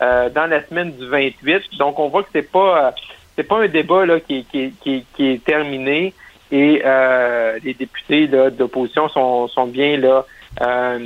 euh, 0.00 0.30
dans 0.30 0.46
la 0.46 0.64
semaine 0.66 0.92
du 0.92 1.06
28. 1.06 1.78
Donc, 1.78 1.98
on 1.98 2.08
voit 2.08 2.22
que 2.22 2.30
c'est 2.32 2.50
pas 2.50 2.86
euh, 2.86 2.90
c'est 3.36 3.44
pas 3.44 3.62
un 3.62 3.68
débat 3.68 4.06
là, 4.06 4.20
qui, 4.20 4.44
qui, 4.44 4.72
qui, 4.82 5.04
qui 5.14 5.30
est 5.30 5.44
terminé 5.44 6.14
et 6.50 6.82
les 7.64 7.72
députés 7.72 8.26
d'opposition 8.26 9.08
sont, 9.08 9.48
sont 9.48 9.66
bien 9.66 9.96
là 9.96 10.26
euh, 10.60 10.98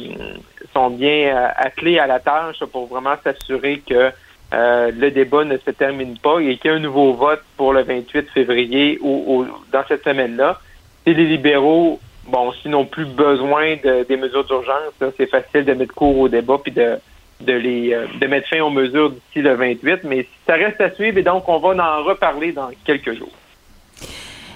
sont 0.73 0.91
bien 0.91 1.37
euh, 1.37 1.49
attelés 1.57 1.99
à 1.99 2.07
la 2.07 2.19
tâche 2.19 2.59
pour 2.73 2.87
vraiment 2.87 3.15
s'assurer 3.23 3.81
que 3.89 4.11
euh, 4.55 4.91
le 4.93 5.11
débat 5.11 5.45
ne 5.45 5.57
se 5.59 5.71
termine 5.71 6.19
pas 6.19 6.41
et 6.41 6.57
qu'il 6.57 6.71
y 6.71 6.75
ait 6.75 6.77
un 6.77 6.81
nouveau 6.81 7.13
vote 7.13 7.43
pour 7.57 7.73
le 7.73 7.83
28 7.83 8.29
février 8.31 8.99
ou, 9.01 9.47
dans 9.73 9.85
cette 9.87 10.05
semaine-là. 10.05 10.61
Si 11.07 11.15
les 11.15 11.27
libéraux, 11.27 12.01
bon, 12.27 12.53
s'ils 12.53 12.73
n'ont 12.73 12.85
plus 12.85 13.05
besoin 13.05 13.77
de, 13.77 14.05
des 14.05 14.17
mesures 14.17 14.45
d'urgence, 14.45 14.93
c'est 15.17 15.31
facile 15.31 15.65
de 15.65 15.75
mettre 15.75 15.95
court 15.95 16.19
au 16.19 16.29
débat 16.29 16.59
puis 16.63 16.73
de, 16.73 16.99
de 17.41 17.53
les 17.53 17.97
de 18.21 18.27
mettre 18.27 18.49
fin 18.49 18.61
aux 18.61 18.71
mesures 18.71 19.11
d'ici 19.11 19.43
le 19.43 19.55
28, 19.55 20.01
mais 20.05 20.27
ça 20.47 20.55
reste 20.55 20.81
à 20.81 20.91
suivre 20.91 21.19
et 21.19 21.23
donc 21.23 21.49
on 21.49 21.59
va 21.59 21.69
en 21.69 22.05
reparler 22.05 22.53
dans 22.53 22.71
quelques 22.85 23.17
jours. 23.17 23.33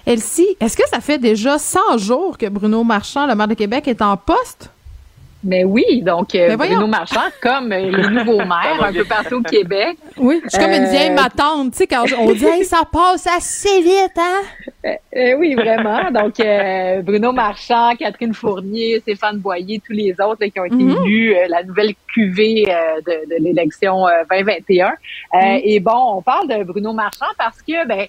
Elsie, 0.07 0.57
est-ce 0.61 0.77
que 0.77 0.89
ça 0.89 1.01
fait 1.01 1.19
déjà 1.19 1.59
100 1.59 1.99
jours 1.99 2.39
que 2.39 2.47
Bruno 2.49 2.83
Marchand, 2.83 3.27
le 3.27 3.35
maire 3.35 3.49
de 3.49 3.55
Québec, 3.55 3.87
est 3.87 4.03
en 4.03 4.17
poste? 4.17 4.71
Mais 5.43 5.65
oui, 5.65 6.03
donc 6.03 6.35
euh, 6.35 6.55
Bruno 6.57 6.87
Marchand, 6.87 7.29
comme 7.43 7.73
euh, 7.73 7.91
les 7.91 8.09
nouveaux 8.11 8.39
maires 8.45 8.83
un 8.83 8.93
peu 8.93 9.05
partout 9.05 9.37
au 9.37 9.43
Québec. 9.43 9.97
Oui, 10.19 10.41
je 10.45 10.51
suis 10.51 10.59
comme 10.59 10.73
une 10.73 10.89
vieille 10.89 11.11
euh, 11.11 11.15
matante, 11.15 11.73
tu 11.73 11.79
sais, 11.79 11.87
quand 11.87 12.05
on 12.19 12.33
dit 12.33 12.65
ça 12.65 12.83
passe 12.91 13.27
assez 13.27 13.81
vite, 13.81 14.19
hein? 14.19 14.97
oui, 15.39 15.55
vraiment. 15.55 16.11
Donc, 16.11 16.35
Bruno 17.05 17.33
Marchand, 17.33 17.95
Catherine 17.99 18.35
Fournier, 18.35 19.01
Stéphane 19.01 19.39
Boyer, 19.39 19.81
tous 19.85 19.93
les 19.93 20.15
autres 20.21 20.45
qui 20.47 20.61
ont 20.61 20.65
été 20.65 20.75
mhm. 20.75 21.05
élus, 21.05 21.35
la 21.49 21.63
nouvelle 21.63 21.95
cuvée 22.13 22.65
de, 23.07 23.29
de 23.29 23.43
l'élection 23.43 24.07
2021. 24.31 24.87
Mhm. 24.87 25.61
Et 25.65 25.81
bon, 25.81 26.17
on 26.17 26.23
parle 26.23 26.49
de 26.49 26.65
Bruno 26.65 26.93
Marchand 26.93 27.27
parce 27.39 27.61
que, 27.63 27.87
ben, 27.87 28.07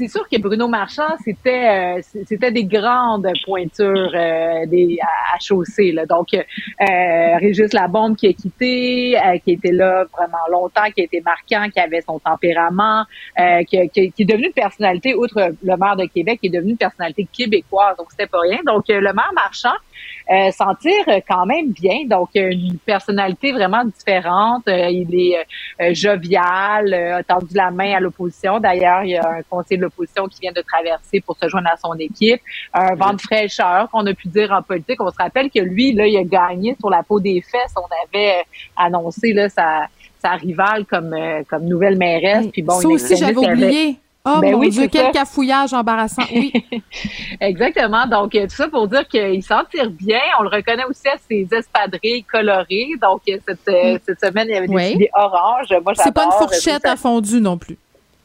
c'est 0.00 0.08
sûr 0.08 0.26
que 0.26 0.40
Bruno 0.40 0.66
Marchand, 0.66 1.16
c'était 1.22 1.98
euh, 1.98 2.00
c'était 2.26 2.50
des 2.50 2.64
grandes 2.64 3.28
pointures 3.44 4.12
euh, 4.14 4.64
des, 4.66 4.98
à, 5.02 5.06
chaussée. 5.40 5.94
Donc, 6.08 6.28
euh, 6.34 7.36
Régis 7.38 7.72
Labombe 7.72 8.16
qui 8.16 8.28
a 8.28 8.32
quitté, 8.32 9.18
euh, 9.18 9.38
qui 9.38 9.52
était 9.52 9.72
là 9.72 10.04
vraiment 10.12 10.44
longtemps, 10.50 10.90
qui 10.94 11.02
a 11.02 11.04
été 11.04 11.20
marquant, 11.20 11.68
qui 11.70 11.80
avait 11.80 12.00
son 12.00 12.18
tempérament, 12.18 13.04
qui, 13.68 13.88
qui, 13.88 14.12
qui, 14.12 14.22
est 14.22 14.26
devenu 14.26 14.46
une 14.46 14.52
personnalité, 14.52 15.14
outre 15.14 15.52
le 15.62 15.76
maire 15.76 15.96
de 15.96 16.06
Québec, 16.06 16.40
qui 16.40 16.48
est 16.48 16.50
devenu 16.50 16.72
une 16.72 16.76
personnalité 16.76 17.26
québécoise. 17.32 17.96
Donc, 17.96 18.08
c'était 18.10 18.26
pas 18.26 18.40
rien. 18.40 18.58
Donc, 18.66 18.84
le 18.88 19.00
maire 19.12 19.32
Marchand, 19.34 19.74
euh, 20.30 20.52
sentir 20.52 20.92
quand 21.28 21.44
même 21.44 21.72
bien. 21.72 22.06
Donc, 22.06 22.30
une 22.34 22.78
personnalité 22.78 23.50
vraiment 23.50 23.84
différente. 23.84 24.62
Euh, 24.68 24.88
il 24.88 25.08
est 25.12 25.38
euh, 25.80 25.92
jovial, 25.92 26.94
a 26.94 27.22
tendu 27.24 27.54
la 27.54 27.70
main 27.72 27.96
à 27.96 28.00
l'opposition. 28.00 28.60
D'ailleurs, 28.60 29.02
il 29.02 29.10
y 29.10 29.16
a 29.16 29.28
un 29.28 29.42
conseiller 29.42 29.78
de 29.78 29.82
l'opposition 29.82 30.26
qui 30.26 30.40
vient 30.40 30.52
de 30.52 30.62
traverser 30.62 31.20
pour 31.20 31.36
se 31.36 31.48
joindre 31.48 31.70
à 31.72 31.76
son 31.76 31.94
équipe. 31.94 32.40
Un 32.72 32.94
vent 32.94 33.14
de 33.14 33.20
fraîcheur 33.20 33.90
qu'on 33.90 34.06
a 34.06 34.14
pu 34.14 34.28
dire 34.28 34.52
en 34.52 34.62
politique. 34.62 35.00
On 35.00 35.10
se 35.10 35.16
rappelle 35.18 35.50
que 35.50 35.60
lui, 35.60 35.92
là, 35.92 36.06
il 36.06 36.16
a 36.16 36.22
gagné 36.22 36.76
sur 36.78 36.90
la 36.90 37.02
peau 37.02 37.18
des 37.18 37.40
fesses. 37.40 37.74
On 37.76 37.88
avait 38.06 38.44
annoncé 38.76 39.32
là 39.32 39.48
sa, 39.48 39.86
sa 40.20 40.30
rivale 40.32 40.84
comme, 40.84 41.16
comme 41.48 41.64
nouvelle 41.64 41.96
mairesse. 41.96 42.46
Puis 42.52 42.62
bon, 42.62 42.74
ça 42.74 42.88
aussi, 42.88 43.16
j'avais 43.16 43.36
oublié. 43.36 43.98
Oh 44.24 44.38
ben 44.40 44.52
mon 44.52 44.68
Dieu, 44.68 44.86
quel 44.92 45.12
cafouillage 45.12 45.72
embarrassant. 45.72 46.22
Oui. 46.34 46.52
Exactement. 47.40 48.06
Donc, 48.06 48.32
tout 48.32 48.48
ça 48.48 48.68
pour 48.68 48.86
dire 48.86 49.08
qu'il 49.08 49.42
s'en 49.42 49.64
tire 49.64 49.90
bien. 49.90 50.20
On 50.38 50.42
le 50.42 50.50
reconnaît 50.50 50.84
aussi 50.84 51.08
à 51.08 51.16
ses 51.28 51.48
espadrilles 51.50 52.24
colorées. 52.24 52.90
Donc, 53.00 53.22
cette, 53.24 53.68
euh, 53.68 53.98
cette 54.06 54.20
semaine, 54.20 54.48
il 54.48 54.54
y 54.54 54.56
avait 54.56 54.66
des 54.66 54.74
oui. 54.74 55.08
oranges. 55.14 55.68
Moi, 55.82 55.94
C'est 55.96 56.12
pas 56.12 56.26
une 56.26 56.32
fourchette 56.32 56.84
à 56.84 56.96
fondu 56.96 57.40
non 57.40 57.56
plus. 57.56 57.78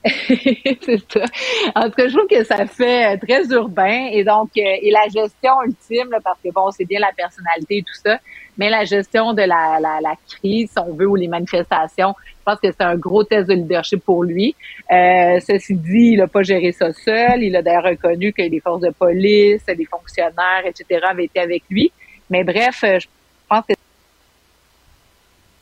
c'est 0.28 1.12
ça. 1.12 1.26
En 1.74 1.90
tout 1.90 1.96
cas, 1.96 2.08
je 2.08 2.16
trouve 2.16 2.28
que 2.28 2.44
ça 2.44 2.66
fait 2.68 3.18
très 3.18 3.48
urbain 3.48 4.10
et 4.12 4.24
donc 4.24 4.50
euh, 4.58 4.62
et 4.82 4.92
la 4.92 5.06
gestion 5.06 5.54
ultime, 5.66 6.10
parce 6.24 6.40
que 6.44 6.52
bon, 6.52 6.70
c'est 6.70 6.86
bien 6.86 7.00
la 7.00 7.12
personnalité 7.12 7.78
et 7.78 7.82
tout 7.82 8.00
ça, 8.04 8.20
mais 8.58 8.70
la 8.70 8.86
gestion 8.86 9.34
de 9.34 9.42
la, 9.42 9.80
la, 9.80 10.16
crise, 10.30 10.70
si 10.72 10.80
on 10.80 10.94
veut, 10.94 11.08
ou 11.08 11.16
les 11.16 11.28
manifestations, 11.28 12.14
je 12.28 12.44
pense 12.46 12.60
que 12.60 12.72
c'est 12.72 12.84
un 12.84 12.96
gros 12.96 13.24
test 13.24 13.50
de 13.50 13.56
leadership 13.56 14.04
pour 14.06 14.24
lui. 14.24 14.56
Euh, 14.92 15.40
ceci 15.40 15.74
dit, 15.74 16.12
il 16.14 16.18
n'a 16.18 16.28
pas 16.28 16.44
géré 16.44 16.72
ça 16.72 16.94
seul. 16.94 17.42
Il 17.42 17.56
a 17.56 17.64
d'ailleurs 17.64 17.86
reconnu 17.86 18.32
que 18.32 18.44
les 18.44 18.60
forces 18.60 18.82
de 18.82 18.92
police, 18.92 19.64
les 19.68 19.86
fonctionnaires, 19.86 20.66
etc., 20.66 21.02
avaient 21.10 21.26
été 21.26 21.40
avec 21.40 21.64
lui. 21.70 21.92
Mais 22.30 22.44
bref, 22.44 22.84
euh, 22.84 23.00
je 23.00 23.08
pense 23.50 23.66
que... 23.68 23.74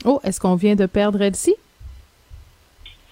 Oh, 0.06 0.20
est-ce 0.24 0.42
qu'on 0.42 0.56
vient 0.56 0.76
de 0.76 0.86
perdre 0.86 1.22
Elsie? 1.22 1.56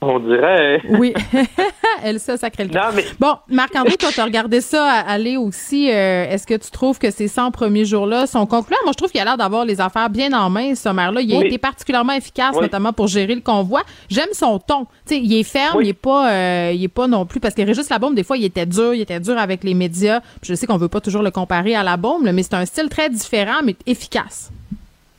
On 0.04 0.18
dirait. 0.18 0.82
Oui. 0.90 1.14
Elle, 2.04 2.20
ça, 2.20 2.36
sacré 2.36 2.64
le 2.64 2.72
mais... 2.96 3.06
Bon, 3.20 3.36
Marc-André, 3.48 3.98
toi, 3.98 4.10
tu 4.12 4.20
as 4.20 4.24
regardé 4.24 4.60
ça 4.60 4.84
aller 4.84 5.38
aussi. 5.38 5.92
Euh, 5.92 6.26
est-ce 6.28 6.48
que 6.48 6.56
tu 6.56 6.72
trouves 6.72 6.98
que 6.98 7.12
ces 7.12 7.28
100 7.28 7.52
premiers 7.52 7.86
jours-là 7.86 8.26
sont 8.26 8.48
concluants? 8.48 8.80
Moi, 8.84 8.94
je 8.94 8.98
trouve 8.98 9.12
qu'il 9.12 9.22
a 9.22 9.26
l'air 9.26 9.38
d'avoir 9.38 9.64
les 9.64 9.80
affaires 9.80 10.10
bien 10.10 10.34
en 10.34 10.50
main, 10.50 10.74
ce 10.74 10.90
maire-là. 10.90 11.22
Il 11.22 11.36
a 11.36 11.46
été 11.46 11.60
particulièrement 11.60 12.14
efficace, 12.14 12.60
notamment 12.60 12.94
pour 12.94 13.08
gérer 13.08 13.36
le 13.36 13.42
convoi. 13.42 13.82
J'aime 14.10 14.34
son 14.34 14.58
ton. 14.58 14.88
Sais, 15.06 15.20
il 15.20 15.40
est 15.40 15.44
ferme, 15.44 15.84
il 15.84 15.90
est 15.90 15.94
pas, 15.94 16.32
euh, 16.32 16.72
il 16.74 16.84
est 16.84 16.88
pas 16.94 17.06
non 17.06 17.28
plus, 17.28 17.40
parce 17.40 17.54
que 17.54 17.62
Régis 17.62 17.88
bombe 18.00 18.16
des 18.16 18.24
fois, 18.24 18.38
il 18.38 18.46
était 18.46 18.66
dur, 18.66 18.96
il 18.96 19.02
était 19.02 19.20
dur 19.20 19.38
avec 19.38 19.64
les 19.64 19.76
médias. 19.76 20.22
je 20.42 20.56
sais 20.56 20.66
qu'on 20.66 20.78
veut 20.78 20.90
pas 20.90 21.02
toujours 21.02 21.22
le 21.22 21.30
comparer 21.30 21.76
à 21.76 21.84
la 21.84 21.98
bombe, 21.98 22.24
mais 22.24 22.42
c'est 22.42 22.56
un 22.56 22.66
style 22.66 22.90
très 22.90 23.10
différent, 23.10 23.60
mais 23.64 23.76
efficace. 23.86 24.52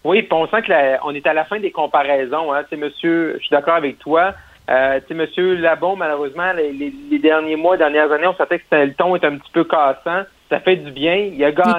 Oui, 0.03 0.23
puis 0.23 0.33
on 0.33 0.49
sent 0.49 0.63
qu'on 0.67 1.15
est 1.15 1.27
à 1.29 1.33
la 1.33 1.45
fin 1.45 1.61
des 1.61 1.71
comparaisons. 1.71 2.53
Hein. 2.53 2.65
monsieur, 2.77 3.35
je 3.35 3.45
suis 3.45 3.51
d'accord 3.51 3.75
avec 3.75 4.01
toi 4.01 4.35
Euh, 4.71 5.01
tu 5.01 5.09
sais, 5.09 5.15
Monsieur 5.15 5.55
Labon, 5.57 5.97
malheureusement, 5.97 6.53
les, 6.53 6.73
les- 6.73 6.93
les 7.11 7.19
derniers 7.19 7.57
mois, 7.57 7.77
dernières 7.77 8.11
années, 8.13 8.27
on 8.27 8.35
sentait 8.35 8.59
que 8.61 8.65
le 8.77 8.95
ton 8.95 9.17
est 9.17 9.25
un 9.25 9.37
petit 9.37 9.51
peu 9.53 9.65
cassant. 9.65 10.23
Ça 10.49 10.61
fait 10.61 10.77
du 10.77 10.91
bien. 10.93 11.15
Il 11.17 11.43
a 11.45 11.51
gagné 11.53 11.73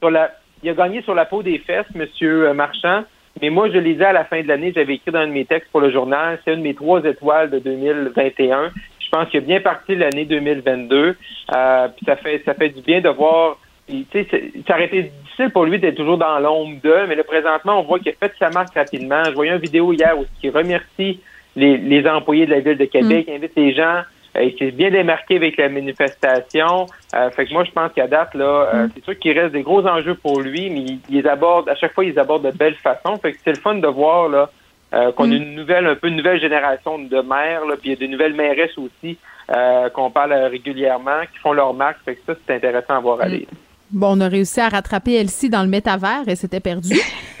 sur 0.00 0.10
la, 0.10 0.30
il 0.62 0.70
a 0.70 0.74
gagné 0.74 1.02
sur 1.02 1.14
la 1.14 1.24
peau 1.24 1.42
des 1.42 1.58
fesses, 1.58 1.86
Monsieur 1.94 2.48
euh, 2.48 2.54
Marchand. 2.54 3.04
Mais 3.42 3.50
moi, 3.50 3.68
je 3.68 3.78
dit 3.78 4.02
à 4.04 4.12
la 4.12 4.24
fin 4.24 4.40
de 4.42 4.46
l'année, 4.48 4.72
j'avais 4.74 4.94
écrit 4.94 5.10
dans 5.10 5.18
un 5.18 5.26
de 5.26 5.32
mes 5.32 5.44
textes 5.44 5.70
pour 5.72 5.80
le 5.80 5.90
journal, 5.90 6.38
c'est 6.44 6.52
une 6.52 6.60
de 6.60 6.64
mes 6.64 6.74
trois 6.74 7.02
étoiles 7.04 7.50
de 7.50 7.58
2021. 7.58 8.70
Je 9.00 9.08
pense 9.10 9.28
qu'il 9.28 9.38
a 9.38 9.46
bien 9.46 9.60
parti 9.60 9.96
l'année 9.96 10.24
2022. 10.24 11.16
Euh, 11.54 11.88
puis 11.88 12.06
ça 12.06 12.16
fait 12.16 12.42
ça 12.44 12.54
fait 12.54 12.68
du 12.68 12.80
bien 12.80 13.00
de 13.00 13.08
voir. 13.08 13.58
il- 13.88 14.06
Tu 14.06 14.20
sais, 14.22 14.26
c'est- 14.30 14.52
ça 14.66 14.74
aurait 14.74 14.86
été 14.86 15.02
difficile 15.24 15.50
pour 15.50 15.64
lui 15.64 15.78
d'être 15.78 15.96
toujours 15.96 16.16
dans 16.16 16.38
l'ombre 16.38 16.80
d'eux, 16.82 17.06
mais 17.08 17.16
là, 17.16 17.24
présentement, 17.24 17.80
on 17.80 17.82
voit 17.82 17.98
qu'il 17.98 18.12
a 18.12 18.14
fait 18.14 18.32
sa 18.38 18.48
marque 18.50 18.74
rapidement. 18.74 19.22
Je 19.24 19.32
voyais 19.32 19.52
une 19.52 19.58
vidéo 19.58 19.92
hier 19.92 20.16
où 20.18 20.24
il 20.42 20.50
remercie 20.50 21.20
les, 21.56 21.76
les 21.76 22.06
employés 22.08 22.46
de 22.46 22.50
la 22.50 22.60
ville 22.60 22.78
de 22.78 22.84
Québec, 22.84 23.26
il 23.28 23.34
invite 23.34 23.52
les 23.56 23.74
gens. 23.74 24.02
Euh, 24.36 24.42
il 24.42 24.58
s'est 24.58 24.72
bien 24.72 24.90
démarqué 24.90 25.36
avec 25.36 25.56
la 25.56 25.68
manifestation. 25.68 26.86
Euh, 27.14 27.30
fait 27.30 27.46
que 27.46 27.52
moi, 27.52 27.64
je 27.64 27.70
pense 27.70 27.92
qu'à 27.92 28.08
date, 28.08 28.34
là, 28.34 28.68
euh, 28.74 28.88
c'est 28.94 29.04
sûr 29.04 29.18
qu'il 29.18 29.38
reste 29.38 29.52
des 29.52 29.62
gros 29.62 29.86
enjeux 29.86 30.14
pour 30.14 30.40
lui, 30.40 30.70
mais 30.70 30.80
il, 30.80 30.98
il 31.08 31.22
les 31.22 31.28
aborde, 31.28 31.68
à 31.68 31.76
chaque 31.76 31.92
fois, 31.92 32.04
il 32.04 32.12
les 32.12 32.18
aborde 32.18 32.44
de 32.44 32.56
belle 32.56 32.74
façon. 32.74 33.16
Fait 33.18 33.32
que 33.32 33.38
c'est 33.44 33.52
le 33.52 33.60
fun 33.60 33.76
de 33.76 33.86
voir 33.86 34.28
là, 34.28 34.50
euh, 34.94 35.12
qu'on 35.12 35.30
a 35.30 35.34
une 35.34 35.54
nouvelle, 35.54 35.86
un 35.86 35.96
peu 35.96 36.08
une 36.08 36.16
nouvelle 36.16 36.40
génération 36.40 36.98
de 36.98 37.20
maires, 37.20 37.64
là, 37.64 37.76
puis 37.76 37.90
il 37.90 37.90
y 37.90 37.92
a 37.92 37.96
des 37.96 38.08
nouvelles 38.08 38.34
mairesses 38.34 38.76
aussi 38.78 39.18
euh, 39.50 39.88
qu'on 39.90 40.10
parle 40.10 40.32
euh, 40.32 40.48
régulièrement, 40.48 41.22
qui 41.32 41.38
font 41.38 41.52
leur 41.52 41.74
marque. 41.74 41.98
Fait 42.04 42.14
que 42.14 42.20
ça, 42.26 42.34
c'est 42.46 42.54
intéressant 42.54 42.94
à 42.94 43.00
voir 43.00 43.20
aller. 43.20 43.46
Bon, 43.90 44.16
on 44.16 44.20
a 44.20 44.28
réussi 44.28 44.60
à 44.60 44.68
rattraper 44.68 45.12
Elsie 45.14 45.48
dans 45.48 45.62
le 45.62 45.68
métavers 45.68 46.26
et 46.26 46.34
c'était 46.36 46.60
perdu. 46.60 46.98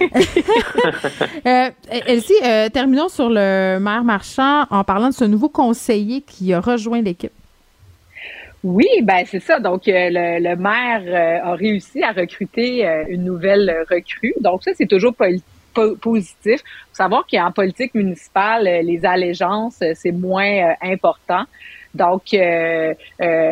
euh, 1.46 1.70
Elsie, 2.06 2.32
euh, 2.44 2.68
terminons 2.68 3.08
sur 3.08 3.28
le 3.28 3.78
maire 3.80 4.04
Marchand 4.04 4.66
en 4.70 4.84
parlant 4.84 5.08
de 5.08 5.14
ce 5.14 5.24
nouveau 5.24 5.48
conseiller 5.48 6.20
qui 6.20 6.52
a 6.52 6.60
rejoint 6.60 7.02
l'équipe. 7.02 7.32
Oui, 8.62 8.86
ben 9.02 9.24
c'est 9.26 9.40
ça. 9.40 9.58
Donc, 9.60 9.88
euh, 9.88 10.08
le, 10.10 10.42
le 10.42 10.56
maire 10.56 11.02
euh, 11.06 11.52
a 11.52 11.54
réussi 11.54 12.02
à 12.02 12.12
recruter 12.12 12.86
euh, 12.86 13.04
une 13.08 13.24
nouvelle 13.24 13.84
recrue. 13.90 14.32
Donc, 14.40 14.62
ça, 14.64 14.70
c'est 14.74 14.86
toujours 14.86 15.14
poli- 15.14 15.42
po- 15.74 15.96
positif. 15.96 16.60
faut 16.60 16.94
savoir 16.94 17.26
qu'en 17.30 17.52
politique 17.52 17.94
municipale, 17.94 18.66
euh, 18.66 18.80
les 18.82 19.04
allégeances, 19.04 19.76
euh, 19.82 19.92
c'est 19.94 20.12
moins 20.12 20.70
euh, 20.70 20.72
important. 20.82 21.44
Donc, 21.94 22.22
euh, 22.34 22.38
euh, 22.38 22.94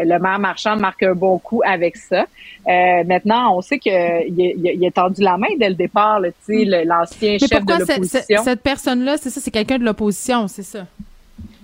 le 0.04 0.18
maire 0.18 0.38
Marchand 0.38 0.76
marque 0.76 1.02
un 1.04 1.14
bon 1.14 1.38
coup 1.38 1.62
avec 1.64 1.96
ça. 1.96 2.22
Euh, 2.68 3.04
maintenant, 3.06 3.56
on 3.56 3.60
sait 3.60 3.78
qu'il 3.78 3.92
a, 3.92 4.20
il 4.24 4.84
a- 4.86 4.90
tendu 4.90 5.22
la 5.22 5.36
main 5.36 5.48
dès 5.58 5.68
le 5.68 5.74
départ, 5.76 6.18
l'ancien 6.20 7.38
chef 7.38 7.48
de 7.50 7.56
pourquoi 7.58 7.76
ce- 7.84 7.90
l'opposition. 7.92 8.42
cette 8.42 8.62
personne-là, 8.62 9.16
c'est 9.16 9.30
ça, 9.30 9.40
c'est 9.40 9.50
quelqu'un 9.50 9.78
de 9.78 9.84
l'opposition, 9.84 10.48
c'est 10.48 10.62
ça? 10.62 10.86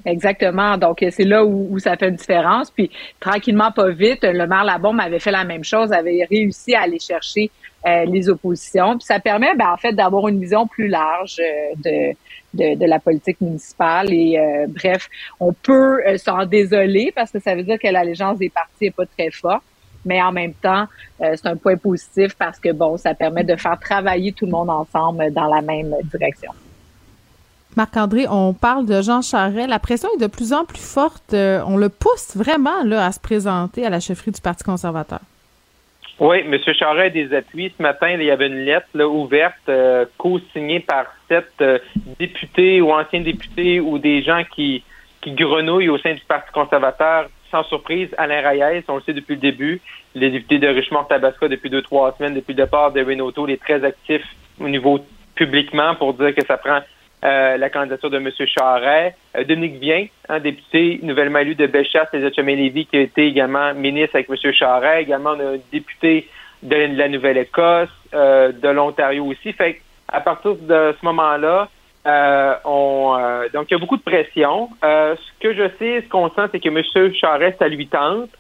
Exactement. 0.06 0.78
Donc, 0.78 1.04
c'est 1.10 1.24
là 1.24 1.44
où, 1.44 1.68
où 1.70 1.78
ça 1.78 1.96
fait 1.96 2.08
une 2.08 2.14
différence. 2.16 2.70
Puis, 2.70 2.90
tranquillement, 3.20 3.70
pas 3.72 3.90
vite, 3.90 4.20
le 4.22 4.46
maire 4.46 4.64
Labombe 4.64 5.00
avait 5.00 5.18
fait 5.18 5.30
la 5.32 5.44
même 5.44 5.64
chose, 5.64 5.92
avait 5.92 6.26
réussi 6.30 6.74
à 6.74 6.82
aller 6.82 6.98
chercher 6.98 7.50
euh, 7.86 8.04
les 8.06 8.28
oppositions. 8.28 8.96
Puis, 8.96 9.04
ça 9.06 9.18
permet, 9.20 9.54
ben, 9.56 9.70
en 9.72 9.76
fait, 9.76 9.92
d'avoir 9.92 10.28
une 10.28 10.40
vision 10.40 10.66
plus 10.66 10.88
large 10.88 11.36
euh, 11.40 11.74
de, 11.76 12.16
de, 12.55 12.86
la 12.86 12.99
politique 12.99 13.40
municipale. 13.40 14.12
Et 14.12 14.38
euh, 14.38 14.66
bref, 14.68 15.09
on 15.40 15.53
peut 15.53 16.01
euh, 16.07 16.16
s'en 16.16 16.46
désoler 16.46 17.12
parce 17.14 17.30
que 17.30 17.40
ça 17.40 17.55
veut 17.55 17.62
dire 17.62 17.78
que 17.78 17.88
l'allégeance 17.88 18.38
des 18.38 18.49
partis 18.49 18.86
est 18.86 18.90
pas 18.90 19.07
très 19.07 19.30
forte. 19.30 19.62
Mais 20.05 20.22
en 20.22 20.32
même 20.32 20.55
temps, 20.55 20.86
euh, 21.20 21.34
c'est 21.36 21.49
un 21.49 21.57
point 21.57 21.76
positif 21.76 22.34
parce 22.38 22.59
que, 22.59 22.72
bon, 22.72 22.96
ça 22.96 23.14
permet 23.14 23.44
de 23.44 23.57
faire 23.57 23.78
travailler 23.78 24.32
tout 24.32 24.46
le 24.46 24.53
monde 24.53 24.70
ensemble 24.70 25.32
dans 25.32 25.46
la 25.46 25.61
même 25.61 25.94
direction. 26.11 26.53
Marc-André, 27.76 28.26
on 28.28 28.55
parle 28.55 28.86
de 28.86 29.03
Jean 29.03 29.22
Charest. 29.22 29.68
La 29.68 29.78
pression 29.78 30.09
est 30.16 30.20
de 30.20 30.26
plus 30.26 30.53
en 30.53 30.64
plus 30.64 30.80
forte. 30.80 31.34
On 31.34 31.76
le 31.76 31.88
pousse 31.88 32.34
vraiment 32.34 32.82
là, 32.84 33.07
à 33.07 33.12
se 33.12 33.20
présenter 33.20 33.84
à 33.84 33.90
la 33.90 34.01
chefferie 34.01 34.30
du 34.30 34.40
Parti 34.40 34.64
conservateur. 34.64 35.20
Oui, 36.20 36.38
M. 36.40 36.58
Charest 36.74 37.06
a 37.06 37.10
des 37.10 37.34
appuis. 37.34 37.72
Ce 37.76 37.80
matin, 37.80 38.10
il 38.10 38.22
y 38.24 38.30
avait 38.30 38.48
une 38.48 38.64
lettre 38.64 38.88
là, 38.94 39.06
ouverte, 39.08 39.54
euh, 39.68 40.04
co-signée 40.16 40.80
par 40.80 41.06
sept 41.28 41.52
euh, 41.60 41.78
députés 42.18 42.80
ou 42.80 42.90
anciens 42.92 43.20
députés 43.20 43.78
ou 43.78 43.98
des 43.98 44.22
gens 44.22 44.42
qui, 44.52 44.82
qui 45.20 45.32
grenouillent 45.32 45.88
au 45.88 45.98
sein 45.98 46.14
du 46.14 46.20
Parti 46.26 46.50
conservateur. 46.52 47.28
Sans 47.52 47.62
surprise, 47.64 48.08
Alain 48.18 48.46
Reyes, 48.46 48.82
on 48.88 48.96
le 48.96 49.02
sait 49.02 49.12
depuis 49.12 49.36
le 49.36 49.40
début, 49.40 49.80
les 50.14 50.30
députés 50.30 50.58
de 50.58 50.68
Richemont-Tabasco 50.68 51.48
depuis 51.48 51.70
deux, 51.70 51.82
trois 51.82 52.14
semaines, 52.18 52.34
depuis 52.34 52.52
le 52.52 52.64
départ 52.64 52.92
de 52.92 53.00
Renato, 53.00 53.46
il 53.46 53.52
est 53.54 53.62
très 53.62 53.82
actif 53.84 54.22
au 54.60 54.68
niveau 54.68 54.98
publiquement 55.34 55.94
pour 55.94 56.14
dire 56.14 56.34
que 56.34 56.44
ça 56.44 56.58
prend 56.58 56.80
euh, 57.24 57.56
la 57.56 57.70
candidature 57.70 58.10
de 58.10 58.18
M. 58.18 58.30
Charest. 58.46 59.16
Euh, 59.36 59.44
Dominique 59.44 59.80
Vien, 59.80 60.06
un 60.28 60.40
député 60.40 61.00
nouvellement 61.02 61.40
élu 61.40 61.54
de 61.54 61.66
Bellechasse 61.66 62.08
et 62.12 62.20
de 62.20 62.42
Lévis, 62.42 62.86
qui 62.86 62.96
a 62.96 63.00
été 63.00 63.26
également 63.26 63.74
ministre 63.74 64.16
avec 64.16 64.28
M. 64.30 64.52
Charest. 64.52 65.02
Également, 65.02 65.32
un 65.32 65.58
député 65.72 66.28
de 66.62 66.96
la 66.96 67.08
Nouvelle-Écosse, 67.08 67.88
euh, 68.14 68.52
de 68.52 68.68
l'Ontario 68.68 69.24
aussi. 69.24 69.52
Fait 69.52 69.80
à 70.08 70.20
partir 70.20 70.54
de 70.56 70.94
ce 70.98 71.04
moment-là, 71.04 71.68
euh, 72.06 72.54
on, 72.64 73.16
euh, 73.18 73.48
donc 73.52 73.66
il 73.70 73.74
y 73.74 73.76
a 73.76 73.78
beaucoup 73.78 73.96
de 73.96 74.02
pression. 74.02 74.70
Euh, 74.84 75.14
ce 75.16 75.40
que 75.40 75.54
je 75.54 75.68
sais, 75.78 76.02
ce 76.02 76.08
qu'on 76.08 76.30
sent, 76.30 76.48
c'est 76.52 76.60
que 76.60 76.68
M. 76.68 77.12
Charest, 77.14 77.58
ça 77.58 77.68
lui 77.68 77.86
tente. 77.88 78.30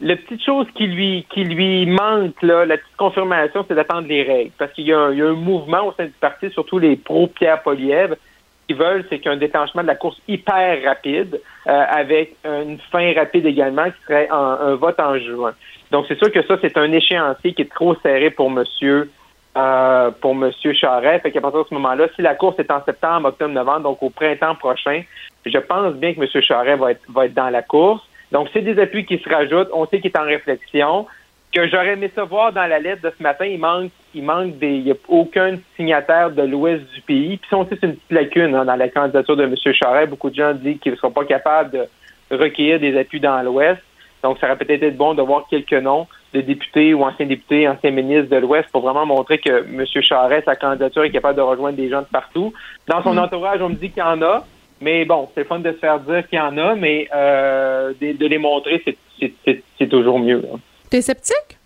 La 0.00 0.14
petite 0.16 0.44
chose 0.44 0.66
qui 0.74 0.86
lui 0.86 1.26
qui 1.30 1.44
lui 1.44 1.86
manque, 1.86 2.42
là, 2.42 2.66
la 2.66 2.76
petite 2.76 2.96
confirmation, 2.96 3.64
c'est 3.66 3.74
d'attendre 3.74 4.06
les 4.08 4.22
règles. 4.22 4.50
Parce 4.58 4.72
qu'il 4.72 4.86
y, 4.86 4.92
a 4.92 4.98
un- 4.98 5.12
il 5.12 5.18
y 5.18 5.22
a 5.22 5.26
un 5.26 5.32
mouvement 5.32 5.86
au 5.86 5.92
sein 5.92 6.04
du 6.04 6.12
parti, 6.20 6.50
surtout 6.50 6.78
les 6.78 6.96
pro-Pierre 6.96 7.62
Poliev, 7.62 8.14
qui 8.68 8.74
veulent, 8.74 9.06
c'est 9.08 9.18
qu'il 9.18 9.30
y 9.30 9.34
ait 9.34 9.36
un 9.36 9.40
déclenchement 9.40 9.82
de 9.82 9.86
la 9.86 9.94
course 9.94 10.20
hyper 10.28 10.82
rapide, 10.84 11.40
euh, 11.66 11.84
avec 11.88 12.36
une 12.44 12.78
fin 12.92 13.14
rapide 13.14 13.46
également, 13.46 13.86
qui 13.86 14.02
serait 14.06 14.28
en- 14.30 14.58
un 14.70 14.74
vote 14.74 15.00
en 15.00 15.16
juin. 15.18 15.52
Donc, 15.90 16.04
c'est 16.08 16.18
sûr 16.18 16.30
que 16.30 16.42
ça, 16.42 16.58
c'est 16.60 16.76
un 16.76 16.92
échéancier 16.92 17.54
qui 17.54 17.62
est 17.62 17.72
trop 17.72 17.94
serré 17.96 18.30
pour 18.30 18.50
monsieur 18.50 19.10
euh, 19.56 20.10
pour 20.20 20.34
monsieur 20.34 20.74
Charest. 20.74 21.22
Fait 21.22 21.30
qu'à 21.30 21.40
partir 21.40 21.62
de 21.62 21.68
ce 21.70 21.72
moment-là, 21.72 22.08
si 22.14 22.20
la 22.20 22.34
course 22.34 22.58
est 22.58 22.70
en 22.70 22.84
septembre, 22.84 23.28
octobre, 23.28 23.54
novembre, 23.54 23.80
donc 23.84 24.02
au 24.02 24.10
printemps 24.10 24.54
prochain, 24.54 25.00
je 25.46 25.58
pense 25.58 25.94
bien 25.94 26.12
que 26.12 26.20
monsieur 26.20 26.42
Charest 26.42 26.78
va 26.78 26.90
être, 26.90 27.00
va 27.08 27.24
être 27.24 27.32
dans 27.32 27.48
la 27.48 27.62
course. 27.62 28.05
Donc, 28.32 28.48
c'est 28.52 28.62
des 28.62 28.78
appuis 28.80 29.04
qui 29.04 29.18
se 29.18 29.28
rajoutent. 29.28 29.68
On 29.72 29.86
sait 29.86 30.00
qu'il 30.00 30.10
est 30.10 30.18
en 30.18 30.24
réflexion. 30.24 31.06
Que 31.52 31.68
j'aurais 31.68 31.92
aimé 31.92 32.10
ça 32.14 32.24
voir 32.24 32.52
dans 32.52 32.66
la 32.66 32.78
lettre 32.78 33.02
de 33.02 33.12
ce 33.16 33.22
matin, 33.22 33.46
il 33.46 33.58
manque, 33.58 33.90
il 34.14 34.24
manque 34.24 34.58
des, 34.58 34.74
il 34.74 34.84
n'y 34.84 34.90
a 34.90 34.96
aucun 35.08 35.56
signataire 35.76 36.30
de 36.30 36.42
l'ouest 36.42 36.82
du 36.92 37.00
pays. 37.02 37.36
Puis 37.38 37.48
ça 37.48 37.56
aussi, 37.56 37.70
c'est 37.80 37.86
une 37.86 37.94
petite 37.94 38.10
lacune 38.10 38.54
hein, 38.54 38.64
dans 38.64 38.76
la 38.76 38.88
candidature 38.88 39.36
de 39.36 39.44
M. 39.44 39.54
Charest. 39.72 40.10
Beaucoup 40.10 40.28
de 40.28 40.34
gens 40.34 40.52
disent 40.52 40.78
qu'ils 40.80 40.92
ne 40.92 40.96
seront 40.96 41.12
pas 41.12 41.24
capables 41.24 41.70
de 41.70 42.36
recueillir 42.36 42.80
des 42.80 42.98
appuis 42.98 43.20
dans 43.20 43.40
l'ouest. 43.42 43.80
Donc, 44.22 44.38
ça 44.38 44.46
aurait 44.46 44.56
peut-être 44.56 44.82
été 44.82 44.90
bon 44.90 45.14
de 45.14 45.22
voir 45.22 45.46
quelques 45.48 45.72
noms 45.72 46.06
de 46.34 46.40
députés 46.40 46.94
ou 46.94 47.04
anciens 47.04 47.26
députés, 47.26 47.68
anciens 47.68 47.90
ministres 47.90 48.28
de 48.28 48.36
l'Ouest 48.36 48.68
pour 48.72 48.82
vraiment 48.82 49.06
montrer 49.06 49.38
que 49.38 49.64
M. 49.64 49.84
Charest, 50.02 50.44
sa 50.44 50.56
candidature 50.56 51.04
est 51.04 51.10
capable 51.10 51.36
de 51.36 51.42
rejoindre 51.42 51.76
des 51.76 51.88
gens 51.88 52.00
de 52.00 52.06
partout. 52.06 52.52
Dans 52.88 53.02
son 53.02 53.16
entourage, 53.16 53.62
on 53.62 53.70
me 53.70 53.74
dit 53.74 53.90
qu'il 53.90 54.02
y 54.02 54.02
en 54.02 54.20
a. 54.22 54.44
Mais 54.80 55.04
bon, 55.04 55.28
c'est 55.34 55.44
fun 55.46 55.58
de 55.60 55.72
se 55.72 55.78
faire 55.78 55.98
dire 56.00 56.28
qu'il 56.28 56.38
y 56.38 56.42
en 56.42 56.56
a, 56.58 56.74
mais 56.74 57.08
euh, 57.14 57.92
de, 58.00 58.12
de 58.12 58.26
les 58.26 58.38
montrer, 58.38 58.82
c'est- 58.84 59.86
toujours 59.88 60.18
mieux. 60.18 60.40
là. 60.42 60.58
T'es 60.90 61.00
sceptique? 61.02 61.56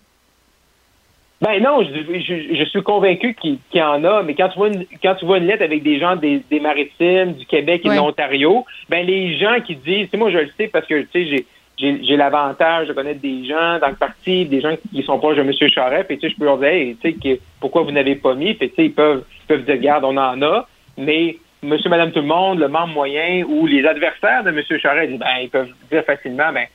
Ben 1.41 1.59
non, 1.61 1.83
je, 1.83 2.19
je- 2.19 2.53
je 2.55 2.63
suis 2.65 2.83
convaincu 2.83 3.33
qu'il 3.33 3.57
y 3.73 3.81
en 3.81 4.03
a, 4.03 4.21
mais 4.21 4.35
quand 4.35 4.49
tu 4.49 4.59
vois 4.59 4.67
une, 4.67 4.85
quand 5.01 5.15
tu 5.15 5.25
vois 5.25 5.39
une 5.39 5.47
lettre 5.47 5.63
avec 5.63 5.81
des 5.81 5.99
gens 5.99 6.15
des, 6.15 6.41
des 6.51 6.59
maritimes, 6.59 7.33
du 7.33 7.45
Québec 7.47 7.81
et 7.83 7.89
Ouais. 7.89 7.95
de 7.95 7.99
l'Ontario, 7.99 8.63
ben 8.89 9.05
les 9.05 9.35
gens 9.37 9.59
qui 9.65 9.75
disent, 9.75 10.05
tu 10.05 10.09
sais, 10.11 10.17
moi 10.17 10.29
je 10.29 10.37
le 10.37 10.49
sais 10.55 10.67
parce 10.67 10.85
que 10.85 11.01
tu 11.01 11.27
sais, 11.27 11.45
j'ai 11.79 12.15
l'avantage 12.15 12.89
de 12.89 12.93
connaître 12.93 13.21
des 13.21 13.43
gens 13.45 13.79
dans 13.79 13.87
le 13.89 13.95
parti, 13.95 14.45
des 14.45 14.61
gens 14.61 14.75
qui 14.93 15.01
sont 15.01 15.17
proches 15.17 15.37
de 15.37 15.41
M. 15.41 15.51
Charest, 15.67 16.05
puis 16.07 16.19
tu 16.19 16.27
sais, 16.27 16.33
je 16.33 16.37
peux 16.39 16.45
leur 16.45 16.59
dire, 16.59 16.67
hey, 16.67 16.95
tu 17.01 17.11
sais, 17.11 17.17
que- 17.17 17.41
pourquoi 17.59 17.81
vous 17.81 17.91
n'avez 17.91 18.15
pas 18.15 18.35
mis, 18.35 18.53
puis 18.53 18.69
tu 18.69 18.75
sais, 18.75 18.85
ils 18.85 18.93
peuvent, 18.93 19.23
ils 19.43 19.47
peuvent 19.47 19.65
dire, 19.65 19.75
regarde, 19.75 20.03
on 20.03 20.15
en 20.17 20.39
a, 20.43 20.67
mais 20.95 21.37
Monsieur, 21.63 21.89
Madame, 21.89 22.11
tout 22.11 22.21
le 22.21 22.25
monde, 22.27 22.59
le 22.59 22.67
membre 22.67 22.93
moyen 22.93 23.43
ou 23.47 23.67
les 23.67 23.85
adversaires 23.85 24.43
de 24.43 24.49
M. 24.49 24.61
Charest, 24.81 25.17
ben, 25.17 25.25
ils 25.43 25.49
peuvent 25.49 25.69
dire 25.91 26.03
facilement, 26.05 26.51
ben, 26.51 26.65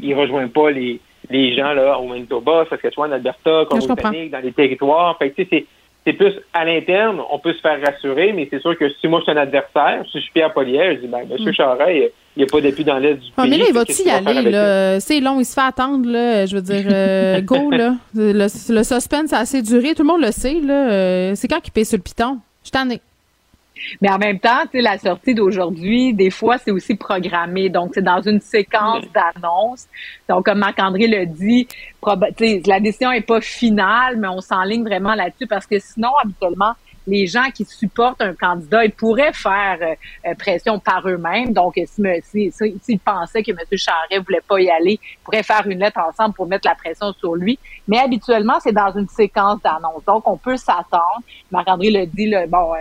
ils 0.00 0.14
rejoignent 0.14 0.48
pas 0.48 0.70
les, 0.70 1.00
les 1.30 1.54
gens 1.56 1.72
là 1.72 1.98
au 1.98 2.06
Manitoba, 2.06 2.64
Saskatchewan, 2.70 3.12
Alberta. 3.12 3.64
Colombie-Britannique, 3.68 4.30
dans 4.30 4.38
les 4.40 4.52
territoires. 4.52 5.16
Fait 5.18 5.30
que, 5.30 5.42
c'est 5.50 5.66
c'est 6.04 6.14
plus 6.14 6.32
à 6.52 6.64
l'interne, 6.64 7.20
on 7.30 7.38
peut 7.38 7.52
se 7.52 7.60
faire 7.60 7.80
rassurer, 7.80 8.32
mais 8.32 8.48
c'est 8.50 8.60
sûr 8.60 8.76
que 8.76 8.88
si 9.00 9.06
moi 9.06 9.20
je 9.20 9.30
suis 9.30 9.38
un 9.38 9.40
adversaire, 9.40 10.02
si 10.10 10.18
je 10.18 10.22
suis 10.24 10.32
Pierre 10.32 10.52
Polière, 10.52 10.94
je 10.96 11.00
dis 11.02 11.06
ben 11.06 11.20
M. 11.20 11.36
Mm. 11.38 11.52
Charest, 11.52 12.12
il 12.36 12.38
n'y 12.38 12.42
a 12.42 12.46
pas 12.50 12.60
d'appui 12.60 12.82
dans 12.82 12.98
l'Est 12.98 13.14
du 13.14 13.28
Ah, 13.36 13.42
pays. 13.42 13.50
mais 13.52 13.58
là, 13.58 13.64
il 13.64 13.66
Fait 13.68 13.72
va 13.72 13.84
qu'est-ce 13.84 14.02
y 14.02 14.10
aller, 14.10 14.50
là? 14.50 14.98
C'est 14.98 15.20
long, 15.20 15.38
il 15.38 15.44
se 15.44 15.54
fait 15.54 15.60
attendre, 15.60 16.10
là. 16.10 16.44
Je 16.46 16.56
veux 16.56 16.62
dire, 16.62 16.84
euh, 16.90 17.40
go, 17.42 17.70
là. 17.70 17.94
Le, 18.16 18.32
le 18.32 18.82
suspense 18.82 19.32
a 19.32 19.38
assez 19.38 19.62
duré, 19.62 19.94
tout 19.94 20.02
le 20.02 20.08
monde 20.08 20.22
le 20.22 20.32
sait, 20.32 20.58
là. 20.60 20.90
Euh, 20.90 21.32
c'est 21.36 21.46
quand 21.46 21.60
qu'il 21.60 21.72
paye 21.72 21.84
sur 21.84 21.98
le 21.98 22.02
piton? 22.02 22.38
Je 22.64 22.70
t'en 22.72 22.90
ai. 22.90 23.00
Mais 24.00 24.10
en 24.10 24.18
même 24.18 24.38
temps, 24.38 24.62
tu 24.64 24.78
sais, 24.78 24.80
la 24.80 24.98
sortie 24.98 25.34
d'aujourd'hui, 25.34 26.14
des 26.14 26.30
fois, 26.30 26.58
c'est 26.58 26.70
aussi 26.70 26.94
programmé. 26.94 27.68
Donc, 27.68 27.92
c'est 27.94 28.02
dans 28.02 28.20
une 28.20 28.40
séquence 28.40 29.04
d'annonces. 29.12 29.88
Donc, 30.28 30.44
comme 30.44 30.58
Marc-André 30.58 31.06
le 31.06 31.26
dit, 31.26 31.68
la 32.66 32.80
décision 32.80 33.12
est 33.12 33.20
pas 33.26 33.40
finale, 33.40 34.16
mais 34.18 34.28
on 34.28 34.40
s'enligne 34.40 34.84
vraiment 34.84 35.14
là-dessus 35.14 35.46
parce 35.46 35.66
que 35.66 35.78
sinon, 35.78 36.10
habituellement, 36.22 36.72
les 37.06 37.26
gens 37.26 37.50
qui 37.54 37.64
supportent 37.64 38.22
un 38.22 38.34
candidat, 38.34 38.84
ils 38.84 38.92
pourraient 38.92 39.32
faire 39.32 39.78
euh, 39.80 40.34
pression 40.34 40.78
par 40.78 41.06
eux-mêmes. 41.08 41.52
Donc, 41.52 41.74
s'ils 41.74 42.22
si, 42.22 42.52
si, 42.80 42.96
pensaient 42.98 43.42
que 43.42 43.50
M. 43.50 43.58
Charret 43.72 44.18
voulait 44.18 44.42
pas 44.46 44.60
y 44.60 44.70
aller, 44.70 45.00
ils 45.02 45.24
pourraient 45.24 45.42
faire 45.42 45.66
une 45.66 45.78
lettre 45.78 46.00
ensemble 46.00 46.34
pour 46.34 46.46
mettre 46.46 46.68
la 46.68 46.74
pression 46.74 47.12
sur 47.12 47.34
lui. 47.34 47.58
Mais 47.88 47.98
habituellement, 47.98 48.58
c'est 48.60 48.72
dans 48.72 48.92
une 48.96 49.08
séquence 49.08 49.60
d'annonces. 49.62 50.04
Donc, 50.06 50.26
on 50.26 50.36
peut 50.36 50.56
s'attendre. 50.56 51.22
Marc-André 51.50 51.90
le 51.90 52.06
dit, 52.06 52.26
le, 52.28 52.46
bon, 52.46 52.72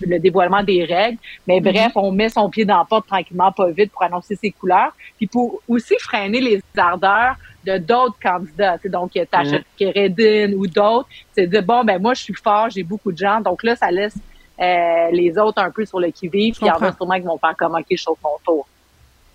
le 0.00 0.18
dévoilement 0.18 0.62
des 0.62 0.84
règles. 0.84 1.18
Mais 1.46 1.60
mm-hmm. 1.60 1.72
bref, 1.72 1.92
on 1.96 2.12
met 2.12 2.28
son 2.28 2.48
pied 2.50 2.64
dans 2.64 2.78
la 2.78 2.84
porte 2.84 3.06
tranquillement, 3.06 3.52
pas 3.52 3.70
vite, 3.70 3.90
pour 3.92 4.02
annoncer 4.02 4.36
ses 4.36 4.50
couleurs. 4.50 4.92
Puis 5.16 5.26
pour 5.26 5.60
aussi 5.68 5.94
freiner 5.98 6.40
les 6.40 6.62
ardeurs 6.76 7.36
de 7.66 7.78
d'autres 7.78 8.16
candidats. 8.22 8.78
donc, 8.84 9.12
Tasha 9.30 9.58
mmh. 9.58 10.54
ou 10.54 10.66
d'autres. 10.66 11.08
C'est 11.34 11.46
de 11.46 11.60
bon, 11.60 11.84
ben 11.84 12.00
moi, 12.00 12.14
je 12.14 12.22
suis 12.22 12.34
fort, 12.34 12.70
j'ai 12.70 12.82
beaucoup 12.82 13.12
de 13.12 13.18
gens. 13.18 13.40
Donc 13.40 13.62
là, 13.62 13.76
ça 13.76 13.90
laisse 13.90 14.16
euh, 14.60 15.10
les 15.12 15.36
autres 15.38 15.60
un 15.60 15.70
peu 15.70 15.84
sur 15.84 16.00
le 16.00 16.08
qui-vive. 16.08 16.54
Puis 16.54 16.66
il 16.66 16.68
y 16.68 16.70
en 16.70 16.76
a 16.76 16.92
sûrement 16.92 17.14
qui 17.14 17.22
vont 17.22 17.38
faire 17.38 17.56
comme, 17.56 17.74
OK, 17.74 17.86
je 17.90 17.96
chauffe 17.96 18.18
mon 18.22 18.38
tour. 18.44 18.66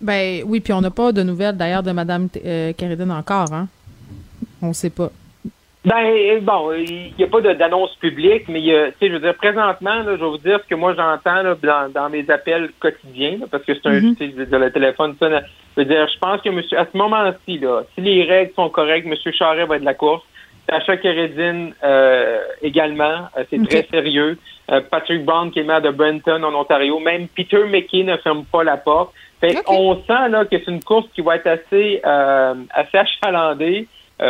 Ben 0.00 0.42
oui, 0.46 0.60
puis 0.60 0.72
on 0.72 0.80
n'a 0.80 0.90
pas 0.90 1.12
de 1.12 1.22
nouvelles 1.22 1.56
d'ailleurs 1.56 1.82
de 1.82 1.92
Mme 1.92 2.28
euh, 2.44 2.72
encore, 3.10 3.52
hein? 3.52 3.68
On 4.62 4.68
ne 4.68 4.72
sait 4.72 4.90
pas. 4.90 5.10
Ben 5.82 6.40
bon, 6.42 6.72
il 6.72 7.14
n'y 7.16 7.24
a 7.24 7.26
pas 7.26 7.40
d'annonce 7.40 7.94
publique, 7.96 8.48
mais 8.48 8.60
tu 8.60 8.68
sais, 8.68 9.08
je 9.08 9.12
veux 9.12 9.20
dire, 9.20 9.34
présentement, 9.34 9.94
là, 9.94 10.16
je 10.16 10.20
vais 10.22 10.28
vous 10.28 10.38
dire 10.38 10.60
ce 10.62 10.68
que 10.68 10.74
moi 10.74 10.94
j'entends 10.94 11.42
dans, 11.42 11.90
dans 11.90 12.10
mes 12.10 12.28
appels 12.30 12.70
quotidiens, 12.78 13.38
parce 13.50 13.64
que 13.64 13.72
c'est 13.74 13.86
un, 13.86 13.98
mm-hmm. 13.98 14.16
tu 14.16 14.30
sais, 14.30 14.58
le 14.58 14.70
téléphone 14.70 15.16
sonne 15.18 15.40
je 15.76 15.82
veux 15.82 15.86
dire, 15.86 16.08
je 16.12 16.18
pense 16.18 16.40
que 16.42 16.50
monsieur, 16.50 16.78
à 16.78 16.86
ce 16.92 16.96
moment-ci, 16.96 17.58
là, 17.58 17.82
si 17.94 18.00
les 18.00 18.24
règles 18.24 18.52
sont 18.54 18.68
correctes, 18.68 19.06
M. 19.06 19.32
Charret 19.32 19.66
va 19.66 19.76
être 19.76 19.82
de 19.82 19.86
la 19.86 19.94
course. 19.94 20.22
Sacha 20.68 20.96
Keredin 20.96 21.70
euh, 21.82 22.38
également, 22.62 23.28
euh, 23.36 23.44
c'est 23.50 23.66
très 23.66 23.86
sérieux. 23.90 24.38
Euh, 24.70 24.80
Patrick 24.88 25.24
Brown 25.24 25.50
qui 25.50 25.60
est 25.60 25.64
maire 25.64 25.82
de 25.82 25.90
Brenton 25.90 26.42
en 26.44 26.54
Ontario. 26.54 27.00
Même 27.00 27.26
Peter 27.28 27.64
McKay 27.64 28.04
ne 28.04 28.16
ferme 28.18 28.44
pas 28.44 28.62
la 28.62 28.76
porte. 28.76 29.12
Fait 29.40 29.56
On 29.66 29.96
sent 29.96 30.28
là 30.28 30.44
que 30.44 30.56
c'est 30.58 30.70
une 30.70 30.82
course 30.82 31.06
qui 31.14 31.22
va 31.22 31.36
être 31.36 31.46
assez 31.46 32.00
assez 32.04 32.98
achalandée. 32.98 33.88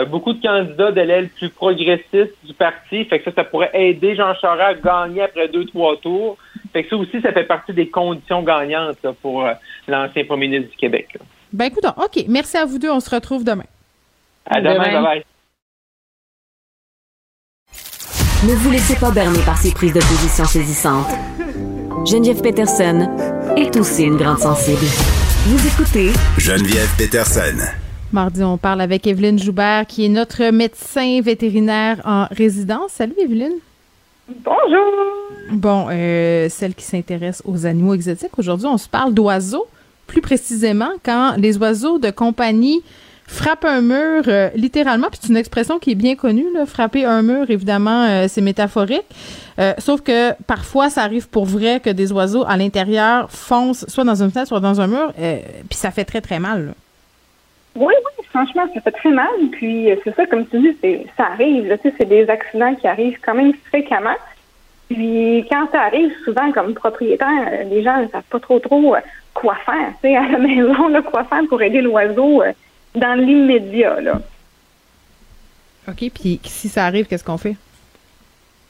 Beaucoup 0.09 0.33
de 0.33 0.43
candidats 0.43 0.93
de 0.93 1.01
l'aile 1.01 1.29
plus 1.31 1.49
progressiste 1.49 2.35
du 2.45 2.55
parti. 2.55 3.05
Fait 3.07 3.19
que 3.19 3.25
ça, 3.25 3.35
ça 3.35 3.45
pourrait 3.45 3.71
aider 3.75 4.15
Jean 4.15 4.35
Charest 4.35 4.85
à 4.87 5.07
gagner 5.07 5.23
après 5.23 5.49
deux, 5.49 5.65
trois 5.67 5.97
tours. 5.97 6.37
Fait 6.73 6.85
que 6.85 6.91
ça 6.91 6.97
aussi, 6.97 7.21
ça 7.21 7.33
fait 7.33 7.45
partie 7.45 7.73
des 7.73 7.89
conditions 7.89 8.43
gagnantes 8.43 8.99
pour 9.21 9.47
l'ancien 9.89 10.25
premier 10.25 10.49
ministre 10.49 10.71
du 10.73 10.77
Québec. 10.77 11.17
Ben 11.53 11.67
écoute, 11.67 11.85
OK. 11.97 12.25
Merci 12.29 12.57
à 12.57 12.65
vous 12.65 12.79
deux. 12.79 12.91
On 12.91 13.01
se 13.01 13.11
retrouve 13.11 13.45
demain. 13.45 13.65
À 14.47 14.61
demain. 14.61 14.79
Bye 14.79 15.03
bye. 15.03 15.25
Ne 18.43 18.55
vous 18.55 18.71
laissez 18.71 18.99
pas 18.99 19.11
berner 19.11 19.41
par 19.45 19.59
ces 19.59 19.73
prises 19.75 19.93
de 19.93 20.01
position 20.01 20.45
saisissantes. 20.45 21.11
Geneviève 22.07 22.41
Peterson 22.41 23.07
est 23.57 23.77
aussi 23.77 24.05
une 24.05 24.17
grande 24.17 24.39
sensible. 24.39 24.87
Vous 25.45 25.67
écoutez 25.67 26.13
Geneviève 26.39 26.89
Peterson. 26.97 27.80
Mardi, 28.13 28.43
on 28.43 28.57
parle 28.57 28.81
avec 28.81 29.07
Evelyne 29.07 29.39
Joubert, 29.39 29.87
qui 29.87 30.05
est 30.05 30.09
notre 30.09 30.51
médecin 30.51 31.21
vétérinaire 31.21 32.01
en 32.05 32.27
résidence. 32.31 32.91
Salut, 32.93 33.15
Evelyne. 33.21 33.55
Bonjour. 34.29 34.93
Bon, 35.53 35.87
euh, 35.91 36.49
celle 36.49 36.75
qui 36.75 36.85
s'intéresse 36.85 37.41
aux 37.45 37.67
animaux 37.67 37.95
exotiques. 37.95 38.37
Aujourd'hui, 38.37 38.67
on 38.67 38.79
se 38.79 38.89
parle 38.89 39.15
d'oiseaux 39.15 39.67
plus 40.09 40.21
précisément 40.21 40.91
quand 41.05 41.35
les 41.37 41.57
oiseaux 41.59 41.99
de 41.99 42.11
compagnie 42.11 42.83
frappent 43.29 43.65
un 43.65 43.81
mur 43.81 44.25
euh, 44.27 44.51
littéralement, 44.57 45.07
puis 45.09 45.21
c'est 45.23 45.29
une 45.29 45.37
expression 45.37 45.79
qui 45.79 45.93
est 45.93 45.95
bien 45.95 46.17
connue, 46.17 46.47
là, 46.53 46.67
frapper 46.67 47.05
un 47.05 47.23
mur, 47.23 47.49
évidemment, 47.49 48.07
euh, 48.09 48.27
c'est 48.29 48.41
métaphorique. 48.41 49.05
Euh, 49.61 49.73
sauf 49.79 50.01
que 50.01 50.33
parfois, 50.49 50.91
ça 50.91 51.03
arrive 51.05 51.29
pour 51.29 51.45
vrai 51.45 51.79
que 51.79 51.91
des 51.91 52.11
oiseaux 52.11 52.45
à 52.49 52.57
l'intérieur 52.57 53.31
foncent 53.31 53.85
soit 53.87 54.03
dans 54.03 54.21
une 54.21 54.33
fenêtre, 54.33 54.49
soit 54.49 54.59
dans 54.59 54.81
un 54.81 54.89
mur, 54.89 55.13
puis 55.15 55.79
ça 55.79 55.93
fait 55.93 56.05
très, 56.05 56.21
très 56.21 56.41
mal. 56.41 56.75
Oui, 57.77 57.95
oui, 57.95 58.25
franchement, 58.31 58.67
ça 58.75 58.81
fait 58.81 58.91
très 58.91 59.11
mal. 59.11 59.29
Puis 59.53 59.89
c'est 60.05 60.15
ça, 60.15 60.27
comme 60.27 60.47
tu 60.47 60.59
dis, 60.59 60.77
ça 61.17 61.27
arrive. 61.27 61.77
C'est 61.83 62.09
des 62.09 62.29
accidents 62.29 62.75
qui 62.75 62.87
arrivent 62.87 63.19
quand 63.23 63.35
même 63.35 63.53
fréquemment. 63.69 64.17
Puis 64.89 65.47
quand 65.49 65.69
ça 65.71 65.83
arrive, 65.83 66.13
souvent 66.25 66.51
comme 66.51 66.75
propriétaire, 66.75 67.65
les 67.71 67.83
gens 67.83 68.03
ne 68.03 68.09
savent 68.09 68.23
pas 68.29 68.41
trop 68.41 68.59
trop 68.59 68.97
quoi 69.35 69.57
faire, 69.65 69.93
tu 70.03 70.09
sais, 70.09 70.17
à 70.17 70.29
la 70.29 70.39
maison, 70.49 70.89
là, 70.89 71.03
quoi 71.03 71.25
faire 71.25 71.43
pour 71.49 71.63
aider 71.63 71.81
l'oiseau 71.81 72.43
euh, 72.43 72.53
dans 72.95 73.19
l'immédiat, 73.19 74.01
là. 74.01 74.21
OK, 75.89 76.11
puis 76.13 76.41
si 76.45 76.69
ça 76.69 76.85
arrive, 76.87 77.07
qu'est-ce 77.07 77.25
qu'on 77.25 77.39
fait? 77.39 77.57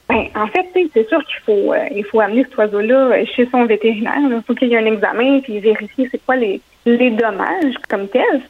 Ben, 0.08 0.26
en 0.34 0.46
fait, 0.48 0.66
c'est 0.92 1.08
sûr 1.08 1.24
qu'il 1.24 1.40
faut 1.44 1.72
euh, 1.72 1.86
il 1.94 2.04
faut 2.04 2.20
amener 2.20 2.44
cet 2.44 2.56
oiseau-là 2.56 3.12
euh, 3.12 3.24
chez 3.34 3.48
son 3.50 3.64
vétérinaire. 3.64 4.18
Il 4.18 4.42
faut 4.46 4.54
qu'il 4.54 4.68
y 4.68 4.74
ait 4.74 4.78
un 4.78 4.86
examen 4.86 5.40
puis 5.40 5.60
vérifier 5.60 6.08
c'est 6.10 6.24
quoi 6.24 6.36
les, 6.36 6.60
les 6.84 7.10
dommages 7.10 7.74
comme 7.88 8.08
tels. 8.08 8.42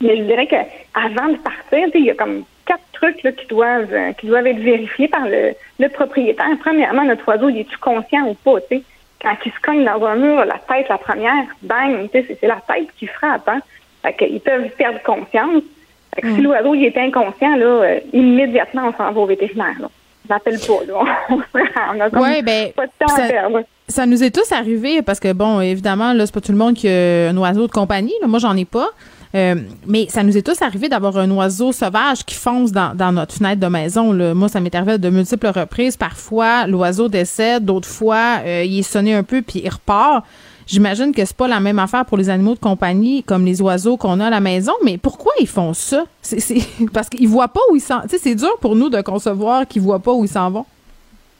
Mais 0.00 0.16
je 0.16 0.22
dirais 0.22 0.46
que 0.46 0.56
avant 0.94 1.28
de 1.28 1.38
partir, 1.38 1.88
il 1.94 2.04
y 2.04 2.10
a 2.10 2.14
comme 2.14 2.44
quatre 2.66 2.84
trucs 2.92 3.22
là, 3.22 3.32
qui 3.32 3.46
doivent 3.46 3.94
qui 4.18 4.26
doivent 4.26 4.46
être 4.46 4.58
vérifiés 4.58 5.08
par 5.08 5.26
le, 5.26 5.52
le 5.78 5.88
propriétaire. 5.88 6.46
Premièrement, 6.60 7.04
notre 7.04 7.26
oiseau, 7.28 7.48
il 7.48 7.60
est-tu 7.60 7.78
conscient 7.78 8.26
ou 8.26 8.34
pas, 8.34 8.60
tu 8.62 8.76
sais? 8.76 8.82
quand 9.26 9.36
il 9.44 9.52
se 9.52 9.60
cogne 9.60 9.84
dans 9.84 10.04
un 10.04 10.16
mur, 10.16 10.44
la 10.44 10.58
tête, 10.58 10.88
la 10.88 10.98
première, 10.98 11.44
bang, 11.62 12.08
c'est 12.12 12.42
la 12.42 12.60
tête 12.66 12.88
qui 12.98 13.06
frappe. 13.06 13.48
Hein? 13.48 13.60
Fait 14.02 14.28
ils 14.30 14.40
peuvent 14.40 14.68
perdre 14.76 15.02
conscience. 15.02 15.62
Fait 16.14 16.22
que 16.22 16.34
Si 16.34 16.40
mm. 16.40 16.44
l'oiseau 16.44 16.74
il 16.74 16.84
est 16.84 16.96
inconscient, 16.96 17.56
là, 17.56 17.66
euh, 17.66 18.00
immédiatement, 18.12 18.92
on 18.92 18.96
s'en 18.96 19.12
va 19.12 19.20
au 19.20 19.26
vétérinaire. 19.26 19.74
Là. 19.80 19.88
n'appelle 20.30 20.58
pas. 20.58 20.84
Là. 20.86 21.04
on 21.94 22.00
a 22.00 22.08
ouais, 22.20 22.42
ben, 22.42 22.72
pas 22.72 22.86
de 22.86 22.92
temps 22.98 23.08
ça, 23.08 23.24
à 23.24 23.28
perdre. 23.28 23.62
Ça 23.88 24.06
nous 24.06 24.22
est 24.22 24.34
tous 24.34 24.52
arrivé 24.52 25.02
parce 25.02 25.18
que, 25.18 25.32
bon, 25.32 25.60
évidemment, 25.60 26.12
là, 26.12 26.26
c'est 26.26 26.34
pas 26.34 26.40
tout 26.40 26.52
le 26.52 26.58
monde 26.58 26.74
qui 26.74 26.88
a 26.88 27.30
un 27.30 27.36
oiseau 27.36 27.66
de 27.66 27.72
compagnie. 27.72 28.14
Là. 28.20 28.28
Moi, 28.28 28.38
j'en 28.38 28.56
ai 28.56 28.64
pas. 28.64 28.90
Euh, 29.34 29.56
mais 29.86 30.06
ça 30.08 30.22
nous 30.22 30.36
est 30.36 30.42
tous 30.42 30.60
arrivé 30.62 30.88
d'avoir 30.88 31.16
un 31.18 31.30
oiseau 31.30 31.72
sauvage 31.72 32.24
qui 32.24 32.34
fonce 32.34 32.72
dans, 32.72 33.12
notre 33.12 33.34
fenêtre 33.34 33.60
de 33.60 33.66
maison. 33.66 34.12
Moi, 34.34 34.48
ça 34.48 34.60
m'est 34.60 34.74
arrivé 34.74 34.98
de 34.98 35.10
multiples 35.10 35.48
reprises. 35.48 35.96
Parfois, 35.96 36.66
l'oiseau 36.66 37.08
décède, 37.08 37.64
d'autres 37.64 37.88
fois, 37.88 38.38
euh, 38.44 38.64
il 38.64 38.78
est 38.78 38.82
sonné 38.82 39.14
un 39.14 39.22
peu 39.22 39.42
puis 39.42 39.62
il 39.64 39.68
repart. 39.68 40.24
J'imagine 40.66 41.12
que 41.12 41.24
c'est 41.24 41.36
pas 41.36 41.46
la 41.46 41.60
même 41.60 41.78
affaire 41.78 42.04
pour 42.04 42.16
les 42.16 42.28
animaux 42.28 42.54
de 42.54 42.58
compagnie 42.58 43.22
comme 43.22 43.44
les 43.44 43.62
oiseaux 43.62 43.96
qu'on 43.96 44.18
a 44.18 44.26
à 44.26 44.30
la 44.30 44.40
maison, 44.40 44.72
mais 44.84 44.98
pourquoi 44.98 45.32
ils 45.40 45.46
font 45.46 45.74
ça? 45.74 46.04
C'est, 46.22 46.58
parce 46.92 47.08
qu'ils 47.08 47.28
voient 47.28 47.48
pas 47.48 47.60
où 47.70 47.76
ils 47.76 47.80
s'en... 47.80 48.02
Sais, 48.08 48.18
c'est 48.18 48.34
dur 48.34 48.50
pour 48.60 48.74
nous 48.74 48.88
de 48.88 49.00
concevoir 49.00 49.66
qu'ils 49.68 49.82
voient 49.82 50.00
pas 50.00 50.12
où 50.12 50.24
ils 50.24 50.30
s'en 50.30 50.50
vont. 50.50 50.66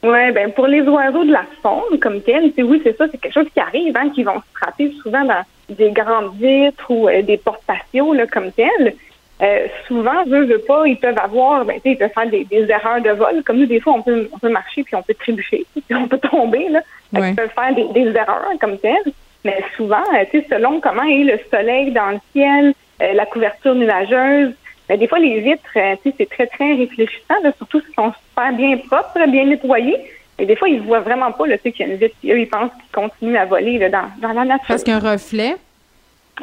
Oui, 0.06 0.30
ben 0.30 0.52
pour 0.52 0.68
les 0.68 0.82
oiseaux 0.82 1.24
de 1.24 1.32
la 1.32 1.44
faune 1.62 1.98
comme 2.00 2.20
tel, 2.20 2.52
oui, 2.58 2.80
c'est 2.84 2.96
ça, 2.96 3.06
c'est 3.10 3.18
quelque 3.18 3.34
chose 3.34 3.48
qui 3.52 3.58
arrive, 3.58 3.96
hein, 3.96 4.08
qui 4.14 4.22
vont 4.22 4.36
se 4.36 4.58
frapper 4.58 4.92
souvent 5.02 5.24
dans 5.24 5.42
des 5.68 5.90
grandes 5.90 6.36
vitres 6.36 6.88
ou 6.88 7.08
euh, 7.08 7.22
des 7.22 7.36
portes 7.36 7.64
patios 7.66 8.12
là, 8.12 8.26
comme 8.28 8.52
tel. 8.52 8.94
Euh, 9.42 9.66
souvent, 9.88 10.24
eux, 10.28 10.44
veux 10.44 10.60
pas, 10.60 10.86
ils 10.86 10.96
peuvent 10.96 11.18
avoir, 11.18 11.64
ben, 11.64 11.80
ils 11.84 11.98
peuvent 11.98 12.12
faire 12.14 12.30
des, 12.30 12.46
erreurs 12.68 13.00
de 13.00 13.10
vol. 13.10 13.42
Comme 13.44 13.58
nous, 13.58 13.66
des 13.66 13.80
fois, 13.80 13.94
on 13.94 14.02
peut, 14.02 14.28
on 14.32 14.38
peut 14.38 14.48
marcher 14.48 14.84
puis 14.84 14.94
on 14.94 15.02
peut 15.02 15.14
trébucher, 15.14 15.66
puis 15.74 15.96
on 15.96 16.06
peut 16.06 16.18
tomber. 16.18 16.68
Là. 16.68 16.82
Ils 17.12 17.34
peuvent 17.34 17.50
faire 17.52 17.74
des, 17.74 18.08
erreurs 18.16 18.52
comme 18.60 18.78
tel. 18.78 19.12
Mais 19.44 19.58
souvent, 19.76 20.04
euh, 20.14 20.40
selon 20.48 20.80
comment 20.80 21.02
est 21.02 21.24
le 21.24 21.40
soleil 21.50 21.90
dans 21.90 22.10
le 22.10 22.18
ciel, 22.32 22.74
la 23.00 23.26
couverture 23.26 23.74
nuageuse, 23.74 24.54
ben, 24.88 24.98
des 24.98 25.08
fois, 25.08 25.18
les 25.18 25.40
vitres, 25.40 25.62
c'est 26.04 26.30
très, 26.30 26.46
très 26.46 26.74
réfléchissant, 26.74 27.34
surtout 27.58 27.80
s'ils 27.80 27.94
sont 27.94 28.12
super 28.36 28.52
bien 28.52 28.76
propres, 28.78 29.30
bien 29.30 29.44
nettoyés. 29.46 29.96
Et 30.38 30.44
des 30.44 30.56
fois, 30.56 30.68
ils 30.68 30.80
ne 30.80 30.86
voient 30.86 31.00
vraiment 31.00 31.32
pas 31.32 31.46
le 31.46 31.56
qu'il 31.56 31.74
y 31.78 31.82
a 31.82 31.86
une 31.86 31.96
vitre. 31.96 32.14
eux, 32.24 32.38
ils 32.38 32.48
pensent 32.48 32.70
qu'ils 32.72 32.92
continuent 32.92 33.36
à 33.36 33.46
voler 33.46 33.78
là, 33.78 33.88
dans, 33.88 34.10
dans 34.18 34.34
la 34.34 34.44
nature. 34.44 34.66
Parce 34.68 34.84
qu'un 34.84 34.98
reflet. 34.98 35.56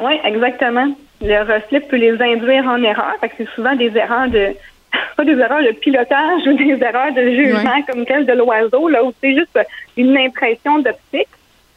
Oui, 0.00 0.18
exactement. 0.24 0.92
Le 1.20 1.40
reflet 1.40 1.80
peut 1.80 1.96
les 1.96 2.20
induire 2.20 2.66
en 2.66 2.82
erreur. 2.82 3.14
Fait 3.20 3.28
que 3.28 3.34
c'est 3.38 3.48
souvent 3.50 3.76
des 3.76 3.96
erreurs 3.96 4.28
de 4.28 4.54
pas 5.16 5.24
des 5.24 5.38
erreurs 5.38 5.62
de 5.62 5.72
pilotage 5.72 6.46
ou 6.46 6.52
des 6.54 6.80
erreurs 6.82 7.12
de 7.12 7.22
jugement 7.30 7.82
comme 7.88 8.04
celle 8.06 8.26
de 8.26 8.32
l'oiseau, 8.32 8.88
là, 8.88 9.04
où 9.04 9.12
c'est 9.20 9.34
juste 9.34 9.58
une 9.96 10.16
impression 10.16 10.78
d'optique. 10.78 11.28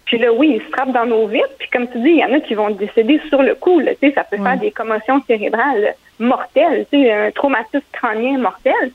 Puis 0.06 0.18
là, 0.18 0.32
oui, 0.32 0.54
ils 0.56 0.62
se 0.62 0.72
frappent 0.72 0.94
dans 0.94 1.06
nos 1.06 1.28
vitres. 1.28 1.50
Puis 1.60 1.70
comme 1.70 1.88
tu 1.88 2.00
dis, 2.00 2.10
il 2.10 2.18
y 2.18 2.24
en 2.24 2.34
a 2.34 2.40
qui 2.40 2.56
vont 2.56 2.70
décéder 2.72 3.20
sur 3.30 3.44
le 3.44 3.56
coup. 3.56 3.80
Là, 3.80 3.92
ça 4.16 4.24
peut 4.24 4.38
faire 4.38 4.58
des 4.58 4.72
commotions 4.72 5.22
cérébrales 5.28 5.96
mortelles, 6.20 6.86
un 6.94 7.32
traumatisme 7.32 7.84
crânien 7.92 8.38
mortel. 8.40 8.92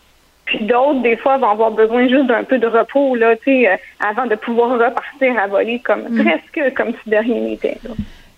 Puis 0.53 0.66
d'autres, 0.66 1.01
des 1.01 1.16
fois, 1.16 1.39
vont 1.39 1.49
avoir 1.49 1.70
besoin 1.70 2.07
juste 2.09 2.27
d'un 2.27 2.45
peu 2.45 2.59
de 2.59 2.66
repos 2.66 3.15
là, 3.15 3.35
euh, 3.49 3.77
avant 4.07 4.27
de 4.27 4.35
pouvoir 4.35 4.73
repartir 4.73 5.39
à 5.43 5.47
voler 5.47 5.79
comme 5.79 6.03
mm. 6.11 6.24
presque 6.24 6.74
comme 6.77 6.93
si 7.03 7.11
de 7.11 7.16
rien 7.16 7.41
n'était. 7.41 7.79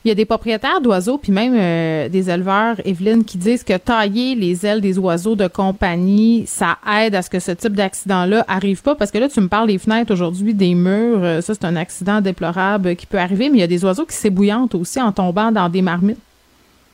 Il 0.05 0.09
y 0.09 0.12
a 0.12 0.15
des 0.15 0.24
propriétaires 0.24 0.81
d'oiseaux, 0.81 1.19
puis 1.19 1.32
même 1.32 1.55
euh, 1.57 2.09
des 2.09 2.31
éleveurs, 2.31 2.77
Evelyne, 2.85 3.24
qui 3.24 3.36
disent 3.36 3.65
que 3.65 3.77
tailler 3.77 4.36
les 4.36 4.65
ailes 4.65 4.81
des 4.81 4.97
oiseaux 4.97 5.35
de 5.35 5.49
compagnie, 5.49 6.45
ça 6.47 6.78
aide 7.01 7.16
à 7.16 7.23
ce 7.23 7.31
que 7.31 7.41
ce 7.41 7.51
type 7.51 7.73
d'accident-là 7.73 8.45
arrive 8.47 8.81
pas. 8.82 8.95
Parce 8.95 9.11
que 9.11 9.19
là, 9.19 9.28
tu 9.28 9.41
me 9.41 9.49
parles 9.49 9.66
des 9.66 9.78
fenêtres 9.78 10.12
aujourd'hui, 10.12 10.55
des 10.55 10.77
murs. 10.77 11.24
Euh, 11.24 11.41
ça, 11.41 11.55
c'est 11.55 11.65
un 11.65 11.74
accident 11.74 12.20
déplorable 12.20 12.95
qui 12.95 13.07
peut 13.07 13.19
arriver, 13.19 13.49
mais 13.49 13.59
il 13.59 13.61
y 13.61 13.65
a 13.65 13.66
des 13.66 13.85
oiseaux 13.85 14.07
qui 14.07 14.15
s'ébouillantent 14.15 14.77
aussi 14.77 15.03
en 15.03 15.11
tombant 15.11 15.51
dans 15.51 15.69
des 15.69 15.82
marmites. 15.82 16.20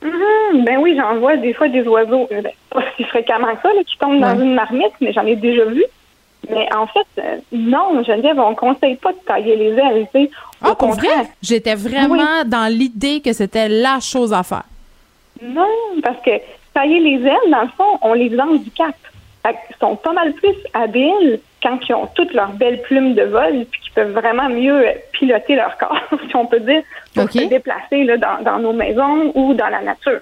Mm-hmm. 0.01 0.63
Ben 0.65 0.77
oui, 0.79 0.95
j'en 0.97 1.19
vois 1.19 1.37
des 1.37 1.53
fois 1.53 1.67
des 1.67 1.87
oiseaux, 1.87 2.27
euh, 2.31 2.41
ben, 2.41 2.51
pas 2.69 2.83
si 2.97 3.03
fréquemment 3.03 3.55
que 3.55 3.61
ça, 3.61 3.69
qui 3.85 3.97
tombent 3.97 4.19
dans 4.19 4.39
une 4.39 4.55
marmite, 4.55 4.93
mais 4.99 5.13
j'en 5.13 5.25
ai 5.25 5.35
déjà 5.35 5.65
vu. 5.65 5.83
Mais 6.49 6.67
en 6.73 6.87
fait, 6.87 7.07
euh, 7.19 7.37
non, 7.51 8.03
Geneviève, 8.03 8.39
on 8.39 8.51
ne 8.51 8.55
conseille 8.55 8.95
pas 8.95 9.11
de 9.11 9.19
tailler 9.19 9.55
les 9.55 9.73
ailes. 9.73 10.07
Tu 10.13 10.23
sais. 10.23 10.31
Ah, 10.61 10.73
pour 10.75 10.89
vrai? 10.89 11.07
contraire. 11.07 11.25
J'étais 11.41 11.75
vraiment 11.75 12.43
dans 12.45 12.71
l'idée 12.71 13.21
que 13.21 13.31
c'était 13.31 13.69
la 13.69 13.99
chose 13.99 14.33
à 14.33 14.41
faire. 14.41 14.63
Non, 15.41 15.67
parce 16.03 16.21
que 16.23 16.31
tailler 16.73 16.99
les 16.99 17.27
ailes, 17.27 17.51
dans 17.51 17.61
le 17.61 17.69
fond, 17.77 17.99
on 18.01 18.13
les 18.13 18.37
handicap. 18.39 18.95
Fait 19.43 19.53
qu'ils 19.53 19.75
sont 19.79 19.95
pas 19.95 20.13
mal 20.13 20.33
plus 20.33 20.55
habiles 20.73 21.39
quand 21.61 21.77
ils 21.87 21.93
ont 21.93 22.07
toutes 22.15 22.33
leurs 22.33 22.53
belles 22.53 22.81
plumes 22.81 23.13
de 23.13 23.23
vol 23.23 23.65
puis 23.69 23.81
qu'ils 23.81 23.93
peuvent 23.93 24.11
vraiment 24.13 24.49
mieux 24.49 24.87
euh, 24.87 24.91
piloter 25.11 25.55
leur 25.55 25.77
corps, 25.77 25.99
si 26.29 26.35
on 26.35 26.45
peut 26.45 26.59
dire, 26.59 26.81
pour 27.13 27.29
se 27.31 27.47
déplacer 27.47 28.03
là, 28.03 28.17
dans, 28.17 28.41
dans 28.43 28.59
nos 28.59 28.73
maisons 28.73 29.31
ou 29.35 29.53
dans 29.53 29.67
la 29.67 29.81
nature. 29.81 30.21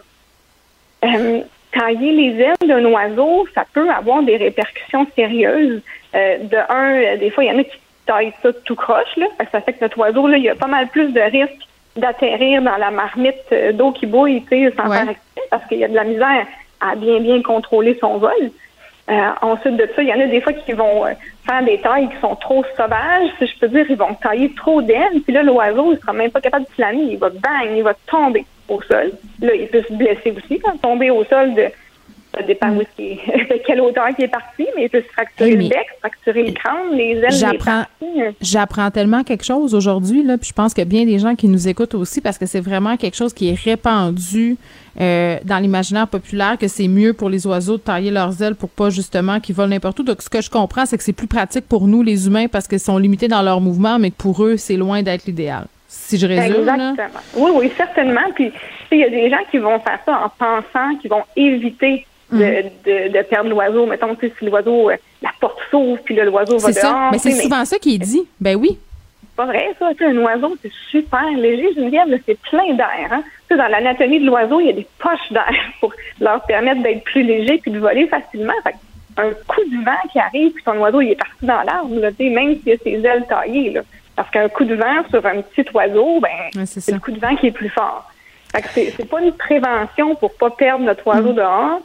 Euh, 1.06 1.42
tailler 1.72 2.12
les 2.12 2.42
ailes 2.44 2.68
d'un 2.68 2.84
oiseau, 2.86 3.48
ça 3.54 3.64
peut 3.74 3.90
avoir 3.90 4.24
des 4.24 4.38
répercussions 4.38 5.08
sérieuses. 5.16 5.82
Euh, 6.16 6.38
de 6.40 6.58
un, 6.70 6.94
euh, 6.96 7.18
des 7.18 7.30
fois, 7.30 7.44
il 7.44 7.48
y 7.48 7.56
en 7.56 7.60
a 7.60 7.64
qui 7.64 7.78
taillent 8.06 8.34
ça 8.42 8.50
tout 8.66 8.76
croche, 8.76 9.16
là. 9.18 9.28
Fait 9.38 9.46
que 9.46 9.52
ça 9.52 9.62
fait 9.62 9.74
que 9.74 9.82
notre 9.84 9.98
oiseau, 10.00 10.28
là, 10.28 10.38
il 10.38 10.44
y 10.44 10.50
a 10.50 10.56
pas 10.56 10.68
mal 10.68 10.88
plus 10.88 11.10
de 11.14 11.22
risques 11.22 11.68
d'atterrir 11.96 12.62
dans 12.64 12.78
la 12.78 12.92
marmite 12.92 13.36
euh, 13.52 13.72
d'eau 13.72 13.92
qui 13.92 14.08
bouille, 14.08 14.42
tu 14.44 14.50
sais, 14.50 14.74
sans 14.76 14.90
Ouais. 14.90 14.98
faire 14.98 15.10
exprès, 15.10 15.42
parce 15.52 15.66
qu'il 15.68 15.78
y 15.78 15.84
a 15.84 15.88
de 15.88 15.96
la 15.96 16.04
misère 16.06 16.48
à 16.82 16.96
bien, 16.96 17.20
bien 17.20 17.42
contrôler 17.44 17.98
son 18.02 18.18
vol. 18.18 18.52
Euh, 19.10 19.30
ensuite 19.42 19.76
de 19.78 19.88
ça, 19.96 20.04
il 20.04 20.10
y 20.10 20.14
en 20.14 20.20
a 20.20 20.28
des 20.28 20.40
fois 20.42 20.54
qui 20.54 20.74
vont 20.74 21.06
euh, 21.06 21.10
faire 21.46 21.64
des 21.64 21.80
tailles 21.82 22.10
qui 22.10 22.20
sont 22.22 22.36
trop 22.36 22.64
sauvages, 22.78 23.30
si 23.40 23.48
je 23.48 23.58
peux 23.60 23.68
dire, 23.68 23.86
ils 23.90 23.96
vont 23.98 24.14
tailler 24.22 24.54
trop 24.56 24.82
d'ailes, 24.82 25.22
puis 25.24 25.34
là, 25.34 25.42
l'oiseau, 25.42 25.94
il 25.94 26.00
sera 26.00 26.14
même 26.14 26.30
pas 26.32 26.42
capable 26.42 26.66
de 26.66 26.72
planer, 26.72 27.04
il 27.14 27.18
va 27.18 27.30
bang, 27.30 27.76
il 27.76 27.82
va 27.84 27.96
tomber 28.06 28.46
au 28.68 28.80
sol. 28.84 29.12
Là, 29.42 29.56
il 29.56 29.68
peut 29.68 29.82
se 29.88 29.94
blesser 29.94 30.32
aussi 30.32 30.60
quand 30.60 30.78
tomber 30.78 31.10
au 31.10 31.24
sol 31.24 31.56
de 31.56 31.66
ça 32.36 32.44
dépend 32.44 32.70
où 32.70 32.82
est- 32.82 32.90
de 33.00 33.60
quelle 33.66 33.82
hauteur 33.82 34.06
il 34.16 34.26
est 34.26 34.28
parti, 34.28 34.68
mais 34.76 34.84
il 34.84 34.90
peut 34.92 35.02
se 35.02 35.12
fracturer 35.12 35.56
le 35.56 35.68
bec, 35.68 35.88
fracturer 36.00 36.44
le 36.44 36.52
crâne, 36.52 36.92
les 36.94 37.14
ailes, 37.14 37.24
les 37.24 37.32
J'apprends, 37.32 37.84
euh, 38.04 38.32
j'apprends 38.40 38.92
tellement 38.92 39.24
quelque 39.24 39.44
chose 39.44 39.74
aujourd'hui 39.74 40.22
là, 40.22 40.38
puis 40.38 40.50
je 40.50 40.54
pense 40.54 40.76
que 40.76 40.84
bien 40.84 41.06
des 41.06 41.18
gens 41.18 41.34
qui 41.34 41.48
nous 41.48 41.68
écoutent 41.68 41.96
aussi 41.96 42.22
parce 42.22 42.38
que 42.38 42.46
c'est 42.46 42.60
vraiment 42.60 42.98
quelque 42.98 43.16
chose 43.16 43.34
qui 43.34 43.50
est 43.50 43.60
répandu 43.60 44.58
euh, 45.02 45.38
dans 45.46 45.58
l'imaginaire 45.60 46.08
populaire 46.08 46.58
que 46.60 46.68
c'est 46.68 46.88
mieux 46.88 47.14
pour 47.14 47.30
les 47.30 47.48
oiseaux 47.48 47.78
de 47.78 47.82
tailler 47.82 48.12
leurs 48.12 48.42
ailes 48.42 48.56
pour 48.56 48.70
pas 48.70 48.90
justement 48.90 49.40
qu'ils 49.40 49.56
volent 49.56 49.70
n'importe 49.70 50.00
où. 50.00 50.04
Donc 50.04 50.22
ce 50.22 50.30
que 50.30 50.42
je 50.42 50.50
comprends, 50.50 50.86
c'est 50.86 50.98
que 50.98 51.04
c'est 51.04 51.14
plus 51.14 51.28
pratique 51.28 51.68
pour 51.68 51.88
nous 51.88 52.02
les 52.04 52.28
humains 52.28 52.48
parce 52.48 52.68
qu'ils 52.68 52.80
sont 52.80 52.98
limités 52.98 53.28
dans 53.28 53.42
leur 53.42 53.62
mouvement, 53.62 53.98
mais 54.00 54.12
que 54.12 54.18
pour 54.18 54.44
eux 54.44 54.58
c'est 54.58 54.76
loin 54.78 55.02
d'être 55.02 55.26
l'idéal. 55.26 55.66
Si 55.88 56.18
je 56.18 56.28
résume 56.28 56.66
là. 56.66 56.92
Exactement. 56.92 57.20
Oui, 57.36 57.52
oui, 57.56 57.72
certainement. 57.76 58.22
Puis, 58.36 58.52
il 58.92 59.00
y 59.00 59.04
a 59.04 59.10
des 59.10 59.30
gens 59.30 59.38
qui 59.50 59.58
vont 59.58 59.80
faire 59.80 60.00
ça 60.06 60.20
en 60.26 60.30
pensant 60.30 60.96
qu'ils 61.02 61.10
vont 61.10 61.24
éviter 61.36 62.06
de, 62.32 62.38
Mm. 62.38 62.70
de, 62.86 63.18
de 63.18 63.24
perdre 63.24 63.50
l'oiseau. 63.50 63.88
Mettons, 63.88 64.14
tu 64.14 64.28
sais, 64.28 64.34
si 64.38 64.46
l'oiseau, 64.46 64.92
euh, 64.92 64.96
la 65.24 65.30
porte 65.42 65.58
s'ouvre, 65.72 66.00
puis 66.04 66.16
là, 66.16 66.26
l'oiseau 66.26 66.60
va 66.60 66.72
C'est 66.72 66.82
dehors. 66.82 66.92
ça. 66.94 67.10
Mais 67.12 67.18
c'est 67.18 67.32
souvent 67.32 67.66
ça 67.66 67.80
qui 67.80 67.96
est 67.96 67.98
dit. 67.98 68.22
Ben 68.40 68.56
oui. 68.56 68.78
C'est 69.40 69.46
pas 69.46 69.52
vrai, 69.52 69.76
ça. 69.80 69.90
Un 70.06 70.18
oiseau, 70.18 70.58
c'est 70.62 70.72
super 70.92 71.26
léger. 71.36 71.74
Geneviève, 71.74 72.20
c'est 72.26 72.40
plein 72.42 72.74
d'air. 72.74 73.10
Hein? 73.12 73.24
Dans 73.50 73.68
l'anatomie 73.68 74.20
de 74.20 74.26
l'oiseau, 74.26 74.60
il 74.60 74.68
y 74.68 74.70
a 74.70 74.74
des 74.74 74.88
poches 74.98 75.32
d'air 75.32 75.54
pour 75.80 75.94
leur 76.20 76.42
permettre 76.44 76.82
d'être 76.82 77.04
plus 77.04 77.24
léger 77.24 77.58
puis 77.60 77.72
de 77.72 77.80
voler 77.80 78.08
facilement. 78.08 78.54
Fait 78.64 78.76
un 79.18 79.32
coup 79.48 79.62
de 79.70 79.84
vent 79.84 80.10
qui 80.12 80.20
arrive, 80.20 80.54
puis 80.54 80.64
ton 80.64 80.78
oiseau, 80.80 81.02
il 81.02 81.12
est 81.12 81.16
parti 81.16 81.46
dans 81.46 81.62
l'arbre, 81.64 82.00
là, 82.00 82.10
même 82.20 82.56
s'il 82.62 82.74
a 82.74 82.78
ses 82.78 83.06
ailes 83.06 83.26
taillées. 83.28 83.72
Là. 83.72 83.82
Parce 84.16 84.30
qu'un 84.30 84.48
coup 84.50 84.66
de 84.66 84.76
vent 84.76 85.08
sur 85.10 85.26
un 85.26 85.42
petit 85.42 85.66
oiseau, 85.74 86.20
ben, 86.20 86.60
Ouais, 86.60 86.66
c'est 86.66 86.92
le 86.92 87.00
coup 87.00 87.12
de 87.12 87.20
vent 87.20 87.36
qui 87.36 87.48
est 87.48 87.52
plus 87.52 87.70
fort. 87.70 88.10
Fait 88.52 88.62
que 88.62 88.68
c'est, 88.70 89.10
pas 89.10 89.22
une 89.22 89.34
prévention 89.34 90.16
pour 90.16 90.34
pas 90.36 90.50
perdre 90.50 90.84
notre 90.84 91.06
oiseau 91.08 91.34
dehors, 91.34 91.82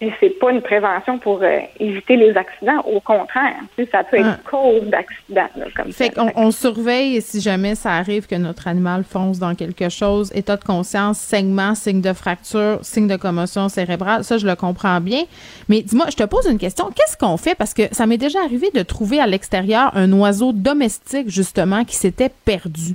puis 0.00 0.12
c'est 0.20 0.38
pas 0.38 0.52
une 0.52 0.62
prévention 0.62 1.18
pour 1.18 1.42
euh, 1.42 1.58
éviter 1.80 2.16
les 2.16 2.36
accidents. 2.36 2.80
Au 2.84 3.00
contraire, 3.00 3.56
tu 3.76 3.84
sais, 3.84 3.90
ça 3.90 4.04
peut 4.04 4.18
être 4.18 4.26
Ah. 4.26 4.50
cause 4.50 4.82
d'accident, 4.84 5.48
comme 5.76 5.92
Fait 5.92 6.10
qu'on 6.10 6.30
on 6.36 6.50
surveille 6.50 7.16
et 7.16 7.20
si 7.20 7.40
jamais 7.40 7.74
ça 7.74 7.92
arrive 7.94 8.26
que 8.26 8.34
notre 8.36 8.68
animal 8.68 9.04
fonce 9.04 9.38
dans 9.38 9.54
quelque 9.54 9.88
chose, 9.88 10.30
état 10.34 10.56
de 10.56 10.64
conscience, 10.64 11.18
saignement, 11.18 11.74
signe 11.74 12.00
de 12.00 12.12
fracture, 12.12 12.78
signe 12.82 13.08
de 13.08 13.16
commotion 13.16 13.68
cérébrale, 13.68 14.24
ça 14.24 14.38
je 14.38 14.46
le 14.46 14.54
comprends 14.54 15.00
bien. 15.00 15.22
Mais 15.68 15.82
dis-moi, 15.82 16.06
je 16.10 16.16
te 16.16 16.24
pose 16.24 16.46
une 16.46 16.58
question, 16.58 16.90
qu'est-ce 16.94 17.16
qu'on 17.16 17.36
fait? 17.36 17.54
Parce 17.56 17.74
que 17.74 17.82
ça 17.92 18.06
m'est 18.06 18.18
déjà 18.18 18.40
arrivé 18.42 18.70
de 18.72 18.82
trouver 18.82 19.20
à 19.20 19.26
l'extérieur 19.26 19.90
un 19.94 20.12
oiseau 20.12 20.52
domestique 20.52 21.28
justement 21.28 21.84
qui 21.84 21.96
s'était 21.96 22.30
perdu. 22.44 22.94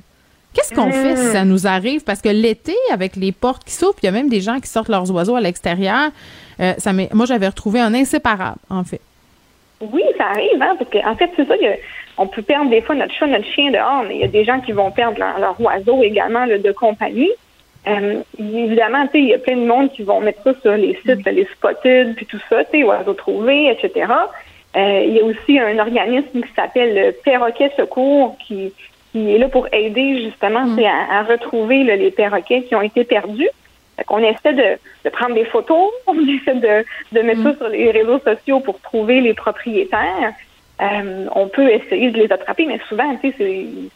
Qu'est-ce 0.54 0.74
qu'on 0.74 0.92
fait 0.92 1.16
si 1.16 1.28
ça 1.32 1.46
nous 1.46 1.66
arrive? 1.68 2.04
Parce 2.04 2.22
que 2.22 2.30
l'été 2.30 2.76
avec 2.92 3.16
les 3.16 3.32
portes 3.32 3.64
qui 3.64 3.74
s'ouvrent, 3.74 3.98
il 4.04 4.06
y 4.06 4.10
a 4.10 4.12
même 4.12 4.30
des 4.30 4.42
gens 4.42 4.60
qui 4.60 4.68
sortent 4.70 4.90
leurs 4.90 5.10
oiseaux 5.12 5.36
à 5.36 5.42
l'extérieur, 5.42 6.12
euh, 6.60 6.74
ça 6.78 6.94
m'est 6.94 7.12
moi 7.14 7.26
j'avais 7.26 7.48
retrouvé 7.48 7.80
un 7.80 7.94
inséparable 7.94 8.58
en 8.70 8.84
fait. 8.84 9.02
Oui, 9.82 10.04
ça 10.18 10.26
arrive, 10.28 10.62
hein, 10.62 10.76
parce 10.80 10.90
qu'en 10.92 11.16
fait, 11.16 11.30
c'est 11.36 11.46
ça, 11.48 11.56
il 11.58 11.64
y 11.64 11.68
a- 11.68 11.76
on 12.18 12.28
peut 12.28 12.42
perdre 12.44 12.70
des 12.70 12.82
fois 12.82 12.96
notre 12.96 13.14
chat, 13.14 13.26
notre 13.28 13.46
chien 13.48 13.72
dehors, 13.72 14.04
mais 14.08 14.16
il 14.16 14.22
y 14.22 14.24
a 14.24 14.28
des 14.28 14.46
gens 14.46 14.60
qui 14.62 14.72
vont 14.72 14.92
perdre 14.92 15.18
leur, 15.20 15.40
leur 15.40 15.60
oiseau 15.60 16.04
également 16.04 16.46
là, 16.46 16.58
de 16.58 16.72
compagnie. 16.72 17.32
Euh, 17.86 18.22
évidemment, 18.40 19.06
tu 19.08 19.14
sais, 19.14 19.20
il 19.20 19.28
y 19.30 19.34
a 19.34 19.40
plein 19.40 19.58
de 19.58 19.66
monde 19.66 19.92
qui 19.92 20.04
vont 20.04 20.22
mettre 20.22 20.42
ça 20.44 20.54
sur 20.62 20.78
les 20.78 20.94
sites, 21.06 21.26
là, 21.26 21.32
les 21.34 21.46
spotted, 21.58 22.16
puis 22.16 22.26
tout 22.28 22.40
ça, 22.50 22.64
tu 22.66 22.78
sais, 22.80 22.84
oiseaux 22.84 23.14
trouvés, 23.14 23.70
etc. 23.72 24.06
Euh, 24.78 25.04
il 25.06 25.14
y 25.16 25.20
a 25.20 25.24
aussi 25.26 25.60
un 25.60 25.78
organisme 25.80 26.42
qui 26.42 26.54
s'appelle 26.56 26.96
le 26.96 27.12
Perroquet 27.12 27.72
Secours 27.76 28.38
qui, 28.48 28.72
qui 29.14 29.34
est 29.34 29.38
là 29.38 29.48
pour 29.48 29.68
aider 29.72 30.24
justement 30.24 30.76
sais, 30.76 30.86
à, 30.86 31.20
à 31.20 31.24
retrouver 31.24 31.84
là, 31.84 31.96
les 31.96 32.12
perroquets 32.12 32.64
qui 32.64 32.76
ont 32.76 32.82
été 32.82 33.06
perdus. 33.06 33.50
Fait 33.96 34.04
qu'on 34.04 34.18
essaie 34.18 34.54
de, 34.54 34.80
de 35.06 35.10
prendre 35.10 35.36
des 35.36 35.46
photos, 35.46 35.92
on 36.08 36.20
essaie 36.28 36.56
de, 36.56 36.86
de 37.12 37.22
mettre 37.22 37.44
ça 37.44 37.56
sur 37.58 37.70
les 37.70 37.92
réseaux 37.92 38.20
sociaux 38.20 38.60
pour 38.60 38.82
trouver 38.82 39.22
les 39.22 39.36
propriétaires. 39.36 40.34
Euh, 40.82 41.28
on 41.36 41.48
peut 41.48 41.70
essayer 41.70 42.10
de 42.10 42.18
les 42.18 42.32
attraper, 42.32 42.66
mais 42.66 42.80
souvent, 42.90 43.16
tu 43.18 43.32
sais, 43.32 43.36
ils 43.40 43.90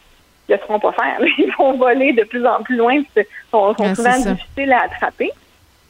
ne 0.48 0.54
le 0.54 0.58
feront 0.58 0.78
pas 0.78 0.92
faire. 0.92 1.18
Ils 1.38 1.52
vont 1.58 1.76
voler 1.76 2.12
de 2.12 2.22
plus 2.22 2.46
en 2.46 2.62
plus 2.62 2.76
loin, 2.76 3.02
puis 3.02 3.24
sont, 3.50 3.74
sont 3.74 3.84
Ah, 3.84 3.94
souvent 3.96 4.16
difficiles 4.16 4.72
à 4.72 4.84
attraper. 4.84 5.30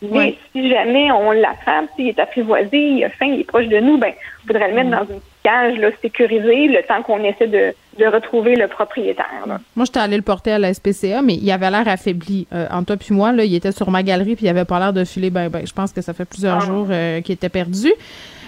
Mais 0.00 0.36
si 0.52 0.70
jamais 0.70 1.10
on 1.10 1.32
l'attrape, 1.32 1.86
s'il 1.96 2.08
est 2.08 2.18
apprivoisé, 2.18 2.78
il 2.78 3.04
a 3.04 3.10
faim, 3.10 3.26
il 3.26 3.40
est 3.40 3.44
proche 3.44 3.66
de 3.66 3.80
nous, 3.80 3.98
ben, 3.98 4.12
il 4.44 4.46
faudrait 4.46 4.68
le 4.68 4.74
mettre 4.74 4.90
dans 4.90 5.12
une 5.12 5.20
cage 5.42 5.76
là, 5.76 5.90
sécurisée 6.00 6.68
le 6.68 6.82
temps 6.84 7.02
qu'on 7.02 7.22
essaie 7.24 7.48
de, 7.48 7.74
de 7.98 8.06
retrouver 8.06 8.54
le 8.56 8.68
propriétaire. 8.68 9.44
là. 9.46 9.58
Moi, 9.76 9.84
j'étais 9.84 10.00
allée 10.00 10.16
le 10.16 10.22
porter 10.22 10.52
à 10.52 10.58
la 10.58 10.72
SPCA, 10.72 11.20
mais 11.22 11.34
il 11.34 11.50
avait 11.50 11.70
l'air 11.70 11.86
affaibli. 11.88 12.46
Euh, 12.52 12.66
entre 12.70 12.86
toi 12.86 12.96
puis 12.96 13.14
moi, 13.14 13.32
là, 13.32 13.44
il 13.44 13.54
était 13.54 13.72
sur 13.72 13.90
ma 13.90 14.02
galerie 14.02 14.36
puis 14.36 14.46
il 14.46 14.48
avait 14.48 14.64
pas 14.64 14.78
l'air 14.78 14.92
de 14.92 15.04
filer 15.04 15.30
ben 15.30 15.48
ben. 15.48 15.66
Je 15.66 15.72
pense 15.72 15.92
que 15.92 16.00
ça 16.00 16.12
fait 16.14 16.24
plusieurs 16.24 16.62
Ah. 16.62 16.66
jours 16.66 16.86
euh, 16.90 17.20
qu'il 17.20 17.34
était 17.34 17.48
perdu. 17.48 17.92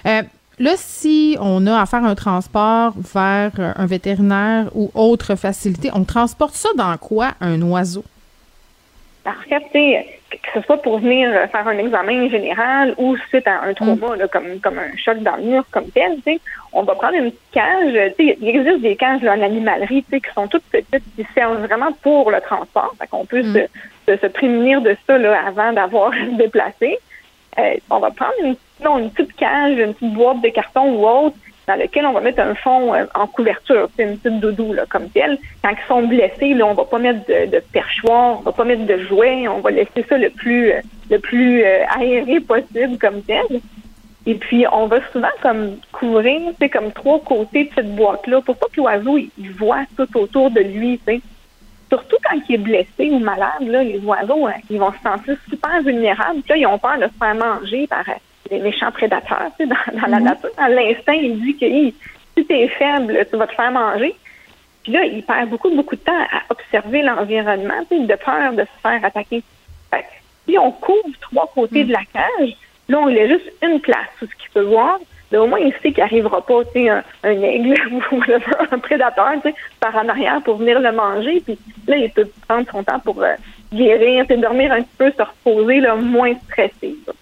Euh, 0.06 0.22
là, 0.58 0.70
si 0.76 1.36
on 1.40 1.66
a 1.66 1.80
à 1.80 1.86
faire 1.86 2.04
un 2.04 2.14
transport 2.14 2.94
vers 3.14 3.52
euh, 3.58 3.72
un 3.76 3.86
vétérinaire 3.86 4.66
ou 4.74 4.90
autre 4.94 5.34
facilité, 5.34 5.90
on 5.94 6.04
transporte 6.04 6.54
ça 6.54 6.68
dans 6.76 6.96
quoi, 6.96 7.32
un 7.40 7.60
oiseau? 7.62 8.04
Tu 9.48 9.56
sais, 9.72 10.06
que 10.30 10.60
ce 10.60 10.60
soit 10.66 10.80
pour 10.80 10.98
venir 11.00 11.28
euh, 11.32 11.46
faire 11.48 11.66
un 11.66 11.76
examen 11.78 12.28
général 12.28 12.94
ou 12.98 13.16
suite 13.28 13.46
à 13.48 13.62
un 13.62 13.74
trauma, 13.74 14.16
là, 14.16 14.28
comme, 14.28 14.60
comme 14.60 14.78
un 14.78 14.96
choc 14.96 15.18
dans 15.18 15.36
le 15.36 15.42
mur, 15.42 15.64
comme 15.72 15.88
tel, 15.90 16.16
tu 16.16 16.22
sais, 16.34 16.40
on 16.72 16.82
va 16.82 16.94
prendre 16.94 17.14
une 17.14 17.30
petite 17.32 17.50
cage. 17.52 17.94
euh, 17.94 18.10
Tu 18.16 18.28
sais, 18.28 18.38
il 18.40 18.48
existe 18.48 18.80
des 18.80 18.96
cages 18.96 19.22
là, 19.22 19.34
en 19.34 19.42
animalerie, 19.42 20.04
tu 20.04 20.10
sais, 20.10 20.20
qui 20.20 20.32
sont 20.32 20.46
toutes 20.46 20.62
petites, 20.64 21.02
qui 21.16 21.26
servent 21.34 21.64
vraiment 21.66 21.92
pour 22.02 22.30
le 22.30 22.40
transport. 22.40 22.94
Fait 22.98 23.06
qu'on 23.08 23.24
peut 23.26 23.42
se, 23.42 23.66
se, 24.06 24.16
se 24.16 24.26
prémunir 24.28 24.80
de 24.82 24.96
ça 25.06 25.18
là, 25.18 25.40
avant 25.46 25.72
d'avoir 25.72 26.12
à 26.12 26.24
se 26.26 26.36
déplacer. 26.36 26.98
Euh, 27.58 27.74
on 27.90 27.98
va 27.98 28.10
prendre 28.12 28.32
une, 28.44 28.54
non, 28.84 28.98
une 28.98 29.10
petite 29.10 29.34
cage, 29.36 29.76
une 29.78 29.94
petite 29.94 30.14
boîte 30.14 30.40
de 30.40 30.48
carton 30.50 30.92
ou 30.94 31.06
autre, 31.06 31.36
dans 31.70 31.80
lequel 31.80 32.04
on 32.04 32.12
va 32.12 32.20
mettre 32.20 32.40
un 32.40 32.54
fond 32.56 32.94
euh, 32.94 33.04
en 33.14 33.28
couverture, 33.28 33.88
c'est 33.96 34.02
une 34.02 34.18
petite 34.18 34.40
doudou 34.40 34.72
là, 34.72 34.86
comme 34.88 35.08
telle. 35.10 35.38
Quand 35.62 35.70
ils 35.70 35.88
sont 35.88 36.02
blessés, 36.02 36.54
là, 36.54 36.66
on 36.66 36.74
va 36.74 36.84
pas 36.84 36.98
mettre 36.98 37.20
de, 37.28 37.60
perchoir, 37.72 38.40
on 38.40 38.42
va 38.42 38.52
pas 38.52 38.64
mettre 38.64 38.86
de 38.86 38.98
jouets, 39.04 39.46
on 39.46 39.60
va 39.60 39.70
laisser 39.70 40.04
ça 40.08 40.18
le 40.18 40.30
plus 40.30 40.72
euh, 40.72 40.80
le 41.10 41.18
plus 41.18 41.62
euh, 41.62 41.84
aéré 41.96 42.40
possible 42.40 42.98
comme 42.98 43.22
tel. 43.22 43.60
Et 44.26 44.34
puis 44.34 44.66
on 44.70 44.86
va 44.86 44.98
souvent 45.12 45.28
comme 45.42 45.76
couvrir, 45.92 46.40
c'est 46.58 46.68
comme 46.68 46.92
trois 46.92 47.20
côtés 47.20 47.64
de 47.64 47.70
cette 47.74 47.94
boîte-là 47.94 48.40
pour 48.42 48.56
pas 48.56 48.66
que 48.66 48.80
l'oiseau 48.80 49.16
il, 49.16 49.50
voit 49.52 49.84
tout 49.96 50.08
autour 50.18 50.50
de 50.50 50.60
lui, 50.60 50.98
tu 50.98 51.14
sais. 51.14 51.20
Surtout 51.88 52.16
quand 52.28 52.38
il 52.48 52.54
est 52.54 52.58
blessé 52.58 53.10
ou 53.10 53.18
malade, 53.18 53.62
là, 53.62 53.82
les 53.82 53.98
oiseaux, 53.98 54.46
hein, 54.46 54.54
ils 54.68 54.78
vont 54.78 54.92
se 54.92 55.02
sentir 55.02 55.36
super 55.48 55.82
vulnérables. 55.82 56.40
Ils 56.54 56.66
ont 56.66 56.78
peur 56.78 56.98
de 56.98 57.04
se 57.04 57.18
faire 57.18 57.34
manger 57.34 57.86
par 57.88 58.04
des 58.50 58.58
méchants 58.58 58.90
prédateurs. 58.92 59.50
Tu 59.58 59.66
sais, 59.66 59.66
dans, 59.66 60.00
dans 60.00 60.06
la 60.06 60.20
nature, 60.20 60.50
dans 60.56 60.66
l'instinct, 60.66 61.12
il 61.12 61.40
dit 61.40 61.56
que 61.56 61.66
si 61.66 62.46
tu 62.46 62.54
es 62.54 62.68
faible, 62.68 63.26
tu 63.30 63.36
vas 63.36 63.46
te 63.46 63.54
faire 63.54 63.70
manger. 63.70 64.14
Puis 64.82 64.92
là, 64.92 65.04
il 65.04 65.22
perd 65.22 65.48
beaucoup, 65.50 65.70
beaucoup 65.70 65.96
de 65.96 66.00
temps 66.00 66.12
à 66.32 66.42
observer 66.50 67.02
l'environnement, 67.02 67.84
tu 67.90 67.98
sais, 67.98 68.06
de 68.06 68.14
peur 68.16 68.52
de 68.52 68.62
se 68.62 68.80
faire 68.82 69.04
attaquer. 69.04 69.42
Fait 69.90 70.04
si 70.48 70.58
on 70.58 70.72
couvre 70.72 71.16
trois 71.20 71.50
côtés 71.54 71.84
de 71.84 71.92
la 71.92 72.02
cage, 72.12 72.56
là, 72.88 72.98
on 72.98 73.06
laisse 73.06 73.30
juste 73.30 73.52
une 73.62 73.80
place 73.80 74.08
où 74.22 74.26
ce 74.26 74.34
qu'il 74.36 74.50
peut 74.52 74.62
voir. 74.62 74.98
Là, 75.30 75.42
au 75.42 75.46
moins, 75.46 75.60
il 75.60 75.72
sait 75.74 75.92
qu'il 75.92 76.02
n'arrivera 76.02 76.44
pas, 76.44 76.64
tu 76.64 76.72
sais, 76.72 76.88
un, 76.88 77.04
un 77.22 77.42
aigle 77.42 77.74
ou 78.12 78.20
un 78.72 78.78
prédateur, 78.78 79.32
tu 79.42 79.50
sais, 79.50 79.54
par 79.78 79.94
en 79.94 80.08
arrière 80.08 80.40
pour 80.42 80.56
venir 80.56 80.80
le 80.80 80.90
manger. 80.90 81.40
Puis 81.40 81.56
là, 81.86 81.96
il 81.96 82.10
peut 82.10 82.28
prendre 82.48 82.66
son 82.70 82.82
temps 82.82 82.98
pour 82.98 83.22
euh, 83.22 83.34
guérir, 83.72 84.26
dormir 84.26 84.72
un 84.72 84.82
petit 84.82 84.96
peu, 84.98 85.12
se 85.12 85.22
reposer, 85.22 85.80
là, 85.80 85.94
moins 85.94 86.34
stressé. 86.46 86.96
là. 87.06 87.12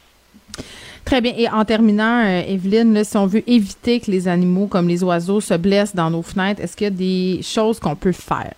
Très 1.09 1.23
bien. 1.23 1.33
Et 1.39 1.49
en 1.49 1.65
terminant, 1.65 2.21
euh, 2.23 2.43
Evelyne, 2.47 2.93
là, 2.93 3.03
si 3.03 3.17
on 3.17 3.25
veut 3.25 3.43
éviter 3.47 3.99
que 3.99 4.11
les 4.11 4.29
animaux 4.29 4.67
comme 4.67 4.89
les 4.89 5.03
oiseaux 5.03 5.41
se 5.41 5.55
blessent 5.55 5.95
dans 5.95 6.11
nos 6.11 6.21
fenêtres, 6.21 6.61
est-ce 6.63 6.77
qu'il 6.77 6.85
y 6.85 6.89
a 6.89 6.91
des 6.91 7.41
choses 7.43 7.81
qu'on 7.81 7.97
peut 7.97 8.13
faire? 8.13 8.53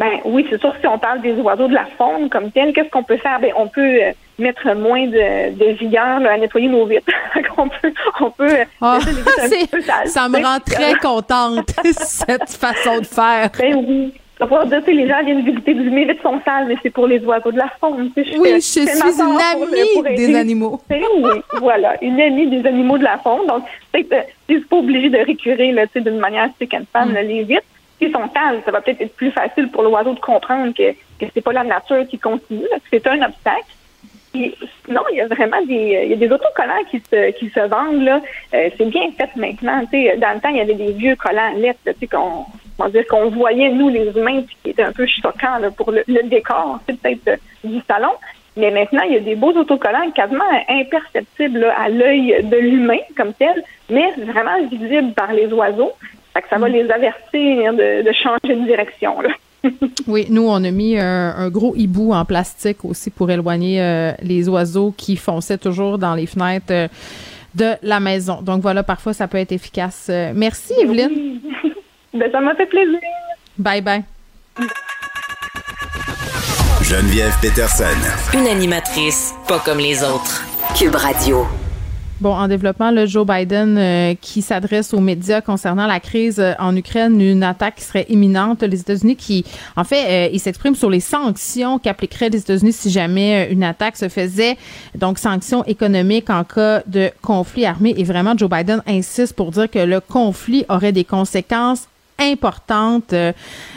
Ben 0.00 0.18
oui, 0.24 0.44
c'est 0.50 0.60
sûr 0.60 0.72
que 0.74 0.80
si 0.80 0.86
on 0.88 0.98
parle 0.98 1.20
des 1.22 1.34
oiseaux 1.40 1.68
de 1.68 1.74
la 1.74 1.86
faune 1.96 2.28
comme 2.28 2.50
tel, 2.50 2.72
qu'est-ce 2.72 2.90
qu'on 2.90 3.04
peut 3.04 3.18
faire? 3.18 3.38
Ben 3.40 3.52
on 3.56 3.68
peut 3.68 3.80
euh, 4.02 4.10
mettre 4.40 4.72
moins 4.74 5.06
de, 5.06 5.52
de 5.56 5.72
vigueur 5.78 6.18
là, 6.20 6.32
à 6.32 6.38
nettoyer 6.38 6.68
nos 6.68 6.86
vitres. 6.86 7.06
on 7.56 7.68
peut, 7.68 7.92
on 8.20 8.30
peut 8.32 8.48
euh, 8.60 8.64
Ah, 8.80 8.98
c'est- 9.48 9.48
petit 9.60 9.66
peu 9.68 9.80
sales, 9.80 10.08
ça 10.08 10.28
me 10.28 10.38
rend 10.44 10.58
très 10.58 10.94
contente, 10.94 11.70
cette 11.92 12.50
façon 12.50 12.98
de 12.98 13.06
faire. 13.06 13.50
Ben 13.58 13.76
oui. 13.88 14.12
Va 14.40 14.64
dire, 14.66 14.84
tu 14.84 14.92
les 14.92 15.08
gens 15.08 15.22
viennent 15.24 15.42
visiter 15.44 15.74
du 15.74 15.90
mes 15.90 16.04
vitres 16.04 16.22
sont 16.22 16.40
sales, 16.44 16.66
mais 16.68 16.76
c'est 16.82 16.90
pour 16.90 17.08
les 17.08 17.18
oiseaux 17.24 17.50
de 17.50 17.58
la 17.58 17.68
faune. 17.80 18.10
tu 18.16 18.24
sais, 18.24 18.38
Oui, 18.38 18.50
je 18.54 18.60
suis 18.60 18.80
une 18.82 18.86
pour 18.86 19.40
amie 19.40 19.88
pour 19.94 20.02
des 20.04 20.34
animaux. 20.36 20.80
Ben 20.88 21.02
oui, 21.20 21.40
voilà, 21.58 21.96
une 22.02 22.20
amie 22.20 22.46
des 22.48 22.66
animaux 22.68 22.98
de 22.98 23.04
la 23.04 23.18
faune. 23.18 23.46
Donc, 23.48 23.64
peut-être, 23.92 24.12
euh, 24.12 24.22
c'est 24.48 24.64
pas 24.68 24.76
obligé 24.76 25.10
de 25.10 25.18
récurer, 25.18 25.72
là, 25.72 25.86
tu 25.88 26.00
d'une 26.00 26.18
manière 26.18 26.48
stick 26.54 26.72
and 26.74 26.84
pan, 26.92 27.06
Mm. 27.06 27.12
là, 27.14 27.22
les 27.22 27.42
vitres. 27.42 27.62
S'ils 28.00 28.12
sont 28.12 28.30
sales, 28.32 28.62
ça 28.64 28.70
va 28.70 28.80
peut-être 28.80 29.00
être 29.00 29.16
plus 29.16 29.32
facile 29.32 29.68
pour 29.70 29.82
l'oiseau 29.82 30.14
de 30.14 30.20
comprendre 30.20 30.72
que, 30.72 30.92
que 30.92 31.26
c'est 31.34 31.40
pas 31.40 31.52
la 31.52 31.64
nature 31.64 32.06
qui 32.08 32.16
continue, 32.18 32.62
là, 32.70 32.76
que 32.76 32.86
c'est 32.90 33.06
un 33.08 33.20
obstacle. 33.22 33.74
Puis, 34.32 34.54
sinon, 34.86 35.00
il 35.10 35.16
y 35.16 35.20
a 35.20 35.26
vraiment 35.26 35.60
des, 35.66 36.02
il 36.04 36.10
y 36.10 36.12
a 36.12 36.16
des 36.16 36.30
autocollants 36.30 36.84
qui 36.90 37.02
se, 37.10 37.32
qui 37.32 37.48
se 37.50 37.60
vendent 37.66 38.02
là. 38.04 38.20
Euh, 38.54 38.68
c'est 38.76 38.88
bien 38.88 39.10
fait 39.18 39.30
maintenant. 39.34 39.80
Tu 39.92 40.04
sais, 40.04 40.16
dans 40.18 40.32
le 40.34 40.40
temps, 40.40 40.50
il 40.50 40.58
y 40.58 40.60
avait 40.60 40.74
des 40.74 40.92
vieux 40.92 41.16
collants 41.16 41.54
lettres, 41.56 41.80
tu 41.98 42.06
qu'on, 42.06 42.44
comment 42.78 42.88
dire, 42.90 43.06
qu'on 43.06 43.28
voyait 43.30 43.70
nous 43.70 43.88
les 43.88 44.06
humains, 44.16 44.42
puis 44.42 44.56
qui 44.62 44.70
étaient 44.70 44.82
un 44.82 44.92
peu 44.92 45.06
choquants 45.06 45.58
là, 45.60 45.70
pour 45.70 45.90
le, 45.90 46.04
le 46.06 46.22
décor, 46.28 46.78
c'est 46.86 46.98
peut-être 46.98 47.28
euh, 47.28 47.36
du 47.68 47.80
salon. 47.86 48.12
Mais 48.56 48.70
maintenant, 48.70 49.02
il 49.06 49.14
y 49.14 49.16
a 49.16 49.20
des 49.20 49.36
beaux 49.36 49.52
autocollants 49.52 50.10
quasiment 50.12 50.44
imperceptibles 50.68 51.60
là, 51.60 51.74
à 51.78 51.88
l'œil 51.88 52.42
de 52.42 52.56
l'humain 52.56 52.98
comme 53.16 53.32
tel, 53.34 53.62
mais 53.90 54.12
vraiment 54.26 54.66
visibles 54.68 55.12
par 55.12 55.32
les 55.32 55.46
oiseaux. 55.52 55.92
Fait 56.34 56.42
que 56.42 56.48
ça 56.48 56.58
va 56.58 56.68
les 56.68 56.90
avertir 56.90 57.72
de, 57.74 58.02
de 58.02 58.12
changer 58.12 58.56
de 58.56 58.64
direction. 58.64 59.20
Là. 59.20 59.30
Oui, 60.06 60.26
nous, 60.30 60.46
on 60.48 60.62
a 60.64 60.70
mis 60.70 60.98
un, 60.98 61.34
un 61.36 61.50
gros 61.50 61.74
hibou 61.76 62.12
en 62.12 62.24
plastique 62.24 62.84
aussi 62.84 63.10
pour 63.10 63.30
éloigner 63.30 63.80
euh, 63.82 64.12
les 64.22 64.48
oiseaux 64.48 64.94
qui 64.96 65.16
fonçaient 65.16 65.58
toujours 65.58 65.98
dans 65.98 66.14
les 66.14 66.26
fenêtres 66.26 66.66
euh, 66.70 66.88
de 67.54 67.74
la 67.82 68.00
maison. 68.00 68.40
Donc 68.40 68.62
voilà, 68.62 68.82
parfois, 68.82 69.12
ça 69.12 69.28
peut 69.28 69.38
être 69.38 69.52
efficace. 69.52 70.08
Euh, 70.10 70.32
merci, 70.34 70.72
Evelyne. 70.80 71.40
Ben, 72.14 72.30
ça 72.32 72.40
m'a 72.40 72.54
fait 72.54 72.66
plaisir. 72.66 72.98
Bye 73.58 73.82
bye. 73.82 74.04
Geneviève 76.82 77.34
Peterson. 77.42 77.84
Une 78.32 78.46
animatrice 78.46 79.34
pas 79.46 79.58
comme 79.58 79.78
les 79.78 80.02
autres. 80.02 80.42
Cube 80.74 80.94
Radio. 80.94 81.46
Bon, 82.20 82.32
en 82.32 82.48
développement, 82.48 82.90
le 82.90 83.06
Joe 83.06 83.24
Biden 83.24 83.78
euh, 83.78 84.14
qui 84.20 84.42
s'adresse 84.42 84.92
aux 84.92 84.98
médias 84.98 85.40
concernant 85.40 85.86
la 85.86 86.00
crise 86.00 86.40
euh, 86.40 86.54
en 86.58 86.74
Ukraine, 86.74 87.20
une 87.20 87.44
attaque 87.44 87.76
qui 87.76 87.84
serait 87.84 88.06
imminente. 88.08 88.62
Les 88.62 88.80
États-Unis 88.80 89.14
qui, 89.14 89.44
en 89.76 89.84
fait, 89.84 90.28
euh, 90.28 90.30
il 90.32 90.40
s'exprime 90.40 90.74
sur 90.74 90.90
les 90.90 90.98
sanctions 90.98 91.78
qu'appliqueraient 91.78 92.30
les 92.30 92.40
États-Unis 92.40 92.72
si 92.72 92.90
jamais 92.90 93.46
euh, 93.46 93.52
une 93.52 93.62
attaque 93.62 93.96
se 93.96 94.08
faisait. 94.08 94.56
Donc, 94.96 95.18
sanctions 95.18 95.62
économiques 95.64 96.30
en 96.30 96.42
cas 96.42 96.82
de 96.86 97.10
conflit 97.22 97.66
armé. 97.66 97.94
Et 97.96 98.02
vraiment, 98.02 98.36
Joe 98.36 98.50
Biden 98.50 98.82
insiste 98.86 99.36
pour 99.36 99.52
dire 99.52 99.70
que 99.70 99.78
le 99.78 100.00
conflit 100.00 100.64
aurait 100.68 100.92
des 100.92 101.04
conséquences 101.04 101.86
importante. 102.18 103.12
Euh, 103.12 103.32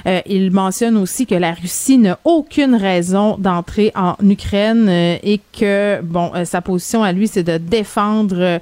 euh, 0.08 0.22
il 0.26 0.52
mentionne 0.52 0.98
aussi 0.98 1.26
que 1.26 1.36
la 1.36 1.54
Russie 1.54 1.98
n'a 1.98 2.20
aucune 2.24 2.76
raison 2.76 3.38
d'entrer 3.38 3.92
en 3.96 4.16
Ukraine 4.24 4.88
euh, 4.90 5.18
et 5.24 5.40
que, 5.58 6.02
bon, 6.02 6.32
euh, 6.36 6.46
sa 6.46 6.62
position 6.62 7.04
à 7.04 7.12
lui, 7.12 7.28
c'est 7.28 7.44
de 7.44 7.58
défendre 7.58 8.60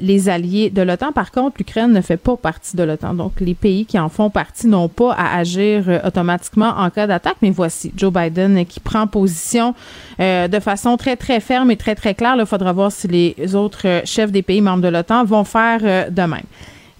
les 0.00 0.28
alliés 0.28 0.70
de 0.70 0.80
l'OTAN. 0.80 1.10
Par 1.10 1.32
contre, 1.32 1.56
l'Ukraine 1.58 1.90
ne 1.90 2.00
fait 2.00 2.16
pas 2.16 2.36
partie 2.36 2.76
de 2.76 2.84
l'OTAN. 2.84 3.14
Donc, 3.14 3.40
les 3.40 3.54
pays 3.54 3.84
qui 3.84 3.98
en 3.98 4.08
font 4.08 4.30
partie 4.30 4.68
n'ont 4.68 4.88
pas 4.88 5.12
à 5.12 5.36
agir 5.36 6.00
automatiquement 6.04 6.72
en 6.78 6.88
cas 6.88 7.08
d'attaque. 7.08 7.38
Mais 7.42 7.50
voici 7.50 7.92
Joe 7.96 8.12
Biden 8.12 8.64
qui 8.64 8.78
prend 8.78 9.08
position 9.08 9.74
de 10.20 10.60
façon 10.60 10.96
très, 10.96 11.16
très 11.16 11.40
ferme 11.40 11.72
et 11.72 11.76
très, 11.76 11.96
très 11.96 12.14
claire. 12.14 12.36
Il 12.38 12.46
faudra 12.46 12.72
voir 12.72 12.92
si 12.92 13.08
les 13.08 13.56
autres 13.56 14.02
chefs 14.04 14.30
des 14.30 14.42
pays 14.42 14.60
membres 14.60 14.82
de 14.82 14.88
l'OTAN 14.88 15.24
vont 15.24 15.42
faire 15.42 15.80
de 15.80 16.22
même. 16.22 16.46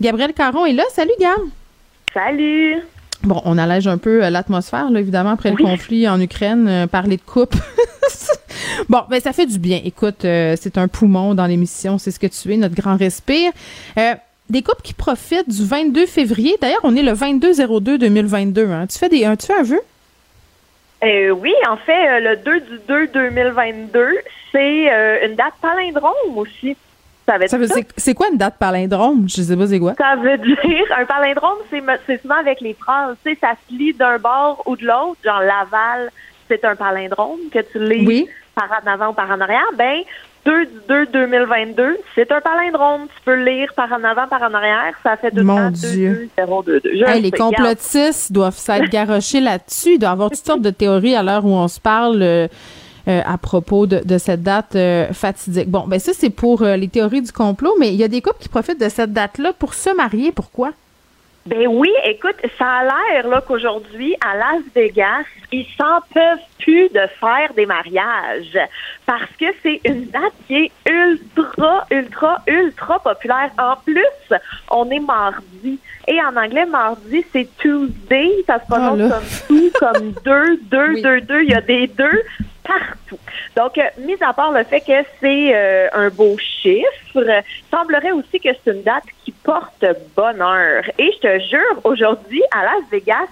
Gabriel 0.01 0.33
Caron 0.33 0.67
est 0.67 0.73
là. 0.73 0.83
Salut, 0.93 1.13
Gab. 1.21 1.39
Salut. 2.15 2.83
Bon, 3.23 3.41
on 3.45 3.57
allège 3.57 3.87
un 3.87 3.99
peu 3.99 4.25
euh, 4.25 4.31
l'atmosphère, 4.31 4.91
là, 4.91 5.01
évidemment, 5.01 5.31
après 5.31 5.51
le 5.51 5.57
conflit 5.57 6.09
en 6.09 6.21
Ukraine, 6.21 6.67
euh, 6.69 6.87
parler 6.87 7.17
de 7.17 7.23
coupe. 7.23 7.55
bon, 8.89 9.03
ben 9.09 9.21
ça 9.21 9.33
fait 9.33 9.47
du 9.47 9.59
bien. 9.59 9.81
Écoute, 9.85 10.25
euh, 10.25 10.57
c'est 10.61 10.77
un 10.77 10.89
poumon 10.89 11.35
dans 11.35 11.47
l'émission, 11.47 11.99
c'est 11.99 12.11
ce 12.11 12.19
que 12.19 12.27
tu 12.27 12.53
es, 12.53 12.57
notre 12.57 12.75
grand 12.75 12.97
respire. 12.97 13.53
Euh, 13.97 14.15
des 14.51 14.63
couples 14.63 14.83
qui 14.83 14.93
profitent 14.93 15.49
du 15.49 15.65
22 15.65 16.07
février. 16.07 16.57
D'ailleurs, 16.61 16.81
on 16.83 16.97
est 16.97 17.03
le 17.03 17.13
22-02-2022. 17.13 18.71
Hein. 18.71 18.87
Tu 18.89 18.99
fais 18.99 19.09
des, 19.09 19.21
tu 19.39 19.47
fais 19.47 19.55
un 19.55 19.63
vœu? 19.63 19.81
Oui, 21.05 21.53
en 21.69 21.77
fait, 21.77 22.21
le 22.21 22.37
2 22.37 22.61
du 22.61 22.81
2 22.87 23.07
2022, 23.09 24.19
c'est 24.51 25.27
une 25.27 25.35
date 25.35 25.55
palindrome 25.61 26.37
aussi. 26.37 26.77
Ça 27.29 27.39
veut 27.39 27.47
Ça 27.47 27.57
dire 27.59 27.69
veut- 27.69 27.75
c'est- 27.75 27.89
C'est 27.97 28.15
quoi 28.15 28.29
une 28.33 28.39
date 28.39 28.57
palindrome? 28.59 29.27
Je 29.29 29.43
sais 29.43 29.57
pas 29.57 29.67
c'est 29.67 29.79
quoi. 29.79 29.95
Ça 29.97 30.17
veut 30.17 30.39
dire, 30.39 30.57
un 30.99 31.05
palindrome, 31.05 31.59
c'est 32.07 32.21
souvent 32.21 32.37
avec 32.41 32.61
les 32.61 32.75
phrases, 32.75 33.17
tu 33.25 33.33
sais, 33.33 33.39
ça 33.41 33.53
se 33.69 33.75
lit 33.75 33.93
d'un 33.95 34.19
bord 34.19 34.63
ou 34.67 34.77
de 34.77 34.85
l'autre, 34.85 35.19
genre 35.25 35.41
Laval, 35.41 36.11
c'est 36.49 36.65
un 36.65 36.75
palindrome 36.77 37.39
que 37.53 37.61
tu 37.61 37.79
lis 37.79 38.07
Oui. 38.07 38.29
par 38.55 38.69
en 38.85 38.91
avant 38.91 39.09
ou 39.11 39.13
par 39.13 39.31
en 39.31 39.41
arrière. 39.41 39.63
Ben, 39.79 40.01
2 40.45 40.65
du 40.67 40.73
2 40.89 41.07
2022, 41.07 41.97
c'est 42.17 42.33
un 42.33 42.41
palindrome. 42.41 43.03
Tu 43.15 43.23
peux 43.25 43.37
le 43.37 43.45
lire 43.45 43.73
par 43.77 43.93
en 43.93 44.03
avant, 44.03 44.27
par 44.27 44.43
en 44.43 44.53
arrière. 44.53 44.93
Ça 45.05 45.17
fait 45.17 45.31
tout 45.31 45.45
Mon 45.45 45.71
Dieu. 45.71 46.29
2, 46.37 46.45
0, 46.45 46.63
2, 46.65 46.81
2. 46.81 46.91
Je 46.99 47.05
Hey, 47.05 47.19
le 47.19 47.23
les 47.23 47.31
complotistes 47.31 48.33
doivent 48.33 48.57
s'être 48.57 48.91
garochés 48.91 49.41
là-dessus. 49.41 49.91
Il 49.95 49.99
doit 50.01 50.09
y 50.09 50.13
avoir 50.13 50.31
toutes 50.31 50.45
sortes 50.45 50.61
de 50.63 50.71
théories 50.71 51.15
à 51.15 51.23
l'heure 51.23 51.45
où 51.45 51.53
on 51.53 51.69
se 51.69 51.79
parle 51.79 52.21
euh, 52.23 52.49
à 53.07 53.37
propos 53.39 53.87
de, 53.87 54.01
de 54.05 54.19
cette 54.19 54.43
date 54.43 54.77
euh, 54.77 55.13
fatidique. 55.13 55.69
Bon, 55.69 55.85
ben 55.87 55.99
ça, 55.99 56.13
c'est 56.15 56.31
pour 56.31 56.63
euh, 56.63 56.77
les 56.77 56.89
théories 56.89 57.23
du 57.23 57.33
complot, 57.33 57.75
mais 57.79 57.89
il 57.89 57.97
y 57.97 58.05
a 58.05 58.09
des 58.09 58.21
couples 58.23 58.39
qui 58.41 58.49
profitent 58.49 58.81
de 58.81 58.89
cette 58.89 59.13
date-là 59.13 59.53
pour 59.53 59.75
se 59.75 59.95
marier. 59.95 60.33
Pourquoi? 60.33 60.71
Ben 61.45 61.67
oui, 61.67 61.91
écoute, 62.05 62.37
ça 62.57 62.65
a 62.67 62.83
l'air 62.85 63.27
là 63.29 63.41
qu'aujourd'hui 63.45 64.15
à 64.25 64.37
Las 64.37 64.63
Vegas, 64.77 65.25
ils 65.51 65.67
s'en 65.77 65.99
peuvent 66.15 66.39
plus 66.61 66.89
de 66.91 67.01
faire 67.19 67.53
des 67.57 67.67
mariages 67.67 68.57
parce 69.05 69.29
que 69.41 69.47
c'est 69.61 69.81
une 69.85 70.05
date 70.07 70.33
qui 70.47 70.55
est 70.55 70.73
ultra, 70.89 71.85
ultra, 71.91 72.43
ultra 72.47 73.01
populaire. 73.01 73.51
En 73.59 73.75
plus, 73.85 74.39
on 74.71 74.89
est 74.91 75.01
mardi 75.01 75.81
et 76.07 76.21
en 76.23 76.37
anglais 76.37 76.65
mardi 76.67 77.25
c'est 77.33 77.49
Tuesday, 77.59 78.31
ça 78.47 78.61
se 78.61 78.67
prononce 78.69 79.11
Ah, 79.13 79.19
comme 79.19 79.59
tout, 79.59 79.71
comme 79.81 80.13
deux, 80.25 80.57
deux, 80.71 80.89
Oui. 80.95 81.03
deux, 81.03 81.21
deux. 81.23 81.43
Il 81.43 81.51
y 81.51 81.55
a 81.55 81.61
des 81.61 81.89
deux 81.89 82.23
partout. 82.63 83.19
Donc, 83.57 83.79
euh, 83.79 83.83
mis 83.99 84.17
à 84.23 84.33
part 84.33 84.53
le 84.53 84.65
fait 84.65 84.81
que 84.81 85.07
c'est 85.21 85.55
euh, 85.55 85.89
un 85.93 86.09
beau 86.09 86.37
chiffre, 86.39 87.43
semblerait 87.71 88.13
aussi 88.13 88.41
que 88.41 88.49
c'est 88.65 88.73
une 88.73 88.83
date 88.83 89.05
qui 89.25 89.33
porte 89.33 89.85
bonheur. 90.17 90.85
Et 90.99 91.11
je 91.13 91.19
te 91.19 91.39
jure, 91.41 91.81
aujourd'hui, 91.85 92.43
à 92.51 92.65
Las 92.65 92.91
Vegas, 92.91 93.29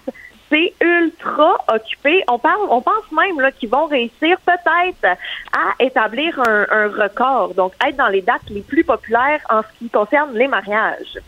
c'est 0.48 0.72
ultra 0.80 1.64
occupé. 1.72 2.24
On 2.28 2.38
parle, 2.38 2.66
on 2.68 2.80
pense 2.80 3.10
même 3.12 3.40
là 3.40 3.52
qu'ils 3.52 3.68
vont 3.68 3.86
réussir 3.86 4.36
peut-être 4.44 5.18
à 5.52 5.82
établir 5.82 6.38
un, 6.40 6.66
un 6.70 6.88
record. 6.88 7.54
Donc, 7.54 7.72
être 7.86 7.96
dans 7.96 8.08
les 8.08 8.22
dates 8.22 8.48
les 8.50 8.62
plus 8.62 8.84
populaires 8.84 9.40
en 9.48 9.62
ce 9.62 9.78
qui 9.78 9.88
concerne 9.88 10.36
les 10.36 10.48
mariages. 10.48 11.18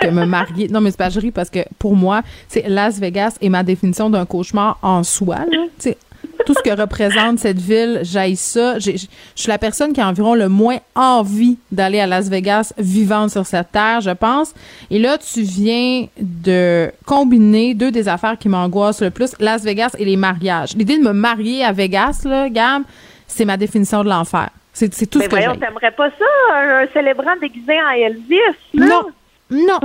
Que 0.00 0.08
me 0.08 0.24
marier? 0.26 0.68
Non, 0.68 0.80
mais 0.80 0.90
c'est 0.90 0.98
pas 0.98 1.08
je 1.10 1.20
ris 1.20 1.30
parce 1.30 1.50
que 1.50 1.60
pour 1.78 1.96
moi, 1.96 2.22
c'est 2.48 2.68
Las 2.68 2.98
Vegas 2.98 3.36
est 3.40 3.48
ma 3.48 3.62
définition 3.62 4.10
d'un 4.10 4.26
cauchemar 4.26 4.78
en 4.82 5.02
soi. 5.02 5.36
là. 5.36 5.44
Tu 5.78 5.90
sais, 5.90 5.98
tout 6.44 6.54
ce 6.54 6.62
que 6.62 6.78
représente 6.78 7.38
cette 7.38 7.58
ville, 7.58 8.00
j'aille 8.02 8.36
ça. 8.36 8.78
Je 8.78 8.92
suis 9.34 9.48
la 9.48 9.58
personne 9.58 9.92
qui 9.92 10.00
a 10.00 10.08
environ 10.08 10.34
le 10.34 10.48
moins 10.48 10.78
envie 10.94 11.58
d'aller 11.72 11.98
à 12.00 12.06
Las 12.06 12.28
Vegas 12.28 12.72
vivante 12.78 13.30
sur 13.30 13.46
cette 13.46 13.72
terre, 13.72 14.00
je 14.00 14.10
pense. 14.10 14.52
Et 14.90 14.98
là, 14.98 15.18
tu 15.18 15.42
viens 15.42 16.06
de 16.20 16.90
combiner 17.04 17.74
deux 17.74 17.90
des 17.90 18.08
affaires 18.08 18.38
qui 18.38 18.48
m'angoissent 18.48 19.02
le 19.02 19.10
plus, 19.10 19.32
Las 19.40 19.62
Vegas 19.64 19.94
et 19.98 20.04
les 20.04 20.16
mariages. 20.16 20.74
L'idée 20.76 20.98
de 20.98 21.02
me 21.02 21.12
marier 21.12 21.64
à 21.64 21.72
Vegas, 21.72 22.22
là, 22.24 22.48
Gab, 22.48 22.82
c'est 23.26 23.44
ma 23.44 23.56
définition 23.56 24.04
de 24.04 24.08
l'enfer. 24.08 24.50
C'est 24.72 24.88
tout 25.08 25.18
Mais 25.18 25.24
ce 25.24 25.30
que 25.30 25.36
voyons, 25.36 25.56
t'aimerais 25.56 25.90
pas 25.92 26.10
ça, 26.10 26.54
un, 26.54 26.82
un 26.84 26.86
célébrant 26.92 27.34
déguisé 27.40 27.72
en 27.80 27.90
Elvis? 27.92 28.36
là? 28.74 28.86
Non, 28.86 29.02
non, 29.50 29.78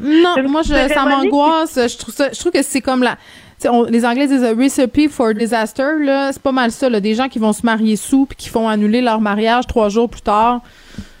non. 0.00 0.34
Moi, 0.48 0.62
je, 0.62 0.88
ça 0.92 1.04
m'angoisse. 1.04 1.74
Je 1.76 1.96
trouve 1.98 2.14
ça, 2.14 2.30
je 2.32 2.38
trouve 2.38 2.52
que 2.52 2.62
c'est 2.62 2.80
comme 2.80 3.02
la. 3.02 3.16
on- 3.66 3.84
les 3.84 4.04
Anglais 4.06 4.26
disent 4.26 4.44
a 4.44 4.54
recipe 4.54 5.08
for 5.10 5.34
disaster. 5.34 5.94
Là, 6.00 6.32
c'est 6.32 6.42
pas 6.42 6.52
mal 6.52 6.70
ça. 6.70 6.88
Là, 6.88 7.00
des 7.00 7.14
gens 7.14 7.28
qui 7.28 7.38
vont 7.38 7.52
se 7.52 7.64
marier 7.66 7.96
sous 7.96 8.26
puis 8.26 8.36
qui 8.36 8.48
font 8.48 8.68
annuler 8.68 9.00
leur 9.00 9.20
mariage 9.20 9.66
trois 9.66 9.88
jours 9.88 10.08
plus 10.08 10.22
tard. 10.22 10.60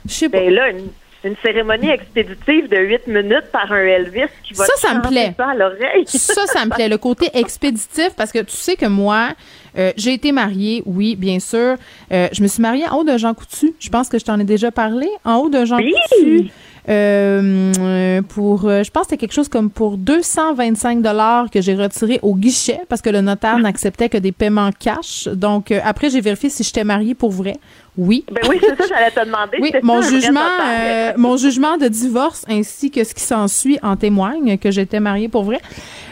Je 0.06 0.12
sais 0.12 0.28
pas. 0.28 0.38
Ben 0.38 0.54
là, 0.54 0.70
une, 0.70 0.86
une 1.24 1.34
cérémonie 1.42 1.90
expéditive 1.90 2.68
de 2.68 2.76
8 2.78 3.08
minutes 3.08 3.50
par 3.52 3.70
un 3.72 3.82
Elvis 3.84 4.22
qui 4.44 4.54
va 4.54 4.64
Ça, 4.64 4.72
te 4.74 4.80
ça 4.80 4.94
me 4.94 5.02
plaît. 5.02 5.34
ça 5.36 5.48
à 5.50 5.54
l'oreille. 5.54 6.04
Ça, 6.06 6.46
ça 6.46 6.64
me 6.64 6.70
plaît. 6.70 6.88
Le 6.88 6.96
côté 6.98 7.28
expéditif, 7.34 8.10
parce 8.16 8.30
que 8.30 8.38
tu 8.38 8.56
sais 8.56 8.76
que 8.76 8.86
moi, 8.86 9.30
euh, 9.76 9.92
j'ai 9.96 10.14
été 10.14 10.30
mariée, 10.32 10.82
oui, 10.86 11.16
bien 11.16 11.40
sûr. 11.40 11.74
Euh, 12.12 12.28
je 12.32 12.42
me 12.42 12.46
suis 12.46 12.62
mariée 12.62 12.86
en 12.88 12.98
haut 12.98 13.04
de 13.04 13.18
Jean 13.18 13.34
Coutu. 13.34 13.74
Je 13.80 13.88
pense 13.90 14.08
que 14.08 14.18
je 14.18 14.24
t'en 14.24 14.38
ai 14.38 14.44
déjà 14.44 14.70
parlé. 14.70 15.08
En 15.24 15.36
haut 15.38 15.48
de 15.50 15.64
Jean 15.64 15.76
Oui. 15.78 15.92
Coutu. 16.12 16.50
Euh, 16.88 18.22
pour, 18.22 18.64
euh, 18.64 18.82
je 18.82 18.90
pense 18.90 19.02
que 19.02 19.10
c'était 19.10 19.18
quelque 19.18 19.34
chose 19.34 19.48
comme 19.48 19.68
pour 19.68 19.98
225 19.98 21.02
dollars 21.02 21.50
que 21.50 21.60
j'ai 21.60 21.74
retiré 21.74 22.18
au 22.22 22.34
guichet 22.34 22.80
parce 22.88 23.02
que 23.02 23.10
le 23.10 23.20
notaire 23.20 23.58
n'acceptait 23.60 24.08
que 24.08 24.16
des 24.16 24.32
paiements 24.32 24.70
cash. 24.78 25.28
Donc 25.28 25.70
euh, 25.70 25.80
après 25.84 26.08
j'ai 26.08 26.20
vérifié 26.20 26.48
si 26.48 26.62
j'étais 26.64 26.84
mariée 26.84 27.14
pour 27.14 27.30
vrai. 27.30 27.56
Oui. 27.98 28.24
Ben 28.30 28.42
oui, 28.48 28.58
c'est 28.60 28.76
ça, 28.76 28.84
j'allais 28.88 29.10
te 29.10 29.24
demander. 29.24 29.58
Oui, 29.60 29.72
mon 29.82 30.00
ça, 30.00 30.10
jugement, 30.10 30.40
euh, 30.40 31.12
mon 31.16 31.36
jugement 31.36 31.76
de 31.76 31.88
divorce 31.88 32.44
ainsi 32.48 32.92
que 32.92 33.02
ce 33.02 33.12
qui 33.12 33.22
s'ensuit 33.24 33.78
en 33.82 33.96
témoigne 33.96 34.56
que 34.56 34.70
j'étais 34.70 35.00
mariée 35.00 35.28
pour 35.28 35.42
vrai. 35.42 35.60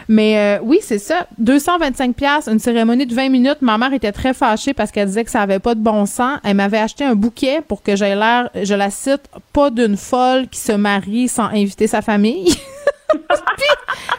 Mais 0.09 0.37
euh, 0.37 0.59
oui, 0.63 0.79
c'est 0.81 0.99
ça. 0.99 1.27
225 1.37 2.13
pièces, 2.13 2.47
une 2.47 2.59
cérémonie 2.59 3.05
de 3.05 3.15
20 3.15 3.29
minutes. 3.29 3.57
Ma 3.61 3.77
mère 3.77 3.93
était 3.93 4.11
très 4.11 4.33
fâchée 4.33 4.73
parce 4.73 4.91
qu'elle 4.91 5.07
disait 5.07 5.23
que 5.23 5.31
ça 5.31 5.41
avait 5.41 5.59
pas 5.59 5.75
de 5.75 5.79
bon 5.79 6.05
sens. 6.05 6.39
Elle 6.43 6.57
m'avait 6.57 6.77
acheté 6.77 7.05
un 7.05 7.15
bouquet 7.15 7.61
pour 7.65 7.81
que 7.81 7.95
j'aie 7.95 8.15
l'air, 8.15 8.49
je 8.61 8.73
la 8.73 8.89
cite, 8.89 9.23
pas 9.53 9.69
d'une 9.69 9.97
folle 9.97 10.47
qui 10.49 10.59
se 10.59 10.73
marie 10.73 11.29
sans 11.29 11.45
inviter 11.45 11.87
sa 11.87 12.01
famille. 12.01 12.53
Puis, 13.09 13.67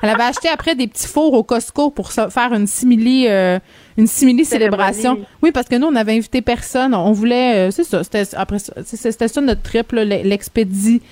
elle 0.02 0.10
avait 0.10 0.24
acheté 0.24 0.48
après 0.48 0.74
des 0.74 0.86
petits 0.86 1.06
fours 1.06 1.34
au 1.34 1.42
Costco 1.42 1.90
pour 1.90 2.12
faire 2.12 2.52
une 2.52 2.66
simili, 2.66 3.26
euh, 3.28 3.58
une 3.98 4.06
simili 4.06 4.44
célébration. 4.46 5.02
Cérémonie. 5.10 5.26
Oui, 5.42 5.52
parce 5.52 5.68
que 5.68 5.76
nous, 5.76 5.88
on 5.88 5.90
n'avait 5.92 6.16
invité 6.16 6.40
personne. 6.40 6.94
On 6.94 7.12
voulait, 7.12 7.68
euh, 7.68 7.70
c'est 7.70 7.84
ça, 7.84 8.02
c'était 8.04 8.22
après 8.36 8.58
c'était 8.58 9.28
ça 9.28 9.40
notre 9.42 9.62
trip, 9.62 9.92
l'expédie, 9.92 11.02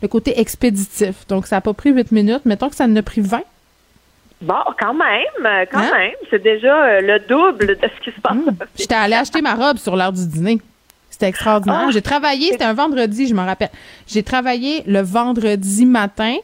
le 0.00 0.08
côté 0.08 0.40
expéditif. 0.40 1.26
Donc, 1.28 1.46
ça 1.46 1.56
n'a 1.56 1.60
pas 1.60 1.74
pris 1.74 1.90
8 1.90 2.12
minutes. 2.12 2.42
Mettons 2.46 2.70
que 2.70 2.76
ça 2.76 2.84
en 2.84 2.96
a 2.96 3.02
pris 3.02 3.20
20. 3.20 3.42
Bon, 4.42 4.54
quand 4.80 4.94
même, 4.94 5.46
euh, 5.46 5.64
quand 5.70 5.78
Hein? 5.80 5.90
même. 5.98 6.12
C'est 6.30 6.42
déjà 6.42 6.84
euh, 6.84 7.00
le 7.00 7.18
double 7.26 7.66
de 7.66 7.78
ce 7.82 8.04
qui 8.04 8.14
se 8.14 8.20
passe. 8.20 8.36
J'étais 8.78 8.94
allée 8.94 9.14
acheter 9.14 9.40
ma 9.42 9.54
robe 9.54 9.78
sur 9.78 9.96
l'heure 9.96 10.12
du 10.12 10.26
dîner. 10.26 10.60
C'était 11.10 11.28
extraordinaire. 11.28 11.84
Ah. 11.88 11.90
J'ai 11.90 12.02
travaillé, 12.02 12.52
c'était 12.52 12.64
un 12.64 12.74
vendredi, 12.74 13.26
je 13.26 13.34
m'en 13.34 13.46
rappelle. 13.46 13.70
J'ai 14.06 14.22
travaillé 14.22 14.82
le 14.86 15.00
vendredi 15.00 15.86
matin. 15.86 16.36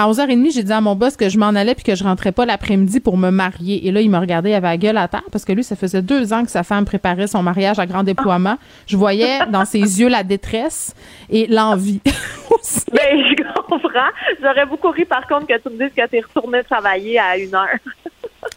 À 0.00 0.08
11h30, 0.08 0.54
j'ai 0.54 0.62
dit 0.62 0.72
à 0.72 0.80
mon 0.80 0.94
boss 0.94 1.16
que 1.16 1.28
je 1.28 1.36
m'en 1.38 1.48
allais 1.48 1.74
puis 1.74 1.82
que 1.82 1.96
je 1.96 2.04
rentrais 2.04 2.30
pas 2.30 2.46
l'après-midi 2.46 3.00
pour 3.00 3.16
me 3.16 3.30
marier. 3.30 3.84
Et 3.88 3.90
là, 3.90 4.00
il 4.00 4.08
me 4.08 4.16
regardait, 4.16 4.50
il 4.50 4.54
avait 4.54 4.68
la 4.68 4.76
gueule 4.76 4.96
à 4.96 5.08
terre 5.08 5.24
parce 5.32 5.44
que 5.44 5.50
lui, 5.50 5.64
ça 5.64 5.74
faisait 5.74 6.02
deux 6.02 6.32
ans 6.32 6.44
que 6.44 6.52
sa 6.52 6.62
femme 6.62 6.84
préparait 6.84 7.26
son 7.26 7.42
mariage 7.42 7.80
à 7.80 7.86
grand 7.86 8.04
déploiement. 8.04 8.58
Je 8.86 8.96
voyais 8.96 9.44
dans 9.50 9.64
ses 9.64 9.80
yeux 9.80 10.08
la 10.08 10.22
détresse 10.22 10.94
et 11.30 11.48
l'envie. 11.48 12.00
aussi. 12.50 12.84
Ben, 12.92 13.18
je 13.18 13.42
comprends. 13.60 14.08
J'aurais 14.40 14.66
beaucoup 14.66 14.90
ri, 14.90 15.04
par 15.04 15.26
contre, 15.26 15.48
que 15.48 15.58
tu 15.60 15.68
me 15.68 15.78
dises 15.78 15.92
que 15.96 16.08
tu 16.08 16.16
es 16.16 16.20
retourné 16.20 16.62
travailler 16.62 17.18
à 17.18 17.36
une 17.36 17.52
heure. 17.52 17.66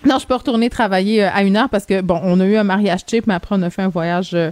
Non, 0.04 0.18
je 0.20 0.26
peux 0.26 0.34
retourner 0.36 0.70
travailler 0.70 1.24
euh, 1.24 1.30
à 1.32 1.44
une 1.44 1.56
heure 1.56 1.70
parce 1.70 1.86
que, 1.86 2.02
bon, 2.02 2.20
on 2.24 2.40
a 2.40 2.46
eu 2.46 2.56
un 2.58 2.64
mariage 2.64 3.02
cheap, 3.10 3.28
mais 3.28 3.36
après, 3.36 3.56
on 3.58 3.62
a 3.62 3.70
fait 3.70 3.84
un 3.84 3.88
voyage. 3.90 4.32
euh, 4.34 4.50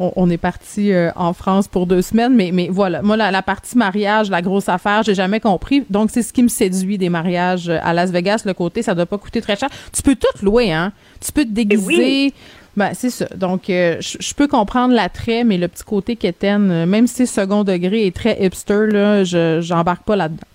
on, 0.00 0.12
on 0.16 0.28
est 0.28 0.38
parti 0.38 0.92
euh, 0.92 1.10
en 1.14 1.32
France 1.32 1.68
pour 1.68 1.86
deux 1.86 2.02
semaines. 2.02 2.34
Mais, 2.34 2.50
mais 2.52 2.68
voilà, 2.68 3.00
moi, 3.02 3.16
la, 3.16 3.30
la 3.30 3.42
partie 3.42 3.78
mariage, 3.78 4.28
la 4.28 4.42
grosse 4.42 4.68
affaire, 4.68 5.04
j'ai 5.04 5.14
jamais 5.14 5.38
compris. 5.40 5.84
Donc, 5.88 6.10
c'est 6.12 6.22
ce 6.22 6.32
qui 6.32 6.42
me 6.42 6.48
séduit 6.48 6.98
des 6.98 7.10
mariages 7.10 7.68
à 7.68 7.92
Las 7.94 8.10
Vegas. 8.10 8.42
Le 8.44 8.54
côté, 8.54 8.82
ça 8.82 8.94
doit 8.94 9.06
pas 9.06 9.18
coûter 9.18 9.40
très 9.40 9.56
cher. 9.56 9.68
Tu 9.92 10.02
peux 10.02 10.16
tout 10.16 10.44
louer, 10.44 10.72
hein? 10.72 10.92
Tu 11.24 11.30
peux 11.32 11.44
te 11.44 11.50
déguiser. 11.50 11.84
oui. 11.86 12.34
Ben, 12.76 12.90
c'est 12.94 13.10
ça. 13.10 13.26
Donc, 13.34 13.70
euh, 13.70 13.96
je 14.00 14.34
peux 14.34 14.46
comprendre 14.46 14.94
l'attrait, 14.94 15.42
mais 15.42 15.58
le 15.58 15.66
petit 15.66 15.82
côté 15.82 16.14
quétaine, 16.14 16.86
même 16.86 17.08
si 17.08 17.14
c'est 17.14 17.26
second 17.26 17.64
degré 17.64 18.06
et 18.06 18.12
très 18.12 18.36
hipster, 18.44 18.86
là, 18.92 19.24
je 19.24 19.60
j'embarque 19.60 20.04
pas 20.04 20.14
là-dedans. 20.14 20.46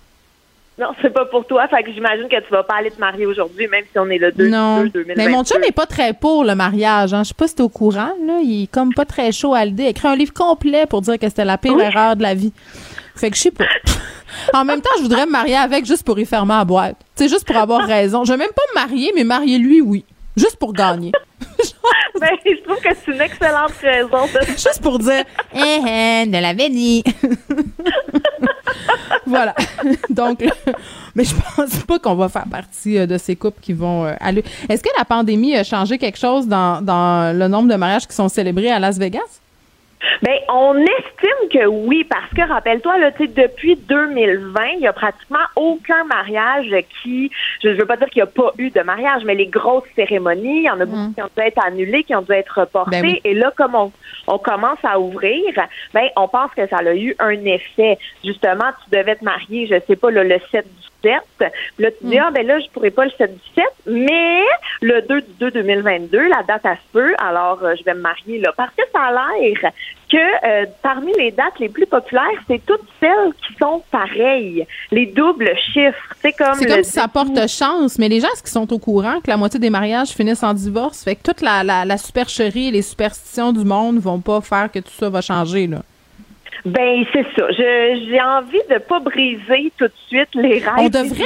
Non, 0.76 0.88
c'est 1.00 1.12
pas 1.12 1.24
pour 1.26 1.46
toi. 1.46 1.68
Fait 1.68 1.84
que 1.84 1.92
j'imagine 1.92 2.28
que 2.28 2.40
tu 2.40 2.50
vas 2.50 2.64
pas 2.64 2.74
aller 2.74 2.90
te 2.90 2.98
marier 2.98 3.26
aujourd'hui, 3.26 3.68
même 3.68 3.84
si 3.92 3.98
on 3.98 4.08
est 4.10 4.18
le 4.18 4.32
2 4.32 4.48
Non. 4.48 4.82
2 4.82 4.88
2022. 4.90 5.14
Mais 5.16 5.28
mon 5.28 5.44
chum 5.44 5.62
est 5.62 5.72
pas 5.72 5.86
très 5.86 6.12
pour 6.14 6.44
le 6.44 6.54
mariage. 6.56 7.14
Hein. 7.14 7.22
Je 7.22 7.28
sais 7.28 7.34
pas 7.34 7.46
si 7.46 7.54
t'es 7.54 7.62
au 7.62 7.68
courant. 7.68 8.12
Là. 8.26 8.40
Il 8.42 8.64
est 8.64 8.66
comme 8.66 8.92
pas 8.92 9.04
très 9.04 9.30
chaud 9.30 9.54
à 9.54 9.64
l'idée. 9.64 9.84
Il 9.84 9.86
a 9.86 9.90
écrit 9.90 10.08
un 10.08 10.16
livre 10.16 10.32
complet 10.32 10.86
pour 10.86 11.00
dire 11.00 11.18
que 11.18 11.28
c'était 11.28 11.44
la 11.44 11.58
pire 11.58 11.74
Oui. 11.74 11.82
erreur 11.82 12.16
de 12.16 12.22
la 12.22 12.34
vie. 12.34 12.52
Fait 13.14 13.30
que 13.30 13.36
je 13.36 13.42
sais 13.42 13.50
pas. 13.52 13.66
en 14.52 14.64
même 14.64 14.80
temps, 14.80 14.90
je 14.98 15.02
voudrais 15.02 15.26
me 15.26 15.30
marier 15.32 15.56
avec 15.56 15.84
juste 15.86 16.04
pour 16.04 16.18
y 16.18 16.24
fermer 16.26 16.54
la 16.54 16.64
boîte. 16.64 16.96
C'est 17.14 17.28
juste 17.28 17.46
pour 17.46 17.56
avoir 17.56 17.82
raison. 17.86 18.24
Je 18.24 18.32
vais 18.32 18.38
même 18.38 18.50
pas 18.54 18.62
me 18.74 18.86
marier, 18.86 19.12
mais 19.14 19.22
marier 19.22 19.58
lui, 19.58 19.80
oui. 19.80 20.04
Juste 20.36 20.56
pour 20.56 20.72
gagner. 20.72 21.12
Ben, 22.20 22.30
je 22.46 22.62
trouve 22.62 22.76
que 22.80 22.88
c'est 23.04 23.12
une 23.12 23.20
excellente 23.20 23.72
raison 23.82 24.26
de 24.26 24.46
Juste 24.46 24.80
pour 24.80 24.98
dire, 24.98 25.24
eh, 25.54 25.58
eh, 25.58 26.26
de 26.26 26.38
la 26.38 26.54
dit. 26.54 27.02
Voilà. 29.26 29.54
Donc, 30.10 30.44
mais 31.14 31.24
je 31.24 31.34
pense 31.34 31.76
pas 31.84 31.98
qu'on 31.98 32.14
va 32.14 32.28
faire 32.28 32.46
partie 32.50 32.98
euh, 32.98 33.06
de 33.06 33.18
ces 33.18 33.36
couples 33.36 33.60
qui 33.60 33.72
vont 33.72 34.04
euh, 34.04 34.14
aller. 34.20 34.44
Est-ce 34.68 34.82
que 34.82 34.90
la 34.98 35.04
pandémie 35.04 35.54
a 35.56 35.64
changé 35.64 35.98
quelque 35.98 36.18
chose 36.18 36.46
dans, 36.46 36.82
dans 36.82 37.36
le 37.36 37.48
nombre 37.48 37.68
de 37.68 37.76
mariages 37.76 38.06
qui 38.06 38.14
sont 38.14 38.28
célébrés 38.28 38.70
à 38.70 38.78
Las 38.78 38.98
Vegas? 38.98 39.40
Ben, 40.22 40.36
on 40.48 40.74
estime 40.76 41.48
que 41.50 41.66
oui, 41.66 42.04
parce 42.04 42.30
que 42.34 42.46
rappelle-toi, 42.46 42.98
là, 42.98 43.12
tu 43.12 43.26
sais, 43.26 43.28
depuis 43.28 43.76
2020, 43.76 44.60
il 44.76 44.80
y 44.80 44.86
a 44.86 44.92
pratiquement 44.92 45.44
aucun 45.56 46.04
mariage 46.04 46.74
qui, 47.02 47.30
je 47.62 47.68
ne 47.68 47.74
veux 47.74 47.86
pas 47.86 47.96
dire 47.96 48.08
qu'il 48.08 48.22
n'y 48.22 48.28
a 48.28 48.32
pas 48.32 48.52
eu 48.58 48.70
de 48.70 48.80
mariage, 48.80 49.22
mais 49.24 49.34
les 49.34 49.46
grosses 49.46 49.84
cérémonies, 49.94 50.58
il 50.58 50.64
y 50.64 50.70
en 50.70 50.80
a 50.80 50.84
beaucoup 50.84 51.12
qui 51.14 51.22
ont 51.22 51.30
dû 51.36 51.42
être 51.42 51.64
annulées, 51.64 52.04
qui 52.04 52.14
ont 52.14 52.22
dû 52.22 52.32
être 52.32 52.60
reportées. 52.60 53.02
Ben 53.02 53.02
oui. 53.02 53.20
Et 53.24 53.34
là, 53.34 53.52
comme 53.56 53.74
on, 53.74 53.92
on 54.26 54.38
commence 54.38 54.78
à 54.82 54.98
ouvrir, 54.98 55.42
ben, 55.92 56.08
on 56.16 56.28
pense 56.28 56.52
que 56.52 56.66
ça 56.68 56.78
a 56.78 56.94
eu 56.94 57.14
un 57.18 57.44
effet. 57.44 57.98
Justement, 58.24 58.70
tu 58.84 58.96
devais 58.96 59.16
te 59.16 59.24
marier, 59.24 59.66
je 59.66 59.76
sais 59.86 59.96
pas, 59.96 60.10
là, 60.10 60.24
le 60.24 60.38
7 60.50 60.66
du 61.04 61.38
7. 61.38 61.52
Puis 61.76 61.84
là, 61.84 61.90
tu 61.90 62.06
dis, 62.06 62.18
ah, 62.18 62.30
ben 62.32 62.46
là, 62.46 62.58
je 62.60 62.68
pourrais 62.70 62.90
pas 62.90 63.04
le 63.04 63.10
7 63.16 63.32
du 63.32 63.40
7, 63.54 63.64
mais 63.86 64.40
le 64.80 65.02
2 65.02 65.20
du 65.20 65.32
2 65.40 65.50
2022, 65.50 66.28
la 66.28 66.42
date, 66.42 66.66
à 66.66 66.76
peut, 66.92 67.14
alors 67.18 67.58
euh, 67.62 67.74
je 67.78 67.84
vais 67.84 67.94
me 67.94 68.00
marier 68.00 68.38
là. 68.38 68.52
Parce 68.56 68.72
que 68.74 68.82
ça 68.92 69.00
a 69.00 69.12
l'air 69.12 69.72
que 70.10 70.16
euh, 70.16 70.66
parmi 70.82 71.12
les 71.18 71.30
dates 71.30 71.58
les 71.58 71.68
plus 71.68 71.86
populaires, 71.86 72.24
c'est 72.46 72.64
toutes 72.64 72.86
celles 73.00 73.32
qui 73.46 73.54
sont 73.58 73.82
pareilles, 73.90 74.66
les 74.90 75.06
doubles 75.06 75.50
chiffres. 75.72 76.14
C'est 76.20 76.32
comme 76.32 76.54
C'est 76.54 76.66
comme 76.66 76.84
si 76.84 76.92
ça 76.92 77.08
porte 77.08 77.48
chance, 77.48 77.98
mais 77.98 78.08
les 78.08 78.20
gens, 78.20 78.28
est-ce 78.28 78.42
qu'ils 78.42 78.52
sont 78.52 78.72
au 78.72 78.78
courant 78.78 79.20
que 79.20 79.28
la 79.28 79.36
moitié 79.36 79.58
des 79.58 79.70
mariages 79.70 80.10
finissent 80.10 80.42
en 80.42 80.54
divorce? 80.54 81.02
Fait 81.04 81.16
que 81.16 81.22
toute 81.22 81.40
la, 81.40 81.64
la, 81.64 81.84
la 81.84 81.96
supercherie 81.96 82.68
et 82.68 82.70
les 82.70 82.82
superstitions 82.82 83.52
du 83.52 83.64
monde 83.64 83.98
vont 83.98 84.20
pas 84.20 84.40
faire 84.40 84.70
que 84.70 84.78
tout 84.78 84.92
ça 84.92 85.08
va 85.08 85.20
changer, 85.20 85.66
là. 85.66 85.82
Ben 86.64 87.04
c'est 87.12 87.24
ça. 87.36 87.50
Je- 87.50 88.06
J'ai 88.08 88.20
envie 88.20 88.60
de 88.70 88.78
pas 88.78 89.00
briser 89.00 89.72
tout 89.78 89.84
de 89.86 89.92
suite 90.08 90.28
les 90.34 90.58
rêves. 90.60 90.72
On 90.78 90.88
devrait. 90.88 91.24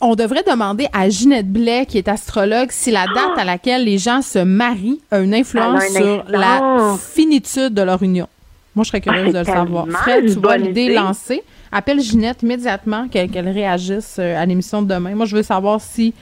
On 0.00 0.14
devrait 0.14 0.42
demander 0.42 0.86
à 0.92 1.08
Ginette 1.08 1.50
Blais, 1.50 1.86
qui 1.86 1.96
est 1.98 2.08
astrologue, 2.08 2.70
si 2.70 2.90
la 2.90 3.06
date 3.06 3.38
à 3.38 3.44
laquelle 3.44 3.84
les 3.84 3.96
gens 3.96 4.20
se 4.22 4.38
marient 4.40 5.00
a 5.10 5.20
une 5.20 5.32
influence 5.34 5.84
sur 5.88 6.24
la 6.28 6.96
finitude 6.98 7.72
de 7.72 7.82
leur 7.82 8.02
union. 8.02 8.28
Moi, 8.74 8.82
je 8.84 8.88
serais 8.88 9.00
curieuse 9.00 9.28
Ah, 9.28 9.32
de 9.32 9.38
le 9.38 9.44
savoir. 9.44 9.86
Fred, 9.88 10.24
une 10.24 10.34
tu 10.34 10.40
vois 10.40 10.54
bonne 10.58 10.66
l'idée 10.66 10.84
idée. 10.86 10.94
lancée. 10.94 11.42
Appelle 11.72 12.00
Ginette 12.00 12.42
immédiatement, 12.42 13.06
qu'elle 13.08 13.30
qu'elle 13.30 13.48
réagisse 13.48 14.16
euh, 14.18 14.36
à 14.36 14.44
l'émission 14.44 14.82
de 14.82 14.92
demain. 14.92 15.14
Moi, 15.14 15.26
je 15.26 15.36
veux 15.36 15.42
savoir 15.42 15.80
si 15.80 16.12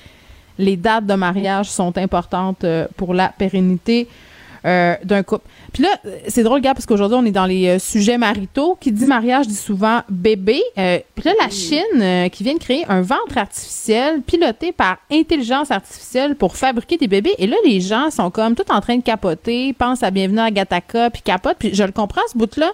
les 0.58 0.76
dates 0.76 1.06
de 1.06 1.14
mariage 1.14 1.66
sont 1.70 1.96
importantes 1.98 2.62
euh, 2.64 2.86
pour 2.96 3.14
la 3.14 3.28
pérennité 3.30 4.06
euh, 4.64 4.94
d'un 5.04 5.22
couple. 5.22 5.46
Puis 5.72 5.82
là, 5.82 5.88
euh, 6.06 6.18
c'est 6.28 6.42
drôle, 6.42 6.60
gars, 6.60 6.74
parce 6.74 6.86
qu'aujourd'hui, 6.86 7.18
on 7.20 7.24
est 7.24 7.32
dans 7.32 7.46
les 7.46 7.68
euh, 7.68 7.78
sujets 7.78 8.18
maritaux. 8.18 8.76
Qui 8.80 8.92
dit 8.92 9.06
mariage 9.06 9.48
dit 9.48 9.56
souvent 9.56 10.02
bébé. 10.08 10.62
Euh, 10.78 10.98
puis 11.14 11.24
là, 11.24 11.32
la 11.40 11.50
Chine, 11.50 12.30
qui 12.30 12.44
vient 12.44 12.54
de 12.54 12.58
créer 12.58 12.84
un 12.88 13.00
ventre 13.00 13.36
artificiel 13.36 14.22
piloté 14.22 14.72
par 14.72 14.98
intelligence 15.10 15.70
artificielle 15.70 16.36
pour 16.36 16.56
fabriquer 16.56 16.96
des 16.96 17.08
bébés. 17.08 17.34
Et 17.38 17.46
là, 17.46 17.56
les 17.64 17.80
gens 17.80 18.10
sont 18.10 18.30
comme 18.30 18.54
tout 18.54 18.70
en 18.70 18.80
train 18.80 18.96
de 18.96 19.02
capoter, 19.02 19.72
pensent 19.72 20.02
à 20.02 20.10
Bienvenue 20.10 20.40
à 20.40 20.50
Gataka, 20.50 21.10
puis 21.10 21.22
capotent. 21.22 21.58
Puis 21.58 21.74
je 21.74 21.84
le 21.84 21.92
comprends, 21.92 22.22
ce 22.30 22.38
bout-là. 22.38 22.72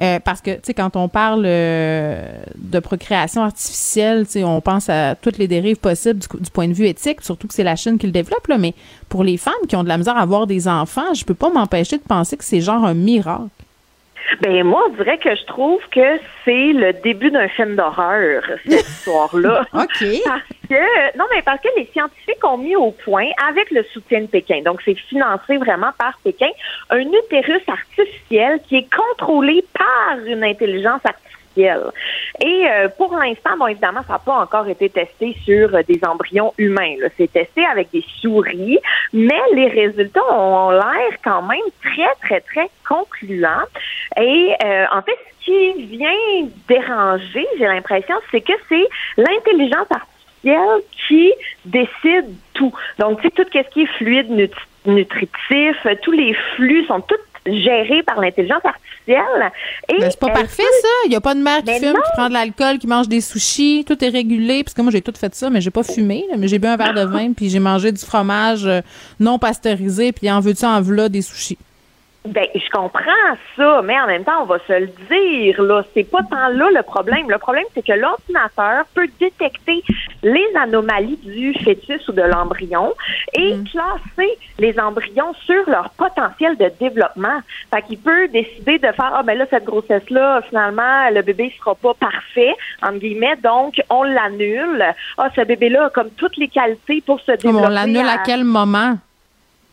Euh, 0.00 0.20
parce 0.20 0.42
que, 0.42 0.50
tu 0.50 0.60
sais, 0.64 0.74
quand 0.74 0.94
on 0.96 1.08
parle 1.08 1.44
euh, 1.46 2.38
de 2.56 2.78
procréation 2.80 3.42
artificielle, 3.42 4.26
tu 4.26 4.32
sais, 4.32 4.44
on 4.44 4.60
pense 4.60 4.90
à 4.90 5.14
toutes 5.14 5.38
les 5.38 5.48
dérives 5.48 5.78
possibles 5.78 6.20
du, 6.20 6.50
point 6.50 6.68
de 6.68 6.74
vue 6.74 6.86
éthique, 6.86 7.22
surtout 7.22 7.48
que 7.48 7.54
c'est 7.54 7.64
la 7.64 7.76
Chine 7.76 7.96
qui 7.96 8.06
le 8.06 8.12
développe, 8.12 8.46
là, 8.48 8.58
mais 8.58 8.74
pour 9.08 9.24
les 9.24 9.38
femmes 9.38 9.54
qui 9.68 9.74
ont 9.74 9.84
de 9.84 9.88
la 9.88 9.96
misère 9.96 10.16
à 10.16 10.20
avoir 10.20 10.46
des 10.46 10.68
enfants, 10.68 11.14
je 11.14 11.24
peux 11.24 11.34
pas 11.34 11.50
m'empêcher 11.50 11.96
de 11.96 12.02
penser 12.02 12.36
que 12.36 12.44
c'est 12.44 12.60
genre 12.60 12.84
un 12.84 12.94
miracle. 12.94 13.48
Ben 14.40 14.64
moi, 14.64 14.84
on 14.88 14.94
dirait 14.94 15.18
que 15.18 15.34
je 15.34 15.44
trouve 15.44 15.80
que 15.90 16.18
c'est 16.44 16.72
le 16.72 16.92
début 16.92 17.30
d'un 17.30 17.48
film 17.48 17.76
d'horreur, 17.76 18.42
cette 18.66 18.88
histoire-là. 18.88 19.66
OK. 19.72 20.04
Parce 20.24 20.42
que 20.68 21.18
non, 21.18 21.24
mais 21.34 21.42
parce 21.42 21.60
que 21.60 21.68
les 21.76 21.86
scientifiques 21.92 22.44
ont 22.44 22.58
mis 22.58 22.76
au 22.76 22.90
point, 22.90 23.28
avec 23.48 23.70
le 23.70 23.84
soutien 23.84 24.22
de 24.22 24.26
Pékin, 24.26 24.62
donc 24.64 24.80
c'est 24.84 24.94
financé 24.94 25.56
vraiment 25.58 25.92
par 25.98 26.18
Pékin, 26.24 26.50
un 26.90 27.00
utérus 27.00 27.62
artificiel 27.68 28.60
qui 28.68 28.76
est 28.76 28.88
contrôlé 28.94 29.64
par 29.72 30.18
une 30.26 30.44
intelligence 30.44 31.00
artificielle 31.04 31.25
Et 31.56 32.66
euh, 32.68 32.88
pour 32.96 33.16
l'instant, 33.16 33.56
bon, 33.58 33.66
évidemment, 33.66 34.02
ça 34.06 34.14
n'a 34.14 34.18
pas 34.18 34.34
encore 34.34 34.68
été 34.68 34.90
testé 34.90 35.36
sur 35.44 35.74
euh, 35.74 35.82
des 35.88 36.00
embryons 36.04 36.52
humains. 36.58 36.96
C'est 37.16 37.32
testé 37.32 37.64
avec 37.64 37.90
des 37.92 38.04
souris, 38.20 38.78
mais 39.12 39.40
les 39.54 39.68
résultats 39.68 40.20
ont 40.32 40.70
l'air 40.70 41.16
quand 41.24 41.42
même 41.42 41.58
très, 41.82 42.14
très, 42.22 42.40
très 42.40 42.68
concluants. 42.86 43.64
Et 44.20 44.54
euh, 44.64 44.84
en 44.92 45.02
fait, 45.02 45.16
ce 45.40 45.44
qui 45.44 45.82
vient 45.84 46.48
déranger, 46.68 47.46
j'ai 47.58 47.66
l'impression, 47.66 48.16
c'est 48.30 48.40
que 48.40 48.52
c'est 48.68 48.88
l'intelligence 49.16 49.86
artificielle 49.90 50.82
qui 51.08 51.32
décide 51.64 52.26
tout. 52.54 52.72
Donc, 52.98 53.20
tu 53.20 53.28
sais, 53.28 53.30
tout 53.30 53.44
ce 53.50 53.70
qui 53.70 53.82
est 53.82 53.96
fluide 53.98 54.50
nutritif, 54.84 55.86
tous 56.02 56.12
les 56.12 56.34
flux 56.54 56.84
sont 56.86 57.00
tous 57.00 57.16
gérés 57.46 58.02
par 58.02 58.20
l'intelligence 58.20 58.64
artificielle. 58.64 59.52
Et 59.88 60.00
c'est 60.00 60.18
pas 60.18 60.30
parfait, 60.30 60.62
ça. 60.62 60.88
Il 61.04 61.10
n'y 61.10 61.16
a 61.16 61.20
pas 61.20 61.34
de 61.34 61.40
mère 61.40 61.62
qui 61.62 61.72
fume, 61.74 61.94
qui 61.94 62.12
prend 62.14 62.28
de 62.28 62.34
l'alcool, 62.34 62.78
qui 62.78 62.86
mange 62.86 63.08
des 63.08 63.20
sushis. 63.20 63.84
Tout 63.86 64.02
est 64.04 64.08
régulé. 64.08 64.64
Parce 64.64 64.74
que 64.74 64.82
moi, 64.82 64.90
j'ai 64.90 65.02
tout 65.02 65.12
fait 65.18 65.34
ça, 65.34 65.50
mais 65.50 65.60
j'ai 65.60 65.70
pas 65.70 65.82
fumé. 65.82 66.24
mais 66.36 66.48
j'ai 66.48 66.58
bu 66.58 66.66
un 66.66 66.76
verre 66.76 66.94
de 66.94 67.04
vin, 67.04 67.32
puis 67.32 67.48
j'ai 67.48 67.60
mangé 67.60 67.92
du 67.92 68.04
fromage 68.04 68.66
euh, 68.66 68.80
non 69.20 69.38
pasteurisé, 69.38 70.12
puis 70.12 70.30
en 70.30 70.40
veux-tu, 70.40 70.64
en 70.64 70.80
veux 70.80 71.08
des 71.08 71.22
sushis. 71.22 71.58
Ben, 72.28 72.46
je 72.54 72.70
comprends 72.70 73.36
ça, 73.56 73.82
mais 73.82 73.98
en 74.00 74.06
même 74.06 74.24
temps, 74.24 74.42
on 74.42 74.46
va 74.46 74.58
se 74.66 74.72
le 74.72 74.90
dire, 75.10 75.62
là, 75.62 75.82
c'est 75.94 76.10
pas 76.10 76.22
tant 76.30 76.48
là 76.48 76.70
le 76.70 76.82
problème. 76.82 77.30
Le 77.30 77.38
problème, 77.38 77.64
c'est 77.74 77.84
que 77.84 77.92
l'ordinateur 77.92 78.84
peut 78.94 79.08
détecter 79.20 79.82
les 80.22 80.46
anomalies 80.60 81.18
du 81.22 81.54
fœtus 81.62 82.06
ou 82.08 82.12
de 82.12 82.22
l'embryon 82.22 82.94
et 83.34 83.54
mm. 83.54 83.64
classer 83.64 84.38
les 84.58 84.78
embryons 84.78 85.34
sur 85.44 85.68
leur 85.68 85.90
potentiel 85.90 86.56
de 86.56 86.70
développement. 86.80 87.40
Fait 87.72 87.82
qu'il 87.82 87.98
peut 87.98 88.28
décider 88.28 88.78
de 88.78 88.92
faire, 88.92 89.12
ah, 89.14 89.22
ben 89.22 89.38
là, 89.38 89.46
cette 89.50 89.64
grossesse-là, 89.64 90.42
finalement, 90.48 91.10
le 91.10 91.22
bébé 91.22 91.54
sera 91.58 91.74
pas 91.74 91.94
parfait, 91.94 92.54
entre 92.82 92.98
guillemets, 92.98 93.36
donc 93.36 93.80
on 93.90 94.02
l'annule. 94.02 94.84
Ah, 95.18 95.28
ce 95.34 95.42
bébé-là 95.42 95.86
a 95.86 95.90
comme 95.90 96.10
toutes 96.10 96.36
les 96.36 96.48
qualités 96.48 97.02
pour 97.04 97.20
se 97.20 97.32
développer. 97.32 97.66
on 97.66 97.68
l'annule 97.68 98.08
à 98.08 98.18
quel 98.18 98.44
moment? 98.44 98.96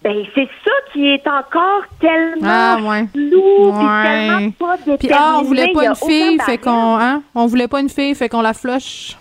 Ben, 0.04 0.26
c'est 0.36 0.50
ça 0.66 0.72
qui 0.92 1.08
est 1.08 1.26
encore 1.26 1.84
tellement 2.02 2.42
ah, 2.44 2.78
ouais. 2.82 3.06
flou, 3.14 3.72
tellement 3.72 4.52
pas 4.52 4.76
déterminé. 4.76 4.98
Puis, 5.00 5.10
ah, 5.14 5.38
on 5.40 5.44
voulait 5.44 5.72
pas 5.72 5.86
une 5.86 5.96
fille, 5.96 6.40
fait 6.42 6.58
qu'on, 6.58 6.98
hein? 7.00 7.22
On 7.34 7.46
voulait 7.46 7.70
pas 7.70 7.80
une 7.80 7.90
fille, 7.90 8.14
fait 8.14 8.28
qu'on 8.28 8.42
la 8.42 8.54
flush. 8.54 9.18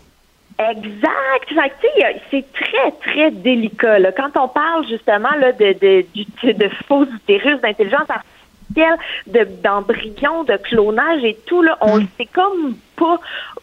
Exact. 0.59 1.09
C'est 2.31 2.53
très, 2.53 2.91
très 3.01 3.31
délicat. 3.31 3.99
Là. 4.01 4.13
Quand 4.13 4.37
on 4.37 4.49
parle 4.49 4.87
justement 4.89 5.31
là, 5.39 5.53
de, 5.53 5.73
de, 5.81 6.05
de, 6.45 6.53
de 6.53 6.69
faux 6.89 7.05
utérus, 7.05 7.61
d'intelligence 7.61 8.09
artificielle, 8.09 9.49
d'embryons, 9.63 10.45
de, 10.45 10.57
clonage 10.57 11.25
et 11.25 11.37
tout, 11.47 11.63
là, 11.63 11.79
on 11.81 11.99
mm. 11.99 12.07
sait 12.17 12.29
comme 12.33 12.77
pas 13.03 13.21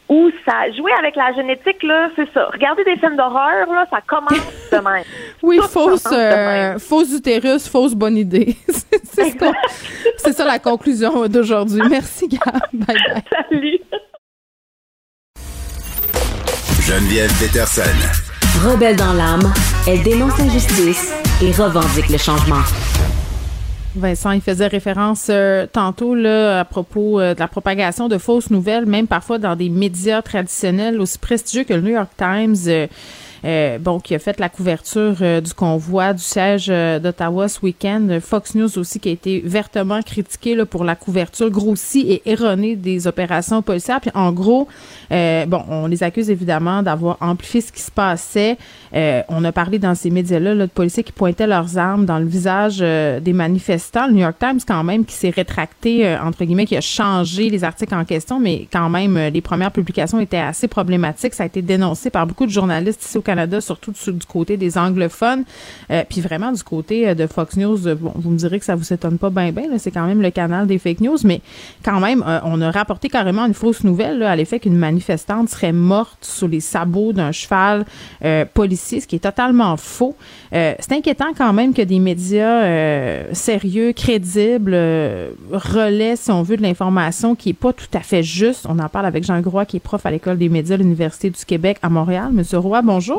où 0.10 0.30
ça. 0.46 0.72
Jouer 0.76 0.92
avec 1.00 1.16
la 1.16 1.34
génétique, 1.34 1.82
là, 1.84 2.10
c'est 2.16 2.32
ça. 2.34 2.48
Regardez 2.52 2.84
des 2.84 2.98
films 2.98 3.16
d'horreur, 3.16 3.72
là, 3.72 3.86
ça 3.90 4.00
commence 4.06 4.34
de 4.72 4.78
même. 4.84 5.04
oui, 5.42 5.60
fausse, 5.70 6.06
euh, 6.12 6.78
fausse 6.80 7.12
utérus, 7.14 7.68
fausse 7.70 7.94
bonne 7.94 8.18
idée. 8.18 8.56
c'est 9.04 10.34
ça 10.34 10.46
la 10.46 10.60
conclusion 10.60 11.28
d'aujourd'hui. 11.28 11.82
Merci, 11.90 12.28
Gab. 12.28 12.60
Bye 12.74 12.98
bye. 13.08 13.24
Salut. 13.32 13.80
Geneviève 16.82 17.32
Peterson. 17.40 17.82
Rebelle 18.66 18.96
dans 18.96 19.14
l'âme, 19.14 19.54
elle 19.88 20.02
dénonce 20.02 20.38
l'injustice 20.40 21.14
et 21.42 21.52
revendique 21.52 22.10
le 22.10 22.18
changement. 22.18 22.64
Vincent, 23.96 24.32
il 24.32 24.42
faisait 24.42 24.68
référence 24.68 25.28
euh, 25.30 25.66
tantôt 25.66 26.14
là, 26.14 26.60
à 26.60 26.66
propos 26.66 27.20
euh, 27.20 27.34
de 27.34 27.40
la 27.40 27.48
propagation 27.48 28.08
de 28.08 28.18
fausses 28.20 28.52
nouvelles, 28.52 28.86
même 28.86 29.08
parfois 29.08 29.40
dans 29.40 29.56
des 29.56 29.70
médias 29.70 30.22
traditionnels 30.22 31.02
aussi 31.02 31.18
prestigieux 31.18 31.64
que 31.64 31.74
le 31.74 31.82
New 31.82 31.92
York 31.92 32.12
Times. 32.16 32.56
Euh, 32.68 32.88
euh, 33.46 33.78
bon, 33.80 34.00
qui 34.00 34.16
a 34.16 34.20
fait 34.20 34.40
la 34.40 34.50
couverture 34.50 35.16
euh, 35.22 35.42
du 35.42 35.54
convoi 35.54 36.14
du 36.14 36.24
siège 36.24 36.68
euh, 36.70 37.00
d'Ottawa 37.00 37.48
ce 37.48 37.60
week-end. 37.62 38.20
Fox 38.22 38.56
News 38.56 38.78
aussi 38.78 39.00
qui 39.00 39.10
a 39.10 39.12
été 39.12 39.42
vertement 39.46 40.02
critiqué 40.02 40.66
pour 40.66 40.84
la 40.84 40.96
couverture 40.96 41.50
grossie 41.50 42.06
et 42.10 42.22
erronée 42.30 42.76
des 42.76 43.08
opérations 43.08 43.62
policières. 43.62 44.02
Puis 44.02 44.12
en 44.14 44.32
gros, 44.32 44.68
bon, 45.10 45.64
on 45.70 45.88
les 45.88 46.04
accuse 46.04 46.30
évidemment 46.30 46.84
d'avoir 46.84 47.18
amplifié 47.22 47.62
ce 47.62 47.72
qui 47.72 47.82
se 47.82 47.92
passait. 47.92 48.58
on 48.94 49.44
a 49.44 49.52
parlé 49.52 49.80
dans 49.80 49.96
ces 49.96 50.10
médias-là 50.10 50.56
de 50.56 50.66
policiers 50.66 51.04
qui 51.04 51.12
pointaient 51.12 51.48
leurs 51.48 51.78
armes 51.78 52.06
dans 52.06 52.20
le 52.20 52.26
visage 52.26 52.80
des 52.80 53.34
manifestants. 53.34 54.08
Le 54.08 54.14
New 54.14 54.22
York 54.22 54.38
Times 54.40 54.60
quand 54.68 54.84
même 54.84 55.06
qui 55.06 55.14
s'est 55.14 55.30
rétracté, 55.30 56.18
entre 56.18 56.44
guillemets, 56.44 56.66
qui 56.66 56.78
a 56.78 56.82
changé 56.82 57.50
les 57.50 57.64
articles 57.64 57.94
en 57.94 58.06
question, 58.06 58.40
mais 58.40 58.68
quand 58.72 58.90
même, 58.90 59.18
les 59.18 59.42
premières 59.42 59.72
publications 59.72 60.20
étaient 60.20 60.38
assez 60.38 60.68
problématiques. 60.68 61.34
Ça 61.34 61.44
a 61.44 61.46
été 61.46 61.62
dénoncé 61.62 62.10
par 62.10 62.26
beaucoup 62.26 62.46
de 62.46 62.52
journalistes 62.52 63.04
ici 63.04 63.18
au 63.18 63.22
Canada, 63.30 63.62
surtout 63.62 63.92
du, 63.92 64.26
côté 64.26 64.58
des 64.58 64.76
anglophones, 64.76 65.44
euh, 65.92 66.04
puis 66.10 66.20
vraiment 66.20 66.52
du 66.52 66.64
côté 66.64 67.08
euh, 67.08 67.14
de 67.14 67.28
Fox 67.28 67.58
News. 67.58 67.88
Euh, 67.88 67.94
bon, 67.94 68.12
vous 68.16 68.32
me 68.32 68.38
direz 68.38 68.58
que 68.58 68.66
ça 68.66 68.76
vous 68.76 68.92
étonne 68.92 69.20
pas 69.20 69.30
bien, 69.30 69.52
bien. 69.52 69.66
C'est 69.78 69.92
quand 69.92 70.08
même 70.08 70.24
le 70.24 70.32
canal 70.32 70.66
des 70.66 70.80
fake 70.80 71.02
news, 71.02 71.18
mais 71.24 71.42
quand 71.86 72.00
même, 72.00 72.24
on 72.44 72.60
a 72.60 72.72
rapporté 72.72 73.08
carrément 73.08 73.46
une 73.46 73.54
fausse 73.54 73.84
nouvelle 73.84 74.24
à 74.24 74.36
l'effet 74.36 74.60
qu'une 74.60 74.78
manifestante 74.78 75.50
serait 75.50 75.74
morte 75.74 76.18
sous 76.22 76.48
les 76.48 76.60
sabots 76.60 77.14
d'un 77.14 77.32
cheval 77.32 77.86
policier, 78.56 79.00
ce 79.00 79.08
qui 79.08 79.18
est 79.18 79.20
totalement 79.20 79.78
faux. 79.78 80.16
c'est 80.52 80.92
inquiétant 80.92 81.34
quand 81.38 81.54
même 81.54 81.74
que 81.74 81.82
des 81.82 82.00
médias 82.00 83.34
sérieux, 83.34 83.94
crédibles, 83.94 84.74
relaient, 85.52 86.16
si 86.16 86.32
on 86.32 86.42
veut, 86.42 86.58
de 86.58 86.64
l'information 86.64 87.36
qui 87.36 87.50
est 87.50 87.54
pas 87.54 87.74
tout 87.74 87.94
à 87.94 88.02
fait 88.02 88.24
juste. 88.24 88.66
On 88.68 88.80
en 88.80 88.90
parle 88.90 89.06
avec 89.06 89.24
Jean 89.24 89.40
Groix, 89.42 89.66
qui 89.66 89.78
est 89.78 89.82
prof 89.82 90.06
à 90.06 90.12
l'école 90.12 90.38
des 90.38 90.50
médias 90.50 90.78
de 90.78 90.84
l'Université 90.84 91.30
du 91.30 91.46
Québec 91.46 91.78
à 91.82 91.90
Montréal. 91.90 92.30
Monsieur 92.34 92.58
Roy, 92.58 92.82
bonjour. 92.82 93.19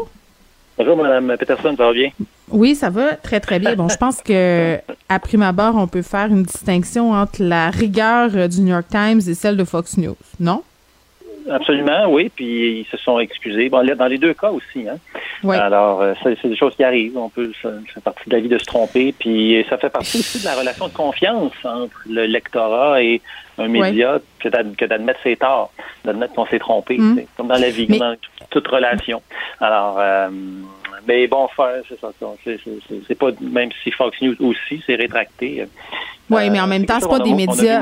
Bonjour, 0.80 0.96
Mme 0.96 1.36
Peterson, 1.36 1.74
ça 1.76 1.84
va 1.84 1.92
bien? 1.92 2.08
Oui, 2.48 2.74
ça 2.74 2.88
va 2.88 3.14
très, 3.14 3.38
très 3.38 3.58
bien. 3.58 3.74
Bon, 3.74 3.90
je 3.90 3.98
pense 3.98 4.22
que 4.22 4.78
à 5.10 5.18
prime 5.18 5.42
abord, 5.42 5.74
on 5.76 5.86
peut 5.86 6.00
faire 6.00 6.28
une 6.28 6.44
distinction 6.44 7.12
entre 7.12 7.42
la 7.42 7.68
rigueur 7.68 8.30
du 8.48 8.62
New 8.62 8.72
York 8.72 8.86
Times 8.90 9.20
et 9.28 9.34
celle 9.34 9.58
de 9.58 9.64
Fox 9.64 9.98
News, 9.98 10.16
non? 10.40 10.62
Absolument, 11.50 12.06
oui. 12.08 12.30
Puis 12.34 12.80
ils 12.80 12.86
se 12.90 12.96
sont 12.96 13.18
excusés. 13.20 13.68
Bon, 13.68 13.86
dans 13.94 14.06
les 14.06 14.16
deux 14.16 14.32
cas 14.32 14.50
aussi. 14.52 14.88
Hein. 14.88 14.96
Oui. 15.42 15.54
Alors, 15.54 16.00
euh, 16.00 16.14
c'est 16.22 16.48
des 16.48 16.56
choses 16.56 16.74
qui 16.74 16.84
arrivent. 16.84 17.18
On 17.18 17.28
peut, 17.28 17.52
ça, 17.60 17.72
fait 17.92 18.00
partie 18.00 18.30
de 18.30 18.34
la 18.34 18.40
vie 18.40 18.48
de 18.48 18.56
se 18.56 18.64
tromper. 18.64 19.14
Puis 19.18 19.62
ça 19.68 19.76
fait 19.76 19.90
partie 19.90 20.20
aussi 20.20 20.40
de 20.40 20.46
la 20.46 20.54
relation 20.54 20.88
de 20.88 20.94
confiance 20.94 21.52
entre 21.62 22.00
le 22.08 22.24
lectorat 22.24 23.02
et 23.02 23.20
un 23.58 23.68
média 23.68 24.18
que 24.38 24.86
d'admettre 24.86 25.20
ses 25.22 25.36
torts, 25.36 25.72
d'admettre 26.06 26.32
qu'on 26.32 26.46
s'est 26.46 26.58
trompé. 26.58 26.96
Mm. 26.96 27.20
Comme 27.36 27.48
dans 27.48 27.58
la 27.58 27.68
vie, 27.68 27.86
dans 27.86 28.16
toute 28.50 28.68
relation. 28.68 29.22
Alors, 29.60 29.96
euh, 29.98 30.28
mais 31.06 31.26
bon, 31.26 31.48
c'est 31.88 32.00
ça. 32.00 32.10
C'est 32.44 33.14
pas, 33.14 33.30
même 33.40 33.70
si 33.82 33.90
Fox 33.90 34.20
News 34.20 34.36
aussi 34.40 34.82
s'est 34.86 34.96
rétracté. 34.96 35.66
Oui, 36.28 36.50
mais 36.50 36.60
en 36.60 36.64
euh, 36.64 36.66
même 36.66 36.86
temps, 36.86 36.98
c'est 37.00 37.08
pas 37.08 37.18
des 37.20 37.34
médias. 37.34 37.80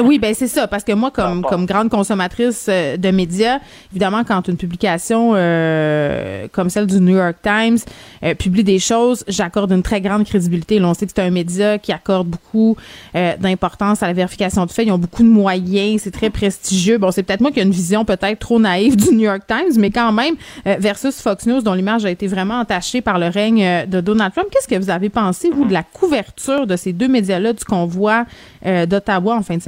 Oui, 0.00 0.18
ben 0.18 0.32
c'est 0.32 0.46
ça, 0.46 0.68
parce 0.68 0.84
que 0.84 0.92
moi, 0.92 1.10
comme, 1.10 1.42
comme 1.42 1.66
grande 1.66 1.88
consommatrice 1.88 2.66
euh, 2.68 2.96
de 2.96 3.10
médias, 3.10 3.58
évidemment, 3.90 4.22
quand 4.24 4.46
une 4.48 4.56
publication 4.56 5.32
euh, 5.34 6.46
comme 6.52 6.70
celle 6.70 6.86
du 6.86 7.00
New 7.00 7.16
York 7.16 7.36
Times 7.42 7.78
euh, 8.22 8.34
publie 8.34 8.62
des 8.62 8.78
choses, 8.78 9.24
j'accorde 9.26 9.72
une 9.72 9.82
très 9.82 10.00
grande 10.00 10.24
crédibilité. 10.24 10.78
Là, 10.78 10.88
on 10.88 10.94
sait 10.94 11.06
que 11.06 11.12
c'est 11.14 11.22
un 11.22 11.30
média 11.30 11.78
qui 11.78 11.92
accorde 11.92 12.28
beaucoup 12.28 12.76
d'importance 13.14 14.02
à 14.02 14.06
la 14.06 14.12
vérification 14.12 14.66
de 14.66 14.70
faits. 14.70 14.86
Ils 14.86 14.92
ont 14.92 14.98
beaucoup 14.98 15.22
de 15.22 15.28
moyens, 15.28 16.02
c'est 16.02 16.10
très 16.10 16.30
prestigieux. 16.30 16.98
Bon, 16.98 17.10
c'est 17.10 17.22
peut-être 17.22 17.40
moi 17.40 17.50
qui 17.50 17.60
ai 17.60 17.62
une 17.62 17.70
vision 17.70 18.04
peut-être 18.04 18.38
trop 18.38 18.60
naïve 18.60 18.96
du 18.96 19.14
New 19.14 19.24
York 19.24 19.42
Times, 19.46 19.78
mais 19.78 19.90
quand 19.90 20.12
même, 20.12 20.34
versus 20.64 21.20
Fox 21.20 21.46
News, 21.46 21.62
dont 21.62 21.74
l'image 21.74 22.04
a 22.04 22.10
été 22.10 22.26
vraiment 22.26 22.60
entachée 22.60 23.00
par 23.00 23.18
le 23.18 23.26
règne 23.28 23.86
de 23.86 24.00
Donald 24.00 24.32
Trump. 24.32 24.48
Qu'est-ce 24.52 24.68
que 24.68 24.76
vous 24.76 24.90
avez 24.90 25.08
pensé, 25.08 25.50
vous, 25.50 25.64
de 25.64 25.72
la 25.72 25.82
couverture 25.82 26.66
de 26.66 26.76
ces 26.76 26.92
deux 26.92 27.08
médias-là 27.08 27.52
du 27.52 27.64
convoi 27.64 28.24
d'Ottawa 28.64 29.36
en 29.36 29.42
fin 29.42 29.56
de 29.56 29.62
semaine? 29.62 29.67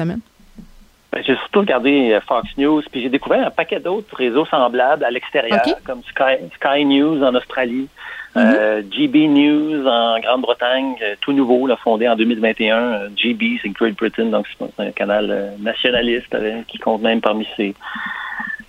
Ben, 1.12 1.24
j'ai 1.26 1.34
surtout 1.36 1.60
regardé 1.60 2.12
euh, 2.12 2.20
Fox 2.20 2.48
News, 2.56 2.82
puis 2.90 3.02
j'ai 3.02 3.08
découvert 3.08 3.48
un 3.48 3.50
paquet 3.50 3.80
d'autres 3.80 4.14
réseaux 4.14 4.46
semblables 4.46 5.04
à 5.04 5.10
l'extérieur, 5.10 5.60
comme 5.84 6.02
Sky, 6.04 6.84
News 6.84 7.24
en 7.24 7.34
Australie, 7.34 7.88
euh, 8.36 8.80
mhm. 8.80 8.92
GB 8.92 9.26
News 9.26 9.86
en 9.88 10.20
Grande-Bretagne, 10.20 10.94
euh, 11.02 11.16
tout 11.20 11.32
nouveau, 11.32 11.66
là, 11.66 11.76
fondé 11.76 12.08
en 12.08 12.14
2021. 12.14 13.08
GB, 13.16 13.58
c'est 13.60 13.70
Great 13.70 13.96
Britain, 13.96 14.26
donc 14.26 14.46
c'est 14.56 14.80
un 14.80 14.92
canal 14.92 15.54
nationaliste 15.58 16.36
qui 16.68 16.78
compte 16.78 17.02
même 17.02 17.20
parmi 17.20 17.44
ses, 17.56 17.74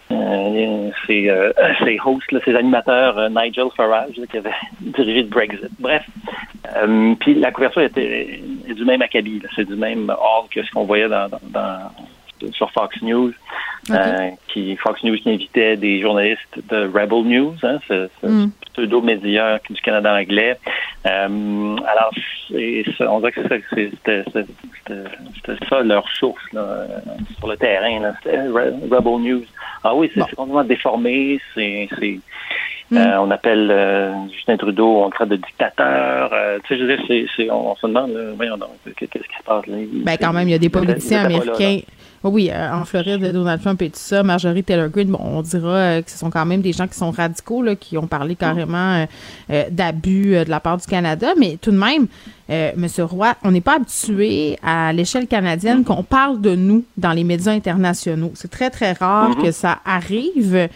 ses, 1.06 1.99
hosts, 2.03 2.44
ses 2.44 2.56
animateurs, 2.56 3.30
Nigel 3.30 3.68
Farage, 3.78 4.20
qui 4.32 4.38
avait 4.38 4.49
dirigé 4.82 5.22
le 5.22 5.30
Brexit. 5.30 5.70
Bref, 5.80 6.08
puis 7.19 7.35
la 7.35 7.52
couverture 7.52 7.81
était, 7.81 8.41
est 8.68 8.73
du 8.73 8.85
même 8.85 9.02
acabit, 9.02 9.41
c'est 9.56 9.68
du 9.68 9.76
même 9.76 10.10
ordre 10.10 10.49
que 10.49 10.64
ce 10.64 10.72
qu'on 10.72 10.85
voyait 10.85 11.10
dans, 11.10 11.30
dans 11.49 11.91
sur 12.53 12.72
Fox 12.72 13.02
News, 13.02 13.34
euh, 13.91 14.30
qui 14.48 14.76
Fox 14.77 15.03
News 15.03 15.18
qui 15.18 15.30
invitait 15.30 15.77
des 15.77 16.02
journalistes 16.02 16.60
de 16.69 16.88
Rebel 16.88 17.23
News, 17.23 17.56
hein, 17.64 17.80
ce, 17.88 18.10
mm. 18.23 18.52
pseudo-média 18.73 19.60
du 19.69 19.81
Canada 19.81 20.15
anglais, 20.15 20.57
Euh, 21.07 21.76
alors, 21.88 22.11
c'est, 22.48 22.85
on 22.99 23.19
dirait 23.19 23.31
que 23.31 23.41
c'était, 23.73 24.23
ça 25.68 25.81
leur 25.81 26.07
source 26.10 26.43
là, 26.53 26.61
euh, 26.61 26.88
sur 27.39 27.48
le 27.48 27.57
terrain. 27.57 27.99
Là. 27.99 28.14
Rebel 28.23 29.22
News. 29.22 29.43
Ah 29.84 29.95
oui, 29.95 30.11
c'est, 30.14 30.22
complètement 30.35 30.64
déformé. 30.64 31.39
C'est 31.56 31.89
Mm. 32.91 32.97
euh, 32.97 33.22
on 33.22 33.31
appelle 33.31 33.69
euh, 33.72 34.13
Justin 34.35 34.57
Trudeau, 34.57 35.03
on 35.03 35.05
le 35.05 35.11
traite 35.11 35.30
de 35.30 35.38
dictateur. 35.38 36.30
Euh, 36.34 36.59
tu 36.63 36.68
sais, 36.76 36.80
je 36.80 36.85
veux 36.85 36.95
dire, 36.97 37.05
c'est, 37.07 37.26
c'est, 37.35 37.49
on, 37.49 37.72
on 37.72 37.76
se 37.76 37.88
demande, 37.88 38.11
là, 38.11 38.19
voyons 38.35 38.57
donc, 38.57 38.72
qu'est-ce 38.97 39.09
qui 39.09 39.38
se 39.38 39.43
passe 39.45 39.65
là? 39.68 39.77
Ben 40.05 40.18
quand 40.19 40.34
même, 40.34 40.47
il 40.47 40.51
y 40.51 40.55
a 40.55 40.59
des 40.59 40.69
politiciens 40.69 41.23
pas 41.23 41.30
là, 41.30 41.35
américains. 41.38 41.80
Oui, 42.23 42.51
euh, 42.53 42.72
en 42.72 42.85
Floride, 42.85 43.31
Donald 43.34 43.59
Trump 43.61 43.81
et 43.81 43.89
tout 43.89 43.97
ça, 43.97 44.22
Marjorie 44.22 44.63
Taylor 44.63 44.89
Greene, 44.89 45.07
bon, 45.09 45.19
on 45.23 45.41
dira 45.41 45.69
euh, 45.69 46.01
que 46.03 46.11
ce 46.11 46.19
sont 46.19 46.30
quand 46.30 46.45
même 46.45 46.61
des 46.61 46.72
gens 46.72 46.85
qui 46.88 46.93
sont 46.93 47.09
radicaux, 47.09 47.63
là, 47.63 47.76
qui 47.76 47.97
ont 47.97 48.05
parlé 48.05 48.35
carrément 48.35 49.07
euh, 49.49 49.63
d'abus 49.72 50.34
de 50.45 50.49
la 50.49 50.59
part 50.59 50.77
du 50.77 50.85
Canada, 50.85 51.30
mais 51.39 51.57
tout 51.59 51.72
de 51.72 51.77
même, 51.77 52.05
Monsieur 52.76 53.05
Roy, 53.05 53.34
on 53.45 53.51
n'est 53.51 53.61
pas 53.61 53.77
habitué 53.77 54.57
à 54.61 54.91
l'échelle 54.93 55.26
canadienne 55.26 55.84
qu'on 55.85 56.03
parle 56.03 56.41
de 56.41 56.53
nous 56.53 56.84
dans 56.97 57.13
les 57.13 57.23
médias 57.23 57.53
internationaux. 57.53 58.31
C'est 58.35 58.51
très 58.51 58.69
très 58.69 58.91
rare 58.91 59.30
Mhm. 59.30 59.43
que 59.43 59.51
ça 59.51 59.80
arrive. 59.85 60.68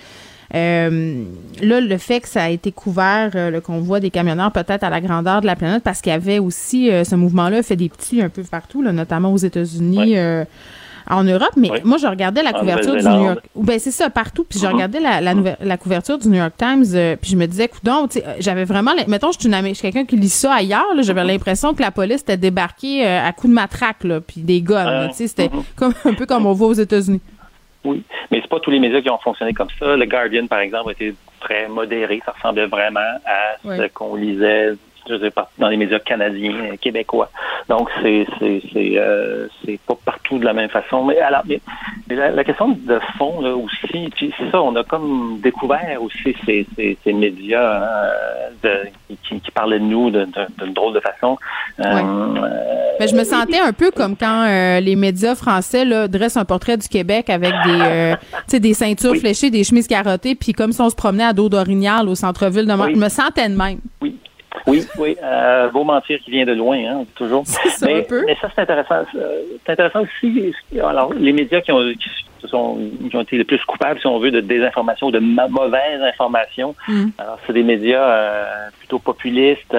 Euh, 0.54 1.24
là, 1.62 1.82
le 1.82 1.98
fait 1.98 2.20
que 2.22 2.28
ça 2.28 2.44
a 2.44 2.50
été 2.50 2.72
couvert, 2.72 3.32
euh, 3.36 3.50
le 3.50 3.62
convoi 3.62 4.00
des 4.00 4.10
camionneurs, 4.12 4.52
peut-être 4.52 4.84
à 4.84 4.90
la 4.90 5.02
grandeur 5.02 5.42
de 5.42 5.46
la 5.48 5.56
planète, 5.56 5.84
parce 5.84 6.02
qu'il 6.02 6.12
y 6.12 6.16
avait 6.16 6.40
aussi 6.40 6.92
euh, 6.92 7.04
ce 7.04 7.16
mouvement-là 7.16 7.64
fait 7.64 7.76
des 7.76 7.90
petits 7.90 8.22
un 8.22 8.30
peu 8.30 8.44
partout, 8.44 8.82
là, 8.82 8.92
notamment 8.92 9.34
aux 9.34 9.38
États-Unis, 9.38 10.16
en 11.08 11.24
Europe. 11.24 11.52
Mais 11.56 11.70
moi, 11.84 11.98
je 12.00 12.08
regardais 12.08 12.42
la 12.42 12.52
couverture 12.52 12.96
du. 12.96 13.04
New 13.08 13.26
York. 13.26 13.40
Ben 13.56 13.78
c'est 13.80 13.92
ça 13.92 14.10
partout. 14.10 14.44
Puis 14.44 14.60
je 14.60 14.66
Mhm. 14.66 14.74
regardais 14.74 15.00
la, 15.00 15.22
la, 15.22 15.78
couverture 15.78 16.18
du 16.18 16.28
New 16.30 16.38
York 16.38 16.54
Times. 16.58 16.86
puis 17.22 17.32
je 17.32 17.36
me 17.38 17.46
disais, 17.46 17.70
euh, 17.88 18.08
j'avais 18.40 18.66
vraiment, 18.66 18.92
mettons, 19.08 19.32
je 19.32 19.40
suis 19.40 19.48
une 19.48 19.54
Amé- 19.54 19.70
je 19.70 19.74
suis 19.76 19.92
quelqu'un 19.92 20.06
qui 20.06 20.16
lit 20.18 20.30
ça 20.30 20.54
ailleurs. 20.56 20.86
J'avais 21.02 21.24
l'impression 21.24 21.74
que 21.76 21.82
la 21.84 21.92
police 21.92 22.22
était 22.22 22.38
débarquée 22.38 23.06
à 23.06 23.32
coups 23.34 23.50
de 23.50 23.54
matraque, 23.56 24.04
là, 24.04 24.20
puis 24.20 24.42
des 24.42 24.64
sais, 25.14 25.28
C'était 25.28 25.52
comme 25.76 25.94
un 26.06 26.14
peu 26.14 26.26
comme 26.26 26.46
on 26.48 26.54
voit 26.54 26.70
aux 26.70 26.74
États-Unis. 26.74 27.22
Oui, 27.86 28.04
mais 28.32 28.40
c'est 28.42 28.50
pas 28.50 28.60
tous 28.60 28.72
les 28.72 28.80
médias 28.80 29.02
qui 29.02 29.10
ont 29.10 29.18
fonctionné 29.20 29.54
comme 29.54 29.70
ça. 29.80 29.96
Le 29.96 30.06
Guardian, 30.06 30.48
par 30.48 30.60
exemple, 30.60 30.90
a 30.90 30.92
été 30.92 31.16
très 31.40 31.68
modéré. 31.68 32.22
Ça 32.26 32.34
ressemblait 32.34 32.66
vraiment 32.66 33.20
à 33.26 33.58
ce 33.64 33.88
qu'on 33.94 34.16
lisait 34.16 34.74
je 35.08 35.20
sais 35.20 35.32
pas, 35.32 35.50
dans 35.58 35.70
les 35.70 35.78
médias 35.78 36.00
canadiens, 36.00 36.72
euh, 36.72 36.76
québécois. 36.78 37.30
Donc, 37.70 37.90
c'est 38.02 38.26
c'est 38.40 38.62
c'est 38.72 38.94
euh, 38.98 39.48
c'est 39.64 39.80
pas 39.88 39.96
partout 40.04 40.38
de 40.40 40.46
la 40.46 40.54
même 40.54 40.70
façon. 40.70 41.04
Mais 41.04 41.20
alors, 41.20 41.44
mais, 41.48 41.60
la, 42.10 42.32
la 42.32 42.44
question 42.44 42.70
de 42.70 43.00
fond 43.18 43.42
là 43.42 43.56
aussi, 43.56 44.10
c'est 44.20 44.32
ça, 44.52 44.62
on 44.62 44.76
a 44.76 44.84
comme 44.84 45.40
découvert 45.42 46.02
aussi 46.02 46.36
ces, 46.46 46.66
ces, 46.76 46.98
ces 47.04 47.14
médias 47.14 47.84
hein, 47.84 48.52
de, 48.64 49.16
qui, 49.24 49.40
qui 49.40 49.52
parlaient 49.52 49.80
de 49.80 49.86
nous 49.86 50.10
d'une 50.12 50.74
drôle 50.74 50.94
de 50.94 51.00
façon. 51.00 51.38
Euh, 51.80 51.84
euh, 51.84 52.50
Mais 53.00 53.08
je 53.08 53.16
me 53.16 53.24
sentais 53.24 53.60
un 53.60 53.74
peu 53.74 53.92
comme 53.92 54.16
quand 54.16 54.46
euh, 54.48 54.80
les 54.80 54.96
médias 54.96 55.36
français 55.36 55.86
là, 55.86 56.08
dressent 56.08 56.38
un 56.38 56.46
portrait 56.46 56.78
du 56.78 56.88
Québec 56.88 57.30
avec 57.30 57.52
des, 57.66 57.80
euh, 57.82 58.16
des 58.60 58.74
ceintures 58.74 59.16
fléchées, 59.16 59.50
des 59.50 59.64
chemises 59.64 59.88
carottées, 59.88 60.36
puis 60.36 60.54
comme 60.54 60.72
si 60.72 60.82
on 60.82 60.90
se 60.90 60.96
promenait 60.96 61.26
à 61.26 61.34
dos 61.34 61.50
d'orignal 61.50 62.08
au 62.08 62.16
centre-ville 62.16 62.66
de 62.66 62.74
Montréal. 62.74 62.96
Je 62.96 63.02
me 63.02 63.10
sentais 63.10 63.50
de 63.50 63.56
même. 63.56 63.80
Oui, 64.02 64.18
oui. 64.68 65.16
Euh, 65.24 65.70
beau 65.70 65.84
mentir 65.84 66.20
qui 66.20 66.32
vient 66.32 66.46
de 66.46 66.54
loin, 66.54 66.78
hein, 66.78 67.04
toujours. 67.16 67.44
ça, 67.48 67.86
mais, 67.86 68.00
un 68.00 68.04
peu. 68.04 68.24
mais 68.26 68.36
ça, 68.42 68.50
c'est 68.54 68.62
intéressant. 68.62 69.04
Euh, 69.16 69.42
C'est 69.66 69.74
intéressant 69.74 70.02
aussi. 70.02 70.54
Alors, 70.82 71.14
les 71.14 71.34
médias 71.34 71.62
qui 71.62 71.72
ont, 71.72 71.82
qui 71.94 72.48
sont, 72.48 72.78
qui 73.10 73.16
ont 73.16 73.22
été 73.22 73.38
les 73.38 73.44
plus 73.44 73.64
coupables, 73.66 74.00
si 74.00 74.08
on 74.08 74.20
veut, 74.20 74.32
de 74.32 74.40
désinformation 74.42 75.08
ou 75.08 75.12
de 75.12 75.20
ma- 75.20 75.48
mauvaise 75.48 76.02
information. 76.02 76.76
Mm. 76.88 77.06
Alors, 77.18 77.40
c'est 77.46 77.54
des 77.54 77.64
médias 77.64 78.04
euh, 78.10 78.46
plutôt 78.80 79.00
populistes. 79.00 79.76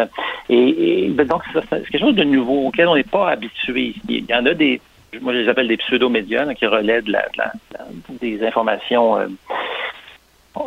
Et, 0.48 1.04
et, 1.04 1.08
ben, 1.08 1.26
donc, 1.26 1.42
c'est 1.54 1.68
quelque 1.90 1.98
chose 2.00 2.14
de 2.14 2.24
nouveau 2.24 2.66
auquel 2.68 2.88
on 2.88 2.96
n'est 2.96 3.02
pas 3.04 3.30
habitué. 3.30 3.94
Il 4.08 4.24
y 4.28 4.34
en 4.34 4.46
a 4.46 4.54
des, 4.54 4.80
moi, 5.20 5.32
je 5.32 5.38
les 5.38 5.48
appelle 5.48 5.68
des 5.68 5.76
pseudo-médias 5.78 6.52
qui 6.54 6.66
relaient 6.66 7.02
de 7.02 7.12
la, 7.12 7.20
de 7.22 7.38
la- 7.38 7.52
de 7.72 7.78
la- 7.78 7.86
des 8.20 8.44
informations. 8.46 9.16
euh, 9.18 9.26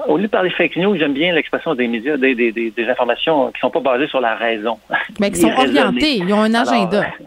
au 0.07 0.18
lieu 0.18 0.24
de 0.24 0.28
parler 0.28 0.49
fake 0.52 0.76
news, 0.78 0.95
j'aime 0.98 1.14
bien 1.14 1.34
l'expression 1.34 1.76
des 1.76 1.88
médias, 1.88 2.18
des, 2.18 2.36
des, 2.36 2.52
des, 2.52 2.72
des 2.72 2.88
informations 2.90 3.52
qui 3.52 3.60
sont 3.60 3.70
pas 3.70 3.80
basées 3.80 4.07
sur 4.07 4.22
la 4.22 4.36
raison. 4.36 4.78
Mais 5.20 5.32
qui 5.32 5.38
sont 5.41 5.52
orientés, 5.52 6.16
ils 6.18 6.34
ont 6.34 6.41
un 6.41 6.53
agenda. 6.53 6.99
euh, 7.02 7.26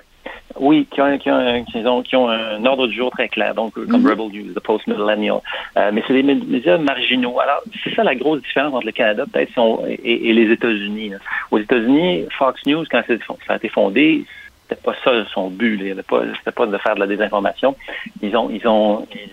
oui, 0.61 0.87
qui 0.91 1.01
ont, 1.01 1.17
qui, 1.19 1.31
ont, 1.31 1.65
qui, 1.65 1.79
ont, 1.79 2.03
qui 2.03 2.15
ont 2.15 2.29
un 2.29 2.65
ordre 2.67 2.87
du 2.87 2.95
jour 2.95 3.11
très 3.11 3.29
clair, 3.29 3.55
donc 3.55 3.77
euh, 3.79 3.87
comme 3.91 4.03
Mhm. 4.03 4.11
Rebel 4.11 4.27
News, 4.33 4.53
The 4.55 4.61
Post 4.61 4.87
Millennial. 4.87 5.39
Euh, 5.79 5.91
mais 5.93 6.03
c'est 6.07 6.13
des 6.13 6.23
mé- 6.23 6.47
médias 6.47 6.77
marginaux. 6.79 7.41
Alors, 7.41 7.63
c'est 7.83 7.95
ça 7.95 8.05
la 8.05 8.15
grosse 8.15 8.43
différence 8.43 8.75
entre 8.75 8.87
le 8.87 8.93
Canada 8.93 9.25
peut-être 9.33 9.51
et, 9.89 10.29
et 10.29 10.33
les 10.33 10.53
États-Unis. 10.53 11.13
Aux 11.51 11.59
États-Unis, 11.59 12.27
Fox 12.39 12.61
News, 12.67 12.85
quand 12.91 13.03
ça 13.07 13.15
a 13.55 13.57
été 13.57 13.69
fondé, 13.71 14.25
c'était 14.69 14.81
pas 14.83 14.95
ça 15.03 15.11
son 15.33 15.49
but. 15.49 15.81
avait 15.91 16.03
pas, 16.03 16.23
c'était 16.39 16.53
pas 16.55 16.67
de 16.67 16.77
faire 16.79 16.95
de 16.95 17.01
la 17.01 17.07
désinformation. 17.07 17.75
Ils 18.23 18.37
ont, 18.37 18.51
ils 18.51 18.67
ont, 18.69 19.07
ils- 19.15 19.31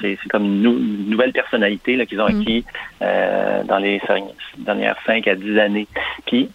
c'est, 0.00 0.18
comme 0.28 0.44
une, 0.44 0.62
nou- 0.62 0.78
une 0.78 1.10
nouvelle 1.10 1.32
personnalité 1.32 1.96
là, 1.96 2.06
qu'ils 2.06 2.20
ont 2.20 2.28
Mm. 2.28 2.40
acquis 2.40 2.64
euh, 3.02 3.62
dans 3.64 3.78
les 3.78 4.00
cinq- 4.06 4.24
dernières 4.58 4.96
5 5.06 5.26
à 5.28 5.34
10 5.34 5.58
années. 5.58 5.86
Puis, 6.26 6.48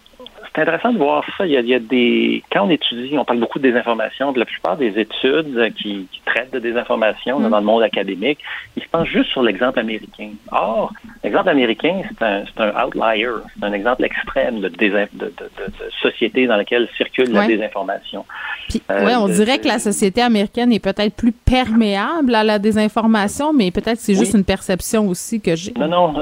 c'est 0.54 0.60
intéressant 0.62 0.92
de 0.92 0.98
voir 0.98 1.24
ça. 1.38 1.46
Il 1.46 1.52
y, 1.52 1.56
a, 1.56 1.60
il 1.60 1.68
y 1.68 1.74
a 1.74 1.78
des. 1.78 2.42
Quand 2.52 2.66
on 2.66 2.70
étudie, 2.70 3.16
on 3.16 3.24
parle 3.24 3.38
beaucoup 3.38 3.58
de 3.58 3.62
désinformation. 3.62 4.32
La 4.36 4.44
plupart 4.44 4.76
des 4.76 4.98
études 4.98 5.56
euh, 5.56 5.70
qui, 5.70 6.06
qui 6.12 6.20
traitent 6.26 6.52
de 6.52 6.58
désinformation 6.58 7.38
Mm. 7.40 7.48
dans 7.48 7.58
le 7.58 7.64
monde 7.64 7.82
académique, 7.82 8.38
ils 8.76 8.82
se 8.82 8.88
penchent 8.88 9.08
juste 9.10 9.30
sur 9.30 9.42
l'exemple 9.42 9.78
américain. 9.78 10.30
Or, 10.50 10.92
l'exemple 11.24 11.48
américain, 11.48 12.02
c'est 12.08 12.22
un, 12.24 12.44
c'est 12.44 12.60
un 12.62 12.84
outlier. 12.84 13.28
C'est 13.58 13.64
un 13.64 13.72
exemple 13.72 14.04
extrême 14.04 14.60
de, 14.60 14.68
désin- 14.68 15.08
de, 15.14 15.26
de, 15.26 15.30
de- 15.30 15.84
de 15.84 15.90
société 16.02 16.46
dans 16.46 16.56
laquelle 16.56 16.88
circule 16.96 17.30
la 17.32 17.40
désinformation. 17.46 18.26
Puis, 18.68 18.82
Euh, 18.90 19.04
ouais, 19.04 19.16
on 19.16 19.28
de- 19.28 19.32
dirait 19.34 19.58
que 19.58 19.68
la 19.68 19.78
société 19.78 20.22
américaine 20.22 20.72
est 20.72 20.78
peut-être 20.80 21.14
plus 21.14 21.32
perméable 21.32 22.34
à 22.34 22.44
la 22.44 22.58
désinformation, 22.58 23.52
mais 23.52 23.70
peut-être 23.70 23.98
c'est 23.98 24.14
juste 24.14 24.34
une 24.34 24.44
perception 24.44 25.08
aussi 25.08 25.40
que 25.40 25.54
j'ai. 25.56 25.72
Non, 25.78 25.88
non, 25.88 26.14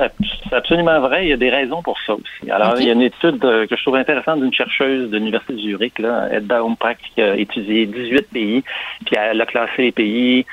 c'est 0.48 0.54
absolument 0.56 1.00
vrai. 1.00 1.26
Il 1.26 1.28
y 1.30 1.32
a 1.32 1.36
des 1.36 1.50
raisons 1.50 1.82
pour 1.82 1.96
ça 2.06 2.14
aussi. 2.14 2.50
Alors, 2.50 2.74
il 2.80 2.86
y 2.86 2.90
a 2.90 2.92
une 2.92 3.02
étude 3.02 3.44
euh, 3.44 3.66
que 3.66 3.76
je 3.76 3.82
trouve 3.82 3.96
intéressante 3.96 4.40
d'une 4.40 4.52
chercheuse 4.52 5.10
de 5.10 5.16
l'Université 5.18 5.52
de 5.54 5.58
Zurich, 5.58 5.98
là, 5.98 6.28
Edda 6.32 6.60
Umprak, 6.62 6.98
qui 7.14 7.22
a 7.22 7.36
étudié 7.36 7.86
18 7.86 8.22
pays, 8.32 8.62
puis 9.06 9.16
elle 9.16 9.40
a 9.40 9.46
classé 9.46 9.70
les 9.82 9.92
pays 9.92 10.46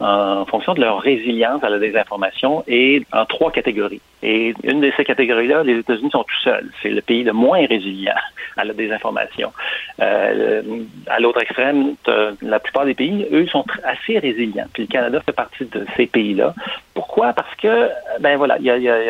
en 0.00 0.44
fonction 0.46 0.74
de 0.74 0.80
leur 0.80 1.00
résilience 1.00 1.62
à 1.64 1.68
la 1.70 1.78
désinformation 1.78 2.62
et 2.68 3.02
en 3.12 3.24
trois 3.24 3.50
catégories. 3.50 4.00
Et 4.22 4.54
une 4.64 4.80
de 4.80 4.92
ces 4.96 5.04
catégories-là, 5.04 5.62
les 5.64 5.78
États-Unis 5.78 6.10
sont 6.10 6.22
tout 6.24 6.40
seuls. 6.44 6.70
C'est 6.82 6.90
le 6.90 7.00
pays 7.00 7.24
le 7.24 7.32
moins 7.32 7.66
résilient 7.66 8.14
à 8.56 8.64
la 8.64 8.74
désinformation. 8.74 9.52
Euh, 10.00 10.62
à 11.08 11.20
l'autre 11.20 11.42
extrême, 11.42 11.94
la 12.42 12.60
plupart 12.60 12.84
des 12.84 12.94
pays, 12.94 13.26
eux, 13.32 13.46
sont 13.46 13.64
assez 13.84 14.18
résilients. 14.18 14.66
Puis 14.72 14.84
le 14.84 14.88
Canada 14.88 15.20
fait 15.24 15.32
partie 15.32 15.64
de 15.64 15.84
ces 15.96 16.06
pays-là. 16.06 16.54
Pourquoi? 16.94 17.32
Parce 17.32 17.54
que, 17.56 17.88
ben 18.20 18.36
voilà, 18.36 18.56
il 18.58 18.64
y 18.66 18.70
a, 18.70 18.78
y 18.78 18.88
a- 18.88 19.04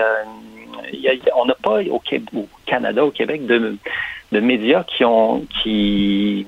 y 0.92 1.08
a- 1.08 1.36
on 1.36 1.44
n'a 1.46 1.54
pas 1.62 1.80
au 1.90 2.00
Canada, 2.66 3.04
au 3.04 3.10
Québec, 3.10 3.46
de, 3.46 3.76
de 4.32 4.40
médias 4.40 4.84
qui 4.84 5.04
ont 5.04 5.44
qui, 5.62 6.46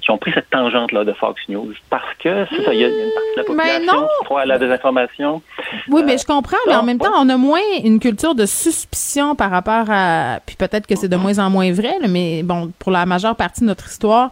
qui 0.00 0.10
ont 0.10 0.18
pris 0.18 0.32
cette 0.32 0.48
tangente-là 0.50 1.04
de 1.04 1.12
Fox 1.12 1.40
News. 1.48 1.72
Parce 1.90 2.14
que 2.22 2.46
c'est 2.50 2.64
ça, 2.64 2.72
il 2.72 2.80
y 2.80 2.84
a 2.84 2.88
une 2.88 3.12
partie 3.12 3.32
de 3.32 3.36
la 3.36 3.44
population 3.44 4.08
qui 4.18 4.24
croit 4.24 4.40
à 4.42 4.46
la 4.46 4.58
désinformation. 4.58 5.42
Oui, 5.88 6.02
mais 6.04 6.18
je 6.18 6.26
comprends, 6.26 6.56
mais 6.66 6.74
en 6.74 6.78
non, 6.78 6.84
même 6.84 6.98
temps, 6.98 7.12
on 7.18 7.28
a 7.28 7.36
moins 7.36 7.60
une 7.84 8.00
culture 8.00 8.34
de 8.34 8.46
suspicion 8.46 9.34
par 9.34 9.50
rapport 9.50 9.86
à. 9.90 10.40
Puis 10.46 10.56
peut-être 10.56 10.86
que 10.86 10.96
c'est 10.96 11.08
de 11.08 11.16
moins 11.16 11.38
en 11.38 11.50
moins 11.50 11.72
vrai, 11.72 11.98
là, 12.00 12.08
mais 12.08 12.42
bon, 12.42 12.72
pour 12.78 12.92
la 12.92 13.04
majeure 13.06 13.36
partie 13.36 13.60
de 13.60 13.66
notre 13.66 13.86
histoire, 13.88 14.30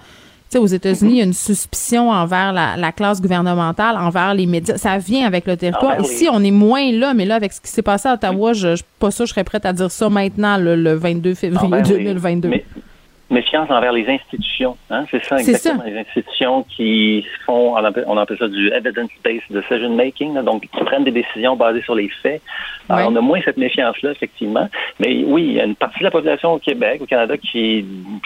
sais, 0.56 0.62
aux 0.62 0.66
États-Unis, 0.66 1.12
il 1.12 1.16
y 1.18 1.20
a 1.20 1.24
une 1.24 1.32
suspicion 1.32 2.10
envers 2.10 2.52
la, 2.52 2.76
la 2.76 2.92
classe 2.92 3.20
gouvernementale, 3.20 3.96
envers 3.96 4.34
les 4.34 4.46
médias. 4.46 4.76
Ça 4.76 4.98
vient 4.98 5.26
avec 5.26 5.46
le 5.46 5.56
territoire. 5.56 5.92
Ah, 5.94 5.96
ben 5.98 6.04
oui. 6.06 6.12
Ici, 6.14 6.28
on 6.32 6.42
est 6.42 6.50
moins 6.50 6.90
là, 6.92 7.14
mais 7.14 7.24
là, 7.24 7.34
avec 7.36 7.52
ce 7.52 7.60
qui 7.60 7.70
s'est 7.70 7.82
passé 7.82 8.08
à 8.08 8.14
Ottawa, 8.14 8.52
je, 8.52 8.70
je 8.70 8.74
suis 8.76 8.84
pas 8.98 9.10
sûre, 9.10 9.26
je 9.26 9.32
serais 9.32 9.44
prête 9.44 9.64
à 9.66 9.72
dire 9.72 9.90
ça 9.90 10.08
maintenant, 10.08 10.56
le, 10.58 10.76
le 10.76 10.94
22 10.94 11.34
février 11.34 11.68
Ah, 11.72 11.82
ben 11.82 11.82
oui. 11.86 12.04
2022. 12.04 12.48
Mais- 12.48 12.64
méfiance 13.31 13.70
envers 13.70 13.93
les 13.93 14.09
institutions. 14.09 14.77
Hein? 14.90 15.05
C'est 15.11 15.24
ça, 15.24 15.39
exactement. 15.39 15.82
Les 15.85 15.98
institutions 15.98 16.62
qui 16.65 17.27
font, 17.44 17.74
on 17.74 17.85
appelle, 17.85 18.05
on 18.07 18.16
appelle 18.16 18.39
ça 18.39 18.48
du 18.48 18.70
evidence-based 18.70 19.51
decision 19.51 19.90
making, 19.90 20.35
là, 20.35 20.43
donc 20.43 20.62
qui 20.62 20.85
prennent 20.85 21.05
des 21.05 21.11
décisions 21.11 21.57
basées 21.57 21.82
sur 21.82 21.94
les 21.94 22.09
faits. 22.09 22.40
Alors, 22.89 23.11
on 23.11 23.16
a 23.16 23.20
moins 23.20 23.40
cette 23.44 23.57
méfiance-là, 23.57 24.12
effectivement. 24.12 24.69
Mais 25.01 25.24
oui, 25.24 25.43
il 25.43 25.53
y 25.55 25.61
a 25.61 25.65
une 25.65 25.74
partie 25.74 25.98
de 26.01 26.05
la 26.05 26.11
population 26.11 26.53
au 26.53 26.59
Québec, 26.59 27.01
au 27.03 27.07
Canada, 27.07 27.36
qui, 27.36 27.85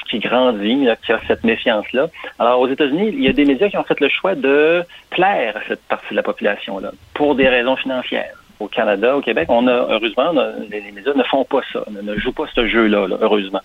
qui 0.09 0.19
grandit, 0.19 0.85
là, 0.85 0.97
qui 0.97 1.13
a 1.13 1.21
cette 1.27 1.45
méfiance-là. 1.45 2.09
Alors, 2.39 2.61
aux 2.61 2.69
États-Unis, 2.69 3.11
il 3.13 3.23
y 3.23 3.29
a 3.29 3.33
des 3.33 3.47
médias 3.47 3.69
qui 3.69 3.79
ont 3.79 3.85
fait 3.85 4.01
le 4.01 4.09
choix 4.09 4.35
de 4.35 4.83
plaire 5.09 5.57
à 5.57 5.61
cette 5.67 5.83
partie 5.83 6.11
de 6.11 6.17
la 6.17 6.23
population-là, 6.23 6.93
pour 7.15 7.35
des 7.35 7.49
raisons 7.49 7.77
financières 7.77 8.40
au 8.61 8.69
Canada, 8.69 9.17
au 9.17 9.23
Québec, 9.23 9.47
on 9.49 9.67
a, 9.67 9.73
heureusement, 9.91 10.33
les, 10.71 10.93
médias 10.93 11.15
ne 11.15 11.23
font 11.25 11.45
pas 11.45 11.63
ça, 11.73 11.83
ne, 11.91 12.17
jouent 12.17 12.33
pas 12.33 12.47
ce 12.55 12.69
jeu-là, 12.69 13.09
là, 13.09 13.17
heureusement. 13.21 13.63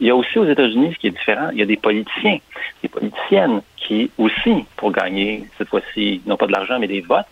Il 0.00 0.06
y 0.06 0.10
a 0.10 0.14
aussi 0.14 0.38
aux 0.38 0.44
États-Unis, 0.44 0.92
ce 0.94 0.98
qui 0.98 1.06
est 1.08 1.18
différent, 1.18 1.48
il 1.52 1.58
y 1.58 1.62
a 1.62 1.66
des 1.66 1.76
politiciens, 1.76 2.38
des 2.82 2.88
politiciennes 2.88 3.62
qui 3.76 4.10
aussi, 4.18 4.64
pour 4.76 4.92
gagner, 4.92 5.44
cette 5.56 5.68
fois-ci, 5.68 6.20
non 6.26 6.36
pas 6.36 6.46
de 6.46 6.52
l'argent, 6.52 6.78
mais 6.78 6.86
des 6.86 7.00
votes, 7.00 7.26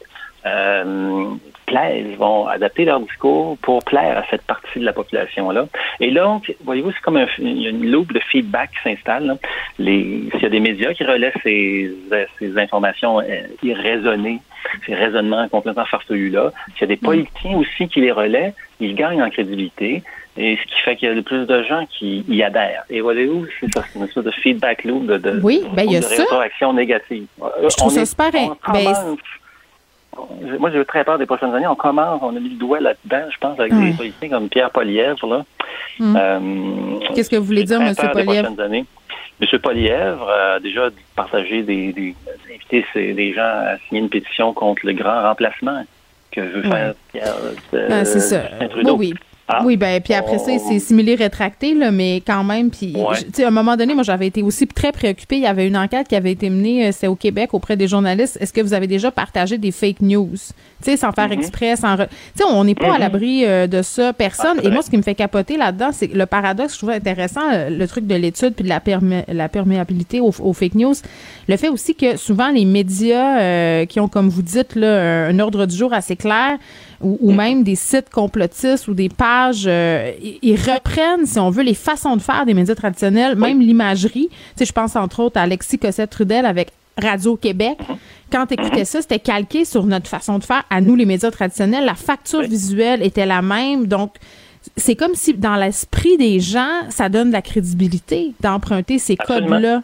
euh, 0.46 1.26
plaisent, 1.66 2.16
vont 2.16 2.46
adapter 2.46 2.84
leur 2.84 3.00
discours 3.00 3.58
pour 3.58 3.84
plaire 3.84 4.18
à 4.18 4.24
cette 4.30 4.42
partie 4.42 4.78
de 4.78 4.84
la 4.84 4.92
population-là. 4.92 5.66
Et 6.00 6.10
là, 6.10 6.40
voyez-vous, 6.64 6.92
c'est 6.92 7.00
comme 7.00 7.16
un, 7.16 7.26
une 7.38 7.90
loupe 7.90 8.12
de 8.12 8.20
feedback 8.20 8.70
qui 8.70 8.90
s'installe. 8.90 9.36
S'il 9.76 10.30
y 10.40 10.46
a 10.46 10.48
des 10.48 10.60
médias 10.60 10.94
qui 10.94 11.04
relaient 11.04 11.32
ces, 11.42 11.92
ces 12.38 12.58
informations 12.58 13.20
euh, 13.20 13.42
irraisonnées, 13.62 14.40
ces 14.84 14.94
raisonnements 14.94 15.48
complètement 15.48 15.84
farfelus-là, 15.84 16.52
s'il 16.74 16.82
y 16.82 16.84
a 16.84 16.86
des 16.94 17.00
mm. 17.02 17.06
politiciens 17.06 17.56
aussi 17.56 17.88
qui 17.88 18.00
les 18.00 18.12
relaient, 18.12 18.54
ils 18.80 18.94
gagnent 18.94 19.22
en 19.22 19.30
crédibilité. 19.30 20.02
Et 20.38 20.58
ce 20.58 20.62
qui 20.64 20.80
fait 20.82 20.96
qu'il 20.96 21.08
y 21.08 21.10
a 21.10 21.14
de 21.14 21.22
plus 21.22 21.46
de 21.46 21.62
gens 21.62 21.86
qui 21.86 22.22
y 22.28 22.42
adhèrent. 22.42 22.84
Et 22.90 23.00
voyez-vous, 23.00 23.46
c'est 23.58 23.72
ça, 23.72 23.82
c'est 23.90 23.98
une 23.98 24.06
sorte 24.08 24.26
de 24.26 24.30
feedback 24.32 24.84
loop 24.84 25.06
de, 25.06 25.16
de, 25.16 25.40
oui, 25.42 25.62
ben, 25.72 25.84
il 25.86 25.92
y 25.92 25.96
a 25.96 26.00
de 26.00 26.04
ça. 26.04 26.22
rétroaction 26.22 26.74
négative. 26.74 27.26
Je 27.38 27.74
trouve 27.74 27.90
ça 27.90 28.04
super. 28.04 28.30
Ben, 28.32 29.16
moi, 30.58 30.70
j'ai 30.70 30.84
très 30.84 31.04
peur 31.04 31.18
des 31.18 31.26
prochaines 31.26 31.54
années. 31.54 31.66
On 31.66 31.74
commence, 31.74 32.20
on 32.22 32.36
a 32.36 32.40
mis 32.40 32.50
le 32.50 32.56
doigt 32.56 32.80
là-dedans, 32.80 33.26
je 33.30 33.38
pense, 33.38 33.58
avec 33.58 33.72
des 33.72 33.92
politiciens 33.92 34.28
comme 34.28 34.48
Pierre 34.48 34.70
Polièvre. 34.70 35.26
Là. 35.26 35.44
Mm. 35.98 36.16
Euh, 36.16 36.98
Qu'est-ce 37.14 37.30
que 37.30 37.36
vous 37.36 37.44
voulez 37.44 37.64
dire, 37.64 37.80
M. 37.80 37.94
Polièvre? 37.94 38.50
M. 38.58 39.58
Polièvre 39.62 40.28
a 40.28 40.60
déjà 40.60 40.90
partagé 41.16 41.62
des, 41.62 41.92
des 41.92 42.14
invité 42.54 43.14
des 43.14 43.32
gens 43.32 43.42
à 43.42 43.78
signer 43.88 44.02
une 44.02 44.08
pétition 44.08 44.52
contre 44.52 44.84
le 44.84 44.92
grand 44.92 45.22
remplacement 45.22 45.84
que 46.30 46.40
veut 46.40 46.62
faire 46.62 46.94
Pierre 47.12 47.34
euh, 47.74 47.88
ah, 47.90 48.04
c'est 48.04 48.20
ça. 48.20 48.42
oui. 48.96 49.14
Ah. 49.48 49.62
Oui, 49.64 49.76
ben 49.76 50.00
puis 50.00 50.12
après 50.12 50.38
ça, 50.38 50.50
c'est 50.58 50.80
similé 50.80 51.14
rétracté, 51.14 51.72
là, 51.74 51.92
mais 51.92 52.20
quand 52.26 52.42
même. 52.42 52.70
Puis, 52.70 52.92
tu 52.92 53.24
sais, 53.32 53.44
à 53.44 53.48
un 53.48 53.52
moment 53.52 53.76
donné, 53.76 53.94
moi, 53.94 54.02
j'avais 54.02 54.26
été 54.26 54.42
aussi 54.42 54.66
très 54.66 54.90
préoccupée. 54.90 55.36
Il 55.36 55.42
y 55.42 55.46
avait 55.46 55.68
une 55.68 55.76
enquête 55.76 56.08
qui 56.08 56.16
avait 56.16 56.32
été 56.32 56.50
menée, 56.50 56.88
euh, 56.88 56.90
c'est 56.92 57.06
au 57.06 57.14
Québec, 57.14 57.54
auprès 57.54 57.76
des 57.76 57.86
journalistes. 57.86 58.36
Est-ce 58.40 58.52
que 58.52 58.60
vous 58.60 58.74
avez 58.74 58.88
déjà 58.88 59.12
partagé 59.12 59.56
des 59.56 59.70
fake 59.70 60.00
news? 60.00 60.32
Tu 60.82 60.90
sais, 60.90 60.96
sans 60.96 61.12
faire 61.12 61.28
mm-hmm. 61.28 61.38
exprès, 61.38 61.76
sans... 61.76 61.96
Tu 61.96 62.04
sais, 62.34 62.44
on 62.44 62.64
n'est 62.64 62.74
pas 62.74 62.94
à 62.94 62.96
mm-hmm. 62.96 63.00
l'abri 63.00 63.44
euh, 63.44 63.68
de 63.68 63.82
ça, 63.82 64.12
personne. 64.12 64.58
Et 64.64 64.68
moi, 64.68 64.82
ce 64.82 64.90
qui 64.90 64.96
me 64.96 65.02
fait 65.02 65.14
capoter 65.14 65.56
là-dedans, 65.56 65.90
c'est 65.92 66.12
le 66.12 66.26
paradoxe, 66.26 66.72
je 66.72 66.78
trouve 66.78 66.90
intéressant, 66.90 67.48
euh, 67.52 67.70
le 67.70 67.86
truc 67.86 68.08
de 68.08 68.16
l'étude 68.16 68.54
puis 68.54 68.64
de 68.64 68.68
la, 68.68 68.82
la 69.28 69.48
perméabilité 69.48 70.18
aux, 70.18 70.52
fake 70.52 70.74
news. 70.74 70.94
Le 71.48 71.56
fait 71.56 71.68
aussi 71.68 71.94
que 71.94 72.16
souvent, 72.16 72.50
les 72.50 72.64
médias 72.64 73.86
qui 73.86 74.00
ont, 74.00 74.08
comme 74.08 74.28
vous 74.28 74.42
dites, 74.42 74.74
là, 74.74 75.26
un 75.28 75.38
ordre 75.38 75.66
du 75.66 75.76
jour 75.76 75.92
assez 75.92 76.16
clair, 76.16 76.58
ou, 77.00 77.32
même 77.32 77.62
des 77.62 77.76
sites 77.76 78.10
complotistes 78.10 78.88
ou 78.88 78.94
des 78.94 79.08
pages, 79.08 79.64
euh, 79.66 80.12
ils 80.42 80.56
reprennent, 80.56 81.26
si 81.26 81.38
on 81.38 81.50
veut, 81.50 81.62
les 81.62 81.74
façons 81.74 82.16
de 82.16 82.22
faire 82.22 82.46
des 82.46 82.54
médias 82.54 82.74
traditionnels, 82.74 83.36
même 83.36 83.60
l'imagerie. 83.60 84.28
Tu 84.30 84.36
sais, 84.56 84.64
je 84.64 84.72
pense 84.72 84.96
entre 84.96 85.20
autres 85.20 85.38
à 85.38 85.42
Alexis 85.42 85.78
Cossette-Trudel 85.78 86.46
avec 86.46 86.70
Radio-Québec. 86.98 87.78
Quand 88.32 88.46
tu 88.46 88.54
écoutais 88.54 88.84
ça, 88.84 89.02
c'était 89.02 89.18
calqué 89.18 89.64
sur 89.64 89.84
notre 89.84 90.08
façon 90.08 90.38
de 90.38 90.44
faire 90.44 90.64
à 90.70 90.80
nous, 90.80 90.96
les 90.96 91.04
médias 91.04 91.30
traditionnels. 91.30 91.84
La 91.84 91.94
facture 91.94 92.42
visuelle 92.42 93.02
était 93.02 93.26
la 93.26 93.42
même. 93.42 93.86
Donc, 93.86 94.14
c'est 94.76 94.96
comme 94.96 95.14
si 95.14 95.34
dans 95.34 95.56
l'esprit 95.56 96.16
des 96.16 96.40
gens, 96.40 96.88
ça 96.90 97.08
donne 97.08 97.28
de 97.28 97.32
la 97.32 97.42
crédibilité 97.42 98.32
d'emprunter 98.40 98.98
ces 98.98 99.16
codes-là. 99.16 99.82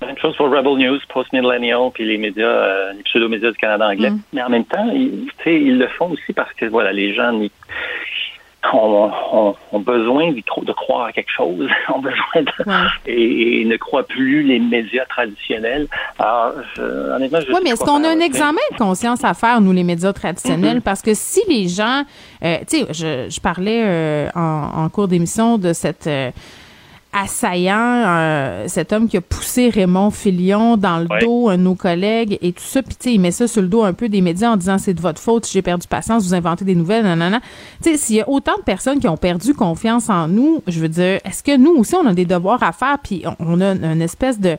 Même 0.00 0.16
chose 0.18 0.36
pour 0.36 0.50
Rebel 0.50 0.76
News, 0.78 0.98
Post-Millennial, 1.08 1.90
puis 1.92 2.04
les 2.04 2.18
médias, 2.18 2.46
euh, 2.46 2.92
les 2.92 3.02
pseudo-médias 3.02 3.50
du 3.50 3.56
Canada 3.56 3.88
anglais. 3.88 4.10
Mm. 4.10 4.20
Mais 4.32 4.42
en 4.42 4.48
même 4.48 4.64
temps, 4.64 4.90
ils, 4.94 5.28
ils 5.46 5.78
le 5.78 5.88
font 5.88 6.10
aussi 6.10 6.32
parce 6.32 6.52
que 6.54 6.66
voilà, 6.66 6.92
les 6.92 7.14
gens 7.14 7.32
ont, 8.72 9.78
besoin 9.78 10.32
de, 10.32 10.72
croire 10.72 11.06
à 11.06 11.12
quelque 11.12 11.30
chose, 11.30 11.68
ont 11.94 12.00
besoin 12.00 12.42
de, 12.42 13.10
et, 13.10 13.64
ne 13.64 13.76
croient 13.76 14.06
plus 14.06 14.42
les 14.42 14.58
médias 14.58 15.04
traditionnels. 15.06 15.88
Alors, 16.18 16.52
honnêtement, 16.78 17.40
je 17.40 17.52
Oui, 17.52 17.60
mais 17.62 17.70
est-ce 17.70 17.84
qu'on 17.84 18.04
a 18.04 18.08
un 18.08 18.20
examen 18.20 18.60
de 18.72 18.76
conscience 18.76 19.24
à 19.24 19.34
faire, 19.34 19.60
nous, 19.60 19.72
les 19.72 19.84
médias 19.84 20.12
traditionnels? 20.12 20.78
Mm-hmm. 20.78 20.82
Parce 20.82 21.02
que 21.02 21.14
si 21.14 21.40
les 21.48 21.68
gens, 21.68 22.02
euh, 22.44 22.58
tu 22.68 22.84
sais, 22.84 23.28
je, 23.30 23.40
parlais 23.40 23.82
euh, 23.84 24.28
en, 24.34 24.88
cours 24.88 25.08
d'émission 25.08 25.58
de 25.58 25.72
cette 25.72 26.08
assaillant, 27.16 28.04
euh, 28.06 28.64
cet 28.68 28.92
homme 28.92 29.08
qui 29.08 29.16
a 29.16 29.20
poussé 29.22 29.70
Raymond 29.70 30.10
Filion 30.10 30.76
dans 30.76 30.98
le 30.98 31.08
dos, 31.20 31.48
un 31.48 31.56
de 31.56 31.62
nos 31.62 31.74
collègues 31.74 32.38
et 32.42 32.52
tout 32.52 32.62
ça. 32.62 32.82
Puis, 32.82 32.94
tu 32.94 33.04
sais, 33.04 33.14
il 33.14 33.20
met 33.20 33.30
ça 33.30 33.48
sur 33.48 33.62
le 33.62 33.68
dos 33.68 33.82
un 33.84 33.94
peu 33.94 34.08
des 34.08 34.20
médias 34.20 34.50
en 34.50 34.56
disant 34.56 34.76
c'est 34.76 34.92
de 34.92 35.00
votre 35.00 35.20
faute, 35.20 35.48
j'ai 35.50 35.62
perdu 35.62 35.88
patience, 35.88 36.24
vous 36.24 36.34
inventez 36.34 36.66
des 36.66 36.74
nouvelles, 36.74 37.04
nanana. 37.04 37.40
Tu 37.82 37.90
sais, 37.90 37.96
s'il 37.96 38.16
y 38.16 38.20
a 38.20 38.28
autant 38.28 38.56
de 38.58 38.62
personnes 38.62 39.00
qui 39.00 39.08
ont 39.08 39.16
perdu 39.16 39.54
confiance 39.54 40.10
en 40.10 40.28
nous, 40.28 40.62
je 40.66 40.78
veux 40.78 40.90
dire, 40.90 41.20
est-ce 41.24 41.42
que 41.42 41.56
nous 41.56 41.74
aussi, 41.76 41.94
on 41.94 42.06
a 42.06 42.12
des 42.12 42.26
devoirs 42.26 42.62
à 42.62 42.72
faire, 42.72 42.98
puis 43.02 43.24
on, 43.40 43.60
a 43.62 43.70
une 43.72 44.02
espèce 44.02 44.38
de... 44.38 44.58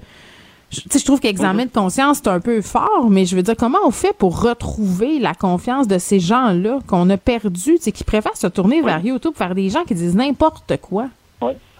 Tu 0.72 0.82
sais, 0.90 1.00
je 1.00 1.06
trouve 1.06 1.20
qu'examen 1.20 1.66
de 1.66 1.72
conscience, 1.72 2.22
c'est 2.24 2.30
un 2.30 2.40
peu 2.40 2.62
fort, 2.62 3.08
mais 3.10 3.26
je 3.26 3.36
veux 3.36 3.44
dire, 3.44 3.56
comment 3.58 3.78
on 3.86 3.92
fait 3.92 4.14
pour 4.18 4.42
retrouver 4.42 5.20
la 5.20 5.34
confiance 5.34 5.88
de 5.88 5.98
ces 6.00 6.20
gens-là 6.20 6.80
qu'on 6.88 7.10
a 7.12 7.18
perdu, 7.18 7.76
tu 7.76 7.82
sais, 7.82 7.92
qui 7.92 8.04
préfèrent 8.04 8.36
se 8.36 8.48
tourner 8.48 8.82
vers 8.82 9.06
YouTube, 9.06 9.34
faire 9.36 9.54
des 9.54 9.70
gens 9.70 9.84
qui 9.84 9.94
disent 9.94 10.16
n'importe 10.16 10.76
quoi? 10.82 11.08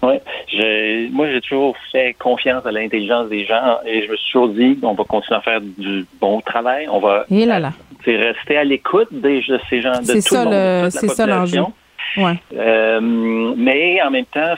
Oui. 0.04 0.16
Oui, 0.54 1.10
moi 1.12 1.28
j'ai 1.32 1.42
toujours 1.42 1.76
fait 1.92 2.16
confiance 2.20 2.66
à 2.66 2.72
l'intelligence 2.72 3.30
des 3.30 3.46
gens 3.46 3.80
et 3.86 4.06
je 4.06 4.12
me 4.12 4.16
suis 4.16 4.32
toujours 4.32 4.50
dit 4.50 4.78
on 4.84 4.94
va 4.94 5.04
continuer 5.04 5.38
à 5.38 5.42
faire 5.42 5.62
du 5.62 6.06
bon 6.22 6.42
travail, 6.42 6.88
on 6.90 7.00
va 7.00 7.26
et 7.30 7.46
là 7.46 7.60
là. 7.60 7.74
rester 8.06 8.58
à 8.58 8.64
l'écoute 8.64 9.10
de 9.12 9.42
ces 9.70 9.82
gens, 9.82 10.00
de 10.00 10.28
tout 10.28 10.36
le 10.36 10.82
monde, 10.84 10.92
c'est 10.92 11.08
ça 11.08 11.26
l'enjeu. 11.26 11.62
Ouais. 12.18 12.40
Euh, 12.56 13.00
mais 13.02 14.02
en 14.02 14.10
même 14.12 14.26
temps, 14.26 14.56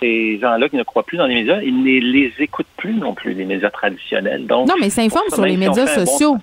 ces 0.00 0.38
gens-là 0.38 0.68
qui 0.68 0.76
ne 0.76 0.82
croient 0.82 1.02
plus 1.02 1.18
dans 1.18 1.26
les 1.26 1.34
médias, 1.34 1.60
ils 1.60 1.76
ne 1.76 2.12
les 2.12 2.32
écoutent 2.38 2.66
plus 2.76 2.94
non 2.94 3.14
plus, 3.14 3.32
les 3.34 3.44
médias 3.44 3.70
traditionnels. 3.70 4.46
Donc, 4.46 4.68
non, 4.68 4.74
mais 4.80 4.86
ils 4.86 4.92
s'informent 4.92 5.30
sur 5.30 5.44
les 5.44 5.56
médias 5.56 5.86
sociaux 5.86 6.36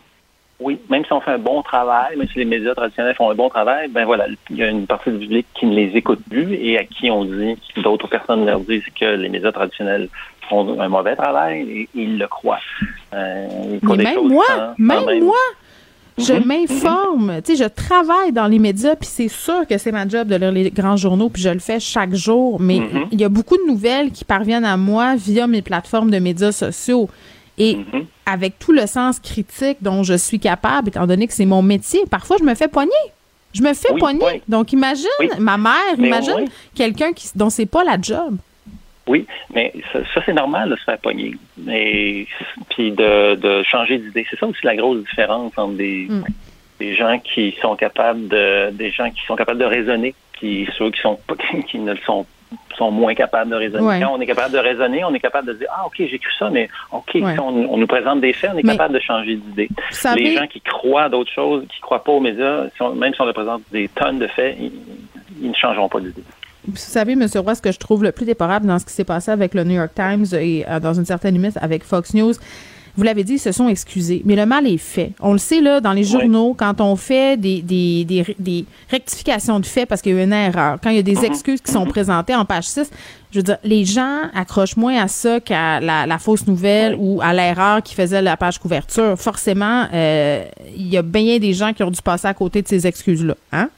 oui, 0.60 0.80
même 0.90 1.04
si 1.04 1.12
on 1.12 1.20
fait 1.20 1.32
un 1.32 1.38
bon 1.38 1.62
travail, 1.62 2.16
même 2.16 2.28
si 2.30 2.40
les 2.40 2.46
médias 2.46 2.74
traditionnels 2.74 3.16
font 3.16 3.30
un 3.30 3.36
bon 3.36 3.50
travail, 3.50 3.90
ben 3.90 4.06
voilà, 4.06 4.26
il 4.50 4.56
y 4.56 4.64
a 4.64 4.70
une 4.70 4.88
partie 4.88 5.12
du 5.12 5.20
public 5.20 5.46
qui 5.54 5.66
ne 5.66 5.76
les 5.76 5.98
écoute 5.98 6.22
plus 6.30 6.54
et 6.54 6.78
à 6.78 6.86
qui 6.86 7.12
on 7.12 7.26
dit, 7.26 7.58
d'autres 7.78 8.08
personnes 8.08 8.46
leur 8.46 8.62
disent 8.62 8.86
que 8.98 9.06
les 9.06 9.28
médias 9.28 9.52
traditionnels 9.52 10.08
font 10.48 10.80
un 10.80 10.88
mauvais 10.88 11.16
travail 11.16 11.70
et 11.70 11.90
ils 11.94 12.18
le 12.18 12.28
croient. 12.28 12.60
Euh, 13.14 13.48
Mais 13.84 14.04
même 14.04 14.28
moi, 14.28 14.46
même, 14.78 15.20
moi, 15.24 15.36
je 16.18 16.34
mhm. 16.34 16.46
m'informe, 16.46 17.42
tu 17.44 17.56
sais, 17.56 17.64
je 17.64 17.68
travaille 17.68 18.32
dans 18.32 18.48
les 18.48 18.60
médias, 18.60 18.96
puis 18.96 19.10
c'est 19.12 19.28
sûr 19.28 19.68
que 19.68 19.78
c'est 19.78 19.92
ma 19.92 20.08
job 20.08 20.30
de 20.30 20.36
lire 20.38 20.52
les 20.52 20.72
grands 20.72 20.96
journaux, 20.96 21.28
puis 21.30 21.42
je 21.42 21.50
le 21.50 21.60
fais 21.60 21.82
chaque 21.82 22.14
jour. 22.14 22.62
Mais 22.62 22.80
mhm. 22.80 23.08
il 23.12 23.20
y 23.20 23.26
a 23.26 23.30
beaucoup 23.30 23.58
de 23.58 23.68
nouvelles 23.68 24.12
qui 24.12 24.24
parviennent 24.24 24.66
à 24.66 24.78
moi 24.78 25.16
via 25.18 25.48
mes 25.48 25.62
plateformes 25.62 26.12
de 26.12 26.20
médias 26.20 26.54
sociaux. 26.54 27.10
Et 27.58 27.76
mhm. 27.76 28.06
avec 28.26 28.60
tout 28.60 28.72
le 28.72 28.86
sens 28.86 29.20
critique 29.20 29.78
dont 29.82 30.04
je 30.04 30.14
suis 30.14 30.40
capable, 30.40 30.90
étant 30.90 31.08
donné 31.08 31.28
que 31.28 31.34
c'est 31.34 31.46
mon 31.46 31.62
métier, 31.62 32.02
parfois 32.10 32.38
je 32.40 32.44
me 32.44 32.54
fais 32.56 32.68
poigner. 32.68 32.92
Je 33.54 33.62
me 33.64 33.74
fais 33.74 33.94
poigner. 33.98 34.42
Donc 34.50 34.74
imagine 34.74 35.08
ma 35.40 35.58
mère, 35.58 35.98
imagine 35.98 36.48
quelqu'un 36.74 37.14
qui 37.14 37.30
dont 37.36 37.50
c'est 37.50 37.66
pas 37.66 37.84
la 37.84 37.98
job. 38.02 38.38
Oui, 39.08 39.28
mais 39.54 39.72
ça, 39.94 40.22
c'est 40.26 40.34
normal 40.34 40.70
de 40.70 40.76
se 40.76 40.84
faire 40.84 40.98
pogner. 40.98 41.36
Mais 41.58 42.26
puis 42.70 42.92
de, 42.92 43.36
de 43.36 43.64
changer 43.64 44.00
d'idée. 44.00 44.26
C'est 44.30 44.40
ça 44.40 44.48
aussi 44.48 44.60
la 44.64 44.76
grosse 44.76 45.04
différence 45.04 45.54
entre 45.58 45.76
des, 45.76 46.08
mm. 46.10 46.24
des 46.80 46.96
gens 46.96 47.20
qui 47.20 47.56
sont 47.62 47.76
capables 47.76 48.28
de 48.28 48.72
des 48.72 48.90
gens 48.90 49.10
qui 49.12 49.24
sont 49.26 49.36
capables 49.36 49.60
de 49.60 49.66
raisonner, 49.66 50.16
qui 50.40 50.68
ceux 50.78 50.90
qui 50.90 51.00
sont 51.02 51.20
qui 51.68 51.80
ne 51.80 51.94
le 51.94 52.00
sont 52.06 52.26
sont 52.78 52.92
moins 52.92 53.16
capables 53.16 53.52
de 53.52 53.56
raisonner. 53.56 54.00
Quand 54.02 54.14
on 54.16 54.22
est 54.22 54.26
capable 54.26 54.54
de 54.54 54.60
raisonner, 54.60 55.04
on 55.04 55.14
est 55.14 55.20
capable 55.20 55.48
de 55.48 55.54
dire 55.54 55.68
Ah, 55.72 55.86
OK, 55.86 55.96
j'ai 55.98 56.20
cru 56.20 56.32
ça, 56.38 56.50
mais 56.50 56.70
OK, 56.92 57.18
on, 57.42 57.78
nous 57.78 57.88
présente 57.88 58.22
des 58.22 58.34
faits, 58.34 58.52
on 58.54 58.58
est 58.58 58.64
capable 58.64 58.94
de 58.94 59.00
changer 59.00 59.36
d'idée. 59.36 59.70
Les 60.16 60.36
gens 60.36 60.48
qui 60.48 60.62
croient 60.62 61.10
d'autres 61.10 61.32
choses, 61.32 61.64
qui 61.70 61.80
ne 61.80 61.82
croient 61.82 62.04
pas 62.04 62.12
aux 62.12 62.20
médias, 62.20 62.66
même 62.96 63.14
si 63.14 63.22
on 63.22 63.26
leur 63.26 63.34
présente 63.34 63.62
des 63.72 63.88
tonnes 63.90 64.20
de 64.20 64.28
faits, 64.28 64.58
ils, 64.60 65.50
ne 65.50 65.54
changeront 65.54 65.90
pas 65.90 66.00
d'idée. 66.00 66.24
Vous 66.68 66.78
savez, 66.78 67.14
M. 67.14 67.28
Roy, 67.36 67.56
ce 67.56 67.62
que 67.62 67.72
je 67.72 67.78
trouve 67.78 68.04
le 68.04 68.12
plus 68.12 68.26
déplorable 68.26 68.66
dans 68.66 68.80
ce 68.80 68.86
qui 68.86 68.94
s'est 68.94 69.04
passé 69.04 69.30
avec 69.30 69.54
le 69.54 69.64
New 69.64 69.76
York 69.76 69.92
Times 69.94 70.26
et 70.34 70.66
euh, 70.68 70.80
dans 70.80 70.94
une 70.94 71.06
certaine 71.06 71.36
limite 71.36 71.58
avec 71.62 71.84
Fox 71.84 72.14
News, 72.16 72.34
vous 72.98 73.04
l'avez 73.04 73.24
dit, 73.24 73.34
ils 73.34 73.40
se 73.40 73.52
sont 73.52 73.68
excusés. 73.68 74.22
Mais 74.26 74.36
le 74.36 74.46
mal 74.46 74.68
est 74.68 74.78
fait. 74.78 75.12
On 75.20 75.34
le 75.34 75.38
sait, 75.38 75.62
là, 75.62 75.82
dans 75.82 75.94
les 75.94 76.04
journaux, 76.04 76.56
quand 76.58 76.80
on 76.82 76.96
fait 76.96 77.38
des, 77.38 77.62
des, 77.62 78.06
des, 78.40 78.66
rectifications 78.90 79.60
de 79.60 79.66
faits 79.66 79.88
parce 79.88 80.02
qu'il 80.02 80.14
y 80.14 80.18
a 80.18 80.22
eu 80.22 80.24
une 80.24 80.34
erreur, 80.34 80.78
quand 80.82 80.90
il 80.90 80.96
y 80.96 81.00
a 81.00 81.04
des 81.04 81.16
uh-huh. 81.16 81.26
excuses 81.26 81.62
qui 81.62 81.72
sont 81.72 81.86
présentées 81.86 82.36
en 82.36 82.46
page 82.46 82.66
6, 82.66 82.90
je 83.32 83.40
veux 83.40 83.44
dire, 83.44 83.58
les 83.64 83.84
gens 83.84 84.22
accrochent 84.34 84.78
moins 84.78 84.98
à 84.98 85.08
ça 85.08 85.40
qu'à 85.42 85.82
la, 85.82 86.18
fausse 86.20 86.48
nouvelle 86.48 86.96
ou 86.98 87.20
à 87.22 87.34
l'erreur 87.34 87.84
qui 87.84 87.94
faisait 87.94 88.22
la 88.22 88.38
page 88.38 88.60
couverture. 88.60 89.20
Forcément, 89.20 89.88
euh, 89.94 90.46
il 90.76 90.88
y 90.88 90.98
a 90.98 91.02
bien 91.02 91.38
des 91.40 91.54
gens 91.54 91.74
qui 91.74 91.84
ont 91.84 91.92
dû 91.92 92.02
passer 92.02 92.28
à 92.28 92.34
côté 92.34 92.62
de 92.62 92.68
ces 92.68 92.88
excuses-là. 92.88 93.36
Hein? 93.52 93.70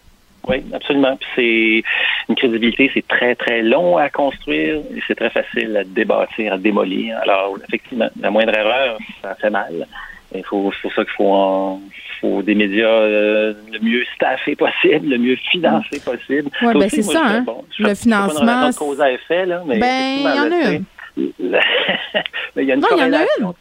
Oui, 0.48 0.64
absolument. 0.74 1.18
c'est 1.36 1.84
une 2.30 2.36
crédibilité, 2.36 2.90
c'est 2.94 3.08
très, 3.08 3.36
très 3.36 3.62
long 3.62 3.98
à 3.98 4.10
construire 4.10 4.78
et 4.96 5.02
c'est 5.08 5.16
très 5.16 5.30
facile 5.30 5.76
à 5.76 5.84
débâtir, 5.84 6.54
à 6.54 6.58
démolir. 6.58 7.18
Alors, 7.22 7.58
effectivement, 7.68 8.10
la 8.20 8.32
moindre 8.32 8.56
erreur, 8.56 8.98
ça 9.22 9.36
fait 9.36 9.50
mal. 9.50 9.88
Il 10.36 10.44
faut, 10.44 10.72
c'est 10.74 10.82
pour 10.82 10.94
ça 10.94 11.04
qu'il 11.04 11.14
faut, 11.14 11.80
faut 12.20 12.42
des 12.42 12.56
médias 12.56 12.88
euh, 12.88 13.54
le 13.72 13.80
mieux 13.80 14.04
staffés 14.16 14.56
possible, 14.56 15.08
le 15.08 15.18
mieux 15.18 15.38
financés 15.52 16.02
possible. 16.04 16.50
Oui, 16.62 16.74
ben 16.74 16.90
c'est 16.90 17.02
ça, 17.02 17.22
hein? 17.26 17.46
le 17.80 17.96
financement. 17.96 18.70
Cause 18.78 19.00
à 19.00 19.12
effet, 19.12 19.46
là, 19.46 19.64
mais 19.66 19.80
ben, 19.80 20.18
il 20.20 20.36
y 20.36 20.40
en 20.40 20.52
a 20.52 20.72
une. 20.72 20.86
il 22.58 22.64
y 22.64 22.72
a 22.72 22.76
une 22.76 22.82
corrélation, 22.82 23.56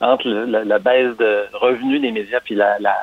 entre 0.00 0.28
la, 0.28 0.78
baisse 0.78 1.16
de 1.18 1.44
revenus 1.52 2.00
des 2.00 2.10
médias 2.10 2.40
puis 2.40 2.54
la, 2.54 2.78
la 2.80 2.96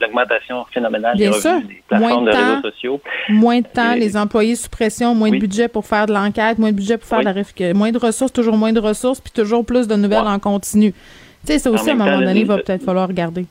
l'augmentation 0.00 0.64
phénoménale 0.72 1.16
Bien 1.16 1.30
des 1.30 1.40
sûr. 1.40 1.50
revenus 1.52 1.68
des 1.68 1.82
plateformes 1.88 2.24
de 2.26 2.30
de 2.30 2.36
réseaux 2.36 2.62
sociaux. 2.70 3.00
Moins 3.28 3.60
de 3.60 3.66
temps, 3.66 3.92
Et- 3.92 4.00
les 4.00 4.16
employés 4.16 4.56
sous 4.56 4.68
pression, 4.68 5.14
moins 5.14 5.30
de 5.30 5.38
budget 5.38 5.68
pour 5.68 5.84
faire 5.86 6.06
de 6.06 6.12
l'enquête, 6.12 6.58
moins 6.58 6.70
de 6.70 6.76
budget 6.76 6.98
pour 6.98 7.08
faire 7.08 7.18
Oui. 7.18 7.24
de 7.24 7.30
la 7.30 7.34
réf- 7.42 7.74
moins 7.74 7.90
de 7.92 7.98
ressources, 7.98 8.32
toujours 8.32 8.56
moins 8.56 8.72
de 8.72 8.80
ressources, 8.80 9.20
puis 9.20 9.32
toujours 9.32 9.64
plus 9.64 9.86
de 9.88 9.94
nouvelles 9.96 10.18
en 10.26 10.38
continu. 10.38 10.92
Tu 10.92 11.52
sais, 11.52 11.58
ça 11.58 11.70
aussi, 11.70 11.90
à 11.90 11.92
un 11.92 11.96
moment 11.96 12.18
donné, 12.18 12.40
il 12.40 12.46
va 12.46 12.56
peut-être 12.58 12.84
falloir 12.84 13.06
regarder. 13.08 13.46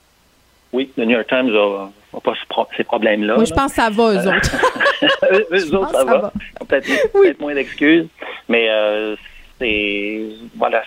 Oui, 0.73 0.91
le 0.97 1.05
New 1.05 1.11
York 1.11 1.27
Times 1.30 1.49
n'a 1.51 2.19
pas 2.22 2.34
ce 2.34 2.45
pro- 2.49 2.67
ces 2.76 2.84
problèmes-là. 2.84 3.35
Moi, 3.35 3.45
je 3.45 3.53
pense 3.53 3.72
que 3.73 3.81
ça 3.81 3.89
va, 3.89 4.03
eux 4.13 4.17
Euh, 4.17 4.35
autres. 4.35 4.51
eux, 5.31 5.47
eux 5.53 5.76
autres, 5.76 5.91
ça 5.91 6.03
va. 6.03 6.34
Peut-être 6.67 7.39
moins 7.39 7.53
d'excuses. 7.53 8.07
Mais 8.49 8.67
euh, 8.69 9.15
c'est. 9.60 10.22
Voilà. 10.57 10.84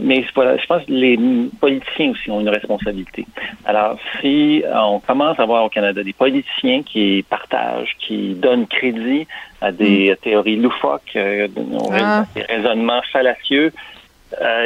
Mais 0.00 0.24
voilà, 0.34 0.56
je 0.56 0.66
pense 0.66 0.84
que 0.84 0.90
les 0.92 1.18
politiciens 1.60 2.10
aussi 2.10 2.30
ont 2.30 2.40
une 2.40 2.48
responsabilité. 2.48 3.26
Alors, 3.64 3.96
si 4.20 4.62
euh, 4.64 4.72
on 4.82 5.00
commence 5.00 5.38
à 5.38 5.44
voir 5.46 5.64
au 5.64 5.68
Canada 5.68 6.02
des 6.02 6.12
politiciens 6.12 6.82
qui 6.82 7.24
partagent, 7.28 7.96
qui 8.00 8.34
donnent 8.34 8.66
crédit 8.66 9.26
à 9.60 9.70
des 9.72 10.16
théories 10.22 10.56
loufoques, 10.56 11.12
euh, 11.16 11.48
Ah. 11.92 12.24
des 12.34 12.42
raisonnements 12.42 13.02
fallacieux, 13.12 13.72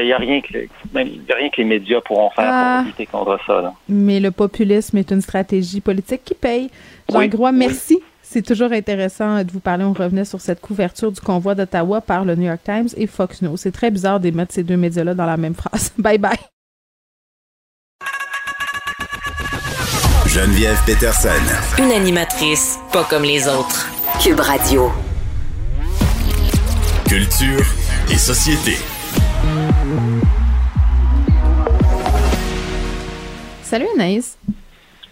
il 0.00 0.06
n'y 0.06 0.12
a 0.12 0.16
rien 0.18 0.40
que 0.40 0.58
même, 0.92 1.08
y 1.28 1.32
a 1.32 1.36
rien 1.36 1.48
que 1.48 1.58
les 1.58 1.64
médias 1.64 2.00
pourront 2.00 2.30
faire 2.30 2.48
Ah. 2.50 2.78
pour 2.80 2.86
lutter 2.88 3.06
contre 3.06 3.38
ça. 3.46 3.60
là. 3.62 3.72
Mais 3.88 4.18
le 4.20 4.30
populisme 4.30 4.96
est 4.98 5.10
une 5.12 5.20
stratégie 5.20 5.80
politique 5.80 6.22
qui 6.24 6.34
paye. 6.34 6.68
Jean 7.10 7.18
Oui, 7.20 7.28
Groix, 7.28 7.52
merci. 7.52 8.02
C'est 8.32 8.40
toujours 8.40 8.72
intéressant 8.72 9.44
de 9.44 9.52
vous 9.52 9.60
parler. 9.60 9.84
On 9.84 9.92
revenait 9.92 10.24
sur 10.24 10.40
cette 10.40 10.58
couverture 10.58 11.12
du 11.12 11.20
convoi 11.20 11.54
d'Ottawa 11.54 12.00
par 12.00 12.24
le 12.24 12.34
New 12.34 12.46
York 12.46 12.60
Times 12.64 12.88
et 12.96 13.06
Fox 13.06 13.42
News. 13.42 13.58
C'est 13.58 13.72
très 13.72 13.90
bizarre 13.90 14.20
de 14.20 14.30
mettre 14.30 14.54
ces 14.54 14.62
deux 14.62 14.78
médias-là 14.78 15.12
dans 15.12 15.26
la 15.26 15.36
même 15.36 15.52
phrase. 15.52 15.92
Bye 15.98 16.16
bye. 16.16 16.38
Geneviève 20.26 20.78
Peterson. 20.86 21.28
Une 21.78 21.92
animatrice 21.92 22.78
pas 22.90 23.04
comme 23.04 23.24
les 23.24 23.46
autres. 23.46 23.86
Cube 24.18 24.40
Radio. 24.40 24.90
Culture 27.06 27.66
et 28.10 28.16
société. 28.16 28.78
Salut 33.62 33.88
Anaïs. 33.94 34.38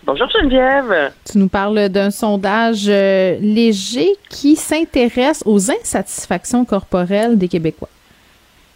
Bonjour 0.04 0.28
Geneviève. 0.30 1.12
Tu 1.30 1.38
nous 1.38 1.48
parles 1.48 1.88
d'un 1.90 2.10
sondage 2.10 2.86
euh, 2.88 3.36
léger 3.40 4.08
qui 4.30 4.56
s'intéresse 4.56 5.42
aux 5.44 5.70
insatisfactions 5.70 6.64
corporelles 6.64 7.36
des 7.36 7.48
Québécois. 7.48 7.88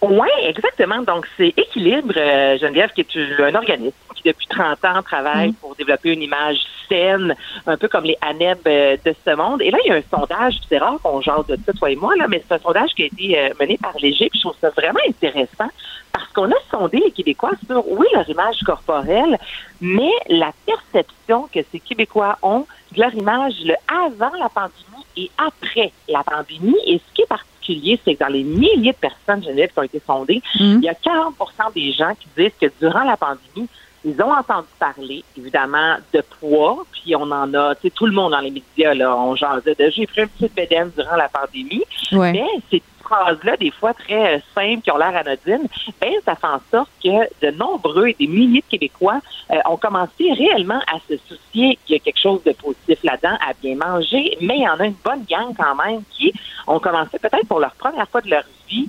Oui, 0.02 0.28
exactement. 0.42 1.00
Donc, 1.02 1.26
c'est 1.38 1.54
Équilibre, 1.56 2.12
euh, 2.16 2.58
Geneviève, 2.58 2.90
qui 2.94 3.00
est 3.00 3.40
un 3.40 3.54
organisme 3.54 3.94
qui, 4.14 4.22
depuis 4.28 4.46
30 4.48 4.84
ans, 4.84 5.02
travaille 5.02 5.50
Mm. 5.50 5.54
pour 5.54 5.74
développer 5.76 6.12
une 6.12 6.20
image 6.22 6.58
saine, 6.90 7.34
un 7.66 7.76
peu 7.78 7.88
comme 7.88 8.04
les 8.04 8.18
ANEB 8.20 8.58
euh, 8.66 8.96
de 9.02 9.14
ce 9.26 9.34
monde. 9.34 9.62
Et 9.62 9.70
là, 9.70 9.78
il 9.82 9.88
y 9.88 9.92
a 9.92 9.94
un 9.94 10.02
sondage, 10.18 10.56
c'est 10.68 10.76
rare 10.76 10.98
qu'on 11.02 11.22
jase 11.22 11.46
de 11.46 11.56
ça, 11.64 11.72
toi 11.72 11.90
et 11.90 11.96
moi, 11.96 12.14
là, 12.16 12.26
mais 12.28 12.42
c'est 12.46 12.54
un 12.54 12.58
sondage 12.58 12.90
qui 12.94 13.04
a 13.04 13.06
été 13.06 13.38
euh, 13.38 13.48
mené 13.58 13.78
par 13.78 13.94
Léger, 13.98 14.28
puis 14.28 14.38
je 14.38 14.46
trouve 14.46 14.58
ça 14.60 14.68
vraiment 14.70 15.00
intéressant 15.08 15.70
parce 16.14 16.32
qu'on 16.32 16.48
a 16.50 16.60
sondé 16.70 16.98
les 17.04 17.10
Québécois 17.10 17.50
sur, 17.66 17.82
oui, 17.90 18.06
leur 18.14 18.28
image 18.30 18.60
corporelle, 18.64 19.36
mais 19.80 20.12
la 20.28 20.52
perception 20.64 21.48
que 21.52 21.58
ces 21.72 21.80
Québécois 21.80 22.38
ont 22.40 22.66
de 22.92 23.00
leur 23.00 23.12
image 23.14 23.54
le 23.64 23.74
avant 23.92 24.30
la 24.38 24.48
pandémie 24.48 25.04
et 25.16 25.30
après 25.36 25.92
la 26.08 26.22
pandémie. 26.22 26.76
Et 26.86 26.98
ce 26.98 27.14
qui 27.14 27.22
est 27.22 27.26
particulier, 27.26 27.98
c'est 28.04 28.14
que 28.14 28.20
dans 28.24 28.30
les 28.32 28.44
milliers 28.44 28.92
de 28.92 28.96
personnes, 28.96 29.42
Geneviève, 29.42 29.72
qui 29.72 29.78
ont 29.80 29.82
été 29.82 30.00
sondées, 30.06 30.40
Mm. 30.60 30.78
il 30.78 30.84
y 30.84 30.88
a 30.88 30.94
40 30.94 31.34
des 31.74 31.92
gens 31.92 32.12
qui 32.18 32.28
disent 32.36 32.52
que 32.60 32.72
durant 32.80 33.02
la 33.02 33.16
pandémie, 33.16 33.68
ils 34.04 34.20
ont 34.22 34.32
entendu 34.32 34.68
parler, 34.78 35.24
évidemment, 35.36 35.96
de 36.12 36.22
poids, 36.38 36.84
puis 36.92 37.16
on 37.16 37.22
en 37.22 37.52
a, 37.54 37.74
tu 37.74 37.82
sais, 37.88 37.90
tout 37.90 38.06
le 38.06 38.12
monde 38.12 38.32
dans 38.32 38.40
les 38.40 38.50
médias, 38.50 38.94
là, 38.94 39.16
on 39.16 39.34
jasait 39.34 39.74
de 39.74 39.90
j'ai 39.90 40.06
pris 40.06 40.20
un 40.22 40.26
petit 40.26 40.48
bédaine 40.54 40.90
durant 40.96 41.16
la 41.16 41.28
pandémie, 41.28 41.82
Ouais. 42.12 42.32
mais 42.32 42.46
ces 42.70 42.82
phrases-là, 43.04 43.56
des 43.56 43.70
fois 43.70 43.94
très 43.94 44.36
euh, 44.36 44.38
simples, 44.54 44.82
qui 44.82 44.90
ont 44.90 44.96
l'air 44.96 45.16
anodines, 45.16 45.68
ben, 46.00 46.12
ça 46.24 46.34
fait 46.34 46.46
en 46.46 46.60
sorte 46.70 46.90
que 47.02 47.46
de 47.46 47.50
nombreux 47.56 48.08
et 48.08 48.16
des 48.18 48.26
milliers 48.26 48.62
de 48.62 48.70
Québécois 48.70 49.20
euh, 49.50 49.56
ont 49.66 49.76
commencé 49.76 50.32
réellement 50.32 50.80
à 50.92 50.98
se 51.08 51.16
soucier 51.28 51.78
qu'il 51.84 51.94
y 51.94 51.96
a 51.96 51.98
quelque 51.98 52.20
chose 52.20 52.42
de 52.44 52.52
positif 52.52 52.98
là-dedans, 53.02 53.36
à 53.46 53.52
bien 53.62 53.76
manger, 53.76 54.36
mais 54.40 54.58
il 54.58 54.62
y 54.62 54.68
en 54.68 54.80
a 54.80 54.86
une 54.86 54.96
bonne 55.04 55.24
gang 55.28 55.54
quand 55.56 55.74
même 55.84 56.02
qui 56.10 56.32
ont 56.66 56.80
commencé 56.80 57.18
peut-être 57.18 57.46
pour 57.46 57.60
leur 57.60 57.74
première 57.74 58.08
fois 58.08 58.20
de 58.20 58.30
leur 58.30 58.44
vie 58.68 58.88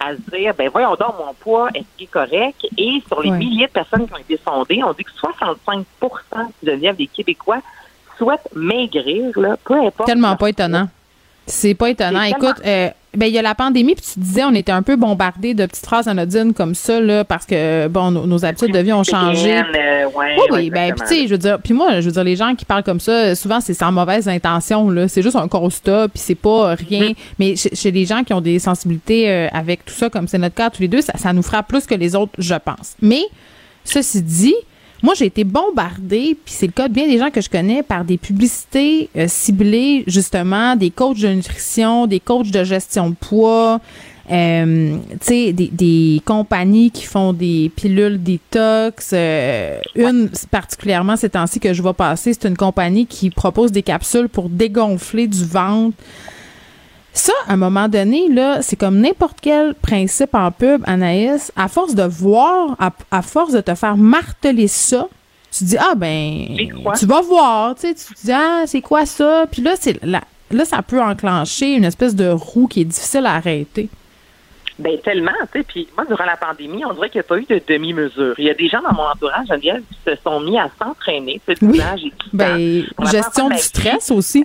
à 0.00 0.12
se 0.14 0.36
dire, 0.36 0.52
ben 0.54 0.68
voyons 0.70 0.96
donc, 0.96 1.14
mon 1.18 1.32
poids, 1.34 1.68
est-ce 1.74 1.84
qu'il 1.96 2.04
est 2.04 2.10
correct? 2.10 2.66
Et 2.76 3.02
sur 3.06 3.22
les 3.22 3.30
milliers 3.30 3.66
de 3.66 3.72
personnes 3.72 4.06
qui 4.06 4.12
ont 4.12 4.18
été 4.18 4.40
sondées, 4.44 4.82
on 4.82 4.92
dit 4.92 5.04
que 5.04 5.12
65% 5.12 5.84
de 6.62 6.92
des 6.92 7.06
Québécois 7.06 7.60
souhaitent 8.18 8.48
maigrir, 8.54 9.38
là, 9.38 9.56
peu 9.64 9.74
importe. 9.74 10.08
Tellement 10.08 10.36
pas 10.36 10.48
étonnant. 10.48 10.88
C'est 11.46 11.74
pas 11.74 11.90
étonnant. 11.90 12.22
Écoute, 12.22 12.56
euh, 12.64 12.88
ben 13.16 13.26
il 13.26 13.32
y 13.32 13.38
a 13.38 13.42
la 13.42 13.54
pandémie, 13.54 13.94
puis 13.94 14.04
tu 14.14 14.18
disais, 14.18 14.44
on 14.44 14.54
était 14.54 14.72
un 14.72 14.82
peu 14.82 14.96
bombardé 14.96 15.54
de 15.54 15.66
petites 15.66 15.84
phrases 15.84 16.08
anodines 16.08 16.52
comme 16.52 16.74
ça, 16.74 17.00
là, 17.00 17.24
parce 17.24 17.46
que, 17.46 17.86
bon, 17.88 18.10
nos, 18.10 18.26
nos 18.26 18.44
habitudes 18.44 18.72
de 18.72 18.78
vie 18.78 18.92
ont 18.92 19.04
changé. 19.04 19.58
Euh, 19.58 20.06
ouais, 20.06 20.36
Oui, 20.38 20.46
oui, 20.50 20.70
ben, 20.70 20.94
tu 20.94 21.06
sais, 21.06 21.26
je 21.26 21.32
veux 21.32 21.38
dire, 21.38 21.58
puis 21.62 21.74
moi, 21.74 22.00
je 22.00 22.06
veux 22.06 22.12
dire, 22.12 22.24
les 22.24 22.36
gens 22.36 22.54
qui 22.54 22.64
parlent 22.64 22.82
comme 22.82 23.00
ça, 23.00 23.34
souvent, 23.34 23.60
c'est 23.60 23.74
sans 23.74 23.92
mauvaise 23.92 24.28
intention, 24.28 24.90
là. 24.90 25.06
C'est 25.08 25.22
juste 25.22 25.36
un 25.36 25.48
constat, 25.48 26.08
puis 26.08 26.18
c'est 26.18 26.34
pas 26.34 26.70
euh, 26.70 26.76
rien. 26.88 27.10
Mm-hmm. 27.10 27.16
Mais 27.38 27.56
chez, 27.56 27.74
chez 27.74 27.90
les 27.90 28.06
gens 28.06 28.24
qui 28.24 28.32
ont 28.32 28.40
des 28.40 28.58
sensibilités 28.58 29.30
euh, 29.30 29.48
avec 29.52 29.84
tout 29.84 29.94
ça, 29.94 30.10
comme 30.10 30.26
c'est 30.28 30.38
notre 30.38 30.54
cas 30.54 30.70
tous 30.70 30.82
les 30.82 30.88
deux, 30.88 31.02
ça, 31.02 31.12
ça 31.16 31.32
nous 31.32 31.42
frappe 31.42 31.68
plus 31.68 31.86
que 31.86 31.94
les 31.94 32.16
autres, 32.16 32.32
je 32.38 32.54
pense. 32.54 32.96
Mais, 33.00 33.22
ceci 33.84 34.22
dit, 34.22 34.54
moi, 35.04 35.12
j'ai 35.14 35.26
été 35.26 35.44
bombardée, 35.44 36.34
puis 36.44 36.54
c'est 36.56 36.66
le 36.66 36.72
cas 36.72 36.88
de 36.88 36.94
bien 36.94 37.06
des 37.06 37.18
gens 37.18 37.30
que 37.30 37.42
je 37.42 37.50
connais, 37.50 37.82
par 37.82 38.06
des 38.06 38.16
publicités 38.16 39.10
euh, 39.16 39.26
ciblées, 39.28 40.02
justement, 40.06 40.76
des 40.76 40.90
coachs 40.90 41.20
de 41.20 41.28
nutrition, 41.28 42.06
des 42.06 42.20
coachs 42.20 42.50
de 42.50 42.64
gestion 42.64 43.10
de 43.10 43.14
poids, 43.14 43.80
euh, 44.30 44.96
tu 45.10 45.16
sais, 45.20 45.52
des, 45.52 45.68
des 45.68 46.22
compagnies 46.24 46.90
qui 46.90 47.04
font 47.04 47.34
des 47.34 47.70
pilules 47.76 48.22
détox. 48.22 49.10
euh, 49.12 49.78
une 49.94 50.30
particulièrement 50.50 51.16
ces 51.16 51.28
temps-ci 51.28 51.60
que 51.60 51.74
je 51.74 51.82
vois 51.82 51.92
passer, 51.92 52.32
c'est 52.32 52.48
une 52.48 52.56
compagnie 52.56 53.04
qui 53.04 53.28
propose 53.28 53.72
des 53.72 53.82
capsules 53.82 54.30
pour 54.30 54.48
dégonfler 54.48 55.26
du 55.26 55.44
ventre. 55.44 55.98
Ça, 57.16 57.32
à 57.46 57.52
un 57.52 57.56
moment 57.56 57.88
donné, 57.88 58.28
là, 58.28 58.60
c'est 58.60 58.74
comme 58.74 58.98
n'importe 58.98 59.38
quel 59.40 59.74
principe 59.74 60.34
en 60.34 60.50
pub, 60.50 60.82
Anaïs. 60.84 61.52
À 61.54 61.68
force 61.68 61.94
de 61.94 62.02
voir, 62.02 62.76
à, 62.80 62.90
à 63.12 63.22
force 63.22 63.52
de 63.52 63.60
te 63.60 63.74
faire 63.76 63.96
marteler 63.96 64.66
ça, 64.66 65.06
tu 65.56 65.62
dis 65.62 65.76
ah 65.78 65.94
ben, 65.94 66.48
tu 66.98 67.06
vas 67.06 67.20
voir, 67.20 67.76
tu 67.76 67.82
sais, 67.82 67.94
tu 67.94 68.14
te 68.14 68.20
dis 68.26 68.32
ah 68.32 68.64
c'est 68.66 68.80
quoi 68.80 69.06
ça, 69.06 69.46
puis 69.50 69.62
là 69.62 69.74
c'est 69.78 70.02
là, 70.04 70.22
là 70.50 70.64
ça 70.64 70.82
peut 70.82 71.00
enclencher 71.00 71.74
une 71.74 71.84
espèce 71.84 72.16
de 72.16 72.28
roue 72.28 72.66
qui 72.66 72.80
est 72.80 72.84
difficile 72.84 73.26
à 73.26 73.34
arrêter. 73.34 73.88
Ben 74.80 74.98
tellement, 75.04 75.30
tu 75.52 75.60
sais. 75.60 75.64
Puis 75.64 75.86
moi, 75.96 76.04
durant 76.06 76.24
la 76.24 76.36
pandémie, 76.36 76.84
on 76.84 76.92
dirait 76.94 77.08
qu'il 77.08 77.20
n'y 77.20 77.24
a 77.24 77.28
pas 77.28 77.38
eu 77.38 77.46
de 77.48 77.62
demi-mesure. 77.68 78.34
Il 78.38 78.44
y 78.44 78.50
a 78.50 78.54
des 78.54 78.68
gens 78.68 78.82
dans 78.82 78.92
mon 78.92 79.04
entourage, 79.04 79.46
Geneviève, 79.46 79.82
qui 79.88 79.96
se 80.04 80.16
sont 80.24 80.40
mis 80.40 80.58
à 80.58 80.68
s'entraîner. 80.82 81.40
C'est 81.46 81.62
Oui. 81.62 81.80
j'ai 81.96 82.10
tout 82.10 82.30
Ben, 82.32 82.84
gestion 83.08 83.48
du 83.50 83.58
stress 83.58 84.10
aussi. 84.10 84.44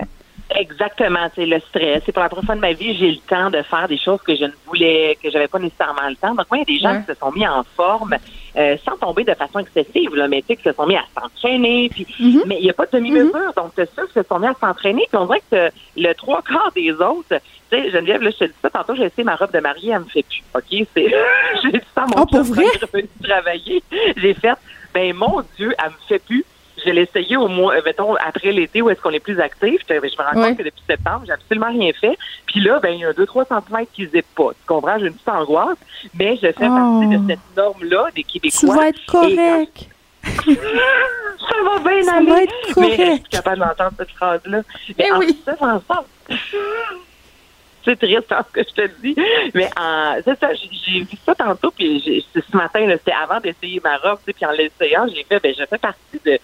Exactement, 0.55 1.29
c'est 1.35 1.45
le 1.45 1.59
stress. 1.59 2.01
C'est 2.05 2.11
pour 2.11 2.23
la 2.23 2.29
première 2.29 2.45
fois 2.45 2.55
de 2.55 2.59
ma 2.61 2.73
vie, 2.73 2.95
j'ai 2.97 3.11
le 3.11 3.17
temps 3.17 3.49
de 3.51 3.61
faire 3.61 3.87
des 3.87 3.99
choses 3.99 4.19
que 4.21 4.35
je 4.35 4.45
ne 4.45 4.51
voulais, 4.65 5.15
que 5.21 5.29
j'avais 5.29 5.47
pas 5.47 5.59
nécessairement 5.59 6.09
le 6.09 6.15
temps. 6.15 6.33
Donc, 6.33 6.47
moi, 6.51 6.57
il 6.57 6.59
y 6.59 6.61
a 6.61 6.65
des 6.65 6.79
gens 6.79 6.93
Ouais. 6.95 7.01
qui 7.05 7.13
se 7.13 7.19
sont 7.19 7.31
mis 7.31 7.47
en 7.47 7.63
forme 7.75 8.15
euh, 8.57 8.75
sans 8.83 8.97
tomber 8.97 9.23
de 9.23 9.33
façon 9.35 9.59
excessive, 9.59 10.15
là, 10.15 10.27
mais 10.27 10.41
tu 10.41 10.47
sais, 10.47 10.55
qui 10.57 10.63
se 10.63 10.73
sont 10.73 10.87
mis 10.87 10.95
à 10.95 11.03
s'entraîner. 11.19 11.89
Puis, 11.89 12.07
mais 12.47 12.57
il 12.59 12.63
n'y 12.63 12.69
a 12.69 12.73
pas 12.73 12.87
de 12.87 12.91
demi-mesure. 12.97 13.53
Donc, 13.55 13.73
c'est 13.75 13.89
ceux 13.95 14.07
qui 14.07 14.13
se 14.13 14.23
sont 14.23 14.39
mis 14.39 14.47
à 14.47 14.55
s'entraîner. 14.59 15.05
Puis, 15.07 15.17
on 15.17 15.25
dirait 15.27 15.43
que 15.51 15.69
le 15.97 16.13
trois 16.13 16.41
quarts 16.41 16.71
des 16.75 16.91
autres, 16.93 17.27
tu 17.71 17.77
sais, 17.77 17.91
Geneviève, 17.91 18.21
là, 18.23 18.31
je 18.31 18.37
te 18.37 18.45
dis 18.45 18.53
ça, 18.61 18.71
tantôt, 18.71 18.95
j'ai 18.95 19.03
essayé 19.05 19.23
ma 19.23 19.35
robe 19.35 19.51
de 19.53 19.59
mariée, 19.59 19.91
elle 19.93 19.99
me 19.99 20.05
fait 20.05 20.23
plus. 20.23 20.41
OK? 20.55 20.87
C'est, 20.95 21.13
j'ai 21.63 21.71
dit 21.73 21.81
ça 21.93 22.05
mon 22.07 22.23
Oh, 22.23 22.25
pour 22.25 22.41
vrai? 22.43 22.65
revenu 22.81 23.07
travailler. 23.23 23.83
J'ai 24.17 24.33
fait, 24.33 24.53
ben, 24.95 25.13
mon 25.13 25.43
Dieu, 25.57 25.75
elle 25.77 25.91
me 25.91 25.95
fait 26.07 26.19
plus. 26.25 26.43
Je 26.85 26.91
l'ai 26.91 27.01
essayé 27.01 27.37
au 27.37 27.47
mois, 27.47 27.75
euh, 27.75 27.81
mettons, 27.85 28.15
après 28.15 28.51
l'été 28.51 28.81
où 28.81 28.89
est-ce 28.89 29.01
qu'on 29.01 29.11
est 29.11 29.19
plus 29.19 29.39
actif. 29.39 29.81
Je, 29.89 29.93
je 29.95 29.99
me 29.99 30.23
rends 30.23 30.33
compte 30.47 30.57
que 30.57 30.63
depuis 30.63 30.83
septembre, 30.87 31.23
j'ai 31.25 31.33
absolument 31.33 31.69
rien 31.71 31.91
fait. 31.99 32.17
Puis 32.45 32.59
là, 32.61 32.79
ben, 32.79 32.89
il 32.89 32.99
y 32.99 33.05
a 33.05 33.09
un 33.09 33.11
2-3 33.11 33.45
cm 33.47 33.85
qui 33.93 34.05
zippent 34.07 34.35
pas. 34.35 34.49
Tu 34.51 34.65
comprends? 34.67 34.97
J'ai 34.99 35.07
une 35.07 35.13
petite 35.13 35.29
angoisse. 35.29 35.77
Mais 36.13 36.35
je 36.35 36.51
fais 36.51 36.53
Oh. 36.61 37.01
partie 37.01 37.07
de 37.17 37.27
cette 37.29 37.57
norme-là 37.57 38.07
des 38.15 38.23
Québécois. 38.23 38.59
Tu 38.59 38.67
vas 38.67 38.87
être 38.89 39.05
correct. 39.05 39.89
ça 40.23 41.55
va 41.63 41.79
bien 41.89 42.03
Ça 42.03 42.15
aller. 42.17 42.25
va 42.29 42.43
être 42.43 42.53
Mais 42.67 42.73
correct. 42.73 42.99
je 42.99 43.11
suis 43.13 43.23
capable 43.29 43.59
d'entendre 43.59 43.93
cette 43.97 44.11
phrase-là. 44.11 44.61
Mais 44.97 45.05
Eh 45.07 45.11
en 45.11 45.19
oui. 45.19 45.39
ça, 45.45 45.55
en 45.59 45.79
ça, 45.87 46.03
c'est 47.85 47.95
triste 47.97 48.31
hein, 48.31 48.45
ce 48.47 48.61
que 48.61 48.67
je 48.69 48.73
te 48.83 48.91
dis. 49.01 49.15
Mais 49.53 49.69
en, 49.79 50.15
c'est 50.23 50.37
ça, 50.39 50.49
j'ai, 50.53 50.99
vu 50.99 51.17
ça 51.25 51.33
tantôt, 51.35 51.71
puis 51.71 52.25
ce 52.33 52.57
matin, 52.57 52.85
c'était 52.89 53.13
avant 53.13 53.39
d'essayer 53.39 53.79
ma 53.83 53.97
robe, 53.97 54.19
puis 54.25 54.35
en 54.45 54.51
l'essayant, 54.51 55.07
j'ai 55.07 55.23
fait, 55.23 55.39
ben, 55.41 55.53
je 55.57 55.63
fais 55.65 55.77
partie 55.77 56.19
de 56.25 56.37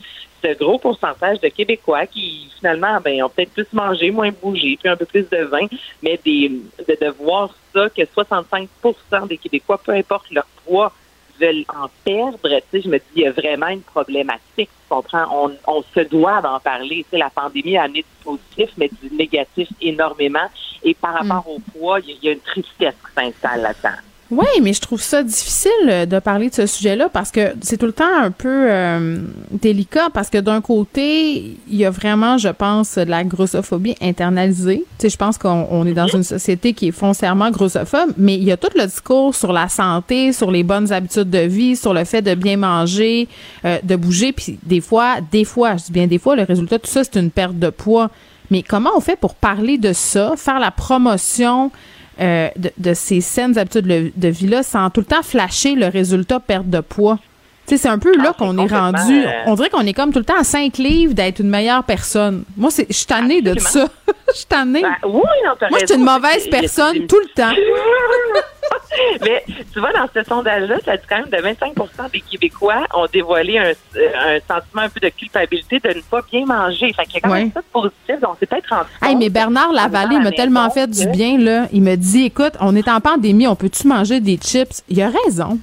ce 0.46 0.58
gros 0.58 0.78
pourcentage 0.78 1.40
de 1.40 1.48
Québécois 1.50 2.06
qui, 2.06 2.50
finalement, 2.58 3.00
ben, 3.04 3.24
ont 3.24 3.30
peut-être 3.30 3.52
plus 3.52 3.72
mangé, 3.74 4.12
moins 4.12 4.32
bougé, 4.32 4.78
puis 4.80 4.90
un 4.90 4.96
peu 4.96 5.06
plus 5.06 5.28
de 5.30 5.44
vin, 5.44 5.68
mais 6.04 6.20
des, 6.24 6.50
de, 6.50 6.98
de 7.00 7.10
voir 7.12 7.50
ça, 7.74 7.90
que 7.90 8.02
65% 8.02 9.28
des 9.28 9.38
Québécois, 9.38 9.80
peu 9.84 9.92
importe 9.94 10.30
leur 10.32 10.46
poids, 10.66 10.92
veulent 11.40 11.66
en 11.68 11.90
perdre. 12.04 12.40
Tu 12.44 12.50
sais, 12.72 12.82
je 12.82 12.90
me 12.90 12.98
dis, 12.98 13.04
il 13.16 13.22
y 13.24 13.28
a 13.28 13.32
vraiment 13.32 13.68
une 13.68 13.82
problématique. 13.82 14.42
Tu 14.58 14.70
comprends? 14.88 15.26
On, 15.32 15.52
on 15.68 15.84
se 15.94 16.00
doit 16.02 16.42
d'en 16.42 16.60
parler. 16.60 17.04
Tu 17.04 17.12
sais, 17.12 17.18
la 17.18 17.30
pandémie 17.30 17.78
a 17.78 17.84
amené 17.84 18.02
du 18.02 18.24
positif, 18.24 18.70
mais 18.78 18.90
du 19.02 19.14
négatif 19.14 19.68
énormément. 19.82 20.48
Et 20.84 20.94
par 20.94 21.14
rapport 21.14 21.50
au 21.50 21.60
poids, 21.60 22.00
il 22.00 22.18
y 22.22 22.26
y 22.26 22.30
a 22.30 22.32
une 22.34 22.40
tristesse 22.40 22.96
qui 23.06 23.22
s'installe 23.22 23.62
là-dedans. 23.62 24.00
Oui, 24.32 24.48
mais 24.64 24.74
je 24.74 24.82
trouve 24.82 25.02
ça 25.02 25.22
difficile 25.22 25.72
euh, 25.88 26.06
de 26.08 26.18
parler 26.18 26.50
de 26.50 26.56
ce 26.56 26.66
sujet-là 26.66 27.10
parce 27.10 27.30
que 27.30 27.54
c'est 27.62 27.78
tout 27.78 27.86
le 27.86 27.94
temps 27.94 28.04
un 28.22 28.32
peu 28.32 28.72
euh, 28.72 29.20
délicat 29.52 30.08
parce 30.12 30.32
que 30.32 30.40
d'un 30.40 30.62
côté, 30.62 31.58
il 31.68 31.76
y 31.76 31.86
a 31.86 31.92
vraiment, 31.92 32.40
je 32.40 32.50
pense, 32.50 32.96
de 32.96 33.04
la 33.04 33.24
grossophobie 33.24 33.96
internalisée. 34.02 34.84
Tu 34.98 35.04
sais, 35.04 35.10
je 35.10 35.18
pense 35.18 35.38
qu'on 35.38 35.68
on 35.70 35.86
est 35.86 35.94
dans 35.94 36.08
une 36.08 36.24
société 36.24 36.74
qui 36.74 36.88
est 36.88 36.92
foncièrement 36.92 37.52
grossophobe, 37.52 38.14
mais 38.18 38.34
il 38.34 38.44
y 38.44 38.52
a 38.52 38.58
tout 38.58 38.70
le 38.76 38.86
discours 38.86 39.36
sur 39.36 39.54
la 39.54 39.70
santé, 39.70 40.34
sur 40.34 40.50
les 40.50 40.64
bonnes 40.64 40.92
habitudes 40.92 41.30
de 41.30 41.40
vie, 41.40 41.76
sur 41.76 41.94
le 41.94 42.04
fait 42.04 42.24
de 42.24 42.34
bien 42.34 42.58
manger, 42.58 43.28
euh, 43.64 43.78
de 43.84 43.96
bouger, 43.96 44.32
puis 44.32 44.58
des 44.64 44.82
fois, 44.82 45.18
des 45.32 45.46
fois, 45.46 45.78
je 45.78 45.86
dis 45.86 45.92
bien 45.92 46.08
des 46.08 46.18
fois, 46.18 46.36
le 46.36 46.44
résultat 46.44 46.80
de 46.80 46.82
tout 46.82 46.90
ça, 46.90 47.04
c'est 47.04 47.20
une 47.20 47.30
perte 47.30 47.60
de 47.60 47.70
poids. 47.70 48.10
Mais 48.50 48.64
comment 48.64 48.92
on 48.96 49.02
fait 49.02 49.16
pour 49.16 49.36
parler 49.36 49.78
de 49.78 49.94
ça, 49.94 50.34
faire 50.36 50.60
la 50.60 50.72
promotion 50.72 51.72
euh, 52.20 52.50
de, 52.56 52.72
de 52.78 52.94
ces 52.94 53.22
saines 53.22 53.58
habitudes 53.58 53.88
de, 53.88 54.12
de 54.16 54.28
vie-là 54.28 54.64
sans 54.64 54.90
tout 54.90 55.02
le 55.02 55.06
temps 55.06 55.24
flasher 55.24 55.76
le 55.76 55.88
résultat 55.88 56.40
perte 56.40 56.70
de 56.70 56.80
poids? 56.80 57.20
C'est 57.68 57.88
un 57.88 57.98
peu 58.00 58.16
là 58.18 58.34
qu'on 58.38 58.58
est 58.58 58.68
rendu. 58.72 59.26
euh, 59.26 59.30
On 59.48 59.56
dirait 59.56 59.70
qu'on 59.70 59.86
est 59.86 59.94
comme 59.94 60.12
tout 60.14 60.20
le 60.20 60.26
temps 60.26 60.40
à 60.40 60.44
5 60.44 60.78
livres 60.78 61.14
d'être 61.14 61.40
une 61.40 61.50
meilleure 61.50 61.84
personne. 61.84 62.44
Moi, 62.56 62.70
c'est, 62.72 62.86
je 62.90 62.94
suis 62.96 63.06
tannée 63.06 63.42
de 63.42 63.58
ça. 63.60 63.88
Je 64.28 64.38
suis 64.40 64.46
tannée. 64.48 64.82
Ben, 64.82 64.96
oui, 65.08 65.22
non, 65.46 65.52
t'as 65.58 65.70
Moi, 65.70 65.78
je 65.82 65.86
suis 65.86 65.96
une 65.96 66.04
mauvaise 66.04 66.48
personne 66.50 67.06
tout 67.08 67.20
le 67.20 67.30
temps. 67.36 67.54
Mais 69.22 69.44
tu 69.72 69.80
vois, 69.80 69.92
dans 69.94 70.08
ce 70.14 70.24
sondage-là, 70.28 70.78
ça 70.84 70.98
dit 70.98 71.04
quand 71.08 71.18
même 71.18 71.30
de 71.30 71.38
25% 71.38 72.12
des 72.12 72.22
Québécois 72.22 72.88
ont 72.94 73.06
dévoilé 73.12 73.60
un, 73.60 73.70
un 73.70 74.38
sentiment 74.40 74.82
un 74.84 74.90
peu 74.90 75.00
de 75.00 75.10
culpabilité 75.10 75.80
de 75.80 75.90
ne 75.90 76.02
pas 76.02 76.22
bien 76.32 76.46
manger. 76.46 76.92
Fait 76.94 77.04
qu'il 77.06 77.16
y 77.16 77.18
a 77.18 77.22
quand 77.22 77.30
même 77.34 77.46
Ouais. 77.46 77.52
ça 77.54 77.62
de 77.62 77.66
positif. 77.72 78.20
Donc, 78.22 78.38
c'est 78.40 78.50
peut-être 78.50 78.70
rendu 78.70 78.90
Hey, 79.04 79.16
mais 79.16 79.30
Bernard 79.30 79.72
Lavallée 79.72 80.20
m'a 80.20 80.32
tellement 80.32 80.70
fait 80.70 80.88
du 80.90 81.08
bien, 81.08 81.38
là. 81.38 81.68
Il 81.72 81.84
me 81.84 81.96
dit, 81.96 82.26
écoute, 82.26 82.54
on 82.60 82.76
est 82.76 82.88
en 82.88 83.00
pandémie, 83.00 83.48
on 83.48 83.56
peut-tu 83.56 83.88
manger 83.88 84.20
des 84.20 84.38
chips? 84.38 84.82
Il 84.90 85.02
a 85.02 85.10
raison. 85.26 85.60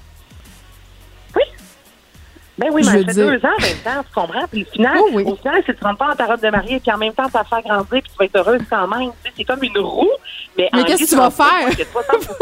Ben 2.58 2.68
oui, 2.70 2.82
mais 2.84 3.02
ça 3.02 3.12
fait 3.12 3.14
deux 3.14 3.36
ans 3.36 3.56
en 3.58 3.62
même 3.62 3.76
temps, 3.82 4.02
tu 4.06 4.14
comprends? 4.14 4.46
Puis 4.50 4.66
au 4.68 4.72
final, 4.72 4.98
oui. 5.12 5.22
au 5.24 5.36
final, 5.36 5.62
c'est 5.64 5.74
tu 5.78 5.84
rentres 5.84 5.98
pas 5.98 6.26
robe 6.26 6.40
de 6.40 6.50
mariée, 6.50 6.80
puis 6.80 6.92
en 6.92 6.98
même 6.98 7.14
temps, 7.14 7.28
ça 7.32 7.44
faire 7.44 7.62
grandir, 7.62 7.86
puis 7.90 8.02
tu 8.02 8.10
vas 8.18 8.24
être 8.26 8.36
heureuse 8.36 8.60
quand 8.68 8.86
même. 8.88 9.10
C'est 9.36 9.44
comme 9.44 9.62
une 9.62 9.78
roue, 9.78 10.10
mais 10.58 10.68
Mais 10.72 10.80
en 10.82 10.84
qu'est-ce 10.84 11.04
que 11.04 11.08
tu 11.08 11.16
vas 11.16 11.30
faire? 11.30 11.46
moi, 11.62 11.70
j'ai 11.76 11.84
60 11.84 12.36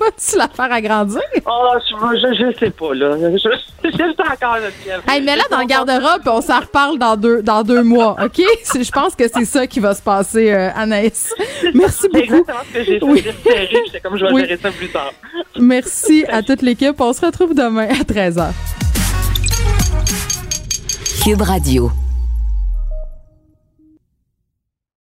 Vas-tu 0.00 0.38
la 0.38 0.48
faire 0.48 0.72
agrandir? 0.72 1.20
Oh, 1.48 1.72
je, 1.78 2.18
je, 2.18 2.50
je 2.52 2.58
sais 2.58 2.70
pas, 2.70 2.94
là. 2.94 3.16
Je, 3.30 3.38
suis 3.38 4.02
encore 4.18 4.56
là, 4.56 4.68
Pierre. 4.82 5.00
Hey, 5.08 5.22
mets-la 5.22 5.44
dans 5.50 5.60
le 5.60 5.66
garde-robe 5.66 6.22
on 6.26 6.40
s'en 6.40 6.60
reparle 6.60 6.98
dans 6.98 7.16
deux, 7.16 7.42
dans 7.42 7.62
deux 7.62 7.82
mois, 7.82 8.16
OK? 8.22 8.38
Je 8.74 8.90
pense 8.90 9.14
que 9.14 9.24
c'est 9.28 9.44
ça 9.44 9.66
qui 9.66 9.80
va 9.80 9.94
se 9.94 10.02
passer, 10.02 10.50
euh, 10.52 10.70
Anaïs. 10.74 11.32
Merci 11.74 11.98
C'est 12.02 12.08
beaucoup. 12.08 12.22
exactement 12.22 12.58
ce 12.68 12.78
que 12.78 12.84
j'ai 12.84 12.98
fait. 12.98 13.04
Oui. 13.04 13.24
J'étais 13.86 14.00
comme 14.00 14.16
je 14.16 14.24
vais 14.24 14.32
Oui. 14.32 14.40
gérer 14.42 14.56
ça 14.56 14.70
plus 14.70 14.88
tard. 14.88 15.12
Merci 15.58 16.24
à 16.28 16.42
toute 16.42 16.62
l'équipe. 16.62 17.00
On 17.00 17.12
se 17.12 17.24
retrouve 17.24 17.54
demain 17.54 17.88
à 17.88 18.02
13h. 18.02 18.52
Cube 21.26 21.42
Radio. 21.42 22.05